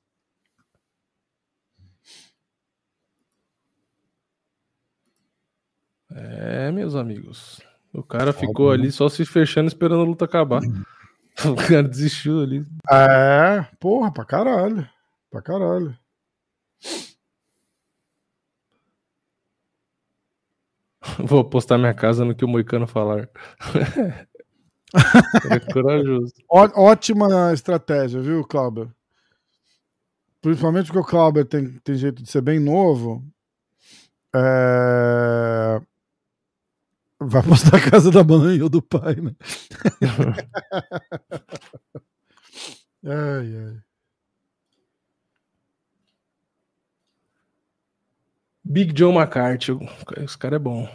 [6.11, 7.61] É, meus amigos.
[7.93, 10.61] O cara ficou ali só se fechando esperando a luta acabar.
[11.45, 12.65] O cara desistiu ali.
[12.91, 14.89] É, porra, pra caralho.
[15.31, 15.95] Pra caralho.
[21.19, 23.29] Vou postar minha casa no que o Moicano falar.
[25.51, 26.33] é corajoso.
[26.49, 28.89] Ó, ótima estratégia, viu, Clauber?
[30.41, 33.25] Principalmente porque o Clauber tem, tem jeito de ser bem novo.
[34.35, 35.81] É...
[37.19, 39.35] Vai postar a casa da mãe ou do pai, né?
[43.05, 43.77] ai, ai.
[48.63, 49.73] Big John McCarthy,
[50.19, 50.87] esse cara é bom.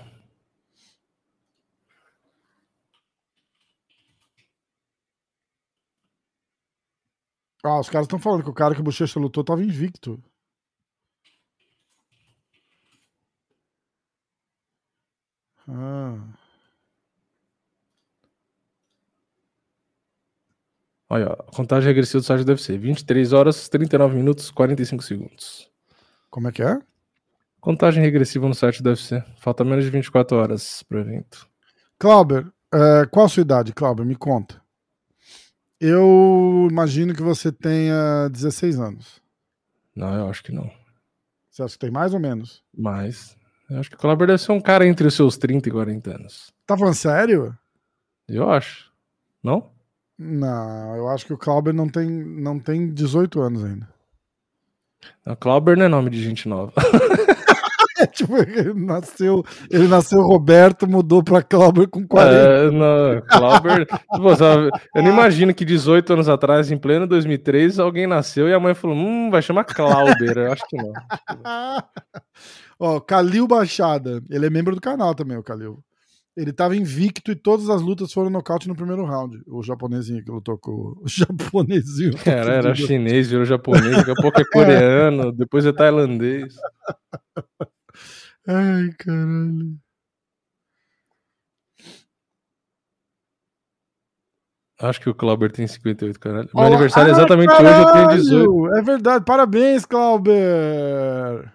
[7.63, 10.21] Ah, os caras estão falando que o cara que o Bochecha lutou tava invicto.
[15.67, 16.17] Ah.
[21.09, 25.69] Olha, a contagem regressiva do site deve ser 23 horas, 39 minutos, 45 segundos.
[26.29, 26.79] Como é que é?
[27.59, 29.25] Contagem regressiva no site deve ser.
[29.37, 31.47] Falta menos de 24 horas pro evento.
[31.99, 34.05] Clauber, é, qual a sua idade, Clauber?
[34.05, 34.60] Me conta.
[35.83, 39.19] Eu imagino que você tenha 16 anos.
[39.95, 40.69] Não, eu acho que não.
[41.49, 42.63] Você acha que tem mais ou menos?
[42.71, 43.35] Mais.
[43.67, 46.11] Eu acho que o Clauber deve ser um cara entre os seus 30 e 40
[46.11, 46.53] anos.
[46.67, 47.57] Tá falando sério?
[48.27, 48.91] Eu acho.
[49.41, 49.71] Não?
[50.19, 53.89] Não, eu acho que o Clauber não tem, não tem 18 anos ainda.
[55.25, 56.73] O Clauber não é nome de gente nova.
[58.11, 62.35] tipo, ele nasceu, ele nasceu Roberto, mudou pra Clauber com 40.
[62.35, 63.85] É, não, Clauber.
[63.85, 68.59] tipo, eu não imagino que 18 anos atrás, em pleno 2003, alguém nasceu e a
[68.59, 70.37] mãe falou: hum, vai chamar Clauber.
[70.37, 70.91] Eu acho que não.
[72.79, 74.23] Ó, Calil Baixada.
[74.29, 75.83] Ele é membro do canal também, o Calil.
[76.35, 79.41] Ele tava invicto e todas as lutas foram nocaute no primeiro round.
[79.45, 82.17] O japonesinho que lutou com o japonesinho.
[82.23, 86.55] Cara, era chinês, virou japonês, daqui a pouco é coreano, depois é tailandês.
[88.47, 89.77] Ai, caralho.
[94.81, 96.49] Acho que o Clauber tem 58, caralho.
[96.53, 98.75] Meu aniversário é exatamente caralho, hoje, eu tenho 18.
[98.75, 101.53] É verdade, parabéns, Clauber.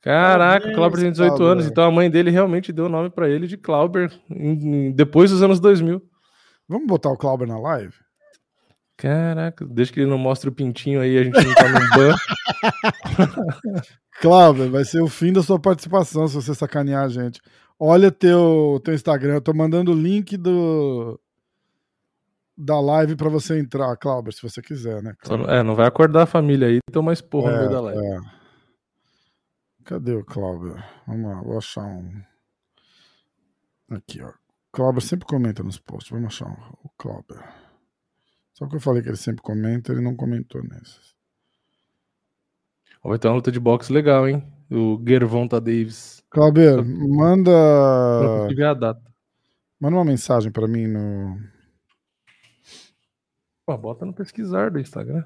[0.00, 1.52] Caraca, o Clauber tem 18 Clauber.
[1.52, 4.92] anos, então a mãe dele realmente deu o nome para ele de Clauber em, em,
[4.92, 6.02] depois dos anos 2000.
[6.68, 7.94] Vamos botar o Clauber na live?
[8.96, 12.16] Caraca, desde que ele não mostre o pintinho aí, a gente não tá no ban.
[14.22, 17.40] Clauber, vai ser o fim da sua participação se você sacanear a gente.
[17.76, 21.20] Olha teu, teu Instagram, eu tô mandando o link do,
[22.56, 25.12] da live para você entrar, Clauber, se você quiser, né?
[25.48, 28.00] É, não vai acordar a família aí, então mais porra é, no meio da live.
[28.00, 28.20] É.
[29.84, 30.76] Cadê o Cláudio?
[31.04, 32.22] Vamos lá, vou achar um.
[33.90, 34.32] Aqui, ó.
[34.70, 36.12] Cláudio sempre comenta nos posts.
[36.12, 37.42] Vamos achar um, o Cláudio.
[38.54, 41.11] Só que eu falei que ele sempre comenta, ele não comentou nesses.
[43.02, 44.44] Vai ter uma luta de boxe legal, hein?
[44.70, 46.22] O Gervonta Davis.
[46.30, 47.50] Cláudio, manda.
[47.50, 49.02] Eu ver a data.
[49.80, 51.36] Manda uma mensagem para mim no.
[53.66, 55.24] Pô, bota no pesquisar do Instagram.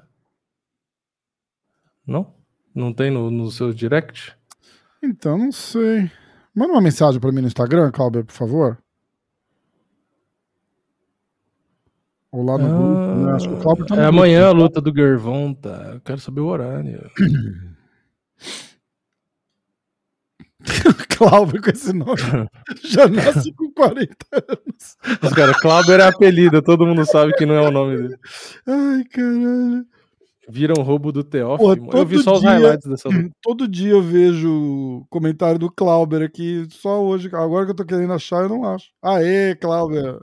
[2.05, 2.33] Não?
[2.73, 4.35] Não tem no, no seu direct?
[5.03, 6.11] Então, não sei.
[6.55, 8.83] Manda uma mensagem para mim no Instagram, Cláudio, por favor.
[12.31, 13.31] Ou lá no ah, grupo, né?
[13.33, 14.09] Acho que o Cláudio tá É grupo.
[14.09, 15.91] amanhã a luta do Gervonta.
[15.93, 17.09] Eu quero saber o horário.
[21.17, 22.21] Cláudio com esse nome.
[22.83, 24.97] Já nasce com 40 anos.
[25.23, 28.17] Os caras, Cláudio era apelido, todo mundo sabe que não é o nome dele.
[28.67, 29.85] Ai, caralho.
[30.49, 31.89] Viram roubo do Teófilo.
[31.91, 33.29] Eu vi só os dia, highlights dessa luta.
[33.43, 37.29] Todo dia eu vejo comentário do Clauber aqui, só hoje.
[37.33, 38.91] Agora que eu tô querendo achar, eu não acho.
[39.01, 40.19] Aê, Clauber.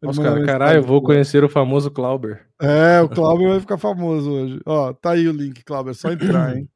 [0.00, 2.46] Nossa, cara, caralho, eu vou conhecer o famoso Clauber.
[2.60, 4.60] É, o Clauber vai ficar famoso hoje.
[4.64, 6.68] Ó, tá aí o link, Clauber, só entrar, hein?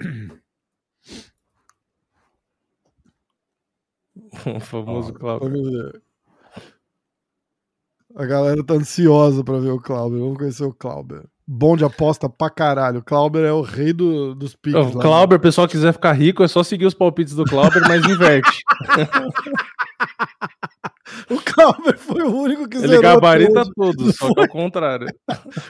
[4.56, 6.02] o famoso Clauber.
[8.14, 10.18] A galera tá ansiosa pra ver o Clauber.
[10.18, 13.00] Vamos conhecer o Clauber bom de aposta pra caralho.
[13.00, 14.94] O Clauber é o rei do, dos piques.
[14.94, 18.62] O Clauber, pessoal quiser ficar rico, é só seguir os palpites do Clauber, mas inverte.
[21.30, 23.02] o Clauber foi o único que Ele zerou.
[23.02, 25.06] Ele gabarita todos, só que ao contrário.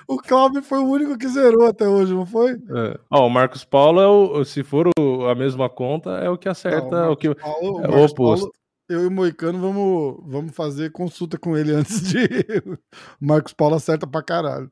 [0.08, 2.52] o Clauber foi o único que zerou até hoje, não foi?
[2.52, 2.98] É.
[3.10, 6.48] Ó, o Marcos Paulo, é o, se for o, a mesma conta, é o que
[6.48, 7.02] acerta.
[7.02, 8.46] Não, o, o que Paulo, é o, oposto.
[8.46, 8.52] Paulo,
[8.88, 12.26] eu e o Moicano vamos, vamos fazer consulta com ele antes de.
[13.20, 14.70] O Marcos Paulo acerta pra caralho.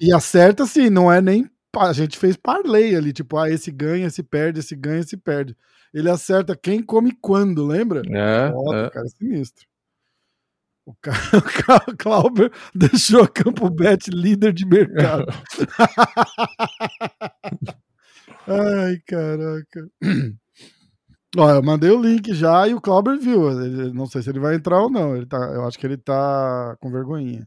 [0.00, 1.48] e acerta assim, não é nem.
[1.76, 5.56] A gente fez parlay ali, tipo, ah, esse ganha, esse perde, esse ganha, esse perde.
[5.92, 8.02] Ele acerta quem come quando, lembra?
[8.06, 8.50] É.
[8.50, 8.90] Foda, é.
[8.90, 9.66] cara, é sinistro.
[10.84, 11.20] O, cara,
[11.88, 15.26] o Clauber deixou a Campo Bet líder de mercado.
[18.46, 19.88] Ai, caraca.
[21.36, 23.62] Ó, eu mandei o link já e o Clauber viu.
[23.62, 25.16] Ele, não sei se ele vai entrar ou não.
[25.16, 27.46] Ele tá, eu acho que ele tá com vergonhinha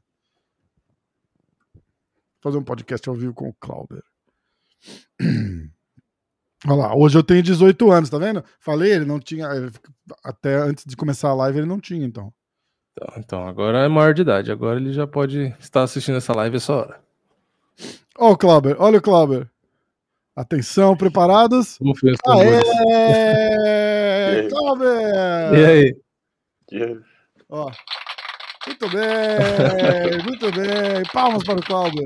[2.45, 4.03] fazer um podcast ao vivo com o Clauber.
[6.67, 8.43] Olha lá, hoje eu tenho 18 anos, tá vendo?
[8.59, 9.47] Falei, ele não tinha.
[10.23, 12.33] Até antes de começar a live, ele não tinha, então.
[12.91, 16.57] Então, então agora é maior de idade, agora ele já pode estar assistindo essa live
[16.57, 16.99] essa hora.
[18.17, 19.49] Ó, o Clauber, olha o Clauber.
[20.35, 21.77] Atenção, preparados?
[22.27, 22.61] Aê!
[24.49, 25.53] Clauber!
[25.53, 25.95] E aí?
[27.49, 27.71] Ó,
[28.65, 31.03] muito bem, muito bem.
[31.13, 32.03] Palmas para o Cláudio.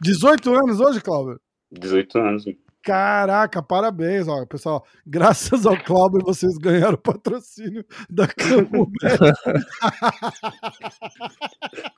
[0.00, 1.40] 18 anos hoje, Cláudio?
[1.70, 2.44] 18 anos.
[2.82, 4.86] Caraca, parabéns, ó, pessoal.
[5.04, 8.88] Graças ao Cláudio, vocês ganharam o patrocínio da Campo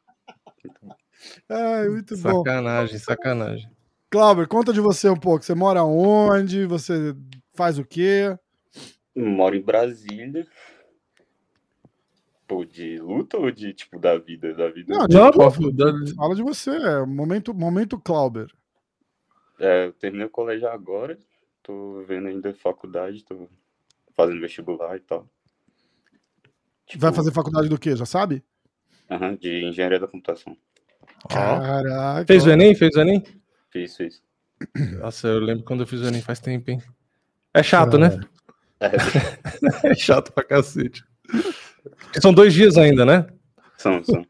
[1.49, 2.45] Ai, muito sacanagem, bom.
[2.45, 3.71] Sacanagem, sacanagem.
[4.11, 5.45] Cláudio, conta de você um pouco.
[5.45, 6.65] Você mora onde?
[6.65, 7.15] Você
[7.53, 8.35] faz o quê?
[9.15, 10.47] Moro em Brasília.
[12.49, 14.55] Tipo, de luta ou de, tipo, da vida?
[14.55, 14.95] Da vida?
[14.95, 15.31] Não, de não,
[16.17, 18.47] fala de você, é momento, momento Clauber.
[19.59, 21.19] É, eu terminei o colégio agora,
[21.63, 23.49] tô vendo ainda faculdade, tô
[24.17, 25.29] fazendo vestibular e tal.
[26.87, 28.43] Tipo, Vai fazer faculdade do quê, já sabe?
[29.11, 30.57] Aham, de engenharia da computação.
[31.29, 32.27] Caraca.
[32.27, 32.75] Fez o Enem?
[32.75, 33.23] Fez o Enem?
[33.71, 34.23] Fiz, fiz.
[35.01, 36.83] Nossa, eu lembro quando eu fiz o Enem faz tempo, hein?
[37.53, 38.21] É chato, né?
[38.81, 39.89] É.
[39.91, 41.05] é chato pra cacete.
[42.21, 43.27] São dois dias ainda, né?
[43.77, 44.25] São, são.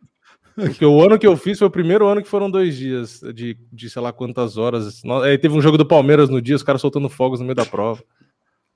[0.66, 3.56] Porque o ano que eu fiz foi o primeiro ano que foram dois dias, de,
[3.72, 5.02] de sei lá quantas horas.
[5.24, 7.64] Aí teve um jogo do Palmeiras no dia, os caras soltando fogos no meio da
[7.64, 8.02] prova.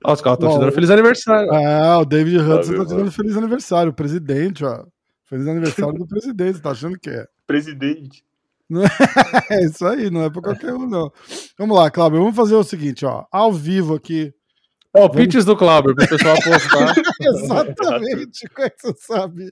[0.05, 1.49] Ó, os caras estão te dando feliz aniversário.
[1.53, 3.91] Ah, o David Hudson tá te dando feliz aniversário.
[3.91, 4.85] O presidente, ó.
[5.25, 6.61] Feliz aniversário do presidente.
[6.61, 7.25] Tá achando que é?
[7.47, 8.23] Presidente.
[9.51, 11.11] É isso aí, não é pra qualquer um, não.
[11.57, 12.19] Vamos lá, Cláudio.
[12.19, 13.25] Vamos fazer o seguinte, ó.
[13.31, 14.33] Ao vivo aqui.
[14.93, 16.93] Palpites do Clauber, pro pessoal apostar.
[17.19, 18.47] Exatamente.
[18.49, 19.51] Como é que você sabe?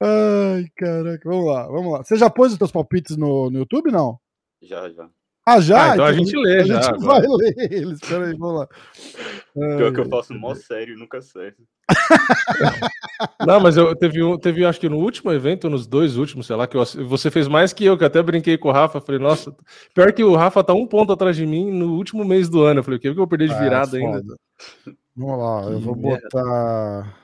[0.00, 1.28] Ai, caraca.
[1.28, 1.98] Vamos lá, vamos lá.
[2.02, 4.18] Você já pôs os seus palpites no, no YouTube, não?
[4.60, 5.08] Já, já.
[5.46, 5.90] Ah, já?
[5.90, 7.26] Ah, então a gente lê a já gente agora.
[7.26, 7.98] vai ler eles.
[8.00, 8.68] Peraí, vamos lá.
[9.76, 11.62] Pior que eu faço mó sério e nunca acerto.
[13.46, 16.56] Não, mas eu teve um, teve acho que no último evento, nos dois últimos, sei
[16.56, 19.00] lá, que eu você fez mais que eu, que eu até brinquei com o Rafa,
[19.00, 19.52] falei, nossa,
[19.94, 22.80] pior que o Rafa tá um ponto atrás de mim no último mês do ano.
[22.80, 24.18] Eu falei, o que eu vou perder de Ah, virada ainda?
[24.18, 24.36] foda.
[25.16, 26.28] Vamos lá, eu Que vou merda.
[26.32, 27.16] botar.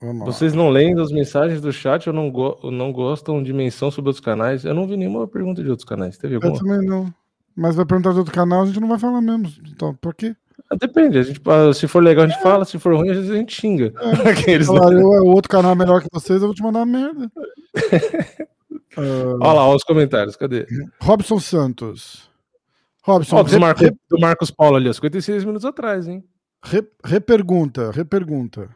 [0.00, 0.24] Vamos lá.
[0.26, 4.10] Vocês não leem as mensagens do chat ou não, go não gostam de menção sobre
[4.10, 4.64] outros canais?
[4.64, 6.18] Eu não vi nenhuma pergunta de outros canais.
[6.18, 6.58] Teve Eu alguma?
[6.58, 7.12] também não.
[7.56, 9.48] Mas vai perguntar de outro canal, a gente não vai falar mesmo.
[9.72, 10.36] Então, por quê?
[10.70, 11.18] Ah, Depende.
[11.18, 11.40] A gente,
[11.74, 12.64] se for legal, a gente fala.
[12.66, 13.92] Se for ruim, às vezes a gente xinga.
[14.30, 14.78] Aqueles, né?
[14.78, 17.30] Falar, eu, o outro canal é melhor que vocês, eu vou te mandar merda.
[18.96, 19.00] Ah,
[19.40, 20.36] Olha lá, ó, os comentários.
[20.36, 20.66] Cadê?
[21.00, 22.28] Robson Santos.
[23.02, 26.24] Robson, do, re- Marco, re- do Marcos Paulo ali, ó, 56 minutos atrás, hein?
[26.64, 28.68] re- repergunta, repergunta.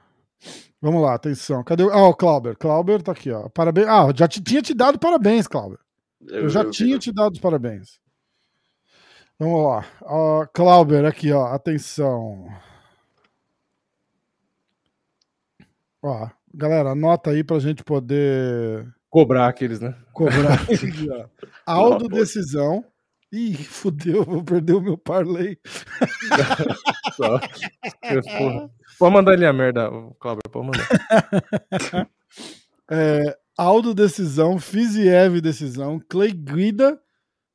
[0.80, 1.62] Vamos lá, atenção.
[1.62, 1.90] Cadê o.
[1.90, 2.56] Ah, o Clauber.
[2.56, 3.48] Clauber tá aqui, ó.
[3.48, 3.86] Parabéns.
[3.86, 5.78] Ah, já te, tinha te dado parabéns, Clauber.
[6.28, 8.00] Eu, já tinha te dado os parabéns.
[9.38, 9.84] Vamos lá.
[10.02, 11.46] Ó, Clauber, aqui, ó.
[11.46, 12.46] Atenção.
[16.02, 19.94] Ó, galera, anota aí pra gente poder Cobrar aqueles, né?
[20.12, 20.60] cobrar.
[21.66, 22.84] Aldo decisão.
[23.32, 25.58] Ih, fudeu, vou perder o meu parlay.
[27.16, 27.38] Só.
[28.38, 28.70] Porra.
[29.00, 32.08] Pode mandar ele a merda, Cláudio, pode mandar.
[32.92, 36.98] É, Aldo decisão, Fiziev decisão, Clay Guida.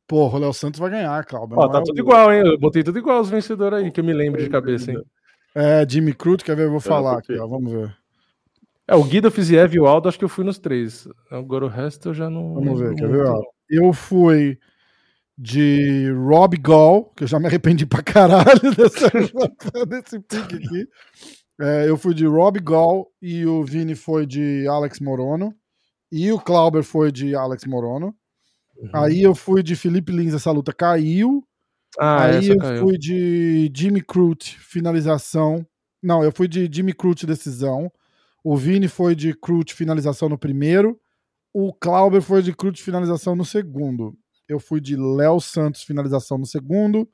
[0.08, 1.58] Porra, o Léo Santos vai ganhar, Cláudio.
[1.60, 2.42] Ó, tá é tudo o- igual, hein?
[2.46, 5.02] Eu botei tudo igual os vencedores aí, que eu me lembro de cabeça, hein?
[5.54, 6.66] É, Jimmy Crute, quer ver?
[6.68, 7.48] Eu vou falar aqui, ó.
[7.48, 7.94] Vamos ver.
[8.88, 11.08] É, o Guido, o Fiziev e o Aldo, acho que eu fui nos três.
[11.32, 12.54] Agora o resto eu já não.
[12.54, 13.26] Vamos ver, quer ver?
[13.26, 13.42] Ó.
[13.70, 14.58] Eu fui
[15.38, 19.10] de Rob Gall, que eu já me arrependi pra caralho dessa,
[19.86, 20.88] desse pique aqui.
[21.60, 25.54] É, eu fui de Rob Gall e o Vini foi de Alex Morono.
[26.12, 28.16] E o Clauber foi de Alex Morono.
[28.78, 28.90] Uhum.
[28.94, 31.44] Aí eu fui de Felipe Lins, essa luta caiu.
[31.98, 32.82] Ah, Aí eu caiu.
[32.82, 35.66] fui de Jimmy Crute, finalização.
[36.04, 37.92] Não, eu fui de Jimmy Crute, decisão.
[38.44, 41.00] O Vini foi de Crute, finalização no primeiro.
[41.54, 44.16] O Clauber foi de Crute, finalização no segundo.
[44.48, 47.10] Eu fui de Léo Santos, finalização no segundo.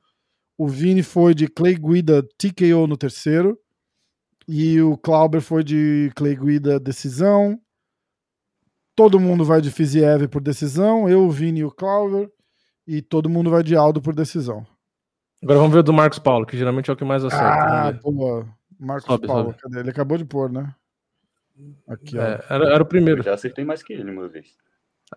[0.57, 3.57] O Vini foi de Clay Guida, TKO no terceiro.
[4.47, 7.59] E o Clauber foi de Clay Guida, decisão.
[8.95, 11.07] Todo mundo vai de Fiziev por decisão.
[11.07, 12.29] Eu, o Vini e o Clauber.
[12.85, 14.65] E todo mundo vai de Aldo por decisão.
[15.41, 17.45] Agora vamos ver o do Marcos Paulo, que geralmente é o que mais acerta.
[17.45, 17.99] Ah, ver.
[17.99, 18.45] pô.
[18.79, 19.57] Marcos Sobe, Paulo, sobe.
[19.59, 19.79] cadê?
[19.79, 20.73] Ele acabou de pôr, né?
[21.87, 22.21] Aqui, ó.
[22.21, 23.21] É, era, era o primeiro.
[23.21, 24.55] Eu já acertei mais que ele uma vez.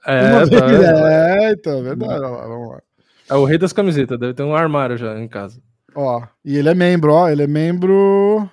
[0.06, 2.20] É, tá, é, é, então, é verdade.
[2.20, 2.82] Vamos lá.
[3.30, 5.60] é o rei das camisetas, deve ter um armário já em casa.
[5.94, 7.28] Ó, e ele é membro, ó.
[7.28, 8.48] Ele é membro.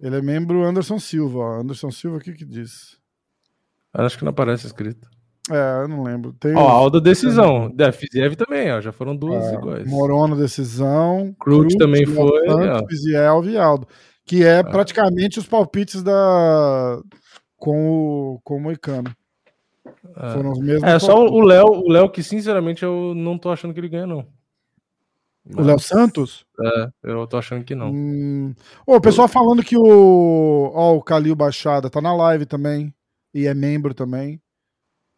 [0.00, 1.60] Ele é membro Anderson Silva, ó.
[1.60, 2.96] Anderson Silva, o que que diz?
[3.92, 5.08] Acho que não aparece escrito.
[5.50, 6.32] É, eu não lembro.
[6.34, 7.72] Tem Ó, Aldo decisão.
[7.78, 8.80] É, Fiziev também, ó.
[8.80, 9.88] Já foram duas É, iguais.
[9.88, 11.34] Morono decisão.
[11.40, 12.42] Crute também foi.
[12.88, 13.86] Fiziel e Aldo.
[14.24, 17.00] Que é praticamente os palpites da.
[17.56, 17.88] Com
[18.34, 19.10] o, com o Moicano.
[20.16, 20.30] É.
[20.32, 20.82] Foram os mesmos.
[20.84, 24.06] É, só o Léo, o Léo, que sinceramente eu não tô achando que ele ganha,
[24.06, 24.26] não.
[25.56, 26.44] O Léo Santos?
[26.60, 27.90] É, eu tô achando que não.
[27.92, 28.54] Hum.
[28.86, 30.72] Ô, o pessoal falando que o.
[30.74, 32.92] Ó, o Calil Baixada tá na live também.
[33.32, 34.40] E é membro também.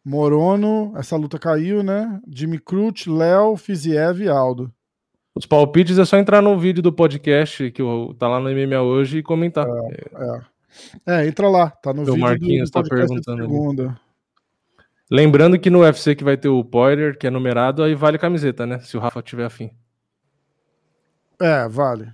[0.04, 2.20] Morono, essa luta caiu, né?
[2.28, 4.72] Jimmy Crute, Léo, Fiziev e Aldo.
[5.34, 8.82] Os palpites é só entrar no vídeo do podcast que o- tá lá no MMA
[8.82, 9.66] hoje e comentar.
[11.06, 13.92] É, entra lá, tá no O vídeo Marquinhos do, tá perguntando ali.
[15.10, 18.66] Lembrando que no UFC que vai ter o Poirier, que é numerado, aí vale camiseta,
[18.66, 18.78] né?
[18.80, 19.70] Se o Rafa tiver afim.
[21.40, 22.12] É, vale.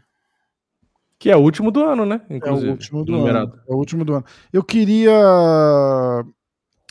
[1.18, 2.20] Que é o último do ano, né?
[2.28, 3.52] É Inclusive, o último do numerado.
[3.54, 3.62] ano.
[3.68, 4.24] É o último do ano.
[4.52, 5.12] Eu queria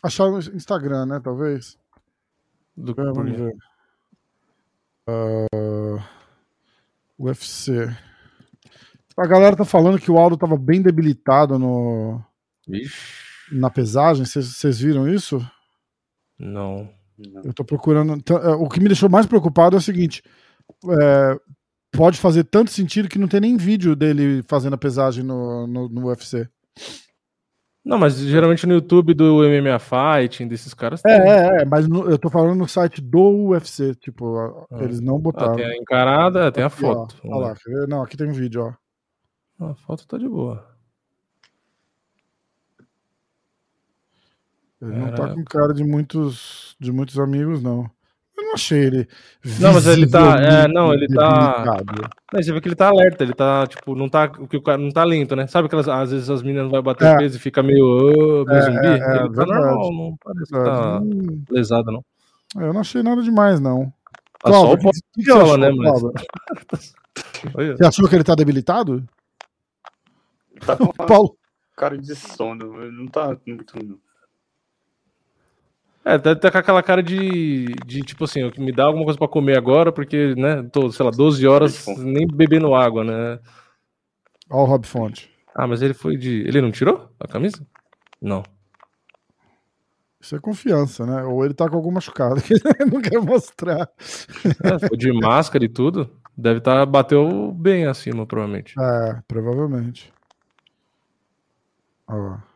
[0.02, 1.22] achar no Instagram, né?
[1.24, 1.78] Talvez.
[2.76, 3.56] Do, É, vamos ver.
[5.08, 6.04] Ah,
[7.18, 7.90] UFC.
[9.16, 12.20] A galera tá falando que o Aldo tava bem debilitado no,
[12.68, 12.98] Vixe,
[13.52, 14.26] na pesagem.
[14.26, 15.46] Vocês viram isso?
[16.44, 16.90] Não.
[17.44, 18.22] Eu tô procurando.
[18.22, 20.22] T- é, O que me deixou mais preocupado é o seguinte:
[21.02, 21.38] é,
[21.92, 25.88] pode fazer tanto sentido que não tem nem vídeo dele fazendo a pesagem no, no,
[25.90, 26.48] no UFC.
[27.86, 31.02] Não, mas geralmente no YouTube do MMA Fighting, desses caras.
[31.06, 34.38] É, é, é, mas no- eu tô falando no site do UFC, tipo,
[34.72, 34.84] Ah.
[34.84, 35.56] eles não Ah, botaram.
[35.56, 37.16] tem a encarada, tem a foto.
[37.26, 37.88] Olha lá, ver?
[37.88, 38.74] não, aqui tem um vídeo,
[39.60, 39.66] ó.
[39.70, 40.66] A foto tá de boa.
[44.84, 47.90] Ele não tá com cara de muitos, de muitos amigos, não.
[48.38, 49.08] Eu não achei ele.
[49.60, 51.64] Não, mas ele tá- é, não, ele tá-.
[52.34, 54.26] Mas você vê que ele tá alerta, ele tá, tipo, não tá.
[54.40, 55.48] O que o cara não tá lento, né?
[55.48, 55.88] Sabe aquelas.
[55.88, 57.18] Às vezes as meninas vão bater É.
[57.18, 57.86] peso e fica meio.
[57.86, 58.88] "Ô, meu É, zumbi.
[58.88, 62.04] é, é, ele tá normal, não parece que tá Hum, lesado, não.
[62.62, 63.94] Eu não achei nada demais, não.
[64.42, 66.02] Tá só o Cláudio, pó o que de que achou, né, mas.
[67.78, 69.04] Você achou que ele tá debilitado?
[70.66, 71.38] Tá com Paulo,
[71.76, 74.00] cara de sono, não tá muito.
[76.06, 79.28] É, tá, tá com aquela cara de, de tipo assim, me dá alguma coisa pra
[79.28, 83.40] comer agora, porque, né, tô, sei lá, 12 horas nem bebendo água, né?
[84.50, 85.32] ó o Rob Fonte.
[85.56, 86.42] Ah, mas ele foi de.
[86.48, 87.66] Ele não tirou a camisa?
[88.22, 88.44] Não.
[90.20, 91.24] Isso é confiança, né?
[91.24, 93.90] Ou ele tá com algum machucado que ele não quer mostrar.
[94.64, 96.10] É, foi de máscara e tudo.
[96.36, 96.86] Deve estar.
[96.86, 98.74] bateu bem acima, provavelmente.
[98.80, 100.12] É, provavelmente.
[102.08, 102.53] Ó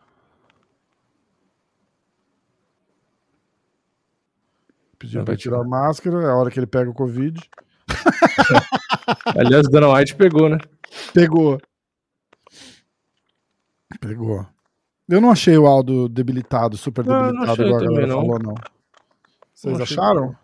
[5.03, 7.39] Não pra vai tirar a máscara, é a hora que ele pega o Covid.
[9.37, 10.57] Aliás, Dana White pegou, né?
[11.13, 11.59] Pegou.
[13.99, 14.45] Pegou.
[15.09, 18.21] Eu não achei o Aldo debilitado, super Não, não debilitado, achei igual a galera não.
[18.21, 18.55] falou, não.
[19.53, 20.35] Vocês Não acharam?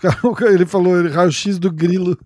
[0.00, 2.16] Caras- ele falou ele, raio-x do grilo.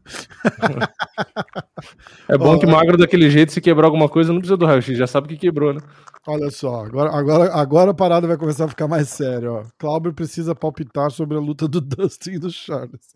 [2.29, 4.97] É bom Ó, que magro daquele jeito, se quebrar alguma coisa, não precisa do raio-x,
[4.97, 5.81] já sabe que quebrou, né?
[6.27, 9.51] Olha só, agora, agora, agora a parada vai começar a ficar mais séria.
[9.51, 9.65] Ó.
[9.79, 13.15] Clauber precisa palpitar sobre a luta do Dustin e do Charles.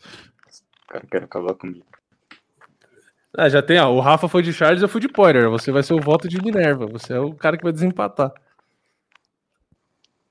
[0.88, 1.84] O cara quer acabar comigo.
[3.36, 3.90] Ah, já tem, ó.
[3.90, 5.48] O Rafa foi de Charles, eu fui de Poirier.
[5.50, 6.86] Você vai ser o voto de Minerva.
[6.86, 8.30] Você é o cara que vai desempatar.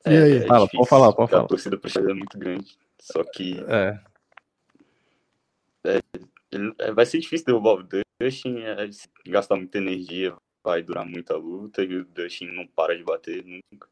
[0.06, 0.38] E aí?
[0.38, 1.44] é Fala, difícil, pode falar, pode falar.
[1.44, 2.78] A torcida pro Charles é muito grande.
[3.00, 4.00] Só que É.
[5.84, 7.84] ele- é, vai ser difícil derrubar o
[8.22, 12.96] Dustin, é, se gastar muita energia, vai durar muita luta e o Dustin não para
[12.98, 13.88] de bater nunca.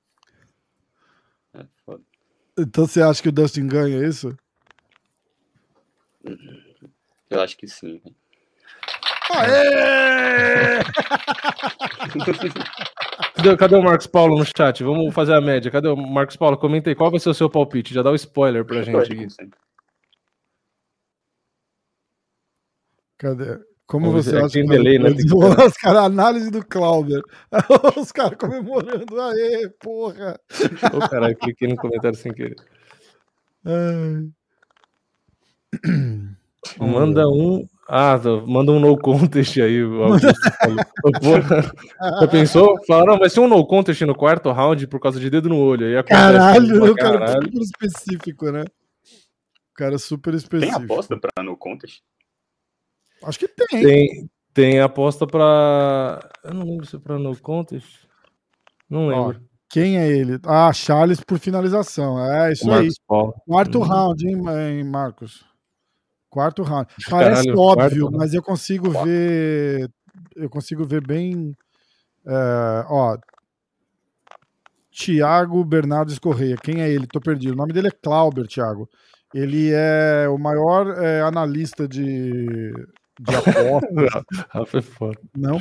[1.53, 2.03] É foda.
[2.58, 4.35] Então você acha que o Dustin ganha isso?
[7.30, 8.01] Eu acho que sim.
[8.06, 8.11] né?
[9.32, 10.80] Aê!
[13.35, 14.84] Cadê, cadê o Marcos Paulo no chat?
[14.84, 15.72] Vamos fazer a média.
[15.72, 16.58] Cadê o Marcos Paulo?
[16.58, 16.95] Comenta aí.
[16.95, 17.93] Qual vai ser o seu palpite?
[17.93, 19.16] Já dá o spoiler pra gente aqui.
[19.16, 19.59] Como sempre.
[23.19, 23.59] Cadê?
[23.85, 25.09] Como Vamos você acha tem que delay, né?
[25.09, 25.65] Tem que esperar.
[25.67, 27.22] Os caras, análise do Clauber.
[27.99, 29.19] Os caras comemorando.
[29.19, 30.39] Aê, porra!
[30.93, 32.56] Ô, caralho, cliquei no comentário sem querer.
[33.65, 34.30] Ai.
[36.80, 37.67] Manda um.
[37.88, 39.81] Ah, tá, manda um no contest aí.
[39.83, 41.72] Ô, porra.
[42.22, 42.80] Já pensou?
[42.85, 45.57] Falaram, não, vai ser um no contest no quarto round por causa de dedo no
[45.57, 45.88] olho.
[45.88, 47.43] Aí Caralho, o cara caralho.
[47.45, 48.61] super específico, né?
[48.61, 50.77] O cara super Tem específico.
[50.83, 52.01] aposta pra no contest?
[53.23, 53.81] Acho que tem.
[53.83, 56.19] Tem, tem aposta pra.
[56.43, 58.06] Eu não lembro se é pra no contest.
[58.89, 59.41] Não lembro.
[59.69, 60.39] Quem é ele?
[60.45, 62.19] Ah, Charles por finalização.
[62.19, 62.77] É isso o aí.
[62.80, 63.33] Marcos Paulo.
[63.45, 63.83] Quarto Hum.
[63.83, 64.41] round, hein,
[64.77, 65.45] hein, Marcos?
[66.30, 66.88] Quarto round.
[67.09, 69.89] Parece Caralho, óbvio, quarto, mas eu consigo ver.
[70.35, 71.53] Eu consigo ver bem.
[72.25, 73.17] é, ó.
[74.91, 76.56] Tiago Bernardes Correia.
[76.57, 77.07] Quem é ele?
[77.07, 77.53] Tô perdido.
[77.53, 78.89] O nome dele é Clauber, Thiago.
[79.33, 82.73] Ele é o maior é, analista de,
[83.19, 84.25] de aposta.
[84.49, 85.19] Rafa é foda.
[85.35, 85.59] não?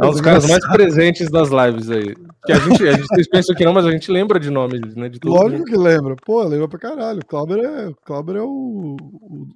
[0.00, 2.14] É um dos caras mais presentes das lives aí.
[2.46, 4.94] Que a gente, a gente vocês pensam que não, mas a gente lembra de nomes,
[4.94, 5.08] né?
[5.08, 5.64] De todo Lógico mundo.
[5.64, 6.16] que lembra.
[6.24, 7.20] Pô, lembra pra caralho.
[7.20, 9.48] O Clauber é, o Clauber é o, o,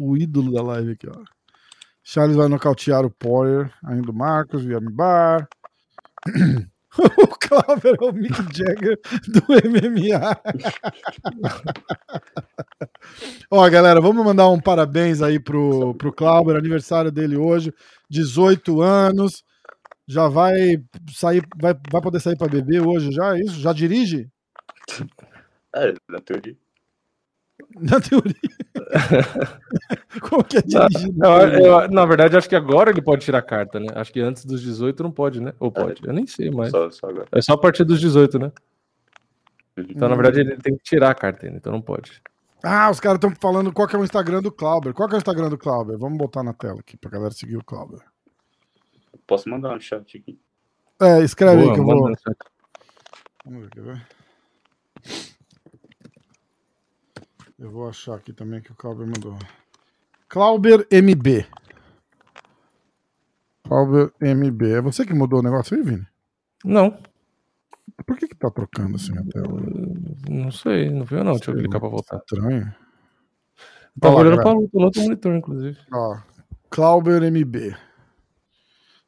[0.00, 1.22] o ídolo da live aqui, ó.
[2.02, 5.46] Charles vai nocautear o Poirier, ainda o Marcos, via Bar.
[6.98, 8.98] o Clauber é o Mick Jagger
[9.28, 10.40] do MMA.
[13.50, 17.72] Ó, galera, vamos mandar um parabéns aí pro, pro Clauber, aniversário dele hoje,
[18.10, 19.42] 18 anos.
[20.06, 23.60] Já vai sair, vai, vai poder sair para beber hoje já, é isso?
[23.60, 24.28] Já dirige?
[25.74, 26.61] É, na teoria.
[27.80, 28.34] Na teoria.
[30.20, 31.14] Como que é Não, dirigir?
[31.22, 33.86] eu- eu- na verdade, acho que agora ele pode tirar a carta, né?
[33.94, 35.52] Acho que antes dos 18 não pode, né?
[35.58, 36.06] Ou pode?
[36.06, 36.70] Eu nem sei, mas.
[36.70, 37.26] Só, só agora.
[37.32, 38.52] É só a partir dos 18, né?
[39.76, 42.20] Então, na verdade, ele tem que tirar a carta ainda, então não pode.
[42.62, 44.92] Ah, os caras estão falando qual que é o Instagram do Clauber.
[44.92, 45.98] Qual que é o Instagram do Clauber?
[45.98, 48.00] Vamos botar na tela aqui pra galera seguir o Clauber.
[49.26, 50.38] Posso mandar um chat aqui?
[51.00, 52.12] É, escreve aí Boa, que eu vou.
[53.44, 54.02] Vamos ver, quer ver?
[57.62, 59.38] Eu vou achar aqui também que o Clauber mandou.
[60.28, 61.46] Clauber MB.
[63.62, 64.72] Clauber MB.
[64.72, 66.04] É você que mudou o negócio aí, Vini?
[66.64, 66.98] Não.
[68.04, 69.62] Por que que tá trocando assim a tela?
[70.28, 71.34] Não sei, não viu não.
[71.34, 72.16] Deixa eu clicar pra voltar.
[72.16, 72.74] Estranho.
[74.00, 75.78] Tava Olha lá, olhando pra luta no outro monitor, inclusive.
[75.92, 76.18] Ó,
[76.68, 77.76] Clauber MB.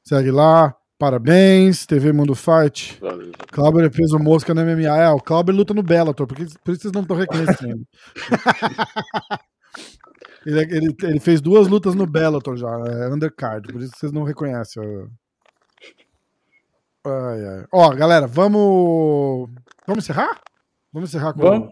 [0.05, 0.77] Segue lá.
[0.99, 2.99] Parabéns, TV Mundo Fight.
[3.01, 3.33] Valeu.
[3.51, 4.97] Clauber é peso mosca no MMA.
[4.97, 7.85] É, o Clauber luta no Bellator, por, que, por isso vocês não estão reconhecendo.
[10.47, 14.13] ele, é- ele, ele fez duas lutas no Bellator já, é undercard, por isso vocês
[14.13, 14.81] não reconhecem.
[14.83, 15.07] ó.
[17.07, 17.65] Ai, ai.
[17.73, 19.51] Ó, galera, vamos.
[19.87, 20.41] Vamos encerrar?
[20.93, 21.69] Vamos encerrar com, Vamos.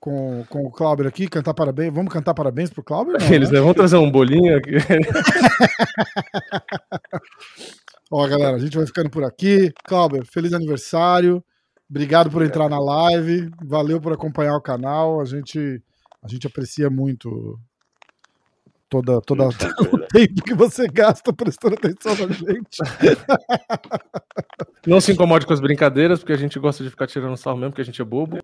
[0.00, 1.94] com, com o Clauber aqui, cantar parabéns.
[1.94, 3.20] Vamos cantar parabéns pro Clauber?
[3.20, 4.72] Não, Eles né, vão trazer um bolinho aqui.
[8.16, 9.72] Ó, galera, a gente vai ficando por aqui.
[9.84, 11.44] Clauber, feliz aniversário.
[11.90, 13.50] Obrigado por entrar na live.
[13.64, 15.20] Valeu por acompanhar o canal.
[15.20, 15.82] A gente,
[16.22, 17.58] a gente aprecia muito
[18.88, 19.48] toda, toda
[19.92, 22.78] o tempo que você gasta prestando atenção na gente.
[24.86, 27.72] Não se incomode com as brincadeiras, porque a gente gosta de ficar tirando sarro mesmo,
[27.72, 28.38] porque a gente é bobo.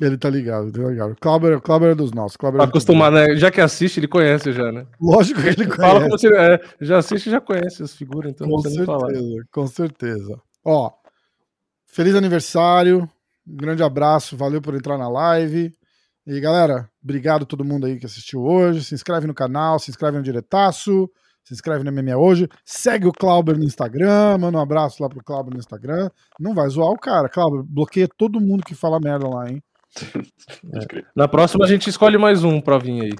[0.00, 1.16] Ele tá ligado, tá ligado.
[1.18, 2.36] Clauber, Clauber é dos nossos.
[2.42, 3.34] É muito acostumar, né?
[3.36, 4.86] Já que assiste, ele conhece já, né?
[5.00, 6.04] Lógico que ele Fala conhece.
[6.04, 10.40] como se é, já assiste e já conhece as figuras, então Com certeza, com certeza.
[10.62, 10.90] Ó,
[11.86, 13.08] feliz aniversário,
[13.46, 15.74] um grande abraço, valeu por entrar na live.
[16.26, 18.84] E galera, obrigado a todo mundo aí que assistiu hoje.
[18.84, 21.08] Se inscreve no canal, se inscreve no Diretaço,
[21.44, 22.48] se inscreve no MMA hoje.
[22.66, 26.10] Segue o Clauber no Instagram, manda um abraço lá pro Clauber no Instagram.
[26.38, 29.62] Não vai zoar o cara, Clauber, bloqueia todo mundo que fala merda lá, hein?
[31.14, 33.12] Na próxima a gente escolhe mais um pra vir aí.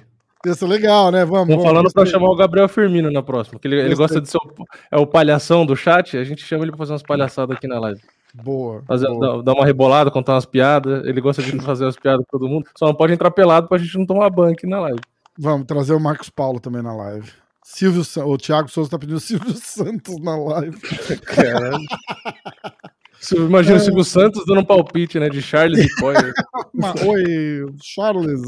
[0.45, 1.25] Isso é legal, né?
[1.25, 1.49] Vamos.
[1.49, 2.19] Estão vamos, falando pra gostei.
[2.19, 5.07] chamar o Gabriel Firmino na próxima, que ele, ele gosta de ser o, é o
[5.07, 7.99] palhação do chat, a gente chama ele pra fazer umas palhaçadas aqui na live.
[8.33, 8.83] Boa.
[8.87, 9.37] Fazer, boa.
[9.37, 12.49] dar, dar uma rebolada, contar umas piadas, ele gosta de fazer as piadas com todo
[12.49, 15.01] mundo, só não pode entrar pelado pra gente não tomar banho aqui na live.
[15.37, 17.31] Vamos trazer o Marcos Paulo também na live.
[17.63, 18.01] Silvio.
[18.25, 20.79] O Thiago Souza tá pedindo o Silvio Santos na live.
[21.25, 21.77] Caralho.
[23.35, 26.33] Imagina o Silvio Santos dando um palpite, né, de Charles e Poyer.
[26.73, 28.41] Ma- Oi, Charles.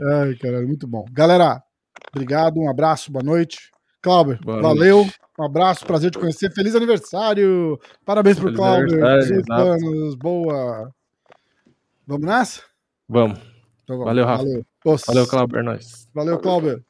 [0.00, 1.04] Ai, caralho, muito bom.
[1.12, 1.62] Galera,
[2.12, 3.70] obrigado, um abraço, boa noite.
[4.00, 5.06] Clauber, Boa valeu.
[5.38, 6.52] Um abraço, prazer te conhecer.
[6.52, 7.78] Feliz aniversário!
[8.04, 9.18] Parabéns pro Feliz Clauber.
[9.20, 9.62] 18 exato.
[9.62, 10.90] anos, boa.
[12.06, 12.62] Vamos nessa?
[13.08, 13.38] Vamos.
[13.84, 14.04] Então vamos.
[14.06, 14.44] Valeu, Rafa.
[14.44, 16.08] Valeu, Os- Valeu, Clauber, é nóis.
[16.14, 16.82] Valeu, Clauber.